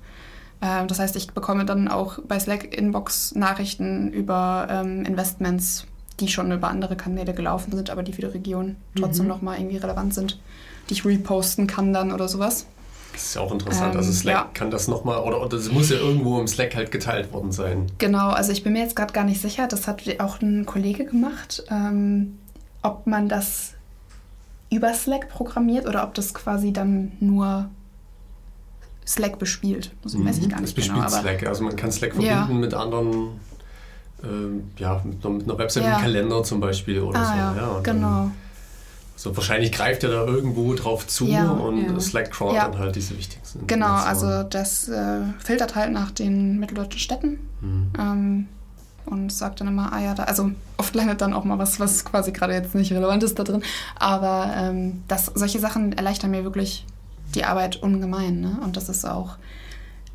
Ähm, 0.61 0.87
das 0.87 0.99
heißt, 0.99 1.15
ich 1.15 1.31
bekomme 1.31 1.65
dann 1.65 1.87
auch 1.87 2.19
bei 2.27 2.39
Slack 2.39 2.75
Inbox-Nachrichten 2.77 4.11
über 4.11 4.67
ähm, 4.69 5.03
Investments, 5.05 5.85
die 6.19 6.27
schon 6.27 6.51
über 6.51 6.69
andere 6.69 6.95
Kanäle 6.95 7.33
gelaufen 7.33 7.73
sind, 7.75 7.89
aber 7.89 8.03
die 8.03 8.13
für 8.13 8.21
die 8.21 8.27
Region 8.27 8.75
trotzdem 8.95 9.25
Mhm. 9.25 9.29
nochmal 9.29 9.57
irgendwie 9.59 9.77
relevant 9.77 10.13
sind, 10.13 10.39
die 10.89 10.93
ich 10.93 11.05
reposten 11.05 11.67
kann 11.67 11.93
dann 11.93 12.11
oder 12.11 12.27
sowas. 12.27 12.65
Das 13.17 13.25
ist 13.29 13.33
ja 13.35 13.41
auch 13.41 13.51
interessant. 13.51 13.93
Ähm, 13.93 13.99
also 13.99 14.11
Slack 14.11 14.35
ja. 14.35 14.49
kann 14.53 14.69
das 14.69 14.87
nochmal, 14.87 15.19
oder, 15.21 15.39
oder 15.41 15.57
das 15.57 15.71
muss 15.71 15.89
ja 15.89 15.97
irgendwo 15.97 16.39
im 16.39 16.47
Slack 16.47 16.75
halt 16.75 16.91
geteilt 16.91 17.33
worden 17.33 17.51
sein. 17.51 17.87
Genau, 17.97 18.29
also 18.29 18.51
ich 18.51 18.63
bin 18.63 18.73
mir 18.73 18.79
jetzt 18.83 18.95
gerade 18.95 19.11
gar 19.11 19.23
nicht 19.23 19.41
sicher, 19.41 19.67
das 19.67 19.87
hat 19.87 20.03
auch 20.19 20.39
ein 20.41 20.65
Kollege 20.67 21.05
gemacht, 21.05 21.63
ähm, 21.71 22.37
ob 22.83 23.07
man 23.07 23.27
das 23.27 23.73
über 24.69 24.93
Slack 24.93 25.29
programmiert 25.29 25.87
oder 25.87 26.03
ob 26.03 26.13
das 26.13 26.33
quasi 26.35 26.71
dann 26.73 27.13
nur 27.19 27.69
Slack 29.07 29.39
bespielt. 29.39 29.91
Das 30.03 30.13
weiß 30.13 30.37
ich 30.39 30.49
gar 30.49 30.59
Mhm. 30.59 30.65
Das 30.65 30.75
nicht 30.75 30.87
genau. 30.87 30.99
bespielt 31.01 31.05
Aber 31.05 31.09
Slack. 31.21 31.47
Also 31.47 31.63
man 31.63 31.75
kann 31.75 31.91
Slack 31.91 32.13
Ja. 32.19 32.37
verbinden 32.39 32.59
mit 32.61 32.73
anderen, 32.73 33.39
ähm, 34.23 34.69
ja, 34.77 35.01
mit 35.03 35.25
einer, 35.25 35.57
Website, 35.57 35.83
Ja. 35.83 35.89
mit 35.89 35.97
einem 35.97 36.03
Kalender 36.05 36.43
zum 36.43 36.59
Beispiel 36.59 37.01
oder 37.01 37.19
ah 37.19 37.25
so. 37.25 37.59
ja, 37.59 37.67
und 37.69 37.87
dann- 37.87 37.95
genau. 37.95 38.31
So, 39.19 39.35
wahrscheinlich 39.35 39.71
greift 39.71 40.03
er 40.03 40.11
da 40.11 40.25
irgendwo 40.25 40.73
drauf 40.75 41.07
zu 41.07 41.25
Ja. 41.25 41.49
und 41.49 41.81
Ja. 41.91 41.99
Slack 41.99 42.31
crawlt 42.31 42.55
Ja. 42.55 42.69
dann 42.69 42.79
halt 42.79 42.95
diese 42.95 43.17
wichtigsten. 43.17 43.65
Genau, 43.67 43.93
also 43.95 44.43
das 44.43 44.87
äh, 44.89 45.21
filtert 45.39 45.75
halt 45.75 45.91
nach 45.91 46.11
den 46.11 46.59
mitteldeutschen 46.59 46.99
Städten 46.99 47.39
Mhm. 47.61 47.91
ähm, 47.99 48.47
und 49.07 49.33
sagt 49.33 49.59
dann 49.59 49.67
immer, 49.69 49.91
ah 49.91 49.99
ja, 49.99 50.13
da, 50.13 50.23
also 50.23 50.51
oft 50.77 50.93
landet 50.93 51.21
dann 51.21 51.33
auch 51.33 51.43
mal 51.45 51.57
was, 51.57 51.79
was 51.79 52.05
quasi 52.05 52.31
gerade 52.31 52.53
jetzt 52.53 52.75
nicht 52.75 52.91
relevant 52.91 53.23
ist 53.23 53.39
da 53.39 53.43
drin. 53.43 53.63
Aber 53.95 54.51
ähm, 54.55 55.01
das, 55.07 55.25
solche 55.33 55.59
Sachen 55.59 55.93
erleichtern 55.93 56.29
mir 56.31 56.43
wirklich 56.43 56.85
die 57.33 57.43
Arbeit 57.43 57.77
ungemein. 57.77 58.39
Ne? 58.39 58.57
Und 58.63 58.77
das 58.77 58.87
ist 58.87 59.03
auch 59.05 59.37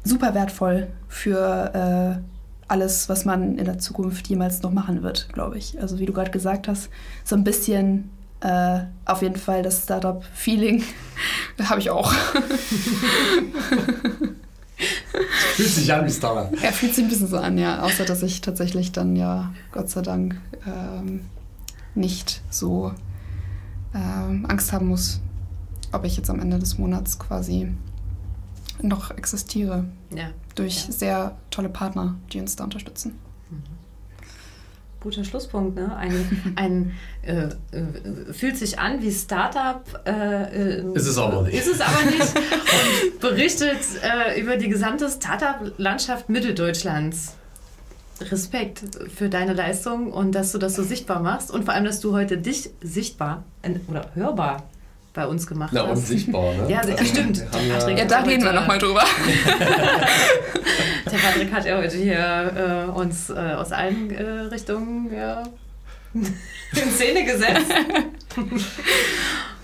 super 0.05 0.35
wertvoll 0.35 0.87
für 1.09 2.21
äh, 2.21 2.23
alles, 2.69 3.09
was 3.09 3.25
man 3.25 3.59
in 3.59 3.65
der 3.65 3.79
Zukunft 3.79 4.29
jemals 4.29 4.63
noch 4.63 4.71
machen 4.73 5.03
wird, 5.03 5.29
glaube 5.33 5.59
ich. 5.59 5.81
Also 5.81 5.99
wie 5.99 6.07
du 6.07 6.13
gerade 6.13 6.31
gesagt 6.31 6.69
hast, 6.69 6.89
so 7.25 7.35
ein 7.35 7.45
bisschen 7.45 8.11
Äh, 8.43 8.87
auf 9.05 9.23
jeden 9.23 9.37
Fall 9.37 9.63
das 9.63 9.85
Startup-Feeling 9.85 10.83
habe 11.65 11.81
ich 11.81 11.91
auch. 11.91 12.13
Fühlt 15.55 15.69
sich 15.69 15.93
an 15.93 16.05
wie 16.07 16.11
Startup. 16.11 16.51
Ja, 16.61 16.73
fühlt 16.73 16.95
sich 16.95 17.05
ein 17.05 17.09
bisschen 17.11 17.29
so 17.29 17.37
an, 17.39 17.57
ja. 17.59 17.83
Außer, 17.83 18.05
dass 18.05 18.23
ich 18.23 18.41
tatsächlich 18.41 18.91
dann 18.93 19.15
ja, 19.17 19.53
Gott 19.71 19.89
sei 19.91 20.03
Dank, 20.03 20.41
ähm, 20.67 21.21
nicht 21.95 22.41
so 22.51 22.93
ähm, 23.95 24.47
Angst 24.49 24.73
haben 24.73 24.87
muss, 24.89 25.21
ob 25.93 26.05
ich 26.05 26.17
jetzt 26.17 26.31
am 26.31 26.41
Ende 26.41 26.59
des 26.59 26.79
Monats 26.79 27.19
quasi 27.19 27.73
noch 28.81 29.11
existiere. 29.13 29.85
Ja. 30.15 30.31
Durch 30.57 30.87
Ja. 30.87 30.93
sehr 30.93 31.37
tolle 31.51 31.69
Partner, 31.69 32.17
die 32.33 32.41
uns 32.41 32.57
da 32.57 32.65
unterstützen. 32.65 33.19
Guter 35.03 35.25
Schlusspunkt, 35.25 35.75
ne? 35.75 35.95
Ein, 35.97 36.55
ein 36.57 36.93
äh, 37.23 37.45
äh, 37.77 38.33
fühlt 38.33 38.57
sich 38.57 38.79
an 38.79 39.03
wie 39.03 39.11
Startup. 39.11 39.83
Äh, 40.07 40.81
äh, 40.81 40.95
Ist 40.95 41.07
es 41.09 41.19
aber 41.19 41.43
nicht. 41.43 41.55
Ist 41.55 41.67
es 41.67 41.81
aber 41.81 42.05
nicht. 42.05 42.21
Und 42.21 43.21
berichtet 43.21 43.81
äh, 44.03 44.41
über 44.41 44.57
die 44.57 44.69
gesamte 44.69 45.09
Startup-Landschaft 45.09 46.29
Mitteldeutschlands. 46.29 47.35
Respekt 48.21 48.83
für 49.13 49.29
deine 49.29 49.53
Leistung 49.53 50.13
und 50.13 50.33
dass 50.33 50.53
du 50.53 50.59
das 50.59 50.77
so 50.77 50.85
sichtbar 50.85 51.21
machst 51.21 51.51
und 51.51 51.65
vor 51.65 51.75
allem, 51.75 51.85
dass 51.85 51.99
du 51.99 52.13
heute 52.13 52.39
dich 52.39 52.71
sichtbar 52.81 53.43
oder 53.89 54.11
hörbar 54.15 54.63
bei 55.15 55.27
uns 55.27 55.47
gemacht 55.47 55.71
Na, 55.75 55.83
hast. 55.87 55.99
unsichtbar, 55.99 56.55
ne? 56.55 56.71
Ja, 56.71 56.79
Also, 56.81 56.97
stimmt. 57.05 57.45
Patrick. 57.51 57.99
Ja, 57.99 58.05
da 58.07 58.21
heute- 58.21 58.31
reden 58.31 58.45
wir 58.45 58.53
nochmal 58.53 58.79
drüber. 58.79 59.03
Der 61.11 61.19
Patrick 61.19 61.53
hat 61.53 61.67
ja 61.67 61.77
heute 61.77 61.97
hier 61.97 62.87
äh, 62.89 62.91
uns 62.91 63.29
äh, 63.31 63.35
aus 63.35 63.73
allen 63.73 64.11
äh, 64.11 64.23
Richtungen 64.23 65.13
ja, 65.13 65.43
in 66.15 66.91
Szene 66.95 67.25
gesetzt. 67.25 67.73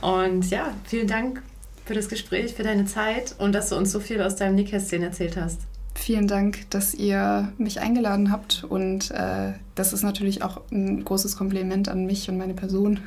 und 0.01 0.51
ja, 0.51 0.73
vielen 0.85 1.07
Dank 1.07 1.43
für 1.87 1.95
das 1.95 2.09
Gespräch, 2.09 2.55
für 2.55 2.63
deine 2.65 2.85
Zeit 2.85 3.35
und 3.39 3.53
dass 3.55 3.71
du 3.71 3.77
uns 3.77 3.93
so 3.93 4.01
viel 4.01 4.21
aus 4.21 4.37
deinem 4.37 4.57
Nähkästchen 4.57 5.03
erzählt 5.03 5.37
hast. 5.37 5.61
Vielen 5.95 6.29
Dank, 6.29 6.71
dass 6.71 6.95
ihr 6.95 7.53
mich 7.59 7.81
eingeladen 7.81 8.31
habt 8.31 8.65
und 8.69 9.11
äh, 9.11 9.53
das 9.75 9.93
ist 9.93 10.03
natürlich 10.03 10.43
auch 10.43 10.61
ein 10.71 11.05
großes 11.05 11.37
Kompliment 11.37 11.89
an 11.89 12.05
mich 12.07 12.29
und 12.29 12.39
meine 12.39 12.55
Person, 12.55 13.01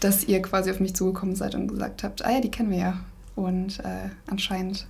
dass 0.00 0.24
ihr 0.24 0.42
quasi 0.42 0.70
auf 0.70 0.80
mich 0.80 0.94
zugekommen 0.94 1.34
seid 1.36 1.54
und 1.54 1.68
gesagt 1.68 2.02
habt, 2.04 2.24
ah 2.24 2.30
ja, 2.32 2.40
die 2.40 2.50
kennen 2.50 2.70
wir 2.70 2.78
ja. 2.78 3.00
Und 3.34 3.80
äh, 3.80 4.08
anscheinend 4.30 4.86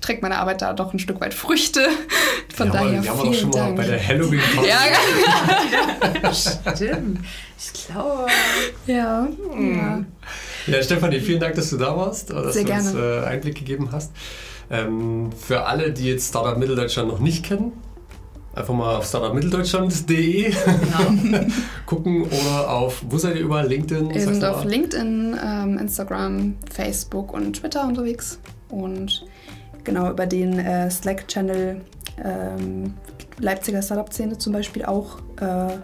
trägt 0.00 0.22
meine 0.22 0.38
Arbeit 0.38 0.62
da 0.62 0.72
doch 0.72 0.94
ein 0.94 0.98
Stück 0.98 1.20
weit 1.20 1.34
Früchte. 1.34 1.86
Von 2.54 2.68
ja, 2.68 2.72
daher 2.72 3.00
die 3.02 3.08
haben 3.08 3.18
wir 3.18 3.22
vielen 3.22 3.32
doch 3.32 3.40
schon 3.40 3.50
Dank. 3.50 3.76
mal 3.76 3.82
bei 3.82 3.88
der 3.90 4.08
halloween 4.08 4.40
party 4.54 4.68
ja, 4.68 6.32
Stimmt. 6.74 7.20
Ich 7.58 7.86
glaube. 7.86 8.26
ja, 8.86 9.28
ja. 9.58 10.04
Ja, 10.66 10.82
Stefanie, 10.82 11.20
vielen 11.20 11.40
Dank, 11.40 11.54
dass 11.56 11.70
du 11.70 11.76
da 11.76 11.94
warst, 11.96 12.30
dass 12.30 12.54
Sehr 12.54 12.64
du 12.64 12.72
uns 12.72 12.92
gerne. 12.92 13.22
äh, 13.22 13.26
Einblick 13.26 13.56
gegeben 13.56 13.90
hast. 13.92 14.12
Ähm, 14.70 15.30
für 15.38 15.66
alle, 15.66 15.92
die 15.92 16.06
jetzt 16.06 16.28
Startup 16.28 16.56
Mitteldeutschland 16.56 17.08
noch 17.08 17.18
nicht 17.18 17.44
kennen, 17.44 17.72
einfach 18.54 18.74
mal 18.74 18.96
auf 18.96 19.06
startupmitteldeutschland.de 19.06 20.50
Genau. 20.50 21.44
gucken 21.86 22.22
oder 22.22 22.70
auf, 22.70 23.02
wo 23.08 23.18
seid 23.18 23.36
ihr 23.36 23.42
überall? 23.42 23.68
LinkedIn? 23.68 24.12
Wir 24.12 24.20
sind 24.20 24.44
auf? 24.44 24.64
LinkedIn, 24.64 25.36
ähm, 25.42 25.78
Instagram, 25.78 26.56
Facebook 26.72 27.32
und 27.32 27.54
Twitter 27.54 27.86
unterwegs. 27.86 28.40
Und 28.68 29.26
genau 29.84 30.10
über 30.10 30.26
den 30.26 30.58
äh, 30.58 30.90
Slack-Channel 30.90 31.80
ähm, 32.24 32.94
Leipziger 33.38 33.82
Startup-Szene 33.82 34.38
zum 34.38 34.52
Beispiel 34.52 34.84
auch. 34.84 35.18
Äh, 35.40 35.76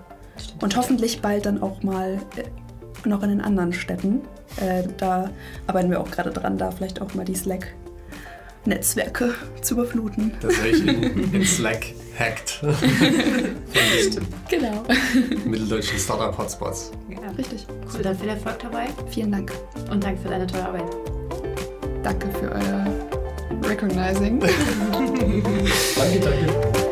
und 0.61 0.77
hoffentlich 0.77 1.23
bald 1.23 1.47
dann 1.47 1.63
auch 1.63 1.83
mal 1.83 2.21
äh, 2.37 3.09
noch 3.09 3.23
in 3.23 3.31
den 3.31 3.41
anderen 3.41 3.73
Städten. 3.73 4.21
Äh, 4.61 4.85
da 4.99 5.31
arbeiten 5.67 5.91
wir 5.91 6.01
auch 6.01 6.11
gerade 6.11 6.31
dran, 6.31 6.59
da 6.59 6.71
vielleicht 6.71 7.01
auch 7.01 7.15
mal 7.15 7.25
die 7.25 7.35
Slack-Netzwerke 7.35 9.35
zu 9.63 9.75
überfluten. 9.75 10.33
Das 10.41 10.57
wäre 10.59 10.69
ich 10.69 10.87
in, 10.87 11.35
in 11.35 11.45
Slack 11.45 11.87
hackt. 12.19 12.61
Genau. 14.49 14.85
mitteldeutschen 15.45 15.99
Startup-Hotspots. 15.99 16.93
Ja. 17.11 17.19
Richtig. 17.37 17.67
Cool, 17.93 18.03
dann 18.03 18.17
viel 18.17 18.29
Erfolg 18.29 18.59
dabei 18.61 18.87
Vielen 19.11 19.33
Dank. 19.33 19.53
und 19.91 20.03
danke 20.05 20.21
für 20.23 20.29
deine 20.29 20.47
tolle 20.47 20.67
Arbeit. 20.67 20.85
Danke 22.03 22.29
für 22.39 22.53
euer 22.53 22.87
Recognizing. 23.65 24.39
Danke, 25.97 26.21
danke. 26.21 26.86